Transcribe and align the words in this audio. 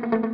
thank 0.00 0.12
you 0.12 0.25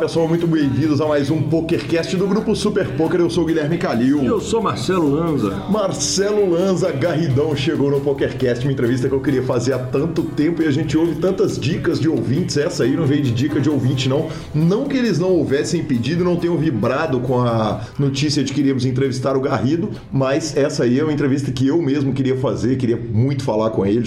pessoal, 0.00 0.26
muito 0.26 0.46
bem-vindos 0.46 0.98
a 1.02 1.06
mais 1.06 1.28
um 1.28 1.42
PokerCast 1.42 2.16
do 2.16 2.26
Grupo 2.26 2.56
Super 2.56 2.88
Poker. 2.96 3.20
Eu 3.20 3.28
sou 3.28 3.44
o 3.44 3.46
Guilherme 3.46 3.76
Calil. 3.76 4.24
Eu 4.24 4.40
sou 4.40 4.62
Marcelo 4.62 5.10
Lanza. 5.10 5.54
Marcelo 5.68 6.48
Lanza, 6.48 6.90
Garridão, 6.90 7.54
chegou 7.54 7.90
no 7.90 8.00
PokerCast, 8.00 8.64
uma 8.64 8.72
entrevista 8.72 9.10
que 9.10 9.14
eu 9.14 9.20
queria 9.20 9.42
fazer 9.42 9.74
há 9.74 9.78
tanto 9.78 10.22
tempo 10.22 10.62
e 10.62 10.66
a 10.66 10.70
gente 10.70 10.96
ouve 10.96 11.16
tantas 11.16 11.58
dicas 11.58 12.00
de 12.00 12.08
ouvintes. 12.08 12.56
Essa 12.56 12.84
aí 12.84 12.96
não 12.96 13.04
veio 13.04 13.22
de 13.22 13.30
dica 13.30 13.60
de 13.60 13.68
ouvinte, 13.68 14.08
não. 14.08 14.30
Não 14.54 14.86
que 14.86 14.96
eles 14.96 15.18
não 15.18 15.32
houvessem 15.32 15.84
pedido, 15.84 16.24
não 16.24 16.36
tenham 16.36 16.56
vibrado 16.56 17.20
com 17.20 17.38
a 17.38 17.82
notícia 17.98 18.42
de 18.42 18.54
que 18.54 18.60
iríamos 18.60 18.86
entrevistar 18.86 19.36
o 19.36 19.40
Garrido, 19.40 19.90
mas 20.10 20.56
essa 20.56 20.84
aí 20.84 20.98
é 20.98 21.04
uma 21.04 21.12
entrevista 21.12 21.52
que 21.52 21.68
eu 21.68 21.80
mesmo 21.82 22.14
queria 22.14 22.38
fazer, 22.38 22.78
queria 22.78 22.96
muito 22.96 23.44
falar 23.44 23.68
com 23.68 23.84
ele 23.84 24.00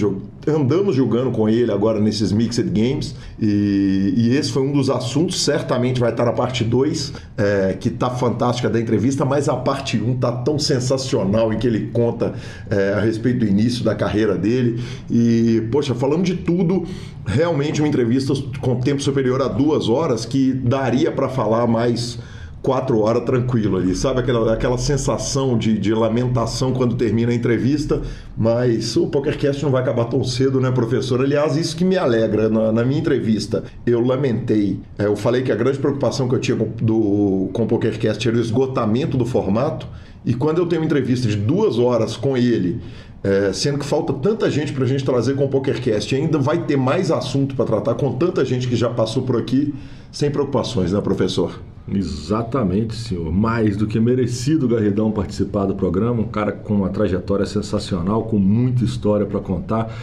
andamos 0.46 0.94
jogando 0.94 1.30
com 1.30 1.48
ele 1.48 1.72
agora 1.72 2.00
nesses 2.00 2.32
Mixed 2.32 2.68
Games 2.70 3.14
e, 3.40 4.12
e, 4.16 4.36
esse 4.36 4.52
foi 4.52 4.62
um 4.62 4.72
dos 4.72 4.90
assuntos, 4.90 5.42
certamente 5.42 5.83
vai 6.00 6.10
estar 6.10 6.24
na 6.24 6.32
parte 6.32 6.64
2, 6.64 7.12
é, 7.36 7.76
que 7.78 7.90
tá 7.90 8.10
fantástica 8.10 8.68
da 8.70 8.80
entrevista, 8.80 9.24
mas 9.24 9.48
a 9.48 9.56
parte 9.56 9.98
1 9.98 10.10
um 10.10 10.16
tá 10.16 10.32
tão 10.32 10.58
sensacional 10.58 11.52
em 11.52 11.58
que 11.58 11.66
ele 11.66 11.90
conta 11.92 12.34
é, 12.70 12.94
a 12.94 13.00
respeito 13.00 13.40
do 13.40 13.46
início 13.46 13.84
da 13.84 13.94
carreira 13.94 14.36
dele. 14.36 14.82
E, 15.10 15.66
poxa, 15.70 15.94
falando 15.94 16.22
de 16.22 16.36
tudo, 16.36 16.84
realmente 17.26 17.80
uma 17.80 17.88
entrevista 17.88 18.32
com 18.60 18.80
tempo 18.80 19.02
superior 19.02 19.42
a 19.42 19.48
duas 19.48 19.88
horas 19.88 20.24
que 20.24 20.52
daria 20.52 21.10
para 21.10 21.28
falar 21.28 21.66
mais 21.66 22.18
quatro 22.64 22.98
horas 23.00 23.24
tranquilo 23.24 23.76
ali, 23.76 23.94
sabe? 23.94 24.20
Aquela, 24.20 24.50
aquela 24.54 24.78
sensação 24.78 25.56
de, 25.58 25.78
de 25.78 25.92
lamentação 25.92 26.72
quando 26.72 26.96
termina 26.96 27.30
a 27.30 27.34
entrevista, 27.34 28.00
mas 28.34 28.96
o 28.96 29.06
PokerCast 29.06 29.62
não 29.62 29.70
vai 29.70 29.82
acabar 29.82 30.06
tão 30.06 30.24
cedo, 30.24 30.58
né, 30.58 30.70
professor? 30.70 31.20
Aliás, 31.20 31.58
isso 31.58 31.76
que 31.76 31.84
me 31.84 31.98
alegra. 31.98 32.48
Na, 32.48 32.72
na 32.72 32.82
minha 32.82 32.98
entrevista, 32.98 33.64
eu 33.86 34.00
lamentei, 34.00 34.80
é, 34.98 35.04
eu 35.04 35.14
falei 35.14 35.42
que 35.42 35.52
a 35.52 35.54
grande 35.54 35.78
preocupação 35.78 36.26
que 36.26 36.34
eu 36.34 36.40
tinha 36.40 36.56
com, 36.56 36.70
do, 36.82 37.50
com 37.52 37.64
o 37.64 37.66
PokerCast 37.66 38.26
era 38.26 38.36
o 38.38 38.40
esgotamento 38.40 39.18
do 39.18 39.26
formato, 39.26 39.86
e 40.24 40.32
quando 40.32 40.56
eu 40.56 40.64
tenho 40.64 40.80
uma 40.80 40.86
entrevista 40.86 41.28
de 41.28 41.36
duas 41.36 41.78
horas 41.78 42.16
com 42.16 42.34
ele, 42.34 42.80
é, 43.22 43.52
sendo 43.52 43.78
que 43.78 43.84
falta 43.84 44.10
tanta 44.14 44.50
gente 44.50 44.72
para 44.72 44.84
a 44.84 44.88
gente 44.88 45.04
trazer 45.04 45.34
com 45.34 45.44
o 45.44 45.48
PokerCast, 45.50 46.16
ainda 46.16 46.38
vai 46.38 46.64
ter 46.64 46.78
mais 46.78 47.10
assunto 47.10 47.54
para 47.54 47.66
tratar 47.66 47.94
com 47.94 48.12
tanta 48.12 48.42
gente 48.42 48.66
que 48.66 48.74
já 48.74 48.88
passou 48.88 49.22
por 49.22 49.36
aqui, 49.36 49.74
sem 50.10 50.30
preocupações, 50.30 50.92
né, 50.92 51.00
professor? 51.02 51.60
Exatamente, 51.86 52.94
senhor. 52.96 53.30
Mais 53.30 53.76
do 53.76 53.86
que 53.86 54.00
merecido 54.00 54.66
Garridão 54.66 55.12
participar 55.12 55.66
do 55.66 55.74
programa. 55.74 56.22
Um 56.22 56.28
cara 56.28 56.50
com 56.50 56.74
uma 56.76 56.88
trajetória 56.88 57.44
sensacional, 57.44 58.24
com 58.24 58.38
muita 58.38 58.84
história 58.84 59.26
para 59.26 59.40
contar 59.40 59.94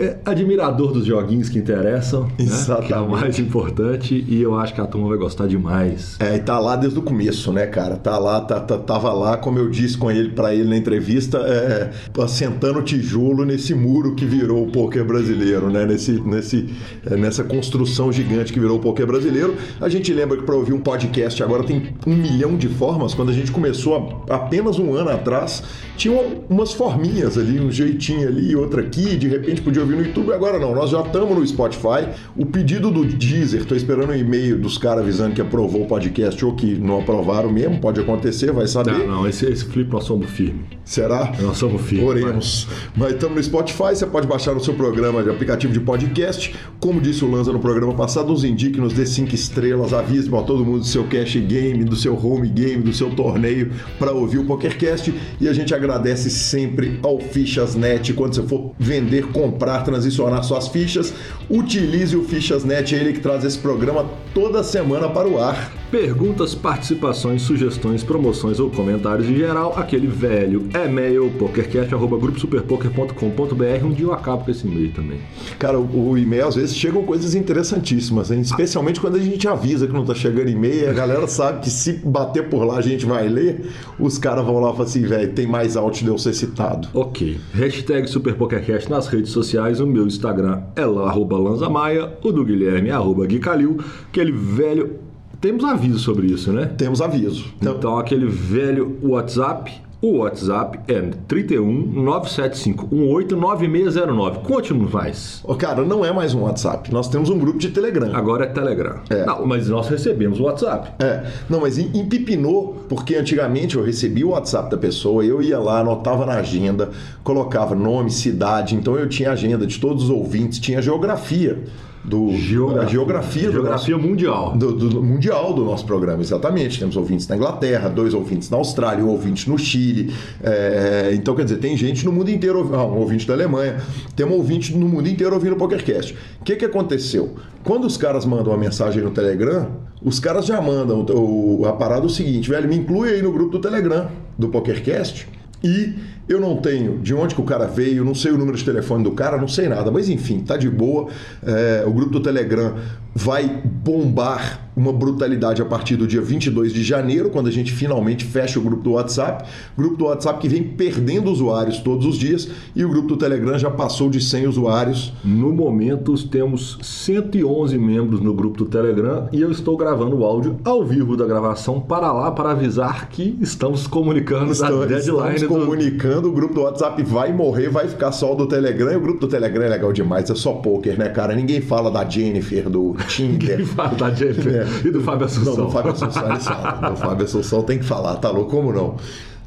é, 0.00 0.16
admirador 0.24 0.92
dos 0.92 1.04
joguinhos 1.04 1.48
que 1.48 1.58
interessam, 1.58 2.28
Exatamente. 2.38 2.82
Né? 2.82 2.86
que 2.88 2.92
é 2.94 2.98
o 2.98 3.08
mais 3.08 3.38
importante, 3.38 4.24
e 4.26 4.40
eu 4.40 4.58
acho 4.58 4.74
que 4.74 4.80
a 4.80 4.86
turma 4.86 5.08
vai 5.08 5.18
gostar 5.18 5.46
demais. 5.46 6.16
É, 6.18 6.36
e 6.36 6.38
tá 6.40 6.58
lá 6.58 6.74
desde 6.74 6.98
o 6.98 7.02
começo, 7.02 7.52
né, 7.52 7.66
cara? 7.66 7.96
Tá 7.96 8.18
lá, 8.18 8.40
tá, 8.40 8.58
tá 8.58 8.78
tava 8.78 9.12
lá, 9.12 9.36
como 9.36 9.58
eu 9.58 9.68
disse 9.68 9.98
com 9.98 10.10
ele 10.10 10.30
para 10.30 10.54
ele 10.54 10.68
na 10.68 10.76
entrevista, 10.76 11.38
é, 11.38 11.90
assentando 12.22 12.82
tijolo 12.82 13.44
nesse 13.44 13.74
muro 13.74 14.14
que 14.14 14.24
virou 14.24 14.66
o 14.66 14.70
poker 14.70 15.04
brasileiro, 15.04 15.70
né? 15.70 15.84
Nesse, 15.84 16.12
nesse, 16.12 16.70
é, 17.04 17.16
nessa 17.16 17.44
construção 17.44 18.10
gigante 18.10 18.52
que 18.52 18.60
virou 18.60 18.78
o 18.78 18.80
poker 18.80 19.06
brasileiro. 19.06 19.54
A 19.80 19.88
gente 19.88 20.12
lembra 20.12 20.38
que 20.38 20.44
para 20.44 20.54
ouvir 20.54 20.72
um 20.72 20.80
podcast 20.80 21.42
agora 21.42 21.62
tem 21.62 21.94
um 22.06 22.14
milhão 22.16 22.56
de 22.56 22.68
formas. 22.68 23.12
Quando 23.12 23.28
a 23.28 23.34
gente 23.34 23.52
começou 23.52 24.24
apenas 24.28 24.78
um 24.78 24.94
ano 24.94 25.10
atrás, 25.10 25.62
tinha 25.96 26.18
umas 26.48 26.72
forminhas 26.72 27.36
ali, 27.36 27.60
um 27.60 27.70
jeitinho 27.70 28.26
ali, 28.26 28.56
outra 28.56 28.80
aqui, 28.80 29.16
de 29.16 29.28
repente 29.28 29.60
podia 29.60 29.82
ouvir 29.82 29.89
no 29.96 30.02
YouTube. 30.02 30.32
Agora 30.32 30.58
não, 30.58 30.74
nós 30.74 30.90
já 30.90 31.00
estamos 31.00 31.36
no 31.36 31.46
Spotify. 31.46 32.08
O 32.36 32.46
pedido 32.46 32.90
do 32.90 33.04
Deezer, 33.04 33.62
estou 33.62 33.76
esperando 33.76 34.10
um 34.10 34.16
e-mail 34.16 34.58
dos 34.58 34.78
caras 34.78 35.02
avisando 35.02 35.34
que 35.34 35.40
aprovou 35.40 35.82
o 35.82 35.86
podcast 35.86 36.44
ou 36.44 36.54
que 36.54 36.74
não 36.74 37.00
aprovaram 37.00 37.50
mesmo, 37.50 37.80
pode 37.80 38.00
acontecer, 38.00 38.52
vai 38.52 38.66
saber. 38.66 38.92
Não, 38.92 39.06
não, 39.06 39.28
esse, 39.28 39.46
esse 39.46 39.64
flip 39.64 39.90
nós 39.90 40.04
somos 40.04 40.30
firmes. 40.30 40.66
Será? 40.84 41.32
Nós 41.40 41.58
somos 41.58 41.80
firmes. 41.82 42.06
Oremos. 42.06 42.68
Mas 42.96 43.12
estamos 43.12 43.36
no 43.36 43.42
Spotify, 43.42 43.94
você 43.94 44.06
pode 44.06 44.26
baixar 44.26 44.54
no 44.54 44.62
seu 44.62 44.74
programa 44.74 45.22
de 45.22 45.30
aplicativo 45.30 45.72
de 45.72 45.80
podcast. 45.80 46.54
Como 46.78 47.00
disse 47.00 47.24
o 47.24 47.30
Lanza 47.30 47.52
no 47.52 47.60
programa 47.60 47.94
passado, 47.94 48.28
nos 48.28 48.44
indique, 48.44 48.80
nos 48.80 48.92
dê 48.92 49.06
cinco 49.06 49.34
estrelas, 49.34 49.92
avise 49.92 50.28
para 50.28 50.42
todo 50.42 50.64
mundo 50.64 50.80
do 50.80 50.86
seu 50.86 51.04
cash 51.04 51.36
game, 51.36 51.84
do 51.84 51.96
seu 51.96 52.14
home 52.14 52.48
game, 52.48 52.82
do 52.82 52.92
seu 52.92 53.10
torneio 53.10 53.72
para 53.98 54.12
ouvir 54.12 54.38
o 54.38 54.44
PokerCast 54.44 55.14
e 55.40 55.48
a 55.48 55.52
gente 55.52 55.74
agradece 55.74 56.30
sempre 56.30 56.98
ao 57.02 57.18
Fichas.net. 57.18 58.12
Quando 58.14 58.34
você 58.34 58.42
for 58.42 58.72
vender, 58.78 59.26
comprar, 59.28 59.69
transicionar 59.78 60.42
suas 60.44 60.68
fichas, 60.68 61.12
utilize 61.48 62.16
o 62.16 62.24
Fichas.net, 62.24 62.94
é 62.94 62.98
ele 62.98 63.12
que 63.12 63.20
traz 63.20 63.44
esse 63.44 63.58
programa 63.58 64.06
toda 64.34 64.62
semana 64.62 65.08
para 65.08 65.28
o 65.28 65.42
ar. 65.42 65.79
Perguntas, 65.90 66.54
participações, 66.54 67.42
sugestões, 67.42 68.04
promoções 68.04 68.60
ou 68.60 68.70
comentários 68.70 69.28
em 69.28 69.34
geral, 69.34 69.74
aquele 69.76 70.06
velho 70.06 70.68
e-mail 70.72 71.32
pokercast.gruposuperpoker.com.br. 71.36 73.84
Um 73.84 73.92
dia 73.92 74.06
eu 74.06 74.12
acabo 74.12 74.44
com 74.44 74.52
esse 74.52 74.68
e-mail 74.68 74.92
também. 74.92 75.18
Cara, 75.58 75.80
o, 75.80 76.10
o 76.10 76.16
e-mail 76.16 76.46
às 76.46 76.54
vezes 76.54 76.76
chegam 76.76 77.02
coisas 77.02 77.34
interessantíssimas, 77.34 78.30
hein? 78.30 78.40
especialmente 78.40 79.00
quando 79.00 79.16
a 79.16 79.18
gente 79.18 79.48
avisa 79.48 79.88
que 79.88 79.92
não 79.92 80.02
está 80.02 80.14
chegando 80.14 80.48
e-mail, 80.48 80.88
a 80.88 80.92
galera 80.92 81.26
sabe 81.26 81.62
que 81.62 81.70
se 81.70 81.94
bater 81.94 82.48
por 82.48 82.62
lá 82.62 82.76
a 82.76 82.80
gente 82.80 83.04
vai 83.04 83.28
ler, 83.28 83.68
os 83.98 84.16
caras 84.16 84.44
vão 84.44 84.60
lá 84.60 84.68
e 84.68 84.72
falam 84.72 84.86
assim, 84.86 85.02
velho, 85.02 85.32
tem 85.32 85.48
mais 85.48 85.76
out 85.76 86.04
de 86.04 86.08
eu 86.08 86.18
ser 86.18 86.34
citado. 86.34 86.86
Ok. 86.94 87.40
Hashtag 87.52 88.08
SuperPokerCast 88.08 88.88
nas 88.88 89.08
redes 89.08 89.32
sociais, 89.32 89.80
o 89.80 89.86
meu 89.88 90.06
Instagram 90.06 90.62
é 90.76 90.84
lá, 90.84 91.08
arroba 91.08 91.36
Lanzamaia, 91.36 92.16
o 92.22 92.30
do 92.30 92.44
Guilherme 92.44 92.90
é 92.90 92.92
arroba 92.92 93.26
Gui 93.26 93.40
Calil, 93.40 93.78
aquele 94.08 94.30
velho 94.30 95.09
temos 95.40 95.64
aviso 95.64 95.98
sobre 95.98 96.26
isso, 96.26 96.52
né? 96.52 96.66
Temos 96.76 97.00
aviso. 97.00 97.52
Então, 97.60 97.76
então 97.76 97.98
aquele 97.98 98.26
velho 98.26 98.98
WhatsApp 99.02 99.80
o 100.02 100.20
WhatsApp 100.20 100.80
é 100.88 100.98
31 101.28 101.70
975 101.92 102.88
189609. 102.90 104.38
Conte-nos 104.38 104.90
mais. 104.90 105.42
Oh, 105.44 105.54
cara, 105.54 105.84
não 105.84 106.02
é 106.02 106.10
mais 106.10 106.32
um 106.32 106.40
WhatsApp. 106.40 106.90
Nós 106.90 107.06
temos 107.08 107.28
um 107.28 107.38
grupo 107.38 107.58
de 107.58 107.68
Telegram. 107.68 108.10
Agora 108.14 108.44
é 108.44 108.48
Telegram. 108.48 109.00
É. 109.10 109.26
Não, 109.26 109.44
mas 109.44 109.68
nós 109.68 109.88
recebemos 109.88 110.40
o 110.40 110.44
WhatsApp. 110.44 110.92
É. 111.04 111.26
Não, 111.50 111.60
mas 111.60 111.76
empipinou, 111.76 112.86
porque 112.88 113.14
antigamente 113.14 113.76
eu 113.76 113.84
recebia 113.84 114.26
o 114.26 114.30
WhatsApp 114.30 114.70
da 114.70 114.78
pessoa, 114.78 115.22
eu 115.22 115.42
ia 115.42 115.58
lá, 115.58 115.80
anotava 115.80 116.24
na 116.24 116.36
agenda, 116.36 116.88
colocava 117.22 117.74
nome, 117.74 118.10
cidade, 118.10 118.74
então 118.74 118.96
eu 118.96 119.06
tinha 119.06 119.30
agenda 119.30 119.66
de 119.66 119.78
todos 119.78 120.04
os 120.04 120.10
ouvintes, 120.10 120.58
tinha 120.58 120.80
geografia 120.80 121.58
do 122.02 122.32
geografia, 122.36 122.88
geografia, 122.88 123.52
geografia 123.52 123.96
do 123.96 124.02
mundial. 124.02 124.56
Do, 124.56 124.72
do, 124.72 125.02
mundial 125.02 125.52
do 125.52 125.64
nosso 125.64 125.84
programa, 125.84 126.22
exatamente. 126.22 126.78
Temos 126.78 126.96
ouvintes 126.96 127.28
na 127.28 127.36
Inglaterra, 127.36 127.88
dois 127.88 128.14
ouvintes 128.14 128.48
na 128.48 128.56
Austrália, 128.56 129.04
um 129.04 129.08
ouvinte 129.08 129.48
no 129.48 129.58
Chile. 129.58 130.12
É, 130.42 131.10
então, 131.14 131.34
quer 131.34 131.44
dizer, 131.44 131.58
tem 131.58 131.76
gente 131.76 132.04
no 132.04 132.12
mundo 132.12 132.30
inteiro, 132.30 132.70
ah, 132.74 132.84
um 132.84 132.98
ouvinte 132.98 133.26
da 133.26 133.34
Alemanha, 133.34 133.80
tem 134.16 134.24
um 134.24 134.32
ouvinte 134.32 134.74
no 134.76 134.88
mundo 134.88 135.08
inteiro 135.08 135.34
ouvindo 135.34 135.52
o 135.52 135.56
PokerCast. 135.56 136.16
O 136.40 136.44
que, 136.44 136.56
que 136.56 136.64
aconteceu? 136.64 137.34
Quando 137.62 137.86
os 137.86 137.96
caras 137.96 138.24
mandam 138.24 138.52
uma 138.52 138.58
mensagem 138.58 139.02
no 139.02 139.10
Telegram, 139.10 139.68
os 140.02 140.18
caras 140.18 140.46
já 140.46 140.60
mandam 140.60 141.04
o, 141.10 141.66
a 141.66 141.72
parada 141.74 142.02
é 142.02 142.06
o 142.06 142.08
seguinte, 142.10 142.48
velho, 142.48 142.66
me 142.66 142.76
inclui 142.76 143.10
aí 143.10 143.22
no 143.22 143.30
grupo 143.30 143.52
do 143.52 143.58
Telegram 143.58 144.08
do 144.38 144.48
PokerCast 144.48 145.28
e 145.62 145.94
eu 146.28 146.40
não 146.40 146.56
tenho 146.56 146.98
de 146.98 147.14
onde 147.14 147.34
que 147.34 147.40
o 147.40 147.44
cara 147.44 147.66
veio, 147.66 148.04
não 148.04 148.14
sei 148.14 148.32
o 148.32 148.38
número 148.38 148.56
de 148.56 148.64
telefone 148.64 149.04
do 149.04 149.12
cara, 149.12 149.36
não 149.36 149.48
sei 149.48 149.68
nada, 149.68 149.90
mas 149.90 150.08
enfim, 150.08 150.40
tá 150.40 150.56
de 150.56 150.70
boa. 150.70 151.08
É, 151.44 151.84
o 151.86 151.92
grupo 151.92 152.12
do 152.12 152.20
Telegram 152.20 152.76
vai 153.14 153.62
bombar 153.64 154.69
uma 154.80 154.92
brutalidade 154.92 155.60
a 155.60 155.64
partir 155.64 155.96
do 155.96 156.06
dia 156.06 156.22
22 156.22 156.72
de 156.72 156.82
janeiro, 156.82 157.28
quando 157.30 157.48
a 157.48 157.52
gente 157.52 157.72
finalmente 157.72 158.24
fecha 158.24 158.58
o 158.58 158.62
grupo 158.62 158.82
do 158.82 158.92
WhatsApp. 158.92 159.44
Grupo 159.76 159.96
do 159.96 160.04
WhatsApp 160.06 160.40
que 160.40 160.48
vem 160.48 160.62
perdendo 160.62 161.30
usuários 161.30 161.78
todos 161.78 162.06
os 162.06 162.16
dias 162.16 162.48
e 162.74 162.84
o 162.84 162.88
grupo 162.88 163.08
do 163.08 163.16
Telegram 163.16 163.58
já 163.58 163.70
passou 163.70 164.08
de 164.08 164.20
100 164.20 164.46
usuários. 164.46 165.12
No 165.22 165.52
momento 165.52 166.14
temos 166.28 166.78
111 166.82 167.76
membros 167.78 168.20
no 168.20 168.32
grupo 168.32 168.56
do 168.58 168.64
Telegram 168.64 169.28
e 169.32 169.40
eu 169.40 169.50
estou 169.50 169.76
gravando 169.76 170.16
o 170.16 170.24
áudio 170.24 170.58
ao 170.64 170.84
vivo 170.84 171.16
da 171.16 171.26
gravação 171.26 171.80
para 171.80 172.10
lá 172.12 172.30
para 172.30 172.52
avisar 172.52 173.08
que 173.08 173.36
estamos 173.40 173.86
comunicando 173.86 174.52
estamos, 174.52 174.82
a 174.82 174.86
deadline. 174.86 175.34
Estamos 175.34 175.40
do... 175.40 175.48
comunicando, 175.48 176.28
o 176.28 176.32
grupo 176.32 176.54
do 176.54 176.62
WhatsApp 176.62 177.02
vai 177.02 177.32
morrer, 177.32 177.68
vai 177.68 177.86
ficar 177.86 178.12
só 178.12 178.32
o 178.32 178.36
do 178.36 178.46
Telegram 178.46 178.92
e 178.92 178.96
o 178.96 179.00
grupo 179.00 179.20
do 179.20 179.28
Telegram 179.28 179.64
é 179.64 179.68
legal 179.68 179.92
demais, 179.92 180.30
é 180.30 180.34
só 180.34 180.54
poker, 180.54 180.98
né, 180.98 181.08
cara? 181.08 181.34
Ninguém 181.34 181.60
fala 181.60 181.90
da 181.90 182.08
Jennifer, 182.08 182.68
do 182.70 182.96
Tinder. 183.08 183.58
Ninguém 183.58 183.66
fala 183.66 183.94
da 183.94 184.10
Jennifer. 184.10 184.50
É. 184.60 184.66
E 184.84 184.90
do 184.90 185.00
Fábio 185.00 185.26
Assunção. 185.26 185.56
Não, 185.56 185.66
do 185.66 185.70
Fábio 185.70 185.92
Assunção 185.92 186.30
ele 186.30 186.40
fala. 186.40 186.90
Do 186.90 186.96
Fábio 186.96 187.24
Assunção 187.24 187.62
tem 187.62 187.78
que 187.78 187.84
falar, 187.84 188.16
tá 188.16 188.30
louco? 188.30 188.50
Como 188.50 188.72
não? 188.72 188.96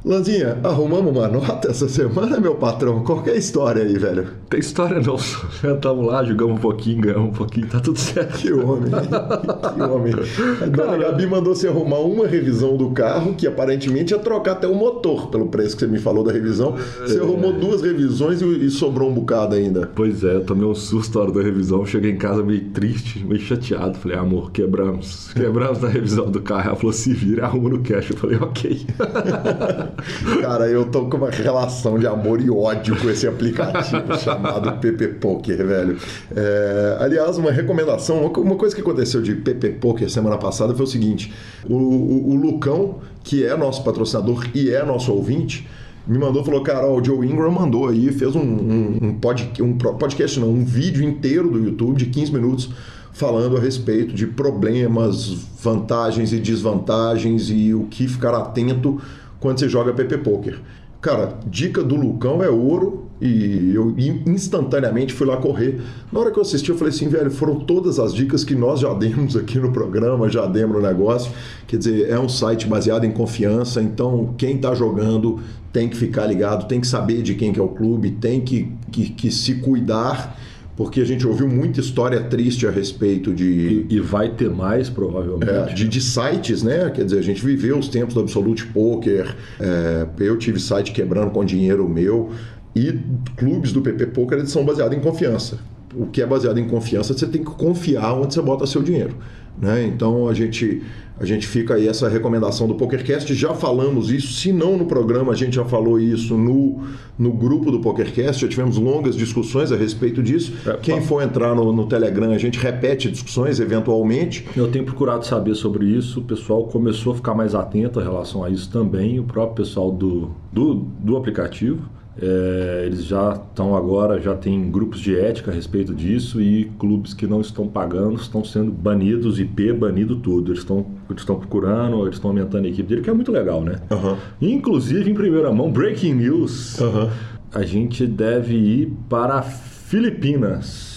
Lanzinha, 0.05 0.57
arrumamos 0.65 1.15
uma 1.15 1.29
nota 1.29 1.71
essa 1.71 1.87
semana, 1.87 2.37
meu 2.37 2.55
patrão? 2.55 3.01
Qual 3.05 3.23
é 3.25 3.31
a 3.31 3.35
história 3.37 3.83
aí, 3.83 3.97
velho? 3.97 4.27
Tem 4.49 4.59
história 4.59 4.99
não, 4.99 5.17
sentamos 5.61 6.05
lá, 6.05 6.21
jogamos 6.21 6.57
um 6.57 6.59
pouquinho, 6.59 7.01
ganhamos 7.01 7.29
um 7.29 7.31
pouquinho, 7.31 7.67
tá 7.67 7.79
tudo 7.79 7.97
certo. 7.97 8.37
Que 8.37 8.51
homem, 8.51 8.91
que 8.91 9.81
homem. 9.81 10.13
A 10.61 10.65
dona 10.65 10.97
Gabi 10.97 11.25
mandou 11.25 11.55
você 11.55 11.69
arrumar 11.69 11.99
uma 11.99 12.27
revisão 12.27 12.75
do 12.75 12.89
carro, 12.89 13.33
que 13.33 13.47
aparentemente 13.47 14.13
ia 14.13 14.19
trocar 14.19 14.51
até 14.53 14.67
o 14.67 14.75
motor, 14.75 15.29
pelo 15.29 15.47
preço 15.47 15.77
que 15.77 15.85
você 15.85 15.87
me 15.89 15.99
falou 15.99 16.21
da 16.21 16.33
revisão. 16.33 16.75
Você 16.99 17.19
arrumou 17.19 17.53
duas 17.53 17.81
revisões 17.81 18.41
e, 18.41 18.65
e 18.65 18.69
sobrou 18.69 19.09
um 19.09 19.13
bocado 19.13 19.55
ainda. 19.55 19.89
Pois 19.95 20.21
é, 20.21 20.35
eu 20.35 20.43
tomei 20.43 20.67
um 20.67 20.75
susto 20.75 21.17
na 21.17 21.23
hora 21.23 21.33
da 21.33 21.41
revisão, 21.41 21.85
cheguei 21.85 22.11
em 22.11 22.17
casa 22.17 22.43
meio 22.43 22.65
triste, 22.71 23.23
meio 23.25 23.39
chateado. 23.39 23.97
Falei, 23.97 24.17
amor, 24.17 24.51
quebramos, 24.51 25.31
quebramos 25.33 25.81
na 25.81 25.87
revisão 25.87 26.29
do 26.29 26.41
carro. 26.41 26.67
Ela 26.67 26.75
falou, 26.75 26.91
se 26.91 27.13
vira, 27.13 27.45
arruma 27.45 27.69
no 27.69 27.79
cash. 27.79 28.09
Eu 28.09 28.17
falei, 28.17 28.37
ok. 28.37 28.85
Cara, 30.41 30.67
eu 30.67 30.85
tô 30.85 31.05
com 31.05 31.17
uma 31.17 31.29
relação 31.29 31.97
de 31.97 32.07
amor 32.07 32.41
e 32.41 32.49
ódio 32.49 32.99
com 32.99 33.09
esse 33.09 33.27
aplicativo 33.27 34.15
chamado 34.19 34.79
PP 34.79 35.07
Poker, 35.19 35.65
velho. 35.65 35.97
É, 36.35 36.97
aliás, 36.99 37.37
uma 37.37 37.51
recomendação, 37.51 38.25
uma 38.25 38.55
coisa 38.55 38.75
que 38.75 38.81
aconteceu 38.81 39.21
de 39.21 39.35
PP 39.35 39.69
Poker 39.73 40.09
semana 40.09 40.37
passada 40.37 40.73
foi 40.73 40.85
o 40.85 40.87
seguinte: 40.87 41.33
o, 41.67 41.75
o, 41.75 42.31
o 42.31 42.35
Lucão, 42.35 42.99
que 43.23 43.45
é 43.45 43.55
nosso 43.55 43.83
patrocinador 43.83 44.45
e 44.53 44.69
é 44.69 44.83
nosso 44.85 45.13
ouvinte, 45.13 45.67
me 46.05 46.17
mandou, 46.17 46.43
falou, 46.43 46.61
cara, 46.61 46.85
ó, 46.85 46.99
o 46.99 47.03
Joe 47.03 47.25
Ingram 47.25 47.51
mandou 47.51 47.87
aí, 47.87 48.11
fez 48.11 48.35
um, 48.35 48.41
um, 48.41 48.99
um, 49.01 49.13
pod, 49.13 49.49
um 49.61 49.77
podcast, 49.77 50.39
não, 50.39 50.49
um 50.49 50.65
vídeo 50.65 51.03
inteiro 51.03 51.49
do 51.49 51.63
YouTube 51.63 51.97
de 51.97 52.07
15 52.07 52.33
minutos 52.33 52.69
falando 53.13 53.55
a 53.55 53.59
respeito 53.59 54.13
de 54.13 54.25
problemas, 54.25 55.27
vantagens 55.61 56.33
e 56.33 56.39
desvantagens 56.39 57.49
e 57.49 57.73
o 57.73 57.83
que 57.83 58.07
ficar 58.07 58.33
atento 58.33 58.99
quando 59.43 59.59
você 59.59 59.67
joga 59.67 59.91
PP 59.91 60.19
Poker. 60.19 60.57
Cara, 61.01 61.37
dica 61.45 61.83
do 61.83 61.95
Lucão 61.95 62.41
é 62.41 62.49
ouro 62.49 63.09
e 63.21 63.73
eu 63.75 63.93
instantaneamente 64.25 65.13
fui 65.13 65.27
lá 65.27 65.35
correr. 65.35 65.81
Na 66.09 66.21
hora 66.21 66.31
que 66.31 66.39
eu 66.39 66.41
assisti, 66.41 66.69
eu 66.69 66.77
falei 66.77 66.93
assim, 66.93 67.09
velho, 67.09 67.29
foram 67.29 67.59
todas 67.59 67.99
as 67.99 68.13
dicas 68.13 68.45
que 68.45 68.55
nós 68.55 68.79
já 68.79 68.93
demos 68.95 69.35
aqui 69.35 69.59
no 69.59 69.73
programa, 69.73 70.29
já 70.29 70.45
demos 70.45 70.77
no 70.77 70.81
negócio. 70.81 71.29
Quer 71.67 71.75
dizer, 71.75 72.09
é 72.09 72.17
um 72.17 72.29
site 72.29 72.67
baseado 72.67 73.03
em 73.03 73.11
confiança, 73.11 73.81
então 73.81 74.33
quem 74.37 74.55
está 74.55 74.73
jogando 74.73 75.41
tem 75.73 75.89
que 75.89 75.97
ficar 75.97 76.25
ligado, 76.25 76.65
tem 76.65 76.79
que 76.79 76.87
saber 76.87 77.21
de 77.21 77.35
quem 77.35 77.51
que 77.51 77.59
é 77.59 77.63
o 77.63 77.67
clube, 77.67 78.11
tem 78.11 78.39
que, 78.39 78.71
que, 78.89 79.09
que 79.09 79.29
se 79.29 79.55
cuidar 79.55 80.39
porque 80.75 81.01
a 81.01 81.05
gente 81.05 81.25
ouviu 81.27 81.47
muita 81.47 81.79
história 81.79 82.19
triste 82.21 82.65
a 82.65 82.71
respeito 82.71 83.33
de. 83.33 83.85
E, 83.89 83.95
e 83.95 83.99
vai 83.99 84.29
ter 84.29 84.49
mais, 84.49 84.89
provavelmente. 84.89 85.51
É, 85.51 85.73
de, 85.73 85.87
de, 85.87 86.01
sites, 86.01 86.63
né? 86.63 86.89
Quer 86.89 87.05
dizer, 87.05 87.19
a 87.19 87.23
gente 87.23 87.45
viveu 87.45 87.77
os 87.77 87.87
tempos 87.87 88.13
do 88.13 88.21
Absolute 88.21 88.65
Poker, 88.67 89.35
é, 89.59 90.07
eu 90.19 90.37
tive 90.37 90.59
site 90.59 90.91
quebrando 90.91 91.31
com 91.31 91.45
dinheiro 91.45 91.87
meu, 91.87 92.31
e 92.75 92.99
clubes 93.35 93.71
do 93.71 93.81
PP 93.81 94.07
Poker 94.07 94.39
eles 94.39 94.51
são 94.51 94.65
baseados 94.65 94.97
em 94.97 95.01
confiança. 95.01 95.59
O 95.95 96.07
que 96.07 96.23
é 96.23 96.25
baseado 96.25 96.57
em 96.57 96.67
confiança, 96.67 97.13
você 97.13 97.27
tem 97.27 97.43
que 97.43 97.51
confiar 97.51 98.13
onde 98.15 98.33
você 98.33 98.41
bota 98.41 98.65
seu 98.65 98.81
dinheiro. 98.81 99.15
Né? 99.61 99.85
Então 99.85 100.27
a 100.27 100.33
gente, 100.33 100.81
a 101.19 101.25
gente 101.25 101.47
fica 101.47 101.75
aí 101.75 101.87
essa 101.87 102.09
recomendação 102.09 102.67
do 102.67 102.75
PokerCast. 102.75 103.33
Já 103.35 103.53
falamos 103.53 104.09
isso, 104.09 104.33
se 104.33 104.51
não 104.51 104.77
no 104.77 104.85
programa, 104.85 105.31
a 105.31 105.35
gente 105.35 105.55
já 105.55 105.63
falou 105.63 105.99
isso 105.99 106.35
no, 106.35 106.81
no 107.17 107.31
grupo 107.31 107.71
do 107.71 107.79
PokerCast. 107.79 108.41
Já 108.41 108.47
tivemos 108.47 108.77
longas 108.77 109.15
discussões 109.15 109.71
a 109.71 109.75
respeito 109.75 110.23
disso. 110.23 110.53
É, 110.65 110.73
Quem 110.77 111.01
for 111.01 111.21
entrar 111.21 111.55
no, 111.55 111.71
no 111.71 111.85
Telegram, 111.85 112.31
a 112.31 112.37
gente 112.37 112.57
repete 112.57 113.11
discussões 113.11 113.59
eventualmente. 113.59 114.45
Eu 114.57 114.69
tenho 114.71 114.85
procurado 114.85 115.25
saber 115.25 115.55
sobre 115.55 115.85
isso. 115.85 116.19
O 116.19 116.23
pessoal 116.23 116.65
começou 116.65 117.13
a 117.13 117.15
ficar 117.15 117.35
mais 117.35 117.53
atento 117.53 117.99
em 117.99 118.03
relação 118.03 118.43
a 118.43 118.49
isso 118.49 118.69
também. 118.71 119.19
O 119.19 119.23
próprio 119.23 119.65
pessoal 119.65 119.91
do, 119.91 120.31
do, 120.51 120.73
do 120.73 121.15
aplicativo. 121.15 121.83
É, 122.21 122.83
eles 122.85 123.05
já 123.05 123.33
estão 123.33 123.75
agora, 123.75 124.21
já 124.21 124.35
tem 124.35 124.69
grupos 124.69 124.99
de 124.99 125.17
ética 125.17 125.49
a 125.49 125.53
respeito 125.53 125.95
disso 125.95 126.39
e 126.39 126.65
clubes 126.77 127.13
que 127.13 127.25
não 127.25 127.41
estão 127.41 127.67
pagando 127.67 128.15
estão 128.15 128.45
sendo 128.45 128.71
banidos, 128.71 129.39
IP 129.39 129.73
banido 129.73 130.17
tudo. 130.17 130.51
Eles 130.51 130.59
estão 130.59 130.85
eles 131.09 131.23
procurando, 131.23 132.03
eles 132.03 132.15
estão 132.15 132.29
aumentando 132.29 132.65
a 132.65 132.69
equipe 132.69 132.87
dele, 132.87 133.01
que 133.01 133.09
é 133.09 133.13
muito 133.13 133.31
legal, 133.31 133.61
né? 133.61 133.77
Uhum. 133.89 134.17
Inclusive, 134.41 135.09
em 135.09 135.13
primeira 135.13 135.51
mão, 135.51 135.71
breaking 135.71 136.13
news, 136.13 136.79
uhum. 136.79 137.09
a 137.51 137.63
gente 137.63 138.05
deve 138.05 138.55
ir 138.55 138.93
para 139.09 139.41
Filipinas. 139.41 140.91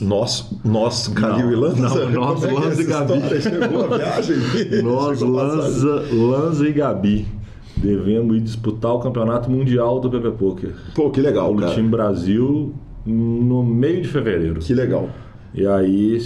Nós, 0.00 0.50
nós, 0.64 1.06
Calil 1.08 1.52
e 1.52 1.54
Lanza? 1.54 2.06
Não, 2.06 2.10
nós, 2.10 2.42
é 2.42 2.50
Lanza 2.50 2.80
é 2.80 2.84
e 2.84 2.86
Gabi. 2.86 3.40
Chegou 3.40 3.84
a 3.84 3.98
viagem? 3.98 4.36
nós, 4.82 5.20
Lanza, 5.20 6.04
Lanza 6.12 6.68
e 6.68 6.72
Gabi 6.72 7.41
devemos 7.82 8.36
ir 8.36 8.40
disputar 8.40 8.92
o 8.92 9.00
campeonato 9.00 9.50
mundial 9.50 9.98
do 10.00 10.08
PP 10.08 10.30
Poker. 10.38 10.70
Pô, 10.94 11.10
que 11.10 11.20
legal, 11.20 11.52
o 11.52 11.56
cara. 11.56 11.74
time 11.74 11.88
Brasil 11.88 12.72
no 13.04 13.64
meio 13.64 14.00
de 14.00 14.08
fevereiro. 14.08 14.60
Que 14.60 14.72
legal. 14.72 15.10
E 15.52 15.66
aí, 15.66 16.18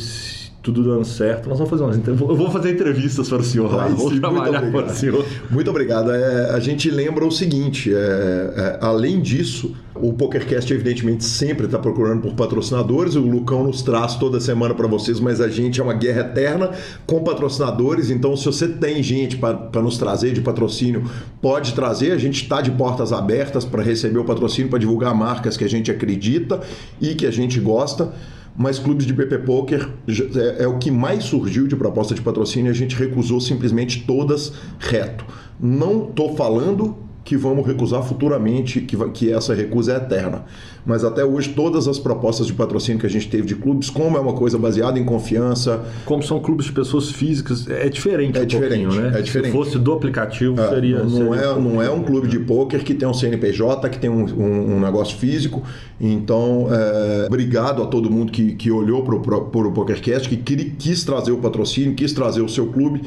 tudo 0.62 0.85
dando 0.85 1.05
certo, 1.05 1.49
nós 1.49 1.58
vamos 1.58 1.70
fazer 1.70 1.82
umas 1.82 1.97
entrevistas. 1.97 2.29
Eu 2.29 2.37
vou 2.37 2.50
fazer 2.50 2.73
entrevistas 2.73 3.29
para 3.29 3.38
o 3.38 3.44
senhor 3.44 3.75
lá, 3.75 3.87
vou 3.88 4.11
sim, 4.11 4.20
trabalhar 4.20 4.70
para 4.70 4.87
o 4.87 4.91
senhor. 4.91 5.25
Muito 5.50 5.70
obrigado. 5.70 6.12
É, 6.12 6.50
a 6.50 6.61
gente 6.61 6.91
lembra 6.91 7.25
o 7.25 7.31
seguinte: 7.31 7.93
é, 7.93 7.97
é, 7.99 8.79
além 8.81 9.20
disso, 9.20 9.75
o 10.00 10.12
PokerCast, 10.12 10.72
evidentemente, 10.72 11.25
sempre 11.25 11.66
está 11.66 11.78
procurando 11.78 12.22
por 12.22 12.34
patrocinadores. 12.34 13.14
O 13.14 13.20
Lucão 13.20 13.64
nos 13.64 13.82
traz 13.82 14.16
toda 14.16 14.40
semana 14.40 14.75
para 14.75 14.87
vocês, 14.87 15.20
mas 15.20 15.40
a 15.40 15.48
gente 15.48 15.81
é 15.81 15.84
uma 15.84 15.94
guerra 15.94 16.20
eterna 16.20 16.70
com 17.06 17.22
patrocinadores. 17.22 18.10
Então, 18.10 18.37
se 18.37 18.46
você 18.46 18.69
tem 18.69 19.02
gente 19.02 19.37
para 19.37 19.82
nos 19.82 19.98
trazer 19.98 20.32
de 20.32 20.40
patrocínio, 20.40 21.10
pode 21.40 21.75
trazer. 21.75 22.12
A 22.12 22.19
gente 22.19 22.43
está 22.43 22.60
de 22.60 22.70
portas 22.70 23.12
abertas 23.12 23.64
para 23.64 23.82
receber 23.82 24.19
o 24.19 24.25
patrocínio, 24.25 24.70
para 24.70 24.78
divulgar 24.78 25.14
marcas 25.14 25.56
que 25.56 25.64
a 25.64 25.69
gente 25.69 25.90
acredita 25.90 26.60
e 27.00 27.14
que 27.14 27.26
a 27.26 27.31
gente 27.31 27.60
gosta 27.60 28.12
mas 28.58 28.78
clubes 28.78 29.06
de 29.06 29.12
BP 29.12 29.40
Poker 29.40 29.87
é, 30.08 30.64
é, 30.64 30.66
o 30.66 30.78
que 30.78 30.90
mais 30.90 31.25
surgiu 31.25 31.66
de 31.66 31.76
proposta 31.76 32.14
de 32.14 32.22
patrocínio 32.22 32.70
e 32.70 32.72
a 32.72 32.75
gente 32.75 32.96
recusou 32.96 33.38
simplesmente 33.38 34.04
todas 34.06 34.52
reto. 34.78 35.26
Não 35.60 36.08
estou 36.08 36.34
falando 36.34 36.96
que 37.26 37.37
vamos 37.37 37.67
recusar 37.67 38.05
futuramente, 38.05 38.82
que, 38.82 38.96
que 39.11 39.32
essa 39.32 39.52
recusa 39.52 39.94
é 39.94 39.96
eterna. 39.96 40.44
Mas 40.87 41.05
até 41.05 41.25
hoje, 41.25 41.49
todas 41.49 41.88
as 41.88 41.99
propostas 41.99 42.47
de 42.47 42.53
patrocínio 42.53 43.00
que 43.00 43.06
a 43.06 43.11
gente 43.11 43.29
teve 43.29 43.44
de 43.44 43.56
clubes, 43.56 43.91
como 43.91 44.17
é 44.17 44.21
uma 44.21 44.33
coisa 44.33 44.56
baseada 44.56 44.99
em 44.99 45.05
confiança. 45.05 45.85
Como 46.05 46.23
são 46.23 46.38
clubes 46.38 46.67
de 46.67 46.73
pessoas 46.73 47.11
físicas, 47.11 47.69
é 47.69 47.88
diferente. 47.88 48.38
É 48.38 48.43
um 48.43 48.47
diferente, 48.47 48.97
né? 48.97 49.19
É 49.19 49.23
diferente. 49.23 49.50
Se 49.50 49.56
fosse 49.56 49.79
do 49.79 49.93
aplicativo, 49.93 50.61
é, 50.61 50.69
seria. 50.69 51.03
Não, 51.03 51.11
seria... 51.11 51.35
É, 51.35 51.61
não 51.61 51.83
é 51.83 51.91
um 51.91 52.03
clube 52.03 52.29
de 52.29 52.38
pôquer 52.38 52.85
que 52.85 52.94
tem 52.94 53.09
um 53.09 53.15
CNPJ, 53.15 53.88
que 53.88 53.99
tem 53.99 54.09
um, 54.09 54.25
um, 54.25 54.77
um 54.77 54.81
negócio 54.81 55.19
físico. 55.19 55.62
Então, 56.00 56.69
é, 56.71 57.27
obrigado 57.27 57.83
a 57.83 57.87
todo 57.87 58.09
mundo 58.09 58.31
que, 58.31 58.55
que 58.55 58.71
olhou 58.71 59.03
para 59.03 59.17
o 59.37 59.73
PokerCast, 59.73 60.29
que 60.29 60.37
quis 60.37 61.05
trazer 61.05 61.33
o 61.33 61.38
patrocínio, 61.38 61.94
quis 61.94 62.12
trazer 62.12 62.43
o 62.43 62.49
seu 62.49 62.69
clube 62.69 63.03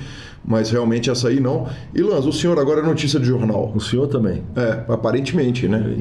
mas 0.45 0.71
realmente 0.71 1.09
essa 1.09 1.27
aí 1.27 1.39
não. 1.39 1.67
E 1.93 2.01
Lanz, 2.01 2.25
o 2.25 2.33
senhor 2.33 2.57
agora 2.59 2.81
é 2.81 2.83
notícia 2.83 3.19
de 3.19 3.25
jornal. 3.27 3.71
O 3.75 3.79
senhor 3.79 4.07
também? 4.07 4.43
É, 4.55 4.83
aparentemente, 4.87 5.67
né? 5.67 5.95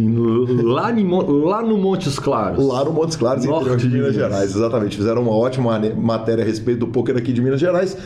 Lá, 0.63 0.91
lá, 0.91 1.63
no 1.69 1.79
Montes 1.79 2.19
Claros. 2.19 2.65
Lá 2.67 2.85
no 2.85 2.93
Montes 2.93 3.17
Claros, 3.17 3.45
interior 3.45 3.77
de 3.77 3.89
Minas 3.89 4.15
Gerais, 4.15 4.55
exatamente. 4.57 4.97
Fizeram 4.97 5.23
uma 5.23 5.33
ótima 5.33 5.79
matéria 5.97 6.43
a 6.43 6.47
respeito 6.47 6.81
do 6.81 6.89
poker 6.89 7.17
aqui 7.17 7.33
de 7.33 7.41
Minas 7.41 7.61
Gerais 7.61 7.97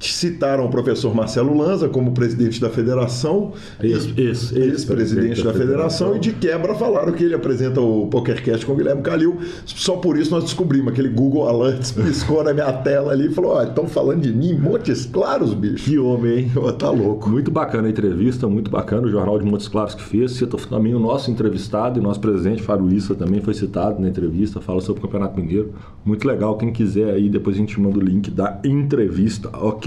citaram 0.00 0.66
o 0.66 0.68
professor 0.68 1.14
Marcelo 1.14 1.56
Lanza 1.56 1.88
como 1.88 2.12
presidente 2.12 2.60
da 2.60 2.68
federação, 2.70 3.52
ex-presidente 3.80 5.42
da, 5.42 5.52
da 5.52 5.58
federação, 5.58 6.16
e 6.16 6.18
de 6.18 6.32
quebra 6.32 6.74
falaram 6.74 7.12
que 7.12 7.24
ele 7.24 7.34
apresenta 7.34 7.80
o 7.80 8.06
PokerCast 8.08 8.66
com 8.66 8.72
o 8.72 8.76
Guilherme 8.76 9.02
Calil. 9.02 9.38
Só 9.64 9.96
por 9.96 10.18
isso 10.18 10.30
nós 10.30 10.44
descobrimos 10.44 10.92
aquele 10.92 11.08
Google 11.08 11.48
Alerts 11.48 11.92
piscou 11.96 12.44
na 12.44 12.52
minha 12.52 12.72
tela 12.72 13.12
ali 13.12 13.26
e 13.28 13.34
falou: 13.34 13.52
Ó, 13.52 13.60
oh, 13.60 13.62
estão 13.62 13.86
falando 13.86 14.22
de 14.22 14.32
mim, 14.32 14.54
Montes 14.54 15.06
Claros, 15.06 15.54
bicho. 15.54 15.84
Que 15.84 15.98
homem, 15.98 16.38
hein? 16.38 16.52
Oh, 16.56 16.72
tá 16.72 16.90
louco. 16.90 17.28
Muito 17.28 17.50
bacana 17.50 17.88
a 17.88 17.90
entrevista, 17.90 18.46
muito 18.48 18.70
bacana 18.70 19.06
o 19.06 19.10
Jornal 19.10 19.38
de 19.38 19.44
Montes 19.44 19.68
Claros 19.68 19.94
que 19.94 20.02
fez. 20.02 20.32
Cita 20.32 20.56
também 20.68 20.94
o 20.94 20.98
nosso 20.98 21.30
entrevistado 21.30 21.98
e 21.98 22.02
nosso 22.02 22.20
presidente, 22.20 22.64
Issa, 22.94 23.14
também 23.14 23.40
foi 23.40 23.54
citado 23.54 24.00
na 24.00 24.08
entrevista, 24.08 24.60
fala 24.60 24.80
sobre 24.80 25.00
o 25.00 25.02
Campeonato 25.02 25.40
Mineiro. 25.40 25.72
Muito 26.04 26.26
legal, 26.26 26.56
quem 26.56 26.72
quiser 26.72 27.12
aí, 27.14 27.28
depois 27.28 27.56
a 27.56 27.58
gente 27.58 27.80
manda 27.80 27.98
o 27.98 28.00
link 28.00 28.30
da 28.30 28.60
entrevista, 28.64 29.48
ok? 29.52 29.83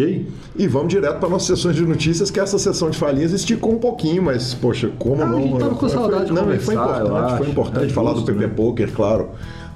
E 0.56 0.68
vamos 0.68 0.90
direto 0.90 1.20
para 1.20 1.30
nossas 1.30 1.48
sessões 1.48 1.76
de 1.76 1.86
notícias, 1.86 2.30
que 2.30 2.40
essa 2.40 2.60
sessão 2.60 2.90
de 2.90 2.98
falinhas 2.98 3.32
esticou 3.32 3.74
um 3.74 3.80
pouquinho, 3.80 4.24
mas, 4.24 4.54
poxa, 4.54 4.92
como 5.00 5.22
ah, 5.22 5.26
não? 5.26 5.38
A 5.38 5.42
gente 5.42 5.60
tava 5.60 5.76
com 5.76 5.90
saudade 5.90 6.18
foi, 6.18 6.26
de 6.26 6.34
não, 6.34 6.60
foi 6.60 6.76
importante, 6.76 7.38
foi 7.38 7.50
importante 7.50 7.86
é 7.86 7.94
falar 7.94 8.12
justo, 8.12 8.26
do 8.26 8.34
PP 8.34 8.48
né? 8.48 8.54
Poker, 8.56 8.92
claro. 8.94 9.30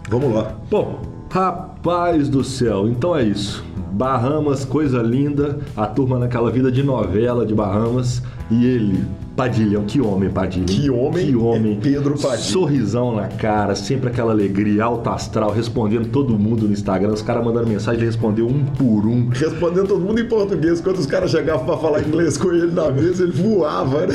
Vamos 0.10 0.34
lá. 0.34 0.56
Bom, 0.70 1.00
rapaz 1.30 2.28
do 2.28 2.44
céu, 2.44 2.88
então 2.88 3.16
é 3.16 3.24
isso. 3.24 3.64
Bahamas, 3.92 4.64
coisa 4.66 5.02
linda, 5.02 5.60
a 5.76 5.86
turma 5.86 6.18
naquela 6.20 6.52
vida 6.52 6.72
de 6.72 6.84
novela 6.84 7.46
de 7.46 7.54
Bahamas 7.54 8.22
e 8.50 8.66
ele, 8.66 9.06
Padilhão, 9.42 9.86
que 9.86 10.00
homem, 10.00 10.30
Padilha. 10.30 10.66
Que 10.68 10.88
homem, 10.92 11.26
que 11.26 11.36
homem. 11.36 11.74
É 11.74 11.82
Pedro 11.82 12.14
Padilha. 12.14 12.38
Sorrisão 12.38 13.16
na 13.16 13.28
cara, 13.28 13.74
sempre 13.74 14.10
aquela 14.10 14.32
alegria, 14.32 14.84
alto 14.84 15.10
astral, 15.10 15.52
respondendo 15.52 16.10
todo 16.10 16.38
mundo 16.38 16.68
no 16.68 16.74
Instagram. 16.74 17.10
Os 17.10 17.24
caras 17.24 17.44
mandando 17.44 17.66
mensagem, 17.66 18.02
ele 18.02 18.06
respondeu 18.06 18.46
um 18.46 18.64
por 18.64 19.08
um. 19.08 19.30
Respondendo 19.30 19.88
todo 19.88 20.00
mundo 20.00 20.22
em 20.22 20.28
português. 20.28 20.80
Quando 20.80 21.00
os 21.00 21.08
caras 21.08 21.32
chegavam 21.32 21.66
pra 21.66 21.76
falar 21.76 22.02
inglês 22.08 22.38
com 22.38 22.52
ele 22.52 22.72
na 22.72 22.92
mesa, 22.92 23.24
ele 23.24 23.32
voava, 23.32 24.06
né? 24.06 24.14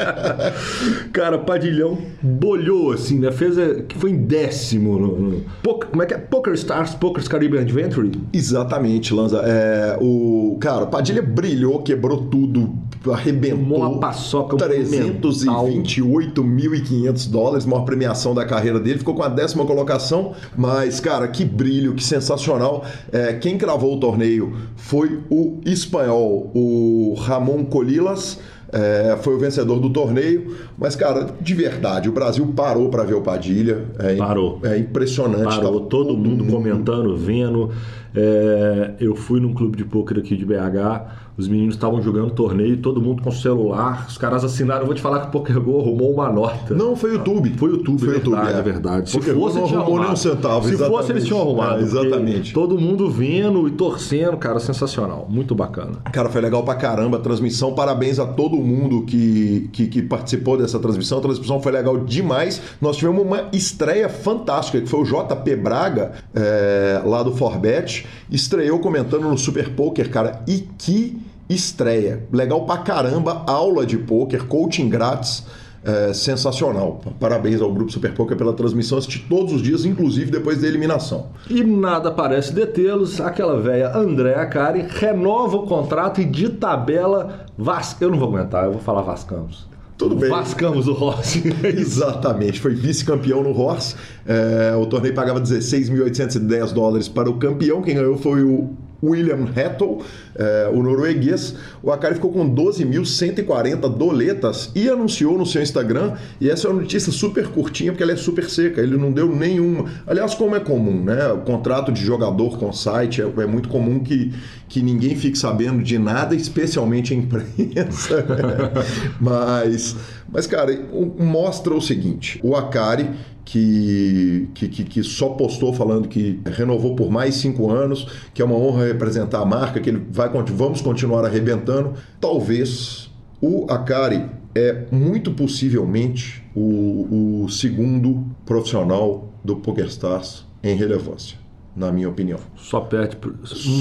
cara, 1.12 1.36
Padilhão 1.36 1.98
bolhou, 2.22 2.92
assim, 2.92 3.18
né? 3.18 3.30
Fez, 3.30 3.58
é, 3.58 3.82
que 3.82 3.98
foi 3.98 4.12
em 4.12 4.24
décimo 4.24 4.98
no, 4.98 5.18
no, 5.18 5.44
como 5.62 6.02
é 6.02 6.06
que 6.06 6.14
é? 6.14 6.18
Poker 6.18 6.54
Stars, 6.54 6.94
Poker 6.94 7.22
Caribbean 7.28 7.60
Adventure? 7.60 8.10
Exatamente, 8.32 9.12
Lanza. 9.12 9.42
É, 9.44 9.98
o, 10.00 10.56
cara, 10.58 10.86
Padilha 10.86 11.20
brilhou, 11.20 11.82
quebrou 11.82 12.22
tudo, 12.22 12.74
arrebentou. 13.12 13.78
Uma 13.78 13.98
paçoca 13.98 14.56
328.500 14.56 17.30
dólares, 17.30 17.66
maior 17.66 17.84
premiação 17.84 18.34
da 18.34 18.44
carreira 18.44 18.80
dele. 18.80 18.98
Ficou 18.98 19.14
com 19.14 19.22
a 19.22 19.28
décima 19.28 19.64
colocação, 19.64 20.32
mas, 20.56 20.98
cara, 21.00 21.28
que 21.28 21.44
brilho, 21.44 21.94
que 21.94 22.04
sensacional. 22.04 22.84
É, 23.12 23.34
quem 23.34 23.58
cravou 23.58 23.96
o 23.96 24.00
torneio 24.00 24.56
foi 24.76 25.20
o 25.30 25.60
espanhol, 25.64 26.50
o 26.54 27.14
Ramon 27.18 27.64
Colilas. 27.64 28.38
É, 28.70 29.16
foi 29.22 29.34
o 29.34 29.38
vencedor 29.38 29.80
do 29.80 29.88
torneio, 29.88 30.54
mas 30.76 30.94
cara, 30.94 31.28
de 31.40 31.54
verdade, 31.54 32.06
o 32.06 32.12
Brasil 32.12 32.46
parou 32.54 32.90
para 32.90 33.02
ver 33.02 33.14
o 33.14 33.22
Padilha. 33.22 33.86
É, 33.98 34.14
parou. 34.16 34.60
É 34.62 34.76
impressionante. 34.76 35.56
Parou, 35.56 35.86
todo, 35.86 36.14
mundo 36.14 36.44
comentando, 36.44 37.16
vendo. 37.16 37.70
É, 38.14 38.92
eu 39.00 39.14
fui 39.14 39.40
num 39.40 39.54
clube 39.54 39.74
de 39.76 39.86
pôquer 39.86 40.18
aqui 40.18 40.36
de 40.36 40.44
BH 40.44 41.27
os 41.38 41.46
meninos 41.46 41.76
estavam 41.76 42.02
jogando 42.02 42.32
torneio, 42.32 42.76
todo 42.78 43.00
mundo 43.00 43.22
com 43.22 43.30
celular, 43.30 44.06
os 44.08 44.18
caras 44.18 44.42
assinaram. 44.42 44.86
Vou 44.86 44.94
te 44.94 45.00
falar 45.00 45.20
que 45.20 45.28
o 45.28 45.30
PokerGo 45.30 45.80
arrumou 45.80 46.12
uma 46.12 46.28
nota. 46.32 46.74
Não, 46.74 46.96
foi 46.96 47.10
o 47.10 47.12
YouTube. 47.14 47.54
Foi 47.56 47.68
o 47.70 47.72
YouTube, 47.76 48.00
foi 48.00 48.08
verdade, 48.08 48.30
YouTube, 48.30 48.56
é. 48.56 48.58
é 48.58 48.62
verdade. 48.62 49.10
Se 49.10 49.20
fosse, 49.20 49.56
não 49.56 49.64
arrumou 49.64 50.00
nem 50.00 50.10
um 50.10 50.16
centavo. 50.16 50.66
Se 50.66 50.74
exatamente. 50.74 50.98
fosse, 50.98 51.12
eles 51.12 51.24
tinham 51.24 51.40
arrumado. 51.40 51.78
É, 51.78 51.82
exatamente. 51.82 52.52
Todo 52.52 52.76
mundo 52.76 53.08
vendo 53.08 53.68
e 53.68 53.70
torcendo, 53.70 54.36
cara, 54.36 54.58
sensacional. 54.58 55.28
Muito 55.30 55.54
bacana. 55.54 55.92
Cara, 56.12 56.28
foi 56.28 56.40
legal 56.40 56.64
pra 56.64 56.74
caramba 56.74 57.18
a 57.18 57.20
transmissão. 57.20 57.72
Parabéns 57.72 58.18
a 58.18 58.26
todo 58.26 58.56
mundo 58.56 59.04
que, 59.04 59.70
que, 59.72 59.86
que 59.86 60.02
participou 60.02 60.58
dessa 60.58 60.80
transmissão. 60.80 61.18
A 61.18 61.20
transmissão 61.20 61.62
foi 61.62 61.70
legal 61.70 61.98
demais. 61.98 62.60
Nós 62.80 62.96
tivemos 62.96 63.22
uma 63.22 63.44
estreia 63.52 64.08
fantástica, 64.08 64.80
que 64.80 64.88
foi 64.88 65.02
o 65.02 65.04
JP 65.04 65.54
Braga, 65.54 66.14
é, 66.34 67.00
lá 67.04 67.22
do 67.22 67.30
Forbet. 67.30 68.04
Estreou 68.28 68.80
comentando 68.80 69.28
no 69.28 69.38
Super 69.38 69.70
Poker, 69.70 70.10
cara. 70.10 70.42
E 70.48 70.66
que 70.76 71.27
estreia. 71.48 72.26
Legal 72.32 72.64
pra 72.64 72.78
caramba, 72.78 73.44
aula 73.46 73.86
de 73.86 73.96
poker, 73.98 74.44
coaching 74.46 74.88
grátis. 74.88 75.44
É, 75.84 76.12
sensacional. 76.12 77.00
Parabéns 77.20 77.62
ao 77.62 77.72
Grupo 77.72 77.90
Super 77.90 78.12
Poker 78.12 78.36
pela 78.36 78.52
transmissão. 78.52 78.98
Assisti 78.98 79.24
todos 79.28 79.54
os 79.54 79.62
dias, 79.62 79.84
inclusive 79.84 80.30
depois 80.30 80.60
da 80.60 80.66
eliminação. 80.66 81.28
E 81.48 81.62
nada 81.62 82.10
parece 82.10 82.52
detê-los. 82.52 83.20
Aquela 83.20 83.60
velha 83.60 83.96
André 83.96 84.34
Acari 84.34 84.84
renova 84.86 85.56
o 85.56 85.66
contrato 85.66 86.20
e 86.20 86.24
de 86.24 86.48
tabela. 86.48 87.46
Vas... 87.56 87.96
Eu 88.00 88.10
não 88.10 88.18
vou 88.18 88.28
aguentar, 88.28 88.64
eu 88.64 88.72
vou 88.72 88.80
falar 88.80 89.02
Vascamos. 89.02 89.68
Tudo 89.96 90.14
bem. 90.14 90.28
Vascamos 90.28 90.86
o 90.86 90.92
Rossi. 90.92 91.44
Exatamente. 91.64 92.60
Foi 92.60 92.74
vice-campeão 92.74 93.42
no 93.42 93.52
Rossi. 93.52 93.96
É, 94.26 94.74
o 94.76 94.84
torneio 94.86 95.14
pagava 95.14 95.40
16.810 95.40 96.72
dólares 96.72 97.08
para 97.08 97.30
o 97.30 97.34
campeão. 97.34 97.82
Quem 97.82 97.94
ganhou 97.94 98.16
foi 98.16 98.42
o 98.42 98.70
William 99.02 99.46
Hattel, 99.54 100.02
é, 100.34 100.70
o 100.72 100.82
norueguês. 100.82 101.54
O 101.82 101.90
Akari 101.90 102.14
ficou 102.14 102.32
com 102.32 102.48
12.140 102.52 103.88
doletas 103.96 104.70
e 104.74 104.88
anunciou 104.88 105.38
no 105.38 105.46
seu 105.46 105.62
Instagram. 105.62 106.14
E 106.40 106.50
essa 106.50 106.66
é 106.66 106.70
uma 106.70 106.80
notícia 106.80 107.12
super 107.12 107.48
curtinha, 107.48 107.92
porque 107.92 108.02
ela 108.02 108.12
é 108.12 108.16
super 108.16 108.48
seca. 108.48 108.80
Ele 108.80 108.96
não 108.96 109.12
deu 109.12 109.34
nenhuma. 109.34 109.86
Aliás, 110.06 110.34
como 110.34 110.56
é 110.56 110.60
comum, 110.60 111.04
né? 111.04 111.28
O 111.32 111.38
contrato 111.38 111.92
de 111.92 112.04
jogador 112.04 112.58
com 112.58 112.72
site 112.72 113.22
é, 113.22 113.24
é 113.24 113.46
muito 113.46 113.68
comum 113.68 114.00
que, 114.00 114.32
que 114.68 114.82
ninguém 114.82 115.14
fique 115.14 115.38
sabendo 115.38 115.82
de 115.82 115.98
nada, 115.98 116.34
especialmente 116.34 117.14
a 117.14 117.16
imprensa. 117.16 118.24
mas, 119.20 119.96
mas, 120.30 120.46
cara, 120.46 120.76
mostra 121.18 121.74
o 121.74 121.80
seguinte: 121.80 122.40
o 122.42 122.56
Akari 122.56 123.10
que, 123.48 124.46
que, 124.52 124.68
que, 124.68 125.02
só 125.02 125.30
postou 125.30 125.72
falando 125.72 126.06
que 126.06 126.38
renovou 126.44 126.94
por 126.94 127.10
mais 127.10 127.36
cinco 127.36 127.70
anos, 127.70 128.06
que 128.34 128.42
é 128.42 128.44
uma 128.44 128.54
honra 128.54 128.88
representar 128.88 129.40
a 129.40 129.46
marca, 129.46 129.80
que 129.80 129.88
ele 129.88 130.06
vai 130.10 130.28
vamos 130.52 130.82
continuar 130.82 131.24
arrebentando. 131.24 131.94
Talvez 132.20 133.10
o 133.40 133.64
Akari 133.72 134.26
é 134.54 134.84
muito 134.92 135.30
possivelmente 135.30 136.44
o, 136.54 137.44
o 137.44 137.48
segundo 137.48 138.22
profissional 138.44 139.32
do 139.42 139.56
PokerStars 139.56 140.44
em 140.62 140.76
relevância 140.76 141.47
na 141.78 141.92
minha 141.92 142.08
opinião. 142.08 142.38
Só 142.56 142.80
perde. 142.80 143.16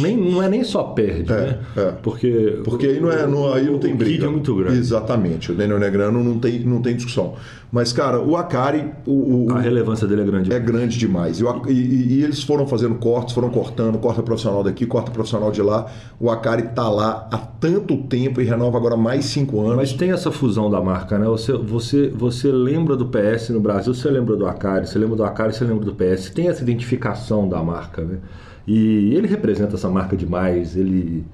Nem, 0.02 0.16
não 0.16 0.42
é 0.42 0.48
nem 0.48 0.64
só 0.64 0.84
perde, 0.84 1.32
é, 1.32 1.36
né? 1.36 1.60
É. 1.76 1.92
Porque, 2.04 2.60
Porque 2.64 2.86
aí 2.86 3.00
não, 3.00 3.12
é, 3.12 3.26
não, 3.26 3.54
aí 3.54 3.66
não 3.66 3.80
tem 3.80 3.96
briga. 3.96 4.28
é 4.28 4.30
muito 4.30 4.56
grande. 4.56 4.78
Exatamente. 4.78 5.52
O 5.52 5.56
Daniel 5.56 5.80
Negrano 5.80 6.24
não 6.24 6.38
tem, 6.40 6.60
não 6.60 6.82
tem 6.82 6.96
discussão. 6.96 7.36
Mas, 7.72 7.92
cara, 7.92 8.22
o 8.22 8.38
Akari. 8.38 8.92
O, 9.06 9.48
o, 9.48 9.54
a 9.54 9.60
relevância 9.60 10.08
dele 10.08 10.22
é 10.22 10.26
grande. 10.26 10.54
É 10.54 10.60
grande 10.60 10.98
demais. 10.98 11.40
E, 11.40 11.44
e, 11.70 12.14
e, 12.14 12.24
eles 12.24 12.42
foram 12.44 12.66
fazendo 12.66 12.96
cortes, 12.96 13.34
foram 13.34 13.50
cortando, 13.50 13.98
corta 13.98 14.24
profissional 14.24 14.64
daqui, 14.64 14.86
corta 14.86 15.12
profissional 15.12 15.52
de 15.52 15.62
lá. 15.62 15.88
O 16.20 16.30
Akari 16.30 16.64
tá 16.70 16.90
lá 16.90 17.28
há 17.32 17.38
tanto 17.38 17.98
tempo 18.04 18.40
e 18.40 18.46
renova 18.46 18.78
agora 18.78 18.96
mais 18.96 19.26
cinco 19.26 19.60
anos. 19.62 19.76
Mas 19.76 19.94
tem 19.94 20.12
essa 20.12 20.32
fusão 20.32 20.70
da 20.70 20.80
marca, 20.82 21.18
né? 21.18 21.26
Você, 21.26 21.54
você, 21.54 22.10
você 22.10 22.52
lembra 22.52 22.96
do 22.96 23.08
PS 23.08 23.50
no 23.50 23.60
Brasil, 23.60 23.94
você 23.94 24.10
lembra 24.10 24.36
do 24.36 24.48
Akari, 24.48 24.88
você 24.88 24.98
lembra 24.98 25.16
do 25.18 25.24
Akari, 25.24 25.54
você 25.54 25.66
lembra 25.66 25.86
do 25.86 25.94
PS. 25.94 26.30
Tem 26.30 26.48
essa 26.48 26.62
identificação 26.62 27.50
da 27.50 27.62
marca, 27.62 27.87
né? 28.02 28.20
E 28.68 29.16
ele 29.16 29.28
representa 29.28 29.76
essa 29.76 29.90
marca 29.90 30.16
demais. 30.16 30.76
Ele 30.76 31.26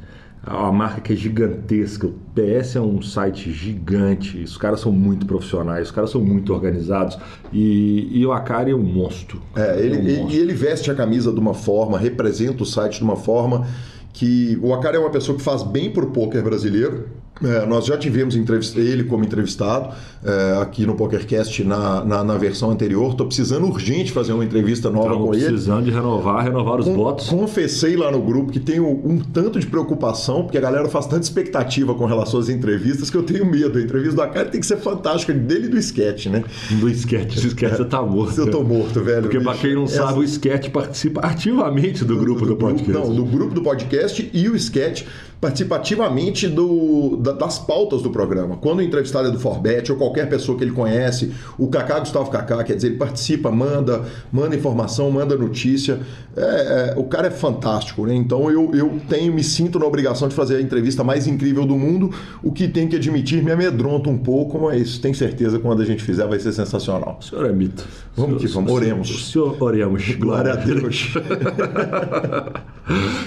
é 0.46 0.52
uma 0.52 0.72
marca 0.72 1.02
que 1.02 1.14
é 1.14 1.16
gigantesca. 1.16 2.08
O 2.08 2.14
PS 2.36 2.76
é 2.76 2.82
um 2.82 3.02
site 3.02 3.52
gigante. 3.52 4.44
Os 4.44 4.58
caras 4.58 4.82
são 4.82 4.92
muito 4.92 5.26
profissionais, 5.26 5.88
os 5.88 5.92
caras 5.92 6.12
são 6.12 6.22
muito 6.22 6.54
organizados. 6.54 7.18
E, 7.52 8.10
e 8.12 8.26
o 8.26 8.32
Akari 8.32 8.72
é 8.72 8.76
um 8.76 8.84
monstro. 8.84 9.42
É, 9.56 9.80
ele, 9.80 9.96
é 9.96 10.00
um 10.00 10.18
monstro. 10.22 10.38
E 10.38 10.40
ele 10.40 10.54
veste 10.54 10.92
a 10.92 10.96
camisa 10.96 11.32
de 11.32 11.40
uma 11.40 11.54
forma, 11.54 11.98
representa 11.98 12.62
o 12.62 12.66
site 12.66 12.98
de 12.98 13.04
uma 13.04 13.16
forma 13.16 13.66
que 14.12 14.60
o 14.62 14.74
Akari 14.74 14.98
é 14.98 15.00
uma 15.00 15.10
pessoa 15.10 15.36
que 15.36 15.44
faz 15.44 15.64
bem 15.64 15.90
para 15.92 16.04
o 16.04 16.12
poker 16.12 16.44
brasileiro. 16.44 17.08
É, 17.42 17.66
nós 17.66 17.86
já 17.86 17.98
tivemos 17.98 18.36
ele 18.76 19.04
como 19.06 19.24
entrevistado 19.24 19.94
é, 20.24 20.62
aqui 20.62 20.86
no 20.86 20.96
PokerCast 20.96 21.64
na, 21.64 22.06
na, 22.06 22.24
na 22.24 22.38
versão 22.38 22.70
anterior. 22.70 23.12
Estou 23.12 23.26
precisando 23.26 23.66
urgente 23.66 24.12
fazer 24.12 24.34
uma 24.34 24.46
entrevista 24.46 24.90
nova 24.90 25.16
com 25.16 25.34
ele. 25.34 25.46
precisando 25.46 25.84
de 25.84 25.92
renovar, 25.92 26.44
renovar 26.44 26.80
os 26.80 26.88
votos. 26.88 27.28
Confessei 27.28 27.96
lá 27.96 28.12
no 28.12 28.22
grupo 28.22 28.52
que 28.52 28.60
tenho 28.60 28.88
um 28.88 29.20
tanto 29.20 29.60
de 29.60 29.66
preocupação, 29.66 30.44
porque 30.44 30.58
a 30.58 30.62
galera 30.62 30.88
faz 30.88 31.08
tanta 31.08 31.24
expectativa 31.24 31.96
com 31.96 32.06
relação 32.06 32.40
às 32.40 32.50
entrevistas 32.50 33.10
que 33.10 33.18
eu 33.18 33.24
tenho 33.24 33.46
medo. 33.46 33.78
A 33.78 33.82
entrevista 33.82 34.16
do 34.16 34.22
Akari 34.22 34.52
tem 34.52 34.60
que 34.60 34.68
ser 34.68 34.78
fantástica, 34.78 35.34
dele 35.34 35.66
e 35.66 35.70
do 35.70 35.78
sketch, 35.78 36.28
né? 36.28 36.44
Do 36.80 36.90
sketch, 36.90 37.38
o 37.38 37.48
sketch 37.48 37.78
você 37.78 37.86
tá 37.86 38.02
morto. 38.02 38.40
Eu 38.40 38.52
tô 38.52 38.64
morto, 38.64 39.02
velho. 39.02 39.24
Porque 39.24 39.40
para 39.40 39.58
quem 39.58 39.74
não 39.74 39.86
Essa... 39.86 40.06
sabe, 40.06 40.20
o 40.20 40.24
sketch 40.24 40.70
participa 40.70 41.22
ativamente 41.22 42.06
do, 42.06 42.16
do 42.16 42.22
grupo 42.22 42.42
do, 42.42 42.48
do 42.48 42.56
podcast. 42.56 42.92
Não, 42.94 43.14
do 43.14 43.26
grupo 43.26 43.54
do 43.54 43.62
podcast 43.62 44.30
e 44.32 44.48
o 44.48 44.56
sketch 44.56 45.04
participativamente 45.44 46.48
do, 46.48 47.18
da, 47.18 47.34
das 47.34 47.60
pautas 47.60 48.02
do 48.02 48.10
programa. 48.10 48.56
Quando 48.56 48.80
o 48.80 48.82
entrevistado 48.82 49.28
é 49.28 49.32
do 49.32 49.38
Forbet 49.38 49.92
ou 49.92 49.98
qualquer 49.98 50.30
pessoa 50.30 50.58
que 50.58 50.64
ele 50.64 50.72
conhece, 50.72 51.34
o 51.58 51.68
Kaká 51.68 52.00
Gustavo 52.00 52.32
Kaká, 52.32 52.64
quer 52.64 52.78
dizer, 52.78 52.88
ele 52.88 52.96
participa, 52.96 53.52
manda, 53.52 54.06
manda 54.32 54.56
informação, 54.56 55.12
manda 55.12 55.36
notícia. 55.36 56.00
É, 56.34 56.94
é, 56.94 56.94
o 56.98 57.04
cara 57.04 57.28
é 57.28 57.30
fantástico, 57.30 58.06
né? 58.06 58.16
Então 58.16 58.50
eu, 58.50 58.74
eu 58.74 59.02
tenho, 59.10 59.34
me 59.34 59.44
sinto 59.44 59.78
na 59.78 59.86
obrigação 59.86 60.30
de 60.30 60.34
fazer 60.34 60.56
a 60.56 60.62
entrevista 60.62 61.04
mais 61.04 61.28
incrível 61.28 61.66
do 61.66 61.76
mundo. 61.78 62.10
O 62.42 62.50
que 62.50 62.70
tem 62.70 62.88
que 62.88 62.96
admitir 62.96 63.44
me 63.44 63.52
amedronta 63.52 64.10
um 64.10 64.18
pouco, 64.18 64.58
mas 64.58 64.98
tenho 64.98 65.14
certeza 65.14 65.58
que 65.58 65.64
quando 65.64 65.82
a 65.82 65.86
gente 65.86 66.02
fizer 66.02 66.26
vai 66.26 66.40
ser 66.40 66.54
sensacional. 66.54 67.18
O 67.20 67.24
senhor 67.24 67.50
é 67.50 67.52
mito. 67.52 67.86
Vamos 68.16 68.42
que 68.42 68.48
vamos, 68.48 68.72
oremos. 68.72 69.10
O 69.10 69.20
senhor 69.20 69.58
oremos. 69.62 70.10
Glória 70.16 70.54
a 70.54 70.56
Deus. 70.56 71.14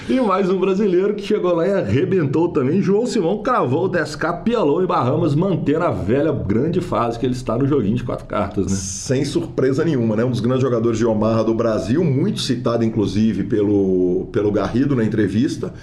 e 0.07 0.19
mais 0.19 0.49
um 0.49 0.59
brasileiro 0.59 1.15
que 1.15 1.23
chegou 1.23 1.55
lá 1.55 1.67
e 1.67 1.73
arrebentou 1.73 2.49
também. 2.49 2.79
João 2.81 3.07
Simão 3.07 3.41
cravou 3.41 3.85
o 3.85 3.89
10k, 3.89 4.43
pialou 4.43 4.83
em 4.83 4.85
Bahamas, 4.85 5.33
mantendo 5.33 5.83
a 5.83 5.89
velha 5.89 6.31
grande 6.31 6.79
fase 6.79 7.17
que 7.17 7.25
ele 7.25 7.33
está 7.33 7.57
no 7.57 7.67
joguinho 7.67 7.95
de 7.95 8.03
quatro 8.03 8.25
cartas, 8.25 8.67
né? 8.67 8.75
Sem 8.75 9.25
surpresa 9.25 9.83
nenhuma, 9.83 10.15
né? 10.15 10.23
Um 10.23 10.29
dos 10.29 10.41
grandes 10.41 10.61
jogadores 10.61 10.99
de 10.99 11.05
Omaha 11.05 11.43
do 11.43 11.55
Brasil, 11.55 12.03
muito 12.03 12.39
citado 12.39 12.85
inclusive 12.85 13.45
pelo, 13.45 14.27
pelo 14.31 14.51
Garrido 14.51 14.95
na 14.95 15.03
entrevista. 15.03 15.73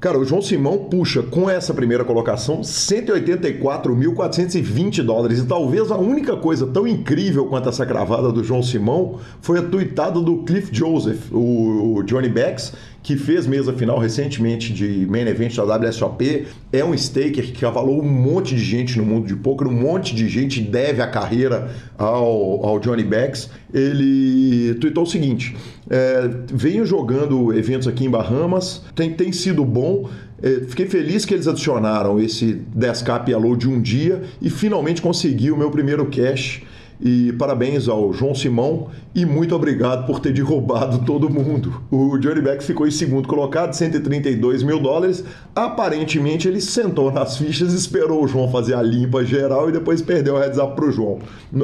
Cara, 0.00 0.18
o 0.18 0.24
João 0.24 0.40
Simão 0.40 0.88
puxa 0.90 1.22
com 1.22 1.50
essa 1.50 1.74
primeira 1.74 2.06
colocação 2.06 2.62
184.420 2.62 5.02
dólares. 5.02 5.40
E 5.40 5.46
talvez 5.46 5.90
a 5.90 5.98
única 5.98 6.38
coisa 6.38 6.66
tão 6.66 6.88
incrível 6.88 7.44
quanto 7.44 7.68
essa 7.68 7.84
cravada 7.84 8.32
do 8.32 8.42
João 8.42 8.62
Simão 8.62 9.18
foi 9.42 9.58
a 9.58 9.62
tuitada 9.62 10.18
do 10.18 10.38
Cliff 10.38 10.74
Joseph, 10.74 11.30
o 11.30 12.02
Johnny 12.06 12.30
Becks, 12.30 12.72
que 13.02 13.16
fez 13.16 13.46
mesa 13.46 13.72
final 13.72 13.98
recentemente 13.98 14.72
de 14.72 15.06
main 15.06 15.26
event 15.26 15.56
da 15.56 15.76
WSOP, 15.76 16.46
é 16.72 16.84
um 16.84 16.94
staker 16.94 17.52
que 17.52 17.64
avalou 17.64 18.02
um 18.02 18.08
monte 18.08 18.54
de 18.54 18.62
gente 18.62 18.98
no 18.98 19.04
mundo 19.04 19.26
de 19.26 19.36
poker, 19.36 19.66
um 19.66 19.72
monte 19.72 20.14
de 20.14 20.28
gente 20.28 20.60
deve 20.60 21.00
a 21.00 21.06
carreira 21.06 21.70
ao, 21.96 22.66
ao 22.66 22.78
Johnny 22.78 23.04
Becks. 23.04 23.50
Ele 23.72 24.74
tweetou 24.74 25.04
o 25.04 25.06
seguinte: 25.06 25.56
é, 25.88 26.28
venho 26.52 26.84
jogando 26.84 27.52
eventos 27.54 27.88
aqui 27.88 28.04
em 28.04 28.10
Bahamas, 28.10 28.82
tem, 28.94 29.12
tem 29.12 29.32
sido 29.32 29.64
bom. 29.64 30.08
É, 30.42 30.62
fiquei 30.68 30.86
feliz 30.86 31.24
que 31.24 31.34
eles 31.34 31.46
adicionaram 31.46 32.18
esse 32.18 32.60
10k 32.76 33.24
PLO 33.24 33.56
de 33.56 33.68
um 33.68 33.80
dia 33.80 34.22
e 34.40 34.48
finalmente 34.48 35.02
consegui 35.02 35.50
o 35.50 35.56
meu 35.56 35.70
primeiro 35.70 36.06
cash 36.06 36.62
e 37.02 37.32
parabéns 37.32 37.88
ao 37.88 38.12
João 38.12 38.34
Simão 38.34 38.88
e 39.14 39.24
muito 39.24 39.54
obrigado 39.56 40.06
por 40.06 40.20
ter 40.20 40.32
derrubado 40.32 41.04
todo 41.04 41.30
mundo. 41.30 41.82
O 41.90 42.16
Johnny 42.18 42.40
Beck 42.40 42.62
ficou 42.62 42.86
em 42.86 42.90
segundo 42.90 43.26
colocado, 43.26 43.72
132 43.72 44.62
mil 44.62 44.78
dólares. 44.78 45.24
Aparentemente 45.54 46.46
ele 46.46 46.60
sentou 46.60 47.10
nas 47.10 47.36
fichas, 47.36 47.72
esperou 47.72 48.22
o 48.22 48.28
João 48.28 48.50
fazer 48.50 48.74
a 48.74 48.82
limpa 48.82 49.24
geral 49.24 49.68
e 49.68 49.72
depois 49.72 50.02
perdeu 50.02 50.34
o 50.34 50.38
heads 50.38 50.58
up 50.58 50.76
para 50.76 50.84
o 50.84 50.92
João. 50.92 51.18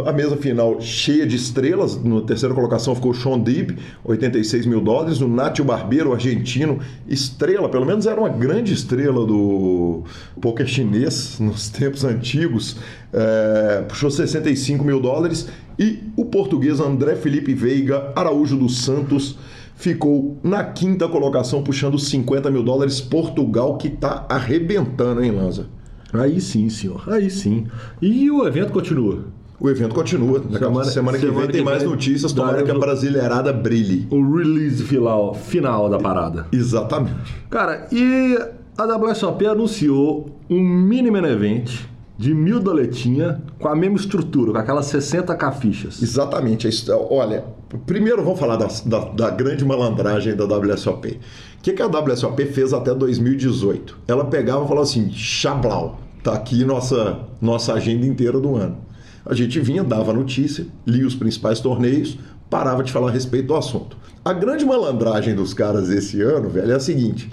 A 0.07 0.13
mesa 0.13 0.37
final 0.37 0.81
cheia 0.81 1.27
de 1.27 1.37
estrelas, 1.37 2.03
na 2.03 2.23
terceira 2.23 2.55
colocação 2.55 2.95
ficou 2.95 3.13
o 3.13 3.15
Sean 3.15 3.39
Deeb, 3.39 3.79
86 4.05 4.67
mil 4.67 4.81
dólares. 4.81 5.21
O 5.21 5.29
Nátio 5.29 5.65
Barbeiro, 5.65 6.13
argentino, 6.13 6.79
estrela, 7.07 7.69
pelo 7.69 7.85
menos 7.85 8.07
era 8.07 8.19
uma 8.19 8.29
grande 8.29 8.73
estrela 8.73 9.25
do 9.25 10.03
poker 10.41 10.67
chinês 10.67 11.39
nos 11.39 11.69
tempos 11.69 12.05
antigos, 12.05 12.77
é, 13.17 13.83
puxou 13.89 14.11
65 14.11 14.85
mil 14.85 15.01
dólares 15.01 15.49
e 15.79 16.01
o 16.17 16.27
português 16.27 16.81
André 16.81 17.17
Felipe 17.17 17.55
Veiga 17.55 18.13
Araújo 18.15 18.57
dos 18.57 18.85
Santos 18.85 19.39
ficou 19.75 20.37
na 20.43 20.65
quinta 20.65 21.09
colocação, 21.09 21.63
puxando 21.63 21.99
50 21.99 22.51
mil 22.51 22.63
dólares. 22.63 23.01
Portugal 23.01 23.79
que 23.79 23.89
está 23.89 24.27
arrebentando, 24.29 25.23
hein, 25.23 25.31
Lanza? 25.31 25.67
Aí 26.13 26.41
sim, 26.41 26.69
senhor. 26.69 27.05
Aí 27.09 27.31
sim. 27.31 27.67
E 28.01 28.31
o 28.31 28.47
evento 28.47 28.73
continua. 28.73 29.25
O 29.59 29.71
evento 29.71 29.95
continua. 29.95 30.43
Semana, 30.43 30.85
semana 30.85 31.19
que 31.19 31.25
semana 31.25 31.47
vem 31.47 31.51
tem 31.51 31.65
mais 31.65 31.83
notícias. 31.83 32.33
Tomara 32.33 32.63
que 32.63 32.71
a 32.71 32.79
brasileirada 32.79 33.53
brilhe. 33.53 34.07
O 34.11 34.37
release 34.37 34.83
final, 34.83 35.35
final 35.35 35.89
da 35.89 35.99
parada. 35.99 36.47
Exatamente. 36.53 37.35
Cara, 37.49 37.89
e 37.91 38.39
a 38.77 38.85
WSOP 38.85 39.47
anunciou 39.47 40.39
um 40.51 40.63
mini 40.63 41.09
event 41.09 41.71
de 42.19 42.33
mil 42.35 42.61
doletinha 42.61 43.43
com 43.59 43.69
a 43.69 43.77
mesma 43.77 43.97
estrutura, 43.97 44.53
com 44.53 44.59
aquelas 44.59 44.87
60 44.87 45.35
cafichas. 45.35 46.03
Exatamente. 46.03 46.69
Olha, 47.11 47.45
primeiro 47.87 48.23
vamos 48.23 48.41
falar 48.41 48.57
da, 48.57 48.69
da, 48.85 48.99
da 49.11 49.31
grande 49.31 49.65
malandragem 49.65 50.35
da 50.35 50.45
WSOP. 50.45 51.21
O 51.59 51.63
que, 51.63 51.73
que 51.73 51.83
a 51.83 51.87
WSOP 51.87 52.47
fez 52.47 52.73
até 52.73 52.95
2018? 52.95 53.99
Ela 54.09 54.25
pegava 54.25 54.65
e 54.65 54.69
falava 54.69 54.85
assim: 54.85 55.11
Chablau, 55.13 56.01
tá 56.23 56.33
aqui 56.33 56.65
nossa, 56.65 57.19
nossa 57.41 57.75
agenda 57.75 58.07
inteira 58.07 58.41
do 58.41 58.57
ano. 58.57 58.79
A 59.25 59.35
gente 59.35 59.59
vinha, 59.61 59.83
dava 59.83 60.13
notícia, 60.13 60.67
lia 60.87 61.07
os 61.07 61.17
principais 61.17 61.59
torneios, 61.59 62.17
parava 62.49 62.83
de 62.85 62.93
falar 62.93 63.09
a 63.09 63.13
respeito 63.13 63.49
do 63.49 63.57
assunto. 63.57 63.97
A 64.25 64.33
grande 64.33 64.65
malandragem 64.65 65.35
dos 65.35 65.53
caras 65.53 65.89
esse 65.89 66.23
ano, 66.23 66.49
velho, 66.49 66.73
é 66.73 66.77
a 66.77 66.81
seguinte: 66.81 67.31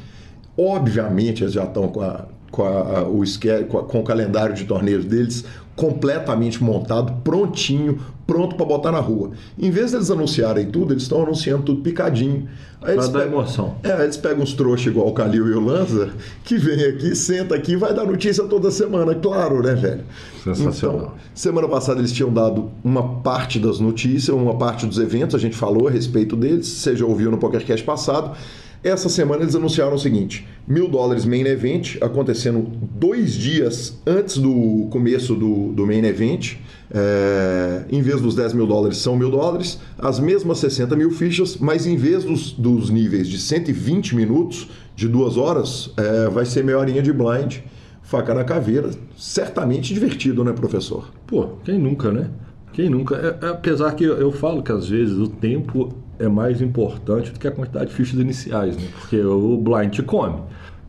obviamente 0.57 1.43
eles 1.43 1.53
já 1.53 1.63
estão 1.63 1.87
com 1.87 2.01
a 2.01 2.25
com, 2.53 2.63
a, 2.63 3.01
o, 3.01 3.23
com, 3.67 3.79
a, 3.79 3.83
com 3.83 3.99
o 3.99 4.03
calendário 4.03 4.53
de 4.53 4.63
torneios 4.65 5.03
deles 5.03 5.43
completamente 5.75 6.63
montado, 6.63 7.13
prontinho, 7.23 7.99
pronto 8.27 8.55
para 8.55 8.63
botar 8.63 8.91
na 8.91 8.99
rua. 8.99 9.31
Em 9.57 9.71
vez 9.71 9.91
deles 9.91 10.11
anunciarem 10.11 10.67
tudo, 10.67 10.93
eles 10.93 11.01
estão 11.01 11.23
anunciando 11.23 11.63
tudo 11.63 11.81
picadinho. 11.81 12.47
Aí 12.79 12.93
eles 12.93 13.07
pegam, 13.07 13.39
emoção. 13.39 13.75
É, 13.81 14.03
eles 14.03 14.17
pegam 14.17 14.43
uns 14.43 14.53
trouxas 14.53 14.85
igual 14.85 15.07
o 15.07 15.13
Calil 15.13 15.47
e 15.47 15.53
o 15.53 15.59
Lanza, 15.59 16.11
que 16.43 16.57
vem 16.57 16.83
aqui, 16.83 17.15
senta 17.15 17.55
aqui 17.55 17.71
e 17.71 17.75
vai 17.75 17.91
dar 17.91 18.05
notícia 18.05 18.43
toda 18.43 18.69
semana, 18.69 19.15
claro, 19.15 19.63
né, 19.63 19.73
velho? 19.73 20.03
Sensacional. 20.43 20.97
Então, 20.97 21.11
semana 21.33 21.67
passada 21.67 22.01
eles 22.01 22.11
tinham 22.11 22.31
dado 22.31 22.69
uma 22.83 23.21
parte 23.21 23.57
das 23.57 23.79
notícias, 23.79 24.29
uma 24.29 24.57
parte 24.57 24.85
dos 24.85 24.99
eventos, 24.99 25.33
a 25.33 25.39
gente 25.39 25.55
falou 25.55 25.87
a 25.87 25.91
respeito 25.91 26.35
deles, 26.35 26.67
você 26.67 26.95
já 26.95 27.05
ouviu 27.05 27.31
no 27.31 27.39
PokerCast 27.39 27.83
passado. 27.83 28.37
Essa 28.83 29.07
semana 29.07 29.43
eles 29.43 29.55
anunciaram 29.55 29.95
o 29.95 29.99
seguinte: 29.99 30.45
mil 30.67 30.89
dólares 30.89 31.23
main 31.23 31.45
event, 31.45 31.95
acontecendo 32.01 32.69
dois 32.91 33.33
dias 33.33 33.97
antes 34.05 34.37
do 34.37 34.87
começo 34.91 35.35
do, 35.35 35.71
do 35.71 35.87
main 35.87 36.03
event. 36.03 36.57
É, 36.95 37.85
em 37.89 38.01
vez 38.01 38.21
dos 38.21 38.35
10 38.35 38.53
mil 38.53 38.67
dólares, 38.67 38.97
são 38.97 39.15
mil 39.15 39.31
dólares, 39.31 39.79
as 39.97 40.19
mesmas 40.19 40.59
60 40.59 40.95
mil 40.95 41.09
fichas, 41.09 41.57
mas 41.57 41.87
em 41.87 41.95
vez 41.95 42.23
dos, 42.23 42.51
dos 42.51 42.91
níveis 42.91 43.27
de 43.27 43.39
120 43.39 44.15
minutos, 44.15 44.69
de 44.95 45.07
duas 45.07 45.37
horas, 45.37 45.91
é, 45.97 46.29
vai 46.29 46.45
ser 46.45 46.63
meia 46.63 46.77
horinha 46.77 47.01
de 47.01 47.11
blind, 47.11 47.59
faca 48.03 48.33
na 48.33 48.43
caveira. 48.43 48.91
Certamente 49.17 49.91
divertido, 49.91 50.43
né, 50.43 50.51
professor? 50.51 51.09
Pô, 51.25 51.47
quem 51.63 51.79
nunca, 51.79 52.11
né? 52.11 52.29
Quem 52.73 52.89
nunca? 52.89 53.15
É, 53.41 53.49
apesar 53.49 53.93
que 53.93 54.03
eu, 54.03 54.17
eu 54.17 54.31
falo 54.31 54.61
que 54.61 54.71
às 54.71 54.89
vezes 54.89 55.17
o 55.17 55.27
tempo 55.27 56.02
é 56.19 56.27
mais 56.27 56.61
importante 56.61 57.31
do 57.31 57.39
que 57.39 57.47
a 57.47 57.51
quantidade 57.51 57.87
de 57.87 57.95
fichas 57.95 58.19
iniciais, 58.19 58.77
né? 58.77 58.87
Porque 58.99 59.19
o 59.19 59.57
blind 59.57 59.91
te 59.91 60.03
come. 60.03 60.41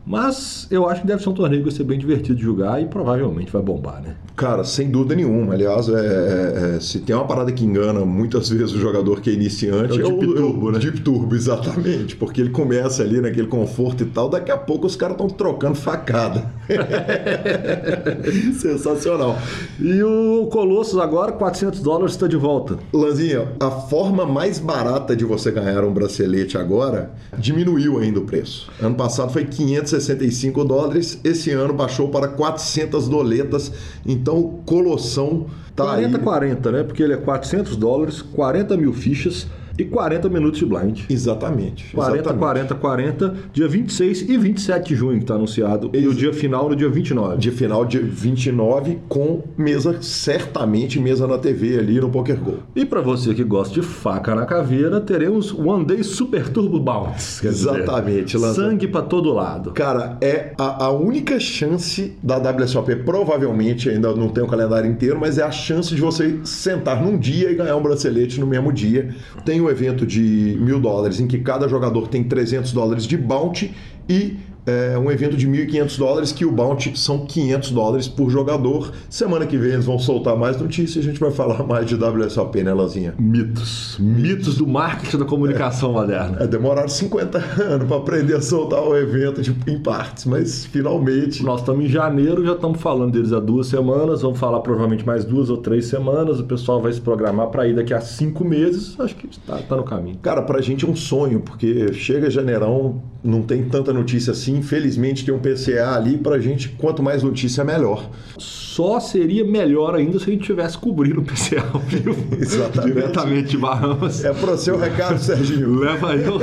Mas 0.07 0.67
eu 0.71 0.89
acho 0.89 1.01
que 1.01 1.07
deve 1.07 1.23
ser 1.23 1.31
um 1.31 1.35
torneio 1.35 1.63
que 1.63 1.71
vai 1.71 1.77
ser 1.77 1.85
bem 1.85 1.99
divertido 1.99 2.37
de 2.37 2.43
jogar 2.43 2.81
e 2.83 2.87
provavelmente 2.87 3.51
vai 3.51 3.63
bombar, 3.63 4.03
né? 4.03 4.17
Cara, 4.37 4.63
sem 4.65 4.91
dúvida 4.91 5.15
nenhuma. 5.15 5.55
Aliás, 5.55 5.89
é, 5.89 5.93
é, 5.93 6.77
é, 6.77 6.81
se 6.81 6.99
tem 7.01 7.17
uma 7.17 7.25
parada 7.25 7.51
que 7.53 7.65
engana 7.65 8.05
muitas 8.05 8.51
vezes 8.51 8.73
o 8.73 8.79
jogador 8.79 9.21
que 9.21 9.31
é 9.31 9.33
iniciante, 9.33 9.99
é 9.99 10.05
o 10.05 10.19
Deep 10.19 10.25
é 10.25 10.29
o, 10.29 10.35
Turbo, 10.35 10.73
né? 10.73 10.79
Deep 10.79 11.01
Turbo, 11.01 11.35
exatamente. 11.35 12.17
Porque 12.17 12.41
ele 12.41 12.51
começa 12.51 13.03
ali 13.03 13.21
naquele 13.21 13.47
conforto 13.47 14.03
e 14.03 14.07
tal, 14.07 14.29
daqui 14.29 14.51
a 14.51 14.59
pouco 14.59 14.87
os 14.87 14.97
caras 14.97 15.15
estão 15.15 15.29
trocando 15.29 15.77
facada. 15.77 16.51
Sensacional. 18.61 19.39
E 19.81 20.03
o 20.03 20.49
Colossus 20.51 20.99
agora, 20.99 21.33
400 21.33 21.81
dólares, 21.81 22.13
está 22.13 22.27
de 22.27 22.37
volta. 22.37 22.77
Lanzinha, 22.93 23.49
a 23.59 23.71
forma 23.71 24.27
mais 24.27 24.59
barata 24.59 25.17
de 25.17 25.25
você 25.25 25.51
ganhar 25.51 25.85
um 25.85 25.93
bracelete 25.93 26.59
agora 26.59 27.13
diminuiu 27.39 27.99
ainda 27.99 28.19
o 28.19 28.25
preço. 28.25 28.71
Ano 28.83 28.97
passado 28.97 29.33
foi 29.33 29.45
500 29.45 29.94
65 30.01 30.65
dólares. 30.65 31.19
Esse 31.25 31.51
ano 31.51 31.75
baixou 31.75 32.09
para 32.09 32.29
400 32.29 33.09
doletas. 33.09 33.73
Então, 34.07 34.61
Colossão 34.65 35.47
tá 35.75 35.85
40 35.85 36.19
40, 36.19 36.73
né? 36.73 36.83
Porque 36.83 37.03
ele 37.03 37.15
é 37.15 37.17
400 37.17 37.77
dólares, 37.77 38.23
40 38.23 38.77
mil 38.77 38.93
fichas 38.93 39.47
e 39.79 39.85
40 39.85 40.29
minutos 40.29 40.59
de 40.59 40.67
blind. 40.67 41.01
Exatamente. 41.09 41.95
40, 41.95 42.17
exatamente. 42.17 42.39
40, 42.39 42.75
40, 42.75 43.35
dia 43.53 43.69
26 43.69 44.29
e 44.29 44.39
27 44.39 44.89
de 44.89 44.97
junho 44.97 45.17
que 45.19 45.25
está 45.25 45.35
anunciado. 45.35 45.91
Ex 45.93 46.05
e 46.05 46.09
o 46.09 46.15
dia 46.15 46.33
final 46.33 46.69
no 46.69 46.77
dia 46.77 46.89
29. 46.89 47.39
Dia 47.39 47.53
final, 47.53 47.85
dia 47.85 48.03
29, 48.03 48.99
com 49.09 49.43
mesa, 49.57 49.99
certamente 50.01 50.99
mesa 51.01 51.27
na 51.27 51.39
TV 51.39 51.79
ali 51.79 52.01
no 52.01 52.11
Poker 52.11 52.39
Go. 52.39 52.59
E 52.75 52.85
para 52.85 53.01
você 53.01 53.35
que 53.35 53.45
gosta 53.45 53.75
de 53.75 53.83
faca 53.83 54.35
na 54.35 54.47
caveira, 54.47 55.01
teremos 55.01 55.53
One 55.53 55.85
Day 55.85 56.03
Super 56.03 56.49
Turbo 56.49 56.79
Bounce. 56.79 57.47
Exatamente. 57.47 58.37
Dizer, 58.37 58.55
sangue 58.55 58.89
para 58.89 59.03
todo 59.03 59.33
lado. 59.33 59.73
Cara, 59.73 60.17
é 60.21 60.53
a, 60.59 60.87
a 60.87 60.91
única 60.91 61.41
chance 61.41 62.17
da 62.23 62.39
WSOP, 62.39 62.97
provavelmente 62.97 63.89
ainda 63.89 64.15
não 64.15 64.29
tem 64.29 64.45
o 64.45 64.47
calendário 64.47 64.91
inteiro, 64.91 65.19
mas 65.19 65.39
é 65.39 65.43
a 65.43 65.51
chance 65.51 65.95
de 65.95 66.01
você 66.01 66.39
sentar 66.45 67.03
num 67.03 67.17
dia 67.19 67.51
e 67.51 67.55
ganhar 67.55 67.77
um 67.77 67.83
bracelete 67.83 68.41
no 68.41 68.47
mesmo 68.47 68.73
dia. 68.73 69.15
Tem 69.45 69.61
um 69.65 69.71
evento 69.71 70.07
de 70.07 70.57
mil 70.61 70.79
dólares 70.79 71.21
em 71.21 71.27
que 71.27 71.39
cada 71.39 71.67
jogador 71.67 72.09
tem 72.09 72.25
300 72.25 72.73
dólares 72.73 73.05
de 73.07 73.17
bounty 73.17 73.75
e 74.09 74.37
é 74.67 74.99
um 74.99 75.11
evento 75.11 75.37
de 75.37 75.47
1.500 75.47 75.99
dólares, 75.99 76.33
que 76.33 76.45
o 76.45 76.51
bounty 76.51 76.99
são 76.99 77.27
500 77.27 77.71
dólares 77.71 78.09
por 78.09 78.31
jogador. 78.31 78.93
Semana 79.11 79.47
que 79.47 79.57
vem 79.59 79.73
eles 79.73 79.85
vão 79.85 79.99
soltar 79.99 80.37
mais 80.37 80.59
notícias 80.61 81.05
e 81.05 81.09
a 81.09 81.11
gente 81.11 81.21
vai 81.21 81.31
falar 81.31 81.63
mais 81.67 81.87
de 81.87 81.95
WSOP, 81.97 82.63
né, 82.63 82.73
Lazinha? 82.73 83.15
Mitos. 83.19 83.99
Mitos 84.01 84.57
do 84.57 84.67
marketing 84.67 85.19
da 85.19 85.25
comunicação 85.25 85.91
é. 85.91 85.93
moderna. 85.93 86.39
É, 86.41 86.47
demoraram 86.47 86.89
50 86.89 87.39
anos 87.63 87.89
para 87.89 87.97
aprender 87.97 88.37
a 88.37 88.41
soltar 88.41 88.83
o 88.83 88.97
evento 88.97 89.43
tipo, 89.43 89.69
em 89.71 89.79
partes, 89.79 90.25
mas 90.25 90.65
finalmente. 90.65 91.43
Nós 91.43 91.61
estamos 91.61 91.85
em 91.85 91.89
janeiro, 91.89 92.45
já 92.45 92.53
estamos 92.53 92.81
falando 92.81 93.13
deles 93.13 93.33
há 93.33 93.41
duas 93.41 93.67
semanas, 93.67 94.23
vamos 94.23 94.39
falar 94.39 94.61
provavelmente 94.61 95.05
mais 95.05 95.25
duas 95.25 95.51
ou 95.51 95.59
três 95.59 95.87
semanas. 95.87 96.41
O 96.41 96.45
pessoal 96.45 96.81
vai 96.81 96.93
se 96.93 97.01
programar 97.01 97.49
para 97.49 97.67
ir 97.69 97.75
daqui 97.75 97.93
a 97.93 98.01
cinco 98.01 98.45
meses. 98.45 98.99
Acho 98.99 99.15
que 99.15 99.27
está 99.27 99.59
tá 99.59 99.77
no 99.77 99.85
caminho. 99.85 100.17
Cara, 100.23 100.43
para 100.43 100.59
a 100.59 100.63
gente 100.63 100.85
é 100.85 100.89
um 100.89 100.97
sonho, 100.97 101.41
porque 101.41 101.93
chega 101.93 102.31
janeirão, 102.31 103.03
não 103.23 103.43
tem 103.43 103.65
tanta 103.65 103.93
notícia 103.93 104.33
assim 104.33 104.54
infelizmente 104.57 105.25
tem 105.25 105.35
um 105.35 105.39
PCA 105.39 105.95
ali 105.95 106.17
para 106.17 106.37
a 106.37 106.39
gente, 106.39 106.69
quanto 106.71 107.03
mais 107.03 107.23
notícia, 107.23 107.65
melhor. 107.65 108.09
Só 108.39 108.99
seria 108.99 109.45
melhor 109.45 109.95
ainda 109.95 110.19
se 110.19 110.29
a 110.29 110.33
gente 110.33 110.45
tivesse 110.45 110.77
cobrindo 110.77 111.21
o 111.21 111.25
PCA 111.25 111.65
ao 111.73 111.81
vivo. 111.81 112.17
Exatamente. 112.37 112.93
Diretamente 112.93 113.49
de 113.51 113.59
Bahamas. 113.59 114.25
É 114.25 114.33
pro 114.33 114.59
seu 114.59 114.77
recado, 114.77 115.19
Serginho. 115.19 115.79
leva 115.79 116.17
eu. 116.17 116.39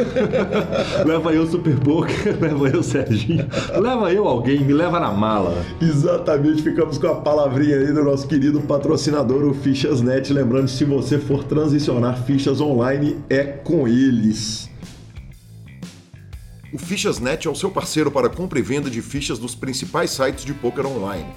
leva 1.06 1.34
eu 1.34 1.46
Super 1.46 1.78
Poker, 1.80 2.38
leva 2.40 2.70
eu 2.70 2.82
Serginho. 2.82 3.46
Leva 3.78 4.14
eu 4.14 4.28
alguém, 4.28 4.64
me 4.64 4.72
leva 4.72 4.98
na 4.98 5.12
mala. 5.12 5.62
Exatamente, 5.82 6.62
ficamos 6.62 6.98
com 6.98 7.08
a 7.08 7.16
palavrinha 7.16 7.76
aí 7.76 7.92
do 7.92 8.04
nosso 8.04 8.26
querido 8.28 8.62
patrocinador, 8.62 9.44
o 9.44 9.54
Fichas.net. 9.54 10.32
Lembrando, 10.32 10.70
se 10.70 10.86
você 10.86 11.20
for 11.20 11.44
transicionar 11.44 12.24
fichas 12.24 12.62
online, 12.62 13.18
é 13.30 13.44
com 13.44 13.88
eles. 13.88 14.71
O 16.74 16.78
Fichasnet 16.78 17.46
é 17.46 17.52
o 17.52 17.56
seu 17.56 17.70
parceiro 17.70 18.10
para 18.10 18.30
compra 18.30 18.58
e 18.58 18.62
venda 18.62 18.90
de 18.90 19.02
fichas 19.02 19.38
dos 19.38 19.54
principais 19.54 20.12
sites 20.12 20.46
de 20.46 20.54
poker 20.54 20.86
online. 20.86 21.28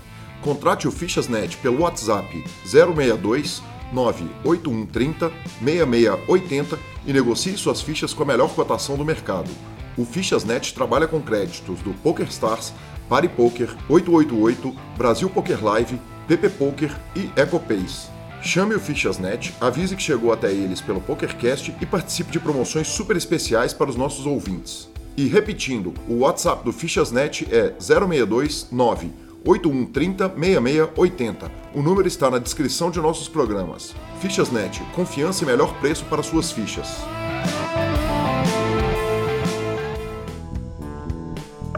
Contrate 0.40 0.86
o 0.86 0.92
Fichasnet 0.92 1.56
pelo 1.56 1.80
WhatsApp 1.80 2.44
062 2.64 3.60
98130 3.92 5.32
6680 5.58 6.78
e 7.04 7.12
negocie 7.12 7.56
suas 7.56 7.82
fichas 7.82 8.14
com 8.14 8.22
a 8.22 8.26
melhor 8.26 8.54
cotação 8.54 8.96
do 8.96 9.04
mercado. 9.04 9.50
O 9.98 10.04
Fichasnet 10.04 10.72
trabalha 10.72 11.08
com 11.08 11.20
créditos 11.20 11.80
do 11.80 11.92
PokerStars, 11.94 12.72
PariPoker, 13.08 13.74
888, 13.88 14.76
Brasil 14.96 15.28
Poker 15.28 15.64
Live, 15.64 16.00
PP 16.28 16.48
Poker 16.50 16.96
e 17.16 17.28
EcoPace. 17.34 18.06
Chame 18.40 18.76
o 18.76 18.80
Fichasnet, 18.80 19.52
avise 19.60 19.96
que 19.96 20.02
chegou 20.02 20.32
até 20.32 20.52
eles 20.52 20.80
pelo 20.80 21.00
PokerCast 21.00 21.74
e 21.80 21.86
participe 21.86 22.30
de 22.30 22.38
promoções 22.38 22.86
super 22.86 23.16
especiais 23.16 23.72
para 23.72 23.90
os 23.90 23.96
nossos 23.96 24.26
ouvintes. 24.26 24.93
E 25.16 25.26
repetindo, 25.26 25.94
o 26.08 26.20
WhatsApp 26.20 26.64
do 26.64 26.72
Fichasnet 26.72 27.46
é 27.48 27.72
062 27.78 28.68
9 28.72 29.12
8130 29.46 30.28
6680. 30.28 31.52
O 31.72 31.82
número 31.82 32.08
está 32.08 32.28
na 32.28 32.38
descrição 32.38 32.90
de 32.90 33.00
nossos 33.00 33.28
programas. 33.28 33.94
Fichasnet, 34.20 34.82
confiança 34.92 35.44
e 35.44 35.46
melhor 35.46 35.78
preço 35.78 36.04
para 36.06 36.22
suas 36.22 36.50
fichas. 36.50 36.98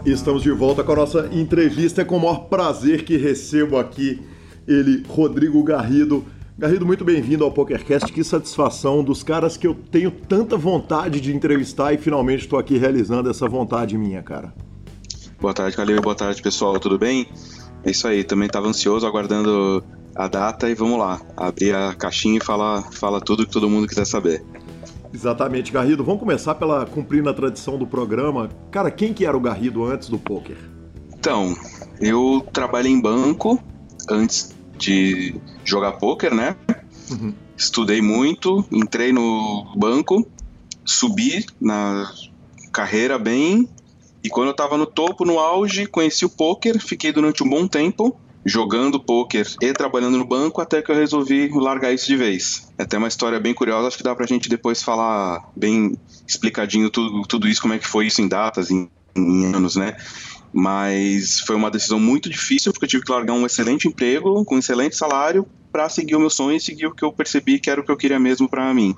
Estamos 0.03 0.41
de 0.41 0.51
volta 0.51 0.83
com 0.83 0.93
a 0.93 0.95
nossa 0.95 1.29
entrevista. 1.31 2.01
É 2.01 2.05
com 2.05 2.17
o 2.17 2.21
maior 2.21 2.45
prazer 2.45 3.03
que 3.03 3.17
recebo 3.17 3.77
aqui 3.77 4.19
ele, 4.67 5.03
Rodrigo 5.07 5.61
Garrido. 5.63 6.25
Garrido, 6.59 6.87
muito 6.87 7.05
bem-vindo 7.05 7.43
ao 7.43 7.51
PokerCast. 7.51 8.11
Que 8.11 8.23
satisfação 8.23 9.03
dos 9.03 9.21
caras 9.21 9.55
que 9.55 9.67
eu 9.67 9.75
tenho 9.75 10.09
tanta 10.09 10.57
vontade 10.57 11.21
de 11.21 11.31
entrevistar 11.31 11.93
e 11.93 11.99
finalmente 11.99 12.41
estou 12.41 12.57
aqui 12.57 12.79
realizando 12.79 13.29
essa 13.29 13.47
vontade 13.47 13.95
minha, 13.95 14.23
cara. 14.23 14.51
Boa 15.39 15.53
tarde, 15.53 15.77
Calil. 15.77 16.01
Boa 16.01 16.15
tarde, 16.15 16.41
pessoal. 16.41 16.79
Tudo 16.79 16.97
bem? 16.97 17.27
É 17.83 17.91
isso 17.91 18.07
aí. 18.07 18.23
Também 18.23 18.47
estava 18.47 18.67
ansioso, 18.67 19.05
aguardando 19.05 19.83
a 20.15 20.27
data 20.27 20.67
e 20.67 20.73
vamos 20.73 20.97
lá. 20.97 21.21
Abrir 21.37 21.75
a 21.75 21.93
caixinha 21.93 22.39
e 22.39 22.43
falar 22.43 22.91
fala 22.91 23.21
tudo 23.21 23.45
que 23.45 23.51
todo 23.51 23.69
mundo 23.69 23.87
quiser 23.87 24.07
saber. 24.07 24.43
Exatamente, 25.13 25.71
Garrido. 25.71 26.03
Vamos 26.03 26.19
começar 26.19 26.55
pela 26.55 26.87
cumprindo 26.87 27.29
a 27.29 27.35
tradição 27.35 27.77
do 27.77 27.85
programa. 27.85 28.49
Cara, 28.71 28.89
quem 28.89 29.13
que 29.13 29.27
era 29.27 29.37
o 29.37 29.39
Garrido 29.39 29.85
antes 29.85 30.09
do 30.09 30.17
poker? 30.17 30.57
Então, 31.19 31.55
eu 32.01 32.43
trabalhei 32.51 32.91
em 32.91 32.99
banco 32.99 33.63
antes 34.09 34.56
de 34.77 35.35
jogar 35.63 35.93
poker, 35.93 36.33
né? 36.33 36.55
Uhum. 37.09 37.33
Estudei 37.55 38.01
muito, 38.01 38.65
entrei 38.71 39.11
no 39.11 39.73
banco, 39.75 40.27
subi 40.85 41.45
na 41.59 42.11
carreira 42.71 43.17
bem 43.17 43.67
e 44.23 44.29
quando 44.29 44.49
eu 44.49 44.53
tava 44.53 44.77
no 44.77 44.85
topo, 44.85 45.25
no 45.25 45.39
auge, 45.39 45.85
conheci 45.85 46.25
o 46.25 46.29
poker, 46.29 46.79
fiquei 46.79 47.11
durante 47.11 47.43
um 47.43 47.49
bom 47.49 47.67
tempo 47.67 48.19
jogando 48.45 48.99
poker 48.99 49.45
e 49.61 49.73
trabalhando 49.73 50.17
no 50.17 50.25
banco 50.25 50.61
até 50.61 50.81
que 50.81 50.89
eu 50.89 50.95
resolvi 50.95 51.49
largar 51.53 51.93
isso 51.93 52.07
de 52.07 52.15
vez. 52.15 52.71
É 52.77 52.83
até 52.83 52.97
uma 52.97 53.07
história 53.09 53.39
bem 53.39 53.53
curiosa, 53.53 53.87
acho 53.87 53.97
que 53.97 54.03
dá 54.03 54.15
pra 54.15 54.25
gente 54.25 54.47
depois 54.47 54.81
falar 54.81 55.51
bem 55.55 55.97
explicadinho 56.25 56.89
tudo, 56.89 57.23
tudo 57.23 57.47
isso, 57.47 57.61
como 57.61 57.73
é 57.73 57.79
que 57.79 57.87
foi 57.87 58.07
isso 58.07 58.21
em 58.21 58.27
datas, 58.27 58.71
em, 58.71 58.89
em 59.15 59.45
anos, 59.53 59.75
né? 59.75 59.97
Mas 60.53 61.39
foi 61.41 61.55
uma 61.55 61.69
decisão 61.69 61.99
muito 61.99 62.29
difícil, 62.29 62.71
porque 62.71 62.85
eu 62.85 62.89
tive 62.89 63.03
que 63.03 63.11
largar 63.11 63.33
um 63.33 63.45
excelente 63.45 63.87
emprego, 63.87 64.43
com 64.45 64.55
um 64.55 64.59
excelente 64.59 64.95
salário, 64.95 65.45
para 65.71 65.89
seguir 65.89 66.15
o 66.15 66.19
meu 66.19 66.29
sonho 66.29 66.57
e 66.57 66.59
seguir 66.59 66.87
o 66.87 66.95
que 66.95 67.03
eu 67.03 67.11
percebi 67.11 67.59
que 67.59 67.69
era 67.69 67.81
o 67.81 67.83
que 67.83 67.91
eu 67.91 67.97
queria 67.97 68.19
mesmo 68.19 68.49
para 68.49 68.73
mim. 68.73 68.95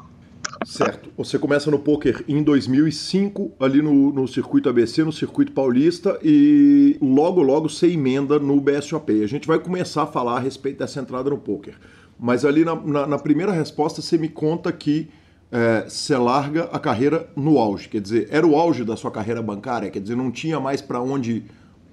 Certo. 0.65 1.09
Você 1.17 1.39
começa 1.39 1.71
no 1.71 1.79
poker 1.79 2.23
em 2.27 2.43
2005, 2.43 3.53
ali 3.59 3.81
no, 3.81 4.11
no 4.11 4.27
circuito 4.27 4.69
ABC, 4.69 5.03
no 5.03 5.11
circuito 5.11 5.51
paulista, 5.51 6.19
e 6.23 6.97
logo, 7.01 7.41
logo 7.41 7.69
você 7.69 7.87
emenda 7.87 8.39
no 8.39 8.59
BSOP. 8.59 9.23
A 9.23 9.27
gente 9.27 9.47
vai 9.47 9.59
começar 9.59 10.03
a 10.03 10.07
falar 10.07 10.37
a 10.37 10.39
respeito 10.39 10.79
dessa 10.79 10.99
entrada 10.99 11.29
no 11.29 11.37
poker. 11.37 11.75
Mas 12.19 12.43
ali 12.43 12.65
na, 12.65 12.75
na, 12.75 13.07
na 13.07 13.17
primeira 13.17 13.51
resposta 13.51 14.01
você 14.01 14.17
me 14.17 14.27
conta 14.27 14.71
que 14.71 15.09
é, 15.51 15.85
você 15.87 16.15
larga 16.15 16.65
a 16.71 16.79
carreira 16.79 17.29
no 17.35 17.57
auge. 17.57 17.89
Quer 17.89 18.01
dizer, 18.01 18.27
era 18.31 18.45
o 18.45 18.55
auge 18.55 18.83
da 18.83 18.95
sua 18.95 19.11
carreira 19.11 19.41
bancária? 19.41 19.89
Quer 19.89 19.99
dizer, 19.99 20.15
não 20.15 20.31
tinha 20.31 20.59
mais 20.59 20.81
para 20.81 21.01
onde, 21.01 21.43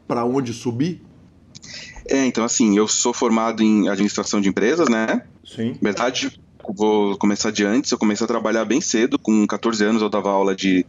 onde 0.08 0.52
subir? 0.52 1.02
É, 2.08 2.24
então 2.26 2.44
assim, 2.44 2.76
eu 2.76 2.86
sou 2.86 3.12
formado 3.12 3.62
em 3.62 3.88
administração 3.88 4.40
de 4.40 4.48
empresas, 4.48 4.88
né? 4.88 5.22
Sim. 5.44 5.76
Verdade, 5.80 6.38
vou 6.74 7.16
começar 7.16 7.50
de 7.50 7.64
antes. 7.64 7.90
Eu 7.90 7.98
comecei 7.98 8.24
a 8.24 8.28
trabalhar 8.28 8.64
bem 8.64 8.80
cedo. 8.80 9.18
Com 9.18 9.46
14 9.46 9.84
anos 9.84 10.02
eu 10.02 10.08
dava 10.08 10.30
aula 10.30 10.54
de 10.54 10.84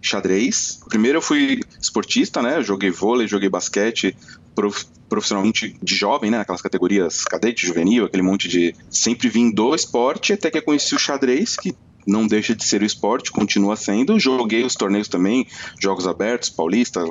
xadrez. 0.00 0.80
Primeiro 0.88 1.18
eu 1.18 1.22
fui 1.22 1.60
esportista, 1.80 2.40
né? 2.42 2.58
Eu 2.58 2.62
joguei 2.62 2.90
vôlei, 2.90 3.26
joguei 3.26 3.48
basquete 3.48 4.16
prof, 4.54 4.86
profissionalmente 5.08 5.76
de 5.82 5.94
jovem, 5.94 6.30
né? 6.30 6.40
Aquelas 6.40 6.62
categorias 6.62 7.24
cadete, 7.24 7.66
juvenil, 7.66 8.04
aquele 8.04 8.22
monte 8.22 8.48
de... 8.48 8.74
Sempre 8.90 9.28
vim 9.28 9.50
do 9.50 9.74
esporte, 9.74 10.32
até 10.32 10.50
que 10.50 10.58
eu 10.58 10.62
conheci 10.62 10.94
o 10.94 10.98
xadrez, 10.98 11.56
que 11.56 11.74
não 12.06 12.26
deixa 12.26 12.54
de 12.54 12.64
ser 12.64 12.82
o 12.82 12.84
esporte, 12.84 13.30
continua 13.30 13.76
sendo. 13.76 14.18
Joguei 14.18 14.64
os 14.64 14.74
torneios 14.74 15.08
também, 15.08 15.46
jogos 15.80 16.06
abertos, 16.06 16.50
paulista, 16.50 17.04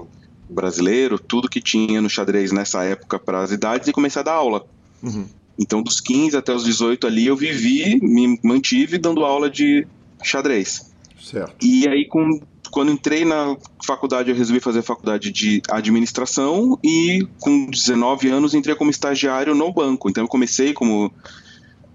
brasileiro, 0.50 1.18
tudo 1.18 1.50
que 1.50 1.62
tinha 1.62 2.02
no 2.02 2.10
xadrez 2.10 2.52
nessa 2.52 2.84
época 2.84 3.18
para 3.18 3.42
as 3.42 3.52
idades 3.52 3.88
e 3.88 3.94
comecei 3.94 4.20
a 4.20 4.24
dar 4.24 4.34
aula. 4.34 4.66
Uhum. 5.02 5.26
Então, 5.58 5.82
dos 5.82 6.00
15 6.00 6.36
até 6.36 6.54
os 6.54 6.64
18 6.64 7.08
ali, 7.08 7.28
eu 7.28 7.36
vivi, 7.36 8.00
me 8.02 8.40
mantive 8.44 8.98
dando 8.98 9.24
aula 9.24 9.50
de 9.50 9.88
xadrez. 10.24 10.92
Certo. 11.22 11.56
E 11.62 11.88
aí, 11.88 12.08
com, 12.08 12.42
quando 12.72 12.92
entrei 12.92 13.24
na 13.24 13.56
faculdade, 13.86 14.30
eu 14.30 14.36
resolvi 14.36 14.60
fazer 14.60 14.82
faculdade 14.82 15.32
de 15.32 15.62
administração 15.70 16.80
e 16.84 17.28
com 17.40 17.68
19 17.68 18.30
anos 18.30 18.54
entrei 18.54 18.76
como 18.76 18.90
estagiário 18.90 19.54
no 19.54 19.72
banco. 19.72 20.10
Então, 20.10 20.24
eu 20.24 20.28
comecei 20.28 20.74
como 20.74 21.14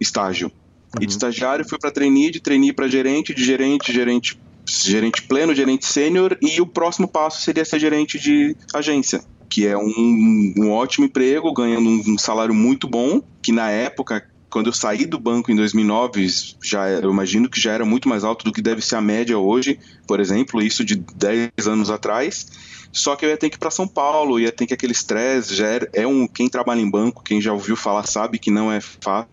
estágio. 0.01 0.51
Uhum. 0.97 1.03
E 1.03 1.07
de 1.07 1.13
estagiário 1.13 1.69
fui 1.69 1.79
para 1.79 1.91
trainee, 1.91 2.31
de 2.31 2.41
trainee 2.41 2.73
para 2.73 2.89
gerente, 2.89 3.35
de 3.35 3.45
gerente, 3.45 3.93
gerente, 3.93 4.39
gerente 4.67 5.23
pleno, 5.23 5.55
gerente 5.55 5.87
sênior, 5.87 6.37
e 6.41 6.61
o 6.61 6.67
próximo 6.67 7.07
passo 7.07 7.43
seria 7.43 7.65
ser 7.65 7.79
gerente 7.79 8.19
de 8.19 8.57
agência, 8.75 9.23
que 9.49 9.67
é 9.67 9.77
um, 9.77 10.55
um 10.57 10.71
ótimo 10.73 11.07
emprego, 11.07 11.53
ganhando 11.53 11.89
um 11.89 12.19
salário 12.19 12.55
muito 12.55 12.89
bom, 12.89 13.23
que 13.43 13.53
na 13.53 13.71
época 13.71 14.27
quando 14.49 14.69
eu 14.69 14.73
saí 14.73 15.05
do 15.05 15.19
banco 15.19 15.51
em 15.51 15.57
2009, 15.57 16.27
já 16.63 16.89
eu 16.89 17.11
imagino 17.11 17.47
que 17.47 17.61
já 17.61 17.73
era 17.73 17.85
muito 17.85 18.09
mais 18.09 18.25
alto 18.25 18.43
do 18.43 18.53
que 18.53 18.63
deve 18.63 18.81
ser 18.81 18.97
a 18.97 19.03
média 19.03 19.39
hoje, 19.39 19.79
por 20.07 20.19
exemplo, 20.19 20.63
isso 20.63 20.83
de 20.83 20.95
10 20.97 21.51
anos 21.67 21.91
atrás. 21.91 22.47
Só 22.91 23.15
que 23.15 23.27
eu 23.27 23.29
ia 23.29 23.37
ter 23.37 23.51
que 23.51 23.57
ir 23.57 23.59
para 23.59 23.71
São 23.71 23.87
Paulo, 23.87 24.41
ia 24.41 24.51
ter 24.51 24.67
que 24.67 24.73
aquele 24.73 24.93
estresse, 24.93 25.55
já 25.55 25.67
era, 25.67 25.91
é 25.93 26.07
um 26.07 26.27
quem 26.27 26.49
trabalha 26.49 26.81
em 26.81 26.91
banco, 26.91 27.23
quem 27.23 27.39
já 27.39 27.53
ouviu 27.53 27.77
falar 27.77 28.07
sabe 28.07 28.39
que 28.39 28.51
não 28.51 28.73
é 28.73 28.81
fácil. 28.81 29.29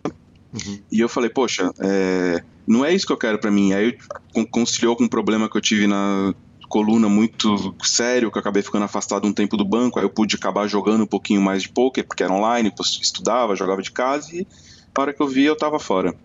Uhum. 0.53 0.79
E 0.91 0.99
eu 0.99 1.09
falei, 1.09 1.29
poxa, 1.29 1.71
é, 1.79 2.43
não 2.67 2.85
é 2.85 2.93
isso 2.93 3.07
que 3.07 3.13
eu 3.13 3.17
quero 3.17 3.39
para 3.39 3.51
mim. 3.51 3.73
Aí 3.73 3.97
conciliou 4.51 4.95
com 4.95 5.05
um 5.05 5.09
problema 5.09 5.49
que 5.49 5.57
eu 5.57 5.61
tive 5.61 5.87
na 5.87 6.33
coluna 6.69 7.07
muito 7.07 7.75
sério, 7.83 8.31
que 8.31 8.37
eu 8.37 8.39
acabei 8.39 8.63
ficando 8.63 8.85
afastado 8.85 9.27
um 9.27 9.31
tempo 9.31 9.55
do 9.55 9.63
banco, 9.63 9.99
aí 9.99 10.05
eu 10.05 10.09
pude 10.09 10.35
acabar 10.35 10.67
jogando 10.67 11.03
um 11.03 11.07
pouquinho 11.07 11.39
mais 11.39 11.61
de 11.61 11.69
poker, 11.69 12.03
porque 12.03 12.23
era 12.23 12.33
online, 12.33 12.73
estudava, 12.99 13.55
jogava 13.55 13.79
de 13.79 13.91
casa, 13.91 14.35
e 14.35 14.47
na 14.95 15.03
hora 15.03 15.13
que 15.13 15.21
eu 15.21 15.27
vi, 15.27 15.43
eu 15.43 15.55
tava 15.55 15.77
fora. 15.77 16.15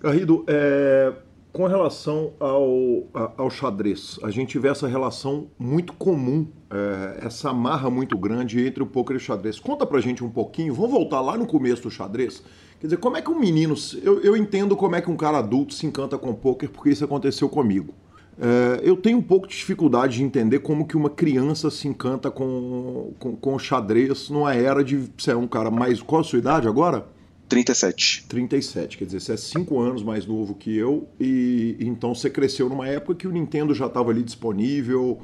Garrido, 0.00 0.46
é, 0.46 1.12
com 1.52 1.66
relação 1.66 2.32
ao, 2.40 3.06
ao 3.36 3.50
xadrez, 3.50 4.18
a 4.22 4.30
gente 4.30 4.58
vê 4.58 4.68
essa 4.68 4.88
relação 4.88 5.48
muito 5.58 5.92
comum, 5.92 6.46
é, 6.70 7.26
essa 7.26 7.50
amarra 7.50 7.90
muito 7.90 8.16
grande 8.16 8.66
entre 8.66 8.82
o 8.82 8.86
poker 8.86 9.14
e 9.14 9.18
o 9.18 9.20
xadrez. 9.20 9.58
Conta 9.60 9.84
pra 9.84 10.00
gente 10.00 10.24
um 10.24 10.30
pouquinho, 10.30 10.72
vamos 10.72 10.90
voltar 10.90 11.20
lá 11.20 11.36
no 11.36 11.46
começo 11.46 11.82
do 11.82 11.90
xadrez. 11.90 12.42
Quer 12.80 12.86
dizer, 12.86 12.96
como 12.98 13.16
é 13.16 13.22
que 13.22 13.30
um 13.30 13.38
menino. 13.38 13.74
Eu, 14.02 14.20
eu 14.20 14.36
entendo 14.36 14.76
como 14.76 14.94
é 14.94 15.00
que 15.00 15.10
um 15.10 15.16
cara 15.16 15.38
adulto 15.38 15.74
se 15.74 15.86
encanta 15.86 16.16
com 16.16 16.32
poker, 16.32 16.70
porque 16.70 16.90
isso 16.90 17.04
aconteceu 17.04 17.48
comigo. 17.48 17.92
É, 18.40 18.80
eu 18.84 18.96
tenho 18.96 19.18
um 19.18 19.22
pouco 19.22 19.48
de 19.48 19.56
dificuldade 19.56 20.18
de 20.18 20.22
entender 20.22 20.60
como 20.60 20.86
que 20.86 20.96
uma 20.96 21.10
criança 21.10 21.70
se 21.70 21.88
encanta 21.88 22.30
com, 22.30 23.12
com, 23.18 23.34
com 23.34 23.58
xadrez 23.58 24.30
numa 24.30 24.54
era 24.54 24.84
de. 24.84 25.10
Você 25.16 25.32
é 25.32 25.36
um 25.36 25.48
cara 25.48 25.70
mais. 25.70 26.00
Qual 26.00 26.20
a 26.20 26.24
sua 26.24 26.38
idade 26.38 26.68
agora? 26.68 27.04
37. 27.48 28.26
37, 28.28 28.98
quer 28.98 29.04
dizer, 29.06 29.20
você 29.20 29.32
é 29.32 29.36
5 29.36 29.80
anos 29.80 30.02
mais 30.02 30.26
novo 30.26 30.54
que 30.54 30.76
eu 30.76 31.08
e 31.18 31.76
então 31.80 32.14
você 32.14 32.28
cresceu 32.28 32.68
numa 32.68 32.86
época 32.86 33.14
que 33.14 33.26
o 33.26 33.32
Nintendo 33.32 33.74
já 33.74 33.86
estava 33.86 34.10
ali 34.10 34.22
disponível, 34.22 35.20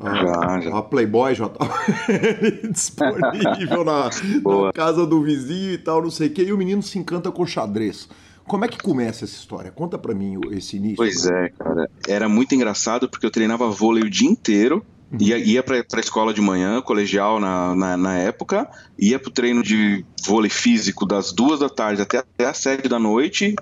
a, 0.00 0.14
já, 0.14 0.60
já. 0.60 0.78
a 0.78 0.82
Playboy 0.82 1.34
já 1.34 1.46
estava 1.46 1.74
disponível 2.70 3.84
na, 3.84 4.10
na, 4.64 4.72
casa 4.72 5.06
do 5.06 5.22
vizinho 5.22 5.72
e 5.72 5.78
tal, 5.78 6.02
não 6.02 6.10
sei 6.10 6.28
o 6.28 6.30
que, 6.30 6.42
e 6.42 6.52
o 6.52 6.58
menino 6.58 6.82
se 6.82 6.98
encanta 6.98 7.30
com 7.30 7.46
xadrez. 7.46 8.08
Como 8.48 8.64
é 8.64 8.68
que 8.68 8.78
começa 8.78 9.26
essa 9.26 9.36
história? 9.36 9.70
Conta 9.70 9.98
para 9.98 10.14
mim 10.14 10.40
esse 10.52 10.78
início. 10.78 10.96
Pois 10.96 11.26
é, 11.26 11.50
cara. 11.50 11.88
Era 12.08 12.28
muito 12.30 12.54
engraçado 12.54 13.06
porque 13.06 13.26
eu 13.26 13.30
treinava 13.30 13.68
vôlei 13.68 14.02
o 14.02 14.10
dia 14.10 14.28
inteiro. 14.28 14.84
Ia, 15.18 15.38
ia 15.38 15.62
para 15.62 15.78
a 15.78 16.00
escola 16.00 16.34
de 16.34 16.40
manhã, 16.40 16.82
colegial 16.82 17.40
na, 17.40 17.74
na, 17.74 17.96
na 17.96 18.18
época, 18.18 18.68
ia 18.98 19.18
para 19.18 19.30
o 19.30 19.32
treino 19.32 19.62
de 19.62 20.04
vôlei 20.24 20.50
físico 20.50 21.06
das 21.06 21.32
duas 21.32 21.60
da 21.60 21.68
tarde 21.68 22.02
até, 22.02 22.18
até 22.18 22.44
as 22.44 22.58
sete 22.58 22.88
da 22.88 22.98
noite, 22.98 23.54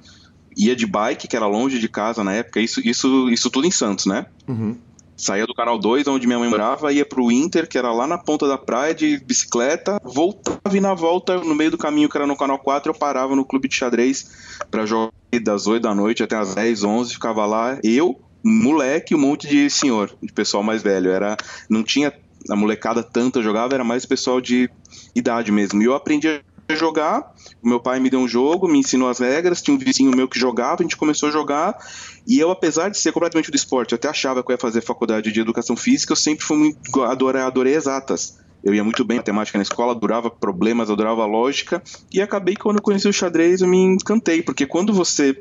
ia 0.57 0.75
de 0.75 0.87
bike, 0.87 1.29
que 1.29 1.37
era 1.37 1.47
longe 1.47 1.79
de 1.79 1.89
casa 1.89 2.25
na 2.25 2.33
época, 2.33 2.61
isso, 2.61 2.81
isso, 2.85 3.29
isso 3.31 3.49
tudo 3.49 3.67
em 3.67 3.71
Santos, 3.71 4.07
né? 4.07 4.27
Uhum. 4.49 4.77
Saía 5.17 5.47
do 5.47 5.55
canal 5.55 5.79
2, 5.79 6.07
onde 6.09 6.27
minha 6.27 6.39
mãe 6.39 6.49
morava, 6.49 6.93
ia 6.93 7.07
pro 7.07 7.31
Inter, 7.31 7.67
que 7.67 7.79
era 7.79 7.91
lá 7.91 8.07
na 8.07 8.19
ponta 8.19 8.47
da 8.47 8.59
praia, 8.59 8.95
de 8.95 9.17
bicicleta, 9.19 9.99
voltava 10.05 10.77
e 10.77 10.81
na 10.81 10.95
volta, 10.95 11.39
no 11.39 11.55
meio 11.55 11.71
do 11.71 11.79
caminho, 11.79 12.09
que 12.09 12.17
era 12.19 12.27
no 12.27 12.37
canal 12.37 12.59
4, 12.59 12.91
eu 12.91 12.95
parava 12.95 13.35
no 13.35 13.45
clube 13.45 13.69
de 13.69 13.77
xadrez 13.77 14.31
para 14.71 14.85
jogar 14.85 15.13
das 15.43 15.67
8 15.67 15.83
da 15.83 15.95
noite 15.95 16.23
até 16.23 16.37
as 16.37 16.55
10, 16.55 16.85
11, 16.85 17.15
ficava 17.15 17.47
lá, 17.47 17.79
eu, 17.83 18.21
moleque, 18.47 19.15
um 19.15 19.19
monte 19.19 19.49
de 19.49 19.69
senhor, 19.69 20.15
de 20.23 20.33
pessoal 20.33 20.63
mais 20.63 20.83
velho. 20.83 21.11
Era, 21.11 21.37
não 21.69 21.83
tinha 21.83 22.13
a 22.49 22.55
molecada 22.55 23.03
tanta 23.03 23.43
jogava, 23.43 23.75
era 23.75 23.83
mais 23.83 24.07
pessoal 24.07 24.41
de 24.41 24.71
idade 25.15 25.51
mesmo. 25.51 25.83
E 25.83 25.87
eu 25.87 25.95
aprendi 25.95 26.29
a 26.29 26.75
jogar. 26.75 27.35
Meu 27.63 27.81
pai 27.81 27.99
me 27.99 28.09
deu 28.09 28.21
um 28.21 28.29
jogo, 28.29 28.69
me 28.69 28.79
ensinou 28.79 29.09
as 29.09 29.19
regras. 29.19 29.61
Tinha 29.61 29.75
um 29.75 29.79
vizinho 29.79 30.13
meu 30.15 30.29
que 30.29 30.39
jogava, 30.39 30.77
a 30.81 30.83
gente 30.83 30.97
começou 30.97 31.29
a 31.29 31.33
jogar. 31.33 31.77
E 32.27 32.39
eu, 32.39 32.51
apesar 32.51 32.89
de 32.89 32.99
ser 32.99 33.13
completamente 33.13 33.51
do 33.51 33.57
esporte, 33.57 33.93
eu 33.93 33.97
até 33.97 34.09
achava 34.09 34.43
que 34.43 34.51
eu 34.51 34.55
ia 34.55 34.61
fazer 34.61 34.81
faculdade 34.81 35.33
de 35.33 35.41
educação 35.41 35.77
física, 35.77 36.13
eu 36.13 36.17
sempre 36.17 36.45
fui 36.45 36.57
muito, 36.57 37.03
adorei, 37.03 37.43
adorei 37.43 37.75
exatas. 37.75 38.39
Eu 38.63 38.75
ia 38.75 38.83
muito 38.83 39.05
bem 39.05 39.17
em 39.17 39.19
matemática 39.19 39.59
na 39.59 39.63
escola, 39.63 39.93
adorava 39.93 40.31
problemas, 40.31 40.91
adorava 40.91 41.25
lógica. 41.25 41.83
E 42.13 42.21
acabei 42.21 42.55
quando 42.57 42.77
eu 42.77 42.83
conheci 42.83 43.09
o 43.09 43.13
xadrez, 43.13 43.61
eu 43.61 43.69
me 43.69 43.79
encantei, 43.79 44.43
porque 44.43 44.67
quando 44.67 44.93
você 44.93 45.41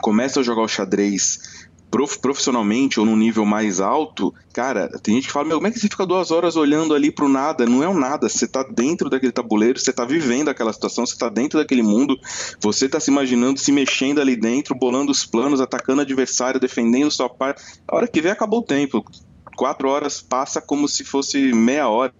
começa 0.00 0.40
a 0.40 0.42
jogar 0.42 0.62
o 0.62 0.68
xadrez 0.68 1.63
profissionalmente 1.90 2.98
ou 2.98 3.06
num 3.06 3.16
nível 3.16 3.44
mais 3.44 3.80
alto, 3.80 4.34
cara, 4.52 4.88
tem 5.00 5.14
gente 5.14 5.28
que 5.28 5.32
fala, 5.32 5.46
meu, 5.46 5.58
como 5.58 5.68
é 5.68 5.70
que 5.70 5.78
você 5.78 5.88
fica 5.88 6.04
duas 6.04 6.30
horas 6.30 6.56
olhando 6.56 6.92
ali 6.94 7.10
pro 7.10 7.28
nada? 7.28 7.66
Não 7.66 7.82
é 7.82 7.88
um 7.88 7.98
nada, 7.98 8.28
você 8.28 8.48
tá 8.48 8.62
dentro 8.62 9.08
daquele 9.08 9.32
tabuleiro, 9.32 9.78
você 9.78 9.92
tá 9.92 10.04
vivendo 10.04 10.48
aquela 10.48 10.72
situação, 10.72 11.06
você 11.06 11.16
tá 11.16 11.28
dentro 11.28 11.58
daquele 11.58 11.82
mundo, 11.82 12.18
você 12.60 12.88
tá 12.88 12.98
se 12.98 13.10
imaginando, 13.10 13.60
se 13.60 13.70
mexendo 13.70 14.20
ali 14.20 14.36
dentro, 14.36 14.74
bolando 14.74 15.12
os 15.12 15.24
planos, 15.24 15.60
atacando 15.60 16.02
adversário, 16.02 16.60
defendendo 16.60 17.10
sua 17.10 17.28
parte. 17.28 17.62
A 17.86 17.96
hora 17.96 18.08
que 18.08 18.20
vem, 18.20 18.32
acabou 18.32 18.60
o 18.60 18.64
tempo. 18.64 19.04
Quatro 19.56 19.88
horas 19.88 20.20
passa 20.20 20.60
como 20.60 20.88
se 20.88 21.04
fosse 21.04 21.52
meia 21.52 21.88
hora 21.88 22.12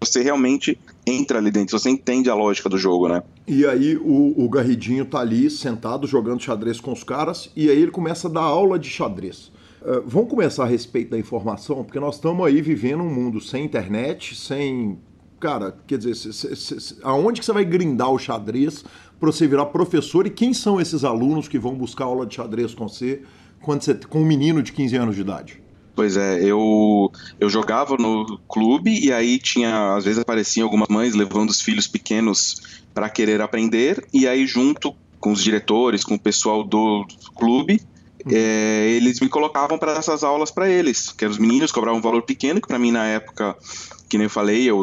você 0.00 0.22
realmente 0.22 0.78
entra 1.06 1.38
ali 1.38 1.50
dentro, 1.50 1.78
você 1.78 1.90
entende 1.90 2.30
a 2.30 2.34
lógica 2.34 2.68
do 2.68 2.78
jogo, 2.78 3.08
né? 3.08 3.22
E 3.46 3.66
aí 3.66 3.96
o, 3.96 4.34
o 4.36 4.48
Garridinho 4.48 5.04
tá 5.04 5.20
ali 5.20 5.50
sentado 5.50 6.06
jogando 6.06 6.42
xadrez 6.42 6.80
com 6.80 6.92
os 6.92 7.04
caras 7.04 7.50
e 7.54 7.68
aí 7.70 7.80
ele 7.80 7.90
começa 7.90 8.28
a 8.28 8.30
dar 8.30 8.42
aula 8.42 8.78
de 8.78 8.88
xadrez. 8.88 9.52
Uh, 9.82 10.02
vamos 10.06 10.30
começar 10.30 10.64
a 10.64 10.66
respeito 10.66 11.10
da 11.10 11.18
informação, 11.18 11.84
porque 11.84 12.00
nós 12.00 12.14
estamos 12.14 12.46
aí 12.46 12.62
vivendo 12.62 13.02
um 13.02 13.12
mundo 13.12 13.40
sem 13.40 13.64
internet, 13.64 14.34
sem. 14.34 14.98
Cara, 15.38 15.76
quer 15.86 15.98
dizer, 15.98 16.14
cê, 16.14 16.32
cê, 16.32 16.80
cê, 16.80 16.94
aonde 17.02 17.40
que 17.40 17.44
você 17.44 17.52
vai 17.52 17.66
grindar 17.66 18.10
o 18.10 18.18
xadrez 18.18 18.82
para 19.20 19.30
você 19.30 19.46
virar 19.46 19.66
professor 19.66 20.26
e 20.26 20.30
quem 20.30 20.54
são 20.54 20.80
esses 20.80 21.04
alunos 21.04 21.48
que 21.48 21.58
vão 21.58 21.74
buscar 21.74 22.06
aula 22.06 22.24
de 22.24 22.36
xadrez 22.36 22.74
com 22.74 22.88
você 22.88 23.22
quando 23.60 23.82
você 23.82 23.94
com 23.94 24.20
um 24.20 24.24
menino 24.24 24.62
de 24.62 24.72
15 24.72 24.96
anos 24.96 25.14
de 25.16 25.20
idade? 25.20 25.63
Pois 25.94 26.16
é, 26.16 26.42
eu, 26.42 27.10
eu 27.38 27.48
jogava 27.48 27.96
no 27.96 28.38
clube 28.48 28.98
e 28.98 29.12
aí 29.12 29.38
tinha, 29.38 29.94
às 29.94 30.04
vezes 30.04 30.18
apareciam 30.18 30.66
algumas 30.66 30.88
mães 30.88 31.14
levando 31.14 31.50
os 31.50 31.60
filhos 31.60 31.86
pequenos 31.86 32.60
para 32.92 33.08
querer 33.08 33.40
aprender, 33.40 34.04
e 34.12 34.26
aí 34.26 34.46
junto 34.46 34.94
com 35.20 35.32
os 35.32 35.42
diretores, 35.42 36.02
com 36.02 36.16
o 36.16 36.18
pessoal 36.18 36.64
do 36.64 37.06
clube, 37.36 37.80
é, 38.30 38.88
eles 38.90 39.20
me 39.20 39.28
colocavam 39.28 39.78
para 39.78 39.92
essas 39.92 40.24
aulas 40.24 40.50
para 40.50 40.68
eles, 40.68 41.12
que 41.12 41.24
os 41.26 41.38
meninos 41.38 41.70
cobravam 41.70 41.98
um 41.98 42.02
valor 42.02 42.22
pequeno, 42.22 42.60
que 42.60 42.68
para 42.68 42.78
mim 42.78 42.90
na 42.90 43.06
época, 43.06 43.56
que 44.08 44.18
nem 44.18 44.24
eu 44.24 44.30
falei, 44.30 44.68
eu 44.68 44.82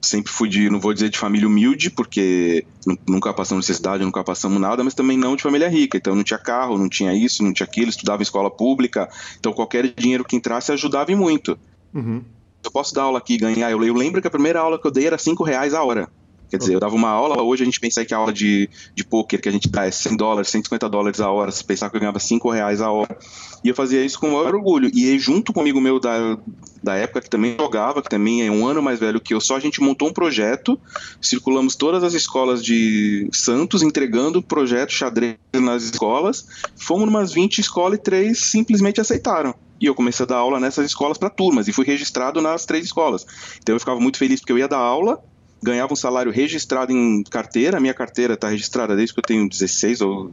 sempre 0.00 0.32
fui 0.32 0.48
de, 0.48 0.70
não 0.70 0.80
vou 0.80 0.94
dizer 0.94 1.08
de 1.08 1.18
família 1.18 1.46
humilde, 1.46 1.90
porque 1.90 2.64
nunca 3.06 3.32
passamos 3.32 3.66
necessidade, 3.66 4.04
nunca 4.04 4.22
passamos 4.22 4.60
nada, 4.60 4.84
mas 4.84 4.94
também 4.94 5.16
não 5.16 5.36
de 5.36 5.42
família 5.42 5.68
rica. 5.68 5.96
Então 5.96 6.14
não 6.14 6.22
tinha 6.22 6.38
carro, 6.38 6.78
não 6.78 6.88
tinha 6.88 7.12
isso, 7.14 7.42
não 7.42 7.52
tinha 7.52 7.66
aquilo, 7.66 7.90
estudava 7.90 8.22
em 8.22 8.24
escola 8.24 8.50
pública. 8.50 9.08
Então 9.38 9.52
qualquer 9.52 9.92
dinheiro 9.94 10.24
que 10.24 10.36
entrasse 10.36 10.72
ajudava 10.72 11.14
muito. 11.16 11.58
Uhum. 11.94 12.22
Eu 12.64 12.70
posso 12.70 12.94
dar 12.94 13.02
aula 13.02 13.18
aqui 13.18 13.34
e 13.34 13.38
ganhar. 13.38 13.70
Eu, 13.70 13.82
eu 13.84 13.94
lembro 13.94 14.20
que 14.20 14.28
a 14.28 14.30
primeira 14.30 14.60
aula 14.60 14.78
que 14.80 14.86
eu 14.86 14.90
dei 14.90 15.06
era 15.06 15.18
5 15.18 15.42
reais 15.42 15.74
a 15.74 15.82
hora. 15.82 16.08
Quer 16.50 16.56
dizer, 16.56 16.74
eu 16.74 16.80
dava 16.80 16.94
uma 16.94 17.10
aula, 17.10 17.42
hoje 17.42 17.62
a 17.62 17.66
gente 17.66 17.78
pensa 17.78 18.04
que 18.04 18.14
a 18.14 18.16
aula 18.16 18.32
de, 18.32 18.70
de 18.94 19.04
poker 19.04 19.40
que 19.40 19.48
a 19.48 19.52
gente 19.52 19.68
dá 19.68 19.86
é 19.86 19.90
100 19.90 20.16
dólares, 20.16 20.48
150 20.50 20.88
dólares 20.88 21.20
a 21.20 21.30
hora, 21.30 21.50
se 21.50 21.62
pensar 21.62 21.90
que 21.90 21.96
eu 21.96 22.00
ganhava 22.00 22.18
5 22.18 22.50
reais 22.50 22.80
a 22.80 22.90
hora. 22.90 23.18
E 23.62 23.68
eu 23.68 23.74
fazia 23.74 24.04
isso 24.04 24.18
com 24.18 24.28
o 24.28 24.32
maior 24.32 24.54
orgulho. 24.54 24.90
E 24.94 25.18
junto 25.18 25.52
comigo 25.52 25.80
meu 25.80 26.00
da, 26.00 26.38
da 26.82 26.94
época, 26.94 27.20
que 27.20 27.28
também 27.28 27.56
jogava, 27.58 28.02
que 28.02 28.08
também 28.08 28.46
é 28.46 28.50
um 28.50 28.66
ano 28.66 28.82
mais 28.82 28.98
velho 28.98 29.20
que 29.20 29.34
eu, 29.34 29.40
só 29.40 29.56
a 29.56 29.60
gente 29.60 29.80
montou 29.80 30.08
um 30.08 30.12
projeto, 30.12 30.80
circulamos 31.20 31.76
todas 31.76 32.02
as 32.02 32.14
escolas 32.14 32.64
de 32.64 33.28
Santos, 33.32 33.82
entregando 33.82 34.42
projeto 34.42 34.92
xadrez 34.92 35.36
nas 35.54 35.82
escolas. 35.82 36.46
Fomos 36.76 37.08
umas 37.08 37.32
20 37.32 37.58
escolas 37.58 37.98
e 37.98 38.02
três 38.02 38.38
simplesmente 38.38 39.00
aceitaram. 39.00 39.54
E 39.80 39.86
eu 39.86 39.94
comecei 39.94 40.24
a 40.24 40.26
dar 40.26 40.36
aula 40.36 40.58
nessas 40.58 40.86
escolas 40.86 41.18
para 41.18 41.30
turmas 41.30 41.68
e 41.68 41.72
fui 41.72 41.84
registrado 41.84 42.40
nas 42.40 42.64
três 42.64 42.84
escolas. 42.84 43.26
Então 43.62 43.74
eu 43.74 43.80
ficava 43.80 44.00
muito 44.00 44.18
feliz 44.18 44.40
porque 44.40 44.52
eu 44.52 44.58
ia 44.58 44.66
dar 44.66 44.78
aula, 44.78 45.22
ganhava 45.62 45.92
um 45.92 45.96
salário 45.96 46.32
registrado 46.32 46.92
em 46.92 47.22
carteira. 47.22 47.80
Minha 47.80 47.94
carteira 47.94 48.34
está 48.34 48.48
registrada 48.48 48.96
desde 48.96 49.14
que 49.14 49.20
eu 49.20 49.24
tenho 49.24 49.48
16 49.48 50.00
ou 50.00 50.30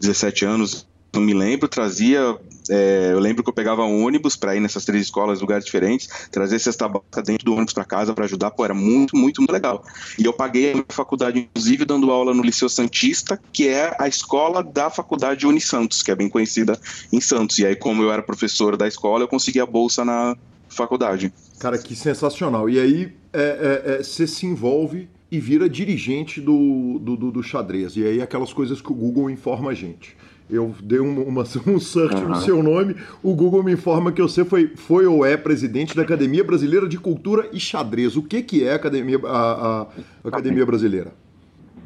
17 0.00 0.44
anos, 0.44 0.86
não 1.12 1.22
me 1.22 1.34
lembro. 1.34 1.68
Trazia, 1.68 2.36
é, 2.68 3.10
eu 3.12 3.18
lembro 3.18 3.42
que 3.42 3.48
eu 3.48 3.54
pegava 3.54 3.84
um 3.84 4.04
ônibus 4.04 4.36
para 4.36 4.54
ir 4.54 4.60
nessas 4.60 4.84
três 4.84 5.04
escolas, 5.04 5.40
lugares 5.40 5.64
diferentes, 5.64 6.08
trazer 6.30 6.58
cesta 6.58 6.88
básica 6.88 7.22
dentro 7.22 7.44
do 7.44 7.54
ônibus 7.54 7.72
para 7.72 7.84
casa 7.84 8.12
para 8.12 8.24
ajudar. 8.24 8.50
Pô, 8.50 8.64
era 8.64 8.74
muito, 8.74 9.16
muito, 9.16 9.40
muito 9.40 9.52
legal. 9.52 9.84
E 10.18 10.24
eu 10.24 10.32
paguei 10.32 10.70
a 10.70 10.74
minha 10.74 10.86
faculdade, 10.88 11.38
inclusive, 11.38 11.84
dando 11.84 12.10
aula 12.10 12.34
no 12.34 12.42
Liceu 12.42 12.68
Santista, 12.68 13.40
que 13.52 13.68
é 13.68 13.94
a 13.98 14.08
escola 14.08 14.62
da 14.62 14.90
faculdade 14.90 15.46
Unisantos, 15.46 16.02
que 16.02 16.10
é 16.10 16.14
bem 16.14 16.28
conhecida 16.28 16.78
em 17.12 17.20
Santos. 17.20 17.58
E 17.58 17.66
aí, 17.66 17.76
como 17.76 18.02
eu 18.02 18.12
era 18.12 18.22
professor 18.22 18.76
da 18.76 18.86
escola, 18.86 19.24
eu 19.24 19.28
consegui 19.28 19.60
a 19.60 19.66
bolsa 19.66 20.04
na 20.04 20.36
faculdade. 20.68 21.32
Cara, 21.58 21.78
que 21.78 21.94
sensacional. 21.94 22.68
E 22.68 22.80
aí 22.80 23.23
é, 23.34 23.40
é, 23.40 23.94
é, 23.94 24.02
você 24.02 24.26
se 24.26 24.46
envolve 24.46 25.08
e 25.30 25.40
vira 25.40 25.68
dirigente 25.68 26.40
do, 26.40 26.98
do, 27.00 27.16
do, 27.16 27.32
do, 27.32 27.42
xadrez. 27.42 27.96
E 27.96 28.04
aí 28.04 28.22
aquelas 28.22 28.52
coisas 28.52 28.80
que 28.80 28.92
o 28.92 28.94
Google 28.94 29.28
informa 29.28 29.72
a 29.72 29.74
gente. 29.74 30.16
Eu 30.48 30.74
dei 30.82 31.00
uma, 31.00 31.22
uma 31.22 31.42
um 31.66 31.80
search 31.80 32.22
uhum. 32.22 32.28
no 32.28 32.36
seu 32.36 32.62
nome, 32.62 32.94
o 33.22 33.34
Google 33.34 33.62
me 33.62 33.72
informa 33.72 34.12
que 34.12 34.22
você 34.22 34.44
foi, 34.44 34.68
foi 34.68 35.06
ou 35.06 35.26
é 35.26 35.36
presidente 35.36 35.96
da 35.96 36.02
Academia 36.02 36.44
Brasileira 36.44 36.88
de 36.88 36.98
Cultura 36.98 37.48
e 37.52 37.58
Xadrez. 37.58 38.16
O 38.16 38.22
que, 38.22 38.42
que 38.42 38.64
é 38.64 38.72
a 38.72 38.76
Academia, 38.76 39.18
a, 39.24 39.82
a 39.82 40.28
Academia 40.28 40.64
Brasileira? 40.64 41.12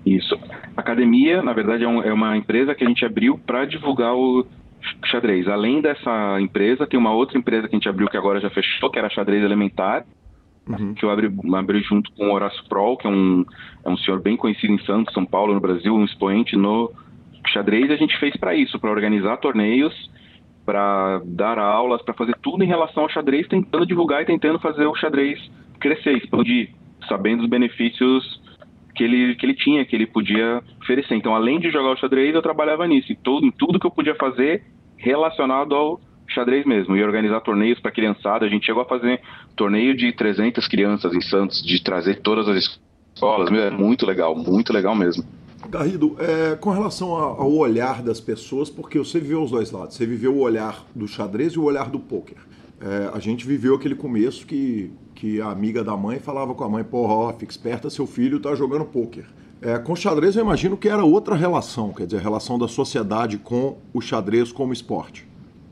Isso. 0.04 0.38
A 0.76 0.80
academia, 0.80 1.42
na 1.42 1.52
verdade, 1.52 1.84
é, 1.84 1.88
um, 1.88 2.02
é 2.02 2.12
uma 2.12 2.36
empresa 2.36 2.74
que 2.74 2.84
a 2.84 2.88
gente 2.88 3.04
abriu 3.04 3.38
para 3.38 3.64
divulgar 3.64 4.14
o, 4.14 4.46
xadrez. 5.06 5.48
Além 5.48 5.80
dessa 5.80 6.40
empresa, 6.40 6.86
tem 6.86 6.98
uma 6.98 7.12
outra 7.12 7.38
empresa 7.38 7.68
que 7.68 7.74
a 7.74 7.78
gente 7.78 7.88
abriu 7.88 8.08
que 8.08 8.16
agora 8.16 8.40
já 8.40 8.50
fechou, 8.50 8.90
que 8.90 8.98
era 8.98 9.10
Xadrez 9.10 9.42
Elementar, 9.42 10.04
uhum. 10.68 10.94
que 10.94 11.04
eu 11.04 11.10
abri, 11.10 11.32
abri 11.54 11.80
junto 11.80 12.10
com 12.12 12.28
o 12.28 12.32
Horácio 12.32 12.62
Prol, 12.68 12.96
que 12.96 13.06
é 13.06 13.10
um, 13.10 13.44
é 13.84 13.88
um 13.88 13.96
senhor 13.96 14.20
bem 14.20 14.36
conhecido 14.36 14.72
em 14.72 14.78
Santos, 14.84 15.14
São 15.14 15.24
Paulo, 15.24 15.54
no 15.54 15.60
Brasil, 15.60 15.94
um 15.94 16.04
expoente 16.04 16.56
no 16.56 16.92
xadrez. 17.46 17.90
A 17.90 17.96
gente 17.96 18.16
fez 18.18 18.36
para 18.36 18.54
isso, 18.54 18.78
para 18.78 18.90
organizar 18.90 19.36
torneios, 19.38 19.94
para 20.64 21.22
dar 21.24 21.58
aulas, 21.58 22.02
para 22.02 22.14
fazer 22.14 22.36
tudo 22.42 22.62
em 22.62 22.66
relação 22.66 23.04
ao 23.04 23.08
xadrez, 23.08 23.46
tentando 23.48 23.86
divulgar 23.86 24.22
e 24.22 24.26
tentando 24.26 24.58
fazer 24.58 24.86
o 24.86 24.94
xadrez 24.94 25.38
crescer, 25.80 26.16
expandir, 26.16 26.74
sabendo 27.08 27.42
os 27.42 27.48
benefícios 27.48 28.40
que 28.94 29.04
ele, 29.04 29.34
que 29.36 29.46
ele 29.46 29.54
tinha, 29.54 29.84
que 29.84 29.94
ele 29.94 30.06
podia 30.06 30.62
oferecer. 30.82 31.14
Então, 31.14 31.34
além 31.34 31.60
de 31.60 31.70
jogar 31.70 31.92
o 31.92 31.96
xadrez, 31.96 32.34
eu 32.34 32.42
trabalhava 32.42 32.86
nisso, 32.86 33.12
em 33.12 33.16
tudo, 33.16 33.46
em 33.46 33.50
tudo 33.50 33.78
que 33.78 33.86
eu 33.86 33.90
podia 33.90 34.14
fazer 34.16 34.64
relacionado 34.96 35.74
ao 35.74 36.00
xadrez 36.38 36.64
mesmo, 36.64 36.96
e 36.96 37.02
organizar 37.02 37.40
torneios 37.40 37.80
para 37.80 37.90
criançada. 37.90 38.46
A 38.46 38.48
gente 38.48 38.66
chegou 38.66 38.82
a 38.82 38.86
fazer 38.86 39.20
torneio 39.56 39.96
de 39.96 40.12
300 40.12 40.66
crianças 40.68 41.12
em 41.14 41.20
Santos, 41.20 41.62
de 41.62 41.82
trazer 41.82 42.20
todas 42.20 42.48
as 42.48 42.56
escolas. 43.14 43.50
Meu, 43.50 43.62
é 43.62 43.70
muito 43.70 44.06
legal, 44.06 44.36
muito 44.36 44.72
legal 44.72 44.94
mesmo. 44.94 45.24
Garrido, 45.68 46.16
é, 46.18 46.54
com 46.54 46.70
relação 46.70 47.10
ao 47.12 47.52
olhar 47.52 48.02
das 48.02 48.20
pessoas, 48.20 48.70
porque 48.70 48.98
você 48.98 49.18
viveu 49.18 49.42
os 49.42 49.50
dois 49.50 49.70
lados. 49.70 49.96
Você 49.96 50.06
viveu 50.06 50.34
o 50.34 50.40
olhar 50.40 50.84
do 50.94 51.06
xadrez 51.06 51.54
e 51.54 51.58
o 51.58 51.64
olhar 51.64 51.90
do 51.90 51.98
pôquer. 51.98 52.38
É, 52.80 53.10
a 53.12 53.18
gente 53.18 53.44
viveu 53.44 53.74
aquele 53.74 53.96
começo 53.96 54.46
que, 54.46 54.92
que 55.14 55.40
a 55.40 55.50
amiga 55.50 55.82
da 55.82 55.96
mãe 55.96 56.20
falava 56.20 56.54
com 56.54 56.62
a 56.62 56.68
mãe, 56.68 56.84
porra, 56.84 57.12
ó, 57.12 57.32
fica 57.32 57.50
esperta, 57.50 57.90
seu 57.90 58.06
filho 58.06 58.38
tá 58.38 58.54
jogando 58.54 58.84
pôquer. 58.84 59.26
É, 59.60 59.76
com 59.76 59.96
xadrez 59.96 60.36
eu 60.36 60.42
imagino 60.42 60.76
que 60.76 60.88
era 60.88 61.04
outra 61.04 61.34
relação, 61.34 61.92
quer 61.92 62.06
dizer, 62.06 62.18
a 62.18 62.22
relação 62.22 62.56
da 62.56 62.68
sociedade 62.68 63.38
com 63.38 63.78
o 63.92 64.00
xadrez 64.00 64.52
como 64.52 64.72
esporte. 64.72 65.26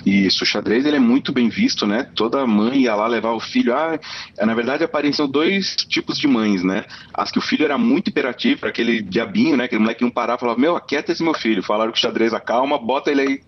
Isso, 0.06 0.44
o 0.44 0.46
xadrez 0.46 0.86
ele 0.86 0.98
é 0.98 1.00
muito 1.00 1.32
bem 1.32 1.48
visto, 1.48 1.84
né? 1.84 2.04
Toda 2.14 2.46
mãe 2.46 2.82
ia 2.82 2.94
lá 2.94 3.08
levar 3.08 3.32
o 3.32 3.40
filho. 3.40 3.74
Ah, 3.74 3.98
na 4.38 4.54
verdade 4.54 4.84
apareciam 4.84 5.26
dois 5.26 5.74
tipos 5.74 6.16
de 6.16 6.28
mães, 6.28 6.62
né? 6.62 6.84
As 7.12 7.32
que 7.32 7.40
o 7.40 7.42
filho 7.42 7.64
era 7.64 7.76
muito 7.76 8.06
hiperativo, 8.08 8.68
aquele 8.68 9.02
diabinho, 9.02 9.56
né? 9.56 9.64
Aquele 9.64 9.80
moleque 9.80 10.04
não 10.04 10.10
parava 10.10 10.38
falava: 10.38 10.60
Meu, 10.60 10.76
aquieta 10.76 11.10
esse 11.10 11.24
meu 11.24 11.34
filho. 11.34 11.60
Falaram 11.60 11.90
que 11.90 11.98
o 11.98 12.00
xadrez 12.00 12.32
acalma, 12.32 12.78
bota 12.78 13.10
ele 13.10 13.20
aí 13.20 13.40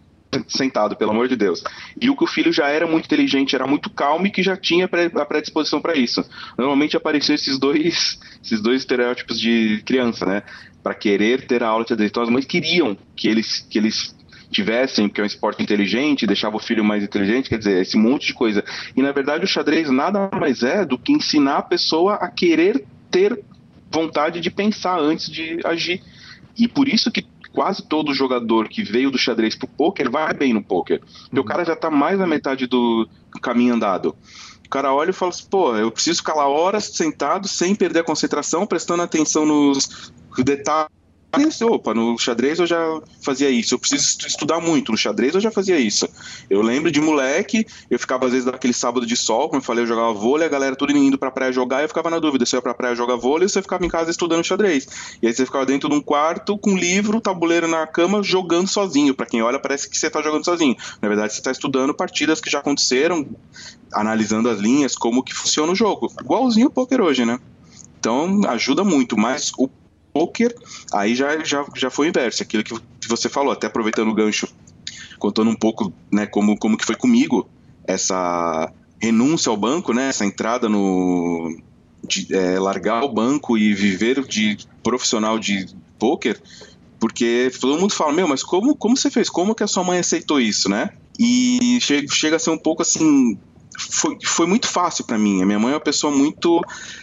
sentado, 0.48 0.96
pelo 0.96 1.12
amor 1.12 1.28
de 1.28 1.36
Deus. 1.36 1.62
E 2.00 2.10
o 2.10 2.16
que 2.16 2.24
o 2.24 2.26
filho 2.26 2.52
já 2.52 2.66
era 2.66 2.88
muito 2.88 3.06
inteligente, 3.06 3.54
era 3.54 3.66
muito 3.66 3.88
calmo 3.88 4.26
e 4.26 4.30
que 4.30 4.42
já 4.42 4.56
tinha 4.56 4.86
a 4.86 5.24
predisposição 5.24 5.80
para 5.80 5.96
isso. 5.96 6.24
Normalmente 6.58 6.96
apareciam 6.96 7.36
esses 7.36 7.56
dois, 7.56 8.18
esses 8.44 8.60
dois 8.60 8.80
estereótipos 8.80 9.38
de 9.38 9.80
criança, 9.86 10.26
né? 10.26 10.42
Para 10.82 10.94
querer 10.94 11.46
ter 11.46 11.62
a 11.62 11.68
aula 11.68 11.84
de 11.84 11.90
xadrez. 11.90 12.10
Então 12.10 12.24
as 12.24 12.28
mães 12.28 12.44
queriam 12.44 12.98
que 13.16 13.28
eles, 13.28 13.64
que 13.70 13.78
eles 13.78 14.17
tivessem, 14.50 15.08
porque 15.08 15.20
é 15.20 15.24
um 15.24 15.26
esporte 15.26 15.62
inteligente, 15.62 16.26
deixava 16.26 16.56
o 16.56 16.60
filho 16.60 16.84
mais 16.84 17.02
inteligente, 17.02 17.48
quer 17.48 17.58
dizer, 17.58 17.82
esse 17.82 17.96
monte 17.96 18.28
de 18.28 18.34
coisa. 18.34 18.64
E 18.96 19.02
na 19.02 19.12
verdade 19.12 19.44
o 19.44 19.48
xadrez 19.48 19.90
nada 19.90 20.30
mais 20.32 20.62
é 20.62 20.84
do 20.84 20.98
que 20.98 21.12
ensinar 21.12 21.58
a 21.58 21.62
pessoa 21.62 22.14
a 22.14 22.28
querer 22.28 22.84
ter 23.10 23.38
vontade 23.90 24.40
de 24.40 24.50
pensar 24.50 24.98
antes 24.98 25.30
de 25.30 25.60
agir. 25.64 26.02
E 26.56 26.66
por 26.66 26.88
isso 26.88 27.10
que 27.10 27.26
quase 27.52 27.82
todo 27.82 28.14
jogador 28.14 28.68
que 28.68 28.82
veio 28.82 29.10
do 29.10 29.18
xadrez 29.18 29.54
pro 29.54 29.68
poker 29.68 30.10
vai 30.10 30.32
bem 30.34 30.52
no 30.52 30.62
poker. 30.62 31.00
Porque 31.00 31.36
uhum. 31.36 31.42
o 31.42 31.44
cara 31.44 31.64
já 31.64 31.76
tá 31.76 31.90
mais 31.90 32.18
na 32.18 32.26
metade 32.26 32.66
do 32.66 33.08
caminho 33.42 33.74
andado. 33.74 34.14
O 34.64 34.68
cara 34.68 34.92
olha 34.92 35.10
e 35.10 35.14
fala 35.14 35.30
assim, 35.30 35.46
pô, 35.48 35.74
eu 35.76 35.90
preciso 35.90 36.18
ficar 36.18 36.34
lá 36.34 36.46
horas 36.46 36.84
sentado, 36.84 37.48
sem 37.48 37.74
perder 37.74 38.00
a 38.00 38.04
concentração, 38.04 38.66
prestando 38.66 39.02
atenção 39.02 39.46
nos 39.46 40.12
detalhes 40.44 40.97
opa, 41.64 41.92
no 41.92 42.18
xadrez 42.18 42.58
eu 42.58 42.66
já 42.66 43.00
fazia 43.20 43.50
isso. 43.50 43.74
Eu 43.74 43.78
preciso 43.78 44.26
estudar 44.26 44.60
muito. 44.60 44.90
No 44.90 44.98
xadrez 44.98 45.34
eu 45.34 45.40
já 45.40 45.50
fazia 45.50 45.78
isso. 45.78 46.08
Eu 46.48 46.62
lembro 46.62 46.90
de 46.90 47.00
moleque, 47.00 47.66
eu 47.90 47.98
ficava 47.98 48.26
às 48.26 48.32
vezes 48.32 48.46
naquele 48.46 48.72
sábado 48.72 49.04
de 49.04 49.16
sol, 49.16 49.48
como 49.48 49.60
eu 49.60 49.64
falei, 49.64 49.84
eu 49.84 49.88
jogava 49.88 50.12
vôlei, 50.12 50.46
a 50.46 50.50
galera 50.50 50.74
tudo 50.74 50.96
indo 50.96 51.18
pra 51.18 51.30
praia 51.30 51.52
jogar, 51.52 51.80
e 51.80 51.84
eu 51.84 51.88
ficava 51.88 52.08
na 52.08 52.18
dúvida 52.18 52.46
se 52.46 52.56
eu 52.56 52.58
ia 52.58 52.62
pra 52.62 52.72
praia 52.72 52.94
jogar 52.94 53.16
vôlei 53.16 53.44
ou 53.44 53.48
se 53.48 53.58
eu 53.58 53.62
ficava 53.62 53.84
em 53.84 53.88
casa 53.88 54.10
estudando 54.10 54.42
xadrez. 54.42 54.86
E 55.22 55.26
aí 55.26 55.34
você 55.34 55.44
ficava 55.44 55.66
dentro 55.66 55.88
de 55.88 55.94
um 55.94 56.00
quarto 56.00 56.56
com 56.56 56.76
livro, 56.76 57.20
tabuleiro 57.20 57.68
na 57.68 57.86
cama, 57.86 58.22
jogando 58.22 58.68
sozinho. 58.68 59.14
Para 59.14 59.26
quem 59.26 59.42
olha, 59.42 59.58
parece 59.58 59.88
que 59.88 59.98
você 59.98 60.08
tá 60.08 60.22
jogando 60.22 60.44
sozinho. 60.44 60.76
Na 61.02 61.08
verdade, 61.08 61.34
você 61.34 61.42
tá 61.42 61.50
estudando 61.50 61.92
partidas 61.92 62.40
que 62.40 62.50
já 62.50 62.60
aconteceram, 62.60 63.26
analisando 63.92 64.48
as 64.48 64.58
linhas, 64.58 64.96
como 64.96 65.22
que 65.22 65.34
funciona 65.34 65.72
o 65.72 65.76
jogo. 65.76 66.10
Igualzinho 66.20 66.68
o 66.68 66.70
poker 66.70 67.02
hoje, 67.02 67.26
né? 67.26 67.38
Então 68.00 68.40
ajuda 68.46 68.82
muito, 68.82 69.18
mas 69.18 69.52
o 69.58 69.68
poker, 70.18 70.52
aí 70.92 71.14
já, 71.14 71.44
já, 71.44 71.64
já 71.76 71.90
foi 71.90 72.06
o 72.06 72.08
inverso, 72.08 72.42
aquilo 72.42 72.64
que 72.64 72.74
você 73.08 73.28
falou, 73.28 73.52
até 73.52 73.68
aproveitando 73.68 74.08
o 74.08 74.14
gancho, 74.14 74.48
contando 75.16 75.48
um 75.48 75.54
pouco 75.54 75.92
né, 76.10 76.26
como, 76.26 76.58
como 76.58 76.76
que 76.76 76.84
foi 76.84 76.96
comigo 76.96 77.48
essa 77.86 78.72
renúncia 79.00 79.48
ao 79.48 79.56
banco, 79.56 79.92
né, 79.92 80.08
essa 80.08 80.24
entrada 80.24 80.68
no. 80.68 81.56
De, 82.04 82.32
é, 82.34 82.58
largar 82.58 83.02
o 83.02 83.12
banco 83.12 83.58
e 83.58 83.74
viver 83.74 84.24
de 84.24 84.56
profissional 84.84 85.36
de 85.36 85.66
poker, 85.98 86.40
porque 86.98 87.50
todo 87.60 87.78
mundo 87.78 87.92
fala, 87.92 88.12
meu, 88.12 88.26
mas 88.26 88.42
como, 88.42 88.74
como 88.74 88.96
você 88.96 89.10
fez? 89.10 89.28
Como 89.28 89.54
que 89.54 89.64
a 89.64 89.66
sua 89.66 89.82
mãe 89.82 89.98
aceitou 89.98 90.40
isso, 90.40 90.68
né? 90.68 90.90
E 91.18 91.78
chega, 91.80 92.06
chega 92.12 92.36
a 92.36 92.38
ser 92.38 92.50
um 92.50 92.58
pouco 92.58 92.82
assim, 92.82 93.36
foi, 93.78 94.18
foi 94.24 94.46
muito 94.46 94.66
fácil 94.66 95.04
para 95.04 95.16
mim. 95.16 95.40
A 95.42 95.46
minha 95.46 95.58
mãe 95.58 95.72
é 95.72 95.74
uma 95.74 95.80
pessoa 95.80 96.14
muito 96.14 96.60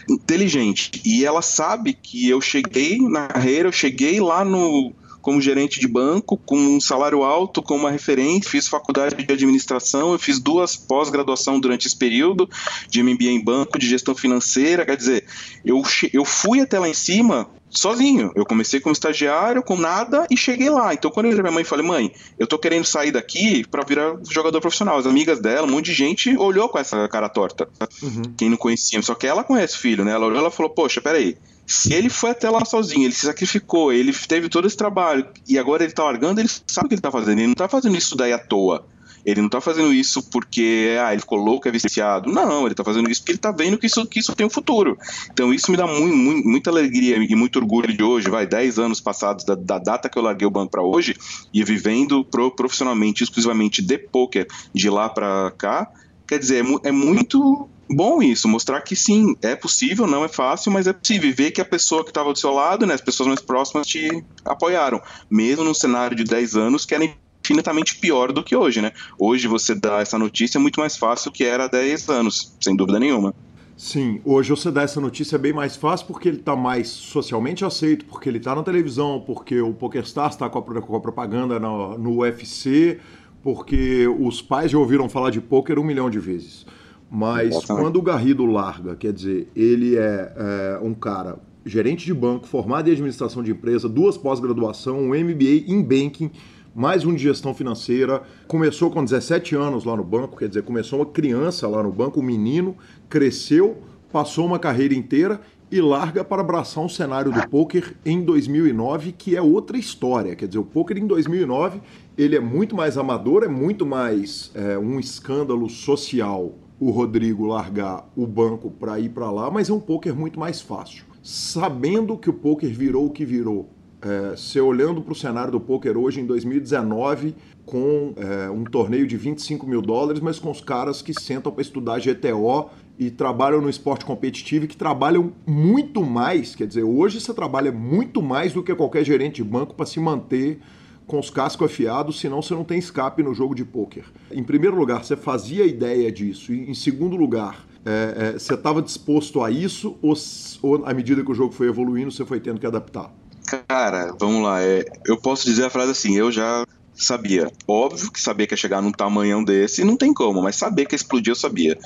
inteligente 0.08 0.90
e 1.04 1.24
ela 1.24 1.42
sabe 1.42 1.94
que 1.94 2.28
eu 2.28 2.40
cheguei 2.40 2.98
na 2.98 3.28
carreira, 3.28 3.68
eu 3.68 3.72
cheguei 3.72 4.20
lá 4.20 4.44
no 4.44 4.92
como 5.26 5.40
gerente 5.40 5.80
de 5.80 5.88
banco, 5.88 6.36
com 6.36 6.56
um 6.56 6.80
salário 6.80 7.24
alto, 7.24 7.60
com 7.60 7.74
uma 7.74 7.90
referência, 7.90 8.48
fiz 8.48 8.68
faculdade 8.68 9.16
de 9.16 9.32
administração, 9.32 10.12
eu 10.12 10.20
fiz 10.20 10.38
duas 10.38 10.76
pós-graduação 10.76 11.58
durante 11.58 11.88
esse 11.88 11.96
período, 11.96 12.48
de 12.88 13.02
MBA 13.02 13.24
em 13.24 13.42
banco, 13.42 13.76
de 13.76 13.88
gestão 13.88 14.14
financeira, 14.14 14.86
quer 14.86 14.96
dizer, 14.96 15.24
eu, 15.64 15.82
eu 16.12 16.24
fui 16.24 16.60
até 16.60 16.78
lá 16.78 16.88
em 16.88 16.94
cima 16.94 17.48
sozinho. 17.78 18.32
Eu 18.34 18.44
comecei 18.44 18.80
como 18.80 18.92
estagiário, 18.92 19.62
com 19.62 19.76
nada, 19.76 20.26
e 20.30 20.36
cheguei 20.36 20.70
lá. 20.70 20.94
Então, 20.94 21.10
quando 21.10 21.26
eu 21.26 21.30
entrei 21.30 21.42
minha 21.42 21.54
mãe, 21.54 21.64
falei, 21.64 21.86
mãe, 21.86 22.12
eu 22.38 22.46
tô 22.46 22.58
querendo 22.58 22.84
sair 22.84 23.12
daqui 23.12 23.66
para 23.68 23.84
virar 23.84 24.16
jogador 24.28 24.60
profissional. 24.60 24.98
As 24.98 25.06
amigas 25.06 25.40
dela, 25.40 25.66
um 25.66 25.70
monte 25.70 25.86
de 25.86 25.94
gente 25.94 26.36
olhou 26.36 26.68
com 26.68 26.78
essa 26.78 27.08
cara 27.08 27.28
torta. 27.28 27.68
Uhum. 28.02 28.22
Quem 28.36 28.50
não 28.50 28.56
conhecia, 28.56 29.00
só 29.02 29.14
que 29.14 29.26
ela 29.26 29.44
conhece 29.44 29.76
o 29.76 29.78
filho, 29.78 30.04
né? 30.04 30.12
Ela 30.12 30.26
olhou 30.26 30.46
e 30.46 30.50
falou, 30.50 30.70
poxa, 30.70 31.00
peraí. 31.00 31.36
Se 31.66 31.92
ele 31.92 32.08
foi 32.08 32.30
até 32.30 32.48
lá 32.48 32.64
sozinho, 32.64 33.04
ele 33.04 33.12
se 33.12 33.26
sacrificou, 33.26 33.92
ele 33.92 34.12
teve 34.12 34.48
todo 34.48 34.68
esse 34.68 34.76
trabalho, 34.76 35.26
e 35.48 35.58
agora 35.58 35.82
ele 35.82 35.92
tá 35.92 36.04
largando, 36.04 36.40
ele 36.40 36.48
sabe 36.48 36.86
o 36.86 36.88
que 36.88 36.94
ele 36.94 37.02
tá 37.02 37.10
fazendo. 37.10 37.38
Ele 37.38 37.48
não 37.48 37.54
tá 37.54 37.68
fazendo 37.68 37.96
isso 37.96 38.16
daí 38.16 38.32
à 38.32 38.38
toa. 38.38 38.86
Ele 39.26 39.42
não 39.42 39.48
tá 39.48 39.60
fazendo 39.60 39.92
isso 39.92 40.22
porque 40.30 40.96
ah, 41.04 41.12
ele 41.12 41.20
ficou 41.20 41.36
louco, 41.36 41.66
é 41.66 41.70
viciado. 41.72 42.30
Não, 42.30 42.64
ele 42.64 42.76
tá 42.76 42.84
fazendo 42.84 43.10
isso 43.10 43.20
porque 43.20 43.32
ele 43.32 43.38
tá 43.38 43.50
vendo 43.50 43.76
que 43.76 43.86
isso, 43.86 44.06
que 44.06 44.20
isso 44.20 44.32
tem 44.36 44.46
um 44.46 44.50
futuro. 44.50 44.96
Então 45.32 45.52
isso 45.52 45.68
me 45.68 45.76
dá 45.76 45.84
muito, 45.84 46.16
muito, 46.16 46.48
muita 46.48 46.70
alegria 46.70 47.16
e 47.16 47.34
muito 47.34 47.58
orgulho 47.58 47.92
de 47.92 48.04
hoje, 48.04 48.30
vai, 48.30 48.46
10 48.46 48.78
anos 48.78 49.00
passados 49.00 49.44
da, 49.44 49.56
da 49.56 49.78
data 49.78 50.08
que 50.08 50.16
eu 50.16 50.22
larguei 50.22 50.46
o 50.46 50.50
banco 50.50 50.70
para 50.70 50.82
hoje 50.82 51.16
e 51.52 51.64
vivendo 51.64 52.24
pro, 52.24 52.52
profissionalmente, 52.52 53.24
exclusivamente 53.24 53.82
de 53.82 53.98
poker 53.98 54.46
de 54.72 54.88
lá 54.88 55.08
para 55.08 55.52
cá. 55.58 55.90
Quer 56.28 56.38
dizer, 56.38 56.64
é, 56.64 56.88
é 56.88 56.92
muito 56.92 57.68
bom 57.90 58.22
isso, 58.22 58.46
mostrar 58.46 58.80
que 58.82 58.94
sim, 58.94 59.34
é 59.42 59.56
possível, 59.56 60.06
não 60.06 60.24
é 60.24 60.28
fácil, 60.28 60.70
mas 60.70 60.86
é 60.86 60.92
possível. 60.92 61.34
Ver 61.34 61.50
que 61.50 61.60
a 61.60 61.64
pessoa 61.64 62.04
que 62.04 62.10
estava 62.10 62.32
do 62.32 62.38
seu 62.38 62.52
lado, 62.52 62.86
né, 62.86 62.94
as 62.94 63.00
pessoas 63.00 63.26
mais 63.26 63.40
próximas 63.40 63.88
te 63.88 64.24
apoiaram, 64.44 65.02
mesmo 65.28 65.64
num 65.64 65.74
cenário 65.74 66.16
de 66.16 66.22
10 66.22 66.54
anos 66.54 66.84
que 66.84 66.94
era 66.94 67.04
infinitamente 67.46 67.96
pior 67.96 68.32
do 68.32 68.42
que 68.42 68.56
hoje, 68.56 68.82
né? 68.82 68.92
Hoje 69.18 69.46
você 69.46 69.74
dá 69.74 70.00
essa 70.00 70.18
notícia 70.18 70.58
muito 70.58 70.80
mais 70.80 70.96
fácil 70.96 71.30
que 71.30 71.44
era 71.44 71.64
há 71.64 71.68
10 71.68 72.08
anos, 72.08 72.56
sem 72.60 72.74
dúvida 72.74 72.98
nenhuma. 72.98 73.32
Sim, 73.76 74.20
hoje 74.24 74.50
você 74.50 74.70
dá 74.70 74.82
essa 74.82 75.00
notícia 75.00 75.38
bem 75.38 75.52
mais 75.52 75.76
fácil 75.76 76.06
porque 76.06 76.28
ele 76.28 76.38
está 76.38 76.56
mais 76.56 76.88
socialmente 76.88 77.64
aceito, 77.64 78.06
porque 78.06 78.28
ele 78.28 78.38
está 78.38 78.54
na 78.54 78.62
televisão, 78.62 79.22
porque 79.24 79.60
o 79.60 79.72
PokerStars 79.74 80.34
está 80.34 80.48
com, 80.48 80.62
com, 80.62 80.96
a 80.96 81.00
propaganda 81.00 81.60
no, 81.60 81.98
no 81.98 82.18
UFC, 82.20 82.98
porque 83.42 84.06
os 84.18 84.40
pais 84.40 84.70
já 84.70 84.78
ouviram 84.78 85.08
falar 85.08 85.30
de 85.30 85.40
poker 85.40 85.78
um 85.78 85.84
milhão 85.84 86.08
de 86.08 86.18
vezes. 86.18 86.66
Mas 87.10 87.50
Exatamente. 87.50 87.82
quando 87.82 87.96
o 87.96 88.02
Garrido 88.02 88.46
larga, 88.46 88.96
quer 88.96 89.12
dizer, 89.12 89.48
ele 89.54 89.96
é, 89.96 90.32
é, 90.36 90.80
um 90.82 90.94
cara 90.94 91.38
gerente 91.64 92.06
de 92.06 92.14
banco, 92.14 92.46
formado 92.46 92.88
em 92.88 92.92
administração 92.92 93.42
de 93.42 93.50
empresa, 93.50 93.88
duas 93.88 94.16
pós-graduação, 94.16 95.00
um 95.00 95.08
MBA 95.08 95.64
em 95.66 95.82
banking, 95.82 96.30
mais 96.76 97.06
um 97.06 97.14
de 97.14 97.22
gestão 97.22 97.54
financeira. 97.54 98.22
Começou 98.46 98.90
com 98.90 99.02
17 99.02 99.56
anos 99.56 99.86
lá 99.86 99.96
no 99.96 100.04
banco, 100.04 100.36
quer 100.36 100.46
dizer, 100.46 100.62
começou 100.62 100.98
uma 100.98 101.06
criança 101.06 101.66
lá 101.66 101.82
no 101.82 101.90
banco, 101.90 102.20
um 102.20 102.22
menino, 102.22 102.76
cresceu, 103.08 103.78
passou 104.12 104.44
uma 104.44 104.58
carreira 104.58 104.94
inteira 104.94 105.40
e 105.72 105.80
larga 105.80 106.22
para 106.22 106.42
abraçar 106.42 106.84
um 106.84 106.88
cenário 106.88 107.32
do 107.32 107.48
poker 107.48 107.96
em 108.04 108.22
2009, 108.22 109.12
que 109.12 109.34
é 109.34 109.40
outra 109.40 109.78
história. 109.78 110.36
Quer 110.36 110.48
dizer, 110.48 110.58
o 110.58 110.64
poker 110.64 110.98
em 110.98 111.06
2009 111.06 111.80
ele 112.16 112.36
é 112.36 112.40
muito 112.40 112.76
mais 112.76 112.98
amador, 112.98 113.42
é 113.42 113.48
muito 113.48 113.86
mais 113.86 114.50
é, 114.54 114.76
um 114.76 115.00
escândalo 115.00 115.70
social 115.70 116.52
o 116.78 116.90
Rodrigo 116.90 117.46
largar 117.46 118.06
o 118.14 118.26
banco 118.26 118.70
para 118.70 119.00
ir 119.00 119.08
para 119.08 119.30
lá, 119.30 119.50
mas 119.50 119.70
é 119.70 119.72
um 119.72 119.80
poker 119.80 120.14
muito 120.14 120.38
mais 120.38 120.60
fácil. 120.60 121.06
Sabendo 121.22 122.18
que 122.18 122.28
o 122.28 122.34
poker 122.34 122.70
virou 122.70 123.06
o 123.06 123.10
que 123.10 123.24
virou 123.24 123.70
é, 124.06 124.36
você 124.36 124.60
olhando 124.60 125.02
para 125.02 125.12
o 125.12 125.16
cenário 125.16 125.50
do 125.50 125.60
poker 125.60 125.98
hoje 125.98 126.20
em 126.20 126.26
2019, 126.26 127.34
com 127.64 128.14
é, 128.16 128.48
um 128.48 128.62
torneio 128.62 129.06
de 129.06 129.16
25 129.16 129.66
mil 129.66 129.82
dólares, 129.82 130.20
mas 130.20 130.38
com 130.38 130.50
os 130.50 130.60
caras 130.60 131.02
que 131.02 131.12
sentam 131.12 131.50
para 131.50 131.62
estudar 131.62 131.98
GTO 131.98 132.70
e 132.96 133.10
trabalham 133.10 133.60
no 133.60 133.68
esporte 133.68 134.04
competitivo 134.04 134.64
e 134.64 134.68
que 134.68 134.76
trabalham 134.76 135.32
muito 135.44 136.02
mais, 136.02 136.54
quer 136.54 136.66
dizer, 136.66 136.84
hoje 136.84 137.20
você 137.20 137.34
trabalha 137.34 137.72
muito 137.72 138.22
mais 138.22 138.52
do 138.52 138.62
que 138.62 138.74
qualquer 138.74 139.04
gerente 139.04 139.36
de 139.36 139.44
banco 139.44 139.74
para 139.74 139.84
se 139.84 139.98
manter 139.98 140.60
com 141.06 141.18
os 141.18 141.28
cascos 141.28 141.66
afiados, 141.66 142.20
senão 142.20 142.40
você 142.40 142.54
não 142.54 142.64
tem 142.64 142.78
escape 142.78 143.22
no 143.22 143.34
jogo 143.34 143.54
de 143.54 143.64
pôquer. 143.64 144.04
Em 144.30 144.42
primeiro 144.42 144.76
lugar, 144.76 145.04
você 145.04 145.16
fazia 145.16 145.64
ideia 145.64 146.10
disso. 146.10 146.52
E, 146.52 146.68
em 146.68 146.74
segundo 146.74 147.16
lugar, 147.16 147.66
é, 147.84 148.14
é, 148.16 148.32
você 148.32 148.54
estava 148.54 148.82
disposto 148.82 149.42
a 149.42 149.50
isso 149.50 149.96
ou, 150.02 150.14
ou, 150.62 150.84
à 150.84 150.92
medida 150.92 151.22
que 151.22 151.30
o 151.30 151.34
jogo 151.34 151.52
foi 151.52 151.68
evoluindo, 151.68 152.10
você 152.10 152.24
foi 152.24 152.40
tendo 152.40 152.58
que 152.58 152.66
adaptar? 152.66 153.12
Cara, 153.46 154.14
vamos 154.18 154.42
lá. 154.42 154.62
É, 154.62 154.84
eu 155.06 155.16
posso 155.16 155.44
dizer 155.44 155.64
a 155.64 155.70
frase 155.70 155.92
assim: 155.92 156.16
eu 156.16 156.32
já 156.32 156.66
sabia. 156.94 157.50
Óbvio 157.68 158.10
que 158.10 158.20
sabia 158.20 158.46
que 158.46 158.54
ia 158.54 158.58
chegar 158.58 158.82
num 158.82 158.92
tamanhão 158.92 159.44
desse, 159.44 159.84
não 159.84 159.96
tem 159.96 160.12
como, 160.12 160.42
mas 160.42 160.56
saber 160.56 160.86
que 160.86 160.94
ia 160.94 160.96
explodir 160.96 161.30
eu 161.30 161.36
sabia. 161.36 161.78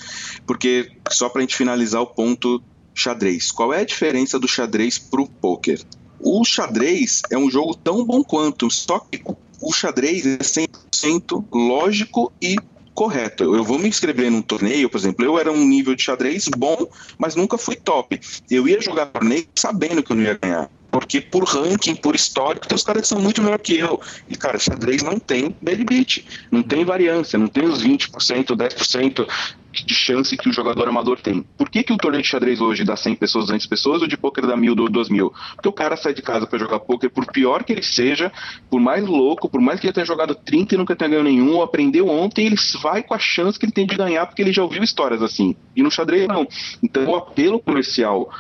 Porque, 0.46 0.90
só 1.11 1.29
pra 1.29 1.40
gente 1.42 1.57
finalizar 1.57 2.01
o 2.01 2.07
ponto 2.07 2.62
xadrez, 2.94 3.51
qual 3.51 3.73
é 3.75 3.81
a 3.81 3.85
diferença 3.85 4.38
do 4.38 4.49
xadrez 4.49 4.99
pro 4.99 5.27
poker? 5.27 5.81
O 6.18 6.44
xadrez 6.44 7.23
é 7.31 7.37
um 7.37 7.51
jogo 7.51 7.75
tão 7.75 8.05
bom 8.05 8.23
quanto, 8.23 8.70
só 8.70 8.99
que 8.99 9.23
o 9.61 9.73
xadrez 9.73 10.27
é 10.27 10.38
100% 10.38 11.44
lógico 11.53 12.33
e 12.40 12.57
correto. 12.94 13.55
Eu 13.55 13.64
vou 13.64 13.79
me 13.79 13.88
inscrever 13.88 14.31
num 14.31 14.42
torneio, 14.42 14.90
por 14.90 14.99
exemplo, 14.99 15.25
eu 15.25 15.38
era 15.38 15.51
um 15.51 15.64
nível 15.64 15.94
de 15.94 16.03
xadrez 16.03 16.46
bom, 16.49 16.87
mas 17.18 17.35
nunca 17.35 17.57
fui 17.57 17.75
top. 17.75 18.20
Eu 18.51 18.68
ia 18.68 18.81
jogar 18.81 19.07
torneio 19.07 19.46
sabendo 19.55 20.03
que 20.03 20.12
eu 20.12 20.16
não 20.16 20.25
ia 20.25 20.38
ganhar. 20.40 20.70
Porque 20.90 21.20
por 21.20 21.44
ranking, 21.44 21.94
por 21.94 22.14
histórico, 22.14 22.66
tem 22.66 22.76
os 22.76 22.83
caras 22.83 23.03
que 23.03 23.09
são 23.09 23.20
muito 23.20 23.42
melhor 23.42 23.59
que 23.59 23.79
eu. 23.79 24.00
E, 24.29 24.37
cara, 24.37 24.59
xadrez 24.59 25.03
não 25.03 25.18
tem 25.18 25.55
belly 25.61 25.85
beat, 25.85 26.24
não 26.50 26.62
tem 26.62 26.85
variância, 26.85 27.38
não 27.38 27.46
tem 27.46 27.64
os 27.64 27.83
20%, 27.83 28.57
10% 28.57 29.26
de 29.72 29.94
chance 29.94 30.37
que 30.37 30.48
o 30.48 30.53
jogador 30.53 30.88
amador 30.88 31.20
tem. 31.20 31.44
Por 31.57 31.70
que, 31.70 31.83
que 31.83 31.92
o 31.92 31.96
torneio 31.96 32.22
de 32.22 32.29
xadrez 32.29 32.61
hoje 32.61 32.85
dá 32.85 32.96
100 32.96 33.14
pessoas, 33.14 33.46
200 33.46 33.66
pessoas, 33.66 34.03
ou 34.03 34.09
de 34.09 34.16
pôquer 34.16 34.46
dá 34.46 34.57
1000, 34.57 34.74
2000? 34.74 35.33
Porque 35.55 35.68
o 35.68 35.72
cara 35.72 35.96
sai 35.96 36.12
de 36.12 36.22
casa 36.22 36.46
para 36.46 36.59
jogar 36.59 36.81
pôquer, 36.81 37.09
por 37.09 37.26
pior 37.26 37.62
que 37.62 37.72
ele 37.72 37.83
seja, 37.83 38.33
por 38.68 38.81
mais 38.81 39.07
louco, 39.07 39.48
por 39.48 39.61
mais 39.61 39.79
que 39.79 39.87
ele 39.87 39.92
tenha 39.92 40.07
jogado 40.07 40.35
30 40.35 40.74
e 40.74 40.79
nunca 40.79 40.96
tenha 40.96 41.11
ganho 41.11 41.22
nenhum, 41.22 41.62
aprendeu 41.62 42.09
ontem, 42.09 42.46
ele 42.46 42.57
vai 42.83 43.03
com 43.03 43.14
a 43.14 43.18
chance 43.18 43.59
que 43.59 43.64
ele 43.64 43.72
tem 43.72 43.87
de 43.87 43.96
ganhar, 43.96 44.26
porque 44.26 44.42
ele 44.42 44.53
já 44.53 44.62
ouviu 44.62 44.83
histórias 44.83 45.22
assim. 45.22 45.55
E 45.76 45.83
no 45.83 45.90
xadrez 45.90 46.26
não. 46.26 46.46
Então 46.83 47.07
o 47.07 47.16
apelo 47.16 47.61
comercial 47.61 48.31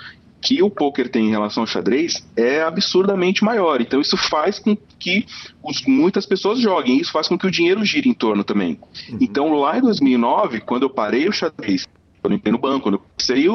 que 0.40 0.62
o 0.62 0.70
poker 0.70 1.10
tem 1.10 1.26
em 1.26 1.30
relação 1.30 1.62
ao 1.62 1.66
xadrez 1.66 2.26
é 2.36 2.62
absurdamente 2.62 3.44
maior. 3.44 3.80
Então 3.80 4.00
isso 4.00 4.16
faz 4.16 4.58
com 4.58 4.76
que 4.98 5.26
os, 5.62 5.82
muitas 5.86 6.26
pessoas 6.26 6.60
joguem, 6.60 6.98
isso 6.98 7.12
faz 7.12 7.28
com 7.28 7.38
que 7.38 7.46
o 7.46 7.50
dinheiro 7.50 7.84
gire 7.84 8.08
em 8.08 8.14
torno 8.14 8.42
também. 8.42 8.78
Uhum. 9.10 9.18
Então 9.20 9.52
lá 9.52 9.78
em 9.78 9.82
2009, 9.82 10.60
quando 10.60 10.84
eu 10.84 10.90
parei 10.90 11.28
o 11.28 11.32
xadrez, 11.32 11.86
quando 12.20 12.32
eu 12.32 12.36
entrei 12.36 12.52
no 12.52 12.58
banco, 12.58 12.82
quando 12.82 12.94
eu 12.94 13.00
comecei, 13.00 13.46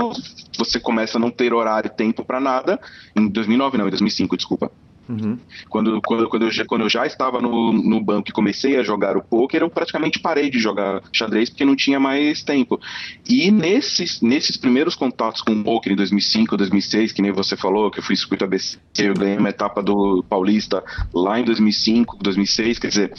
você 0.57 0.79
começa 0.79 1.17
a 1.17 1.21
não 1.21 1.31
ter 1.31 1.53
horário 1.53 1.87
e 1.87 1.95
tempo 1.95 2.23
para 2.23 2.39
nada. 2.39 2.79
Em 3.15 3.27
2009 3.27 3.77
não, 3.77 3.87
em 3.87 3.89
2005, 3.89 4.37
desculpa. 4.37 4.71
Uhum. 5.07 5.37
Quando, 5.69 6.01
quando, 6.01 6.29
quando, 6.29 6.43
eu, 6.43 6.51
já, 6.51 6.65
quando 6.65 6.81
eu 6.81 6.89
já 6.89 7.05
estava 7.05 7.39
no, 7.41 7.71
no 7.71 8.01
banco 8.03 8.29
e 8.29 8.33
comecei 8.33 8.77
a 8.77 8.83
jogar 8.83 9.15
o 9.15 9.23
poker, 9.23 9.61
eu 9.61 9.69
praticamente 9.69 10.19
parei 10.19 10.49
de 10.49 10.59
jogar 10.59 11.01
xadrez 11.13 11.49
porque 11.49 11.65
não 11.65 11.75
tinha 11.75 11.99
mais 11.99 12.43
tempo. 12.43 12.79
E 13.27 13.51
nesses, 13.51 14.21
nesses 14.21 14.57
primeiros 14.57 14.95
contatos 14.95 15.41
com 15.41 15.51
o 15.51 15.63
poker 15.63 15.93
em 15.93 15.95
2005, 15.95 16.57
2006, 16.57 17.11
que 17.11 17.21
nem 17.21 17.31
você 17.31 17.55
falou, 17.55 17.91
que 17.91 17.99
eu 17.99 18.03
fui 18.03 18.15
circuito 18.15 18.43
ABC, 18.43 18.77
eu 18.97 19.13
ganhei 19.13 19.37
uma 19.37 19.49
etapa 19.49 19.81
do 19.83 20.23
Paulista 20.27 20.83
lá 21.13 21.39
em 21.39 21.43
2005, 21.43 22.17
2006, 22.21 22.79
quer 22.79 22.87
dizer, 22.87 23.13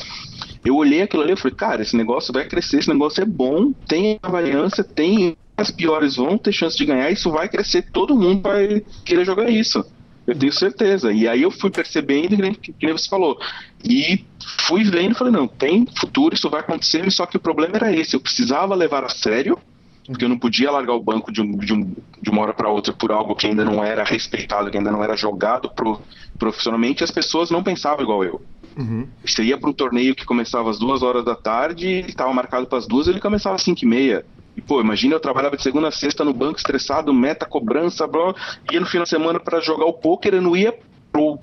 eu 0.65 0.75
olhei 0.75 1.03
aquilo 1.03 1.23
ali 1.23 1.33
e 1.33 1.37
falei, 1.37 1.57
cara, 1.57 1.83
esse 1.83 1.97
negócio 1.97 2.33
vai 2.33 2.45
crescer, 2.47 2.79
esse 2.79 2.89
negócio 2.89 3.23
é 3.23 3.27
bom, 3.27 3.73
tem 3.87 4.19
variância, 4.23 4.83
tem 4.83 5.37
as 5.57 5.71
piores 5.71 6.17
vão 6.17 6.37
ter 6.37 6.53
chance 6.53 6.77
de 6.77 6.85
ganhar, 6.85 7.11
isso 7.11 7.31
vai 7.31 7.49
crescer, 7.49 7.87
todo 7.91 8.17
mundo 8.17 8.43
vai 8.43 8.85
querer 9.05 9.25
jogar 9.25 9.49
isso. 9.49 9.85
Eu 10.27 10.37
tenho 10.37 10.53
certeza. 10.53 11.13
E 11.13 11.29
aí 11.29 11.43
eu 11.43 11.51
fui 11.51 11.71
percebendo, 11.71 12.37
que, 12.59 12.73
que 12.73 12.87
nem 12.87 12.93
você 12.93 13.09
falou. 13.09 13.39
E 13.85 14.25
fui 14.67 14.83
vendo 14.85 15.13
e 15.13 15.15
falei, 15.15 15.33
não, 15.33 15.47
tem 15.47 15.87
futuro, 15.99 16.35
isso 16.35 16.51
vai 16.51 16.61
acontecer, 16.61 17.09
só 17.11 17.27
que 17.27 17.37
o 17.37 17.41
problema 17.41 17.77
era 17.77 17.95
esse. 17.95 18.15
Eu 18.15 18.21
precisava 18.21 18.75
levar 18.75 19.05
a 19.05 19.09
sério, 19.09 19.59
porque 20.07 20.25
eu 20.25 20.29
não 20.29 20.39
podia 20.39 20.71
largar 20.71 20.95
o 20.95 21.03
banco 21.03 21.33
de, 21.33 21.41
um, 21.41 21.57
de, 21.57 21.73
um, 21.73 21.95
de 22.21 22.31
uma 22.31 22.43
hora 22.43 22.55
para 22.55 22.69
outra 22.69 22.93
por 22.93 23.13
algo 23.13 23.35
que 23.35 23.47
ainda 23.47 23.65
não 23.65 23.85
era 23.85 24.05
respeitado, 24.05 24.71
que 24.71 24.79
ainda 24.79 24.91
não 24.91 25.03
era 25.03 25.17
jogado 25.17 25.71
pro, 25.71 26.01
profissionalmente, 26.39 27.05
as 27.05 27.11
pessoas 27.11 27.51
não 27.51 27.63
pensavam 27.63 28.03
igual 28.03 28.25
eu. 28.25 28.43
Uhum. 28.77 29.09
Você 29.25 29.43
ia 29.43 29.57
para 29.57 29.71
um 29.71 29.73
torneio 29.73 30.15
que 30.15 30.25
começava 30.25 30.71
às 30.71 30.79
duas 30.79 31.03
horas 31.03 31.25
da 31.25 31.35
tarde, 31.35 32.05
estava 32.07 32.33
marcado 32.33 32.67
para 32.67 32.79
as 32.79 32.87
duas, 32.87 33.09
ele 33.09 33.21
começava 33.21 33.57
às 33.57 33.63
cinco 33.63 33.85
e 33.85 33.89
meia. 33.89 34.25
Pô, 34.67 34.81
imagina 34.81 35.15
eu 35.15 35.21
trabalhava 35.21 35.57
de 35.57 35.63
segunda 35.63 35.89
a 35.89 35.93
sexta 35.93 36.25
no 36.25 36.33
banco, 36.33 36.59
estressado, 36.59 37.13
meta, 37.15 37.47
cobrança, 37.47 38.07
bro, 38.07 38.35
ia 38.71 38.81
no 38.81 38.87
final 38.87 39.05
de 39.05 39.11
semana 39.11 39.39
para 39.39 39.61
jogar 39.61 39.87
o 39.87 39.93
poker, 39.93 40.35
eu 40.35 40.43
não 40.43 40.57
ia 40.57 40.77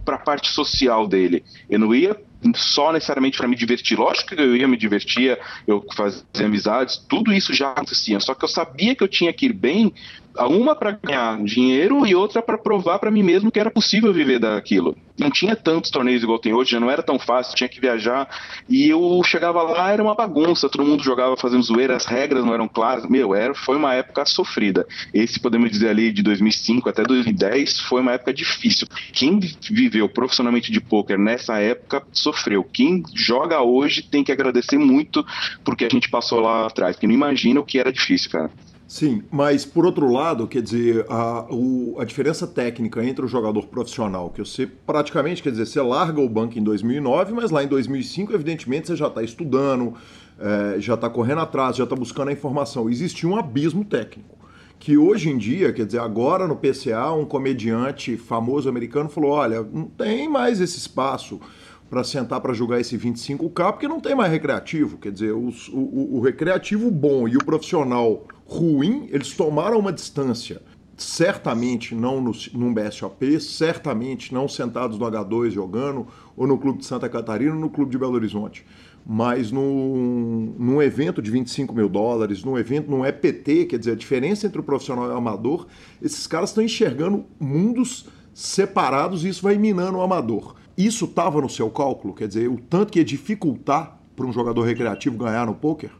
para 0.05 0.15
a 0.15 0.19
parte 0.19 0.51
social 0.51 1.07
dele. 1.07 1.43
Eu 1.69 1.79
não 1.79 1.95
ia 1.95 2.15
só 2.55 2.91
necessariamente 2.91 3.37
para 3.37 3.47
me 3.47 3.55
divertir. 3.55 3.97
Lógico 3.97 4.35
que 4.35 4.41
eu 4.41 4.55
ia 4.55 4.67
me 4.67 4.75
divertir, 4.75 5.39
eu 5.65 5.83
fazia 5.95 6.23
amizades, 6.45 6.97
tudo 6.97 7.31
isso 7.31 7.53
já 7.53 7.71
acontecia. 7.71 8.19
Só 8.19 8.35
que 8.35 8.43
eu 8.43 8.49
sabia 8.49 8.95
que 8.95 9.03
eu 9.03 9.07
tinha 9.07 9.31
que 9.31 9.45
ir 9.45 9.53
bem 9.53 9.93
uma 10.39 10.75
para 10.75 10.91
ganhar 10.91 11.41
dinheiro 11.43 12.05
e 12.05 12.15
outra 12.15 12.41
para 12.41 12.57
provar 12.57 12.99
para 12.99 13.11
mim 13.11 13.23
mesmo 13.23 13.51
que 13.51 13.59
era 13.59 13.69
possível 13.69 14.13
viver 14.13 14.39
daquilo. 14.39 14.95
Não 15.17 15.29
tinha 15.29 15.55
tantos 15.55 15.91
torneios 15.91 16.23
igual 16.23 16.39
tem 16.39 16.53
hoje, 16.53 16.71
já 16.71 16.79
não 16.79 16.89
era 16.89 17.03
tão 17.03 17.19
fácil, 17.19 17.55
tinha 17.55 17.69
que 17.69 17.79
viajar. 17.79 18.27
E 18.67 18.89
eu 18.89 19.21
chegava 19.23 19.61
lá, 19.61 19.91
era 19.91 20.01
uma 20.01 20.15
bagunça, 20.15 20.67
todo 20.67 20.83
mundo 20.83 21.03
jogava 21.03 21.37
fazendo 21.37 21.61
zoeira, 21.61 21.95
as 21.95 22.05
regras 22.05 22.43
não 22.43 22.53
eram 22.53 22.67
claras. 22.67 23.07
Meu, 23.07 23.35
era, 23.35 23.53
foi 23.53 23.77
uma 23.77 23.93
época 23.93 24.25
sofrida. 24.25 24.87
Esse, 25.13 25.39
podemos 25.39 25.69
dizer 25.69 25.89
ali, 25.89 26.11
de 26.11 26.23
2005 26.23 26.89
até 26.89 27.03
2010, 27.03 27.81
foi 27.81 28.01
uma 28.01 28.13
época 28.13 28.33
difícil. 28.33 28.87
Quem 29.11 29.39
viveu 29.39 30.09
profissionalmente 30.09 30.71
de 30.71 30.81
pôquer 30.81 31.19
nessa 31.19 31.59
época 31.59 32.03
sofreu. 32.11 32.63
Quem 32.63 33.03
joga 33.13 33.61
hoje 33.61 34.01
tem 34.01 34.23
que 34.23 34.31
agradecer 34.31 34.79
muito 34.79 35.23
porque 35.63 35.85
a 35.85 35.89
gente 35.89 36.09
passou 36.09 36.39
lá 36.39 36.65
atrás, 36.65 36.95
porque 36.95 37.07
não 37.07 37.13
imagina 37.13 37.59
o 37.59 37.63
que 37.63 37.77
era 37.77 37.93
difícil, 37.93 38.31
cara. 38.31 38.49
Sim, 38.93 39.23
mas 39.31 39.65
por 39.65 39.87
outro 39.87 40.07
lado, 40.11 40.47
quer 40.47 40.61
dizer, 40.61 41.03
a, 41.09 41.47
o, 41.49 41.95
a 41.99 42.05
diferença 42.05 42.45
técnica 42.45 43.03
entre 43.03 43.25
o 43.25 43.27
jogador 43.27 43.65
profissional, 43.65 44.29
que 44.29 44.37
você 44.37 44.67
praticamente, 44.67 45.41
quer 45.41 45.49
dizer, 45.49 45.65
você 45.65 45.81
larga 45.81 46.21
o 46.21 46.29
banco 46.29 46.59
em 46.59 46.63
2009, 46.63 47.33
mas 47.33 47.49
lá 47.49 47.63
em 47.63 47.67
2005, 47.67 48.31
evidentemente, 48.31 48.85
você 48.85 48.95
já 48.95 49.07
está 49.07 49.23
estudando, 49.23 49.95
é, 50.39 50.79
já 50.79 50.93
está 50.93 51.09
correndo 51.09 51.41
atrás, 51.41 51.75
já 51.75 51.85
está 51.85 51.95
buscando 51.95 52.27
a 52.27 52.33
informação. 52.33 52.87
Existia 52.87 53.27
um 53.27 53.35
abismo 53.35 53.83
técnico. 53.83 54.37
Que 54.77 54.95
hoje 54.95 55.31
em 55.31 55.39
dia, 55.39 55.73
quer 55.73 55.87
dizer, 55.87 55.99
agora 55.99 56.47
no 56.47 56.55
PCA, 56.55 57.13
um 57.13 57.25
comediante 57.25 58.15
famoso 58.15 58.69
americano 58.69 59.09
falou: 59.09 59.31
olha, 59.31 59.63
não 59.63 59.85
tem 59.85 60.29
mais 60.29 60.61
esse 60.61 60.77
espaço 60.77 61.41
para 61.89 62.03
sentar 62.03 62.39
para 62.41 62.53
jogar 62.53 62.79
esse 62.79 62.95
25K, 62.95 63.71
porque 63.71 63.87
não 63.87 63.99
tem 63.99 64.13
mais 64.13 64.31
recreativo. 64.31 64.99
Quer 64.99 65.11
dizer, 65.11 65.31
os, 65.31 65.67
o, 65.69 66.17
o 66.17 66.21
recreativo 66.21 66.91
bom 66.91 67.27
e 67.27 67.35
o 67.35 67.43
profissional 67.43 68.27
ruim, 68.53 69.07
eles 69.11 69.31
tomaram 69.33 69.79
uma 69.79 69.91
distância. 69.91 70.61
Certamente 70.95 71.95
não 71.95 72.21
no, 72.21 72.31
num 72.53 72.73
BSOP, 72.73 73.39
certamente 73.39 74.33
não 74.33 74.47
sentados 74.47 74.97
no 74.97 75.05
H2 75.05 75.49
jogando, 75.49 76.07
ou 76.37 76.45
no 76.45 76.57
Clube 76.57 76.79
de 76.79 76.85
Santa 76.85 77.09
Catarina, 77.09 77.53
ou 77.53 77.59
no 77.59 77.69
Clube 77.69 77.91
de 77.91 77.97
Belo 77.97 78.13
Horizonte. 78.13 78.63
Mas 79.05 79.51
num, 79.51 80.53
num 80.57 80.81
evento 80.81 81.21
de 81.21 81.31
25 81.31 81.73
mil 81.73 81.89
dólares, 81.89 82.43
num 82.43 82.57
evento, 82.57 82.89
num 82.89 83.03
EPT, 83.03 83.65
quer 83.65 83.79
dizer, 83.79 83.91
a 83.91 83.95
diferença 83.95 84.47
entre 84.47 84.59
o 84.59 84.63
profissional 84.63 85.07
e 85.07 85.09
o 85.09 85.17
amador, 85.17 85.67
esses 86.01 86.27
caras 86.27 86.51
estão 86.51 86.63
enxergando 86.63 87.25
mundos 87.39 88.07
separados 88.33 89.25
e 89.25 89.29
isso 89.29 89.41
vai 89.41 89.57
minando 89.57 89.97
o 89.97 90.01
amador. 90.01 90.55
Isso 90.77 91.05
estava 91.05 91.41
no 91.41 91.49
seu 91.49 91.69
cálculo? 91.69 92.13
Quer 92.13 92.27
dizer, 92.27 92.47
o 92.47 92.57
tanto 92.57 92.93
que 92.93 92.99
ia 92.99 93.05
dificultar 93.05 93.99
para 94.15 94.25
um 94.25 94.31
jogador 94.31 94.61
recreativo 94.61 95.17
ganhar 95.17 95.45
no 95.45 95.55
poker? 95.55 95.91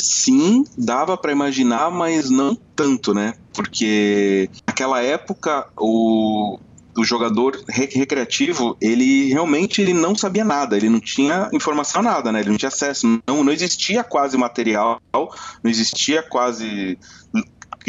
Sim, 0.00 0.64
dava 0.76 1.16
para 1.16 1.32
imaginar, 1.32 1.90
mas 1.90 2.30
não 2.30 2.54
tanto, 2.74 3.12
né? 3.14 3.34
Porque 3.52 4.48
naquela 4.66 5.02
época 5.02 5.68
o, 5.76 6.58
o 6.96 7.04
jogador 7.04 7.60
recreativo, 7.68 8.76
ele 8.80 9.28
realmente 9.28 9.80
ele 9.80 9.92
não 9.92 10.14
sabia 10.14 10.44
nada, 10.44 10.76
ele 10.76 10.88
não 10.88 11.00
tinha 11.00 11.48
informação 11.52 12.02
nada, 12.02 12.32
né? 12.32 12.40
Ele 12.40 12.50
não 12.50 12.56
tinha 12.56 12.68
acesso, 12.68 13.20
não, 13.26 13.44
não 13.44 13.52
existia 13.52 14.02
quase 14.02 14.36
material, 14.36 15.00
não 15.12 15.70
existia 15.70 16.22
quase 16.22 16.98